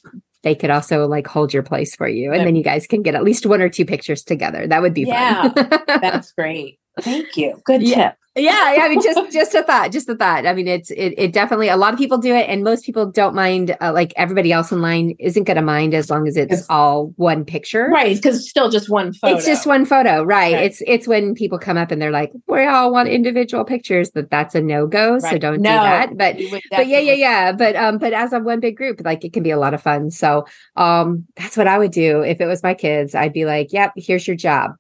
they 0.45 0.55
could 0.55 0.71
also 0.71 1.07
like 1.07 1.27
hold 1.27 1.53
your 1.53 1.63
place 1.63 1.97
for 1.97 2.07
you. 2.07 2.33
And 2.33 2.47
then 2.47 2.55
you 2.55 2.63
guys 2.63 2.87
can 2.87 3.03
get 3.03 3.15
at 3.15 3.25
least 3.25 3.47
one 3.47 3.61
or 3.61 3.69
two 3.69 3.85
pictures 3.85 4.23
together. 4.23 4.67
That 4.67 4.83
would 4.83 4.95
be 4.95 5.03
yeah, 5.03 5.49
fun. 5.49 5.69
that's 5.87 6.33
great. 6.33 6.79
Thank 7.01 7.37
you. 7.37 7.61
Good 7.65 7.83
yeah. 7.83 7.95
tip 7.95 8.19
yeah, 8.37 8.79
I 8.81 8.89
mean, 8.89 9.01
just 9.01 9.33
just 9.33 9.55
a 9.55 9.63
thought, 9.63 9.93
just 9.93 10.09
a 10.09 10.17
thought. 10.17 10.45
I 10.47 10.55
mean, 10.55 10.67
it's 10.67 10.91
it, 10.91 11.15
it 11.17 11.33
definitely 11.33 11.69
a 11.69 11.77
lot 11.77 11.93
of 11.93 11.99
people 11.99 12.19
do 12.19 12.35
it, 12.35 12.49
and 12.49 12.65
most 12.65 12.85
people 12.85 13.07
don't 13.07 13.35
mind. 13.35 13.77
Uh, 13.81 13.93
like 13.93 14.13
everybody 14.17 14.51
else 14.51 14.73
in 14.73 14.81
line 14.83 15.15
isn't 15.21 15.45
going 15.45 15.57
to 15.57 15.63
mind 15.63 15.95
as 15.95 16.11
long 16.11 16.27
as 16.27 16.37
it's, 16.37 16.53
it's 16.53 16.67
all 16.69 17.13
one 17.17 17.45
picture, 17.45 17.89
right? 17.93 18.17
Because 18.17 18.39
it's 18.39 18.51
still 18.51 18.71
just 18.71 18.91
one 18.91 19.13
photo. 19.13 19.37
It's 19.37 19.47
just 19.47 19.67
one 19.67 19.85
photo, 19.85 20.25
right? 20.25 20.55
right? 20.55 20.65
It's 20.65 20.83
it's 20.87 21.07
when 21.07 21.35
people 21.35 21.59
come 21.59 21.77
up 21.77 21.93
and 21.93 22.03
they're 22.03 22.11
like, 22.11 22.33
"We 22.49 22.67
all 22.67 22.93
want 22.93 23.09
individual 23.09 23.65
pictures," 23.65 24.11
that 24.13 24.31
that's 24.31 24.57
a 24.57 24.61
no 24.61 24.89
go. 24.89 25.13
Right. 25.19 25.23
So 25.23 25.39
don't 25.39 25.61
no, 25.61 25.71
do 25.71 25.77
that. 25.77 26.17
But 26.17 26.37
but 26.71 26.89
yeah, 26.89 26.99
yeah, 26.99 27.13
yeah. 27.13 27.53
But 27.53 27.77
um, 27.77 27.99
but 27.99 28.13
as 28.13 28.33
a 28.33 28.41
one 28.41 28.59
big 28.59 28.77
group, 28.77 29.01
like 29.05 29.25
it 29.25 29.33
can 29.33 29.45
be 29.45 29.53
a 29.53 29.59
lot 29.59 29.75
of 29.75 29.83
fun. 29.83 30.11
So 30.11 30.45
um, 30.75 31.25
that's 31.37 31.57
what 31.57 31.69
I 31.69 31.79
would 31.79 31.93
do 31.93 32.23
if 32.23 32.41
it 32.41 32.47
was 32.47 32.65
my 32.65 32.75
kids. 32.75 33.15
I'd 33.15 33.33
be 33.33 33.45
like, 33.45 33.73
"Yep, 33.73 33.93
here's 33.97 34.27
your 34.27 34.37
job." 34.37 34.73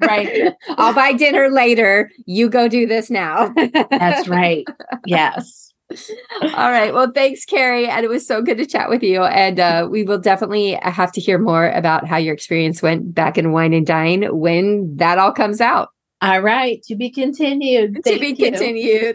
right. 0.00 0.52
I'll 0.70 0.94
buy 0.94 1.12
dinner 1.24 1.50
later. 1.50 2.10
You 2.26 2.48
go 2.48 2.68
do 2.68 2.86
this 2.86 3.10
now. 3.10 3.52
That's 3.90 4.28
right. 4.28 4.66
Yes. 5.06 5.72
All 6.42 6.70
right. 6.70 6.92
Well, 6.92 7.10
thanks, 7.12 7.44
Kari. 7.44 7.86
And 7.86 8.04
it 8.04 8.08
was 8.08 8.26
so 8.26 8.42
good 8.42 8.58
to 8.58 8.66
chat 8.66 8.88
with 8.88 9.02
you. 9.02 9.22
And 9.24 9.60
uh, 9.60 9.88
we 9.90 10.02
will 10.02 10.18
definitely 10.18 10.78
have 10.82 11.12
to 11.12 11.20
hear 11.20 11.38
more 11.38 11.70
about 11.70 12.06
how 12.06 12.16
your 12.16 12.34
experience 12.34 12.82
went 12.82 13.14
back 13.14 13.38
in 13.38 13.52
Wine 13.52 13.72
and 13.72 13.86
Dine 13.86 14.24
when 14.36 14.96
that 14.96 15.18
all 15.18 15.32
comes 15.32 15.60
out. 15.60 15.90
All 16.20 16.40
right. 16.40 16.82
To 16.84 16.96
be 16.96 17.10
continued. 17.10 18.00
Thank 18.04 18.16
to 18.16 18.20
be 18.20 18.28
you. 18.28 18.50
continued. 18.50 19.14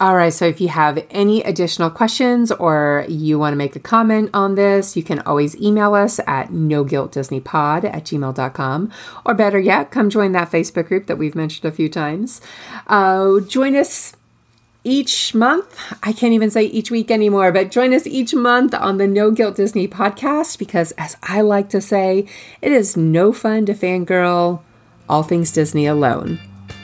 All 0.00 0.16
right. 0.16 0.32
So 0.32 0.46
if 0.46 0.62
you 0.62 0.68
have 0.68 1.04
any 1.10 1.42
additional 1.42 1.90
questions 1.90 2.50
or 2.50 3.04
you 3.06 3.38
want 3.38 3.52
to 3.52 3.56
make 3.56 3.76
a 3.76 3.80
comment 3.80 4.30
on 4.32 4.54
this, 4.54 4.96
you 4.96 5.02
can 5.02 5.20
always 5.20 5.54
email 5.60 5.92
us 5.92 6.18
at 6.26 6.50
no 6.50 6.84
guilt 6.84 7.12
Disney 7.12 7.38
pod 7.38 7.84
at 7.84 8.04
gmail.com. 8.04 8.90
Or 9.26 9.34
better 9.34 9.58
yet, 9.58 9.90
come 9.90 10.08
join 10.08 10.32
that 10.32 10.50
Facebook 10.50 10.88
group 10.88 11.06
that 11.06 11.18
we've 11.18 11.34
mentioned 11.34 11.70
a 11.70 11.74
few 11.74 11.90
times. 11.90 12.40
Uh, 12.86 13.40
join 13.40 13.76
us 13.76 14.16
each 14.84 15.34
month. 15.34 15.78
I 16.02 16.14
can't 16.14 16.32
even 16.32 16.50
say 16.50 16.64
each 16.64 16.90
week 16.90 17.10
anymore, 17.10 17.52
but 17.52 17.70
join 17.70 17.92
us 17.92 18.06
each 18.06 18.34
month 18.34 18.72
on 18.72 18.96
the 18.96 19.06
No 19.06 19.30
Guilt 19.30 19.56
Disney 19.56 19.86
podcast 19.86 20.58
because, 20.58 20.92
as 20.92 21.18
I 21.22 21.42
like 21.42 21.68
to 21.70 21.80
say, 21.82 22.26
it 22.62 22.72
is 22.72 22.96
no 22.96 23.34
fun 23.34 23.66
to 23.66 23.74
fangirl 23.74 24.62
all 25.10 25.22
things 25.24 25.52
Disney 25.52 25.84
alone. 25.84 26.40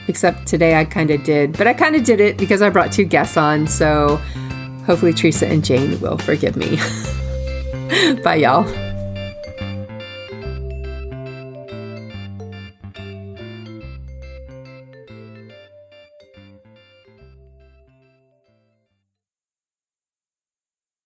Except 0.09 0.47
today 0.47 0.79
I 0.79 0.85
kind 0.85 1.11
of 1.11 1.25
did, 1.25 1.57
but 1.59 1.67
I 1.67 1.75
kind 1.75 1.97
of 1.97 2.05
did 2.05 2.21
it 2.21 2.37
because 2.37 2.63
I 2.63 2.71
brought 2.71 2.93
two 2.93 3.05
guests 3.05 3.37
on, 3.37 3.67
so 3.67 4.17
hopefully 4.87 5.13
Theresa 5.13 5.47
and 5.49 5.65
Jane 5.65 6.01
will 6.01 6.19
forgive 6.19 6.57
me. 6.57 6.77
Bye, 8.23 8.37
y'all. 8.37 8.86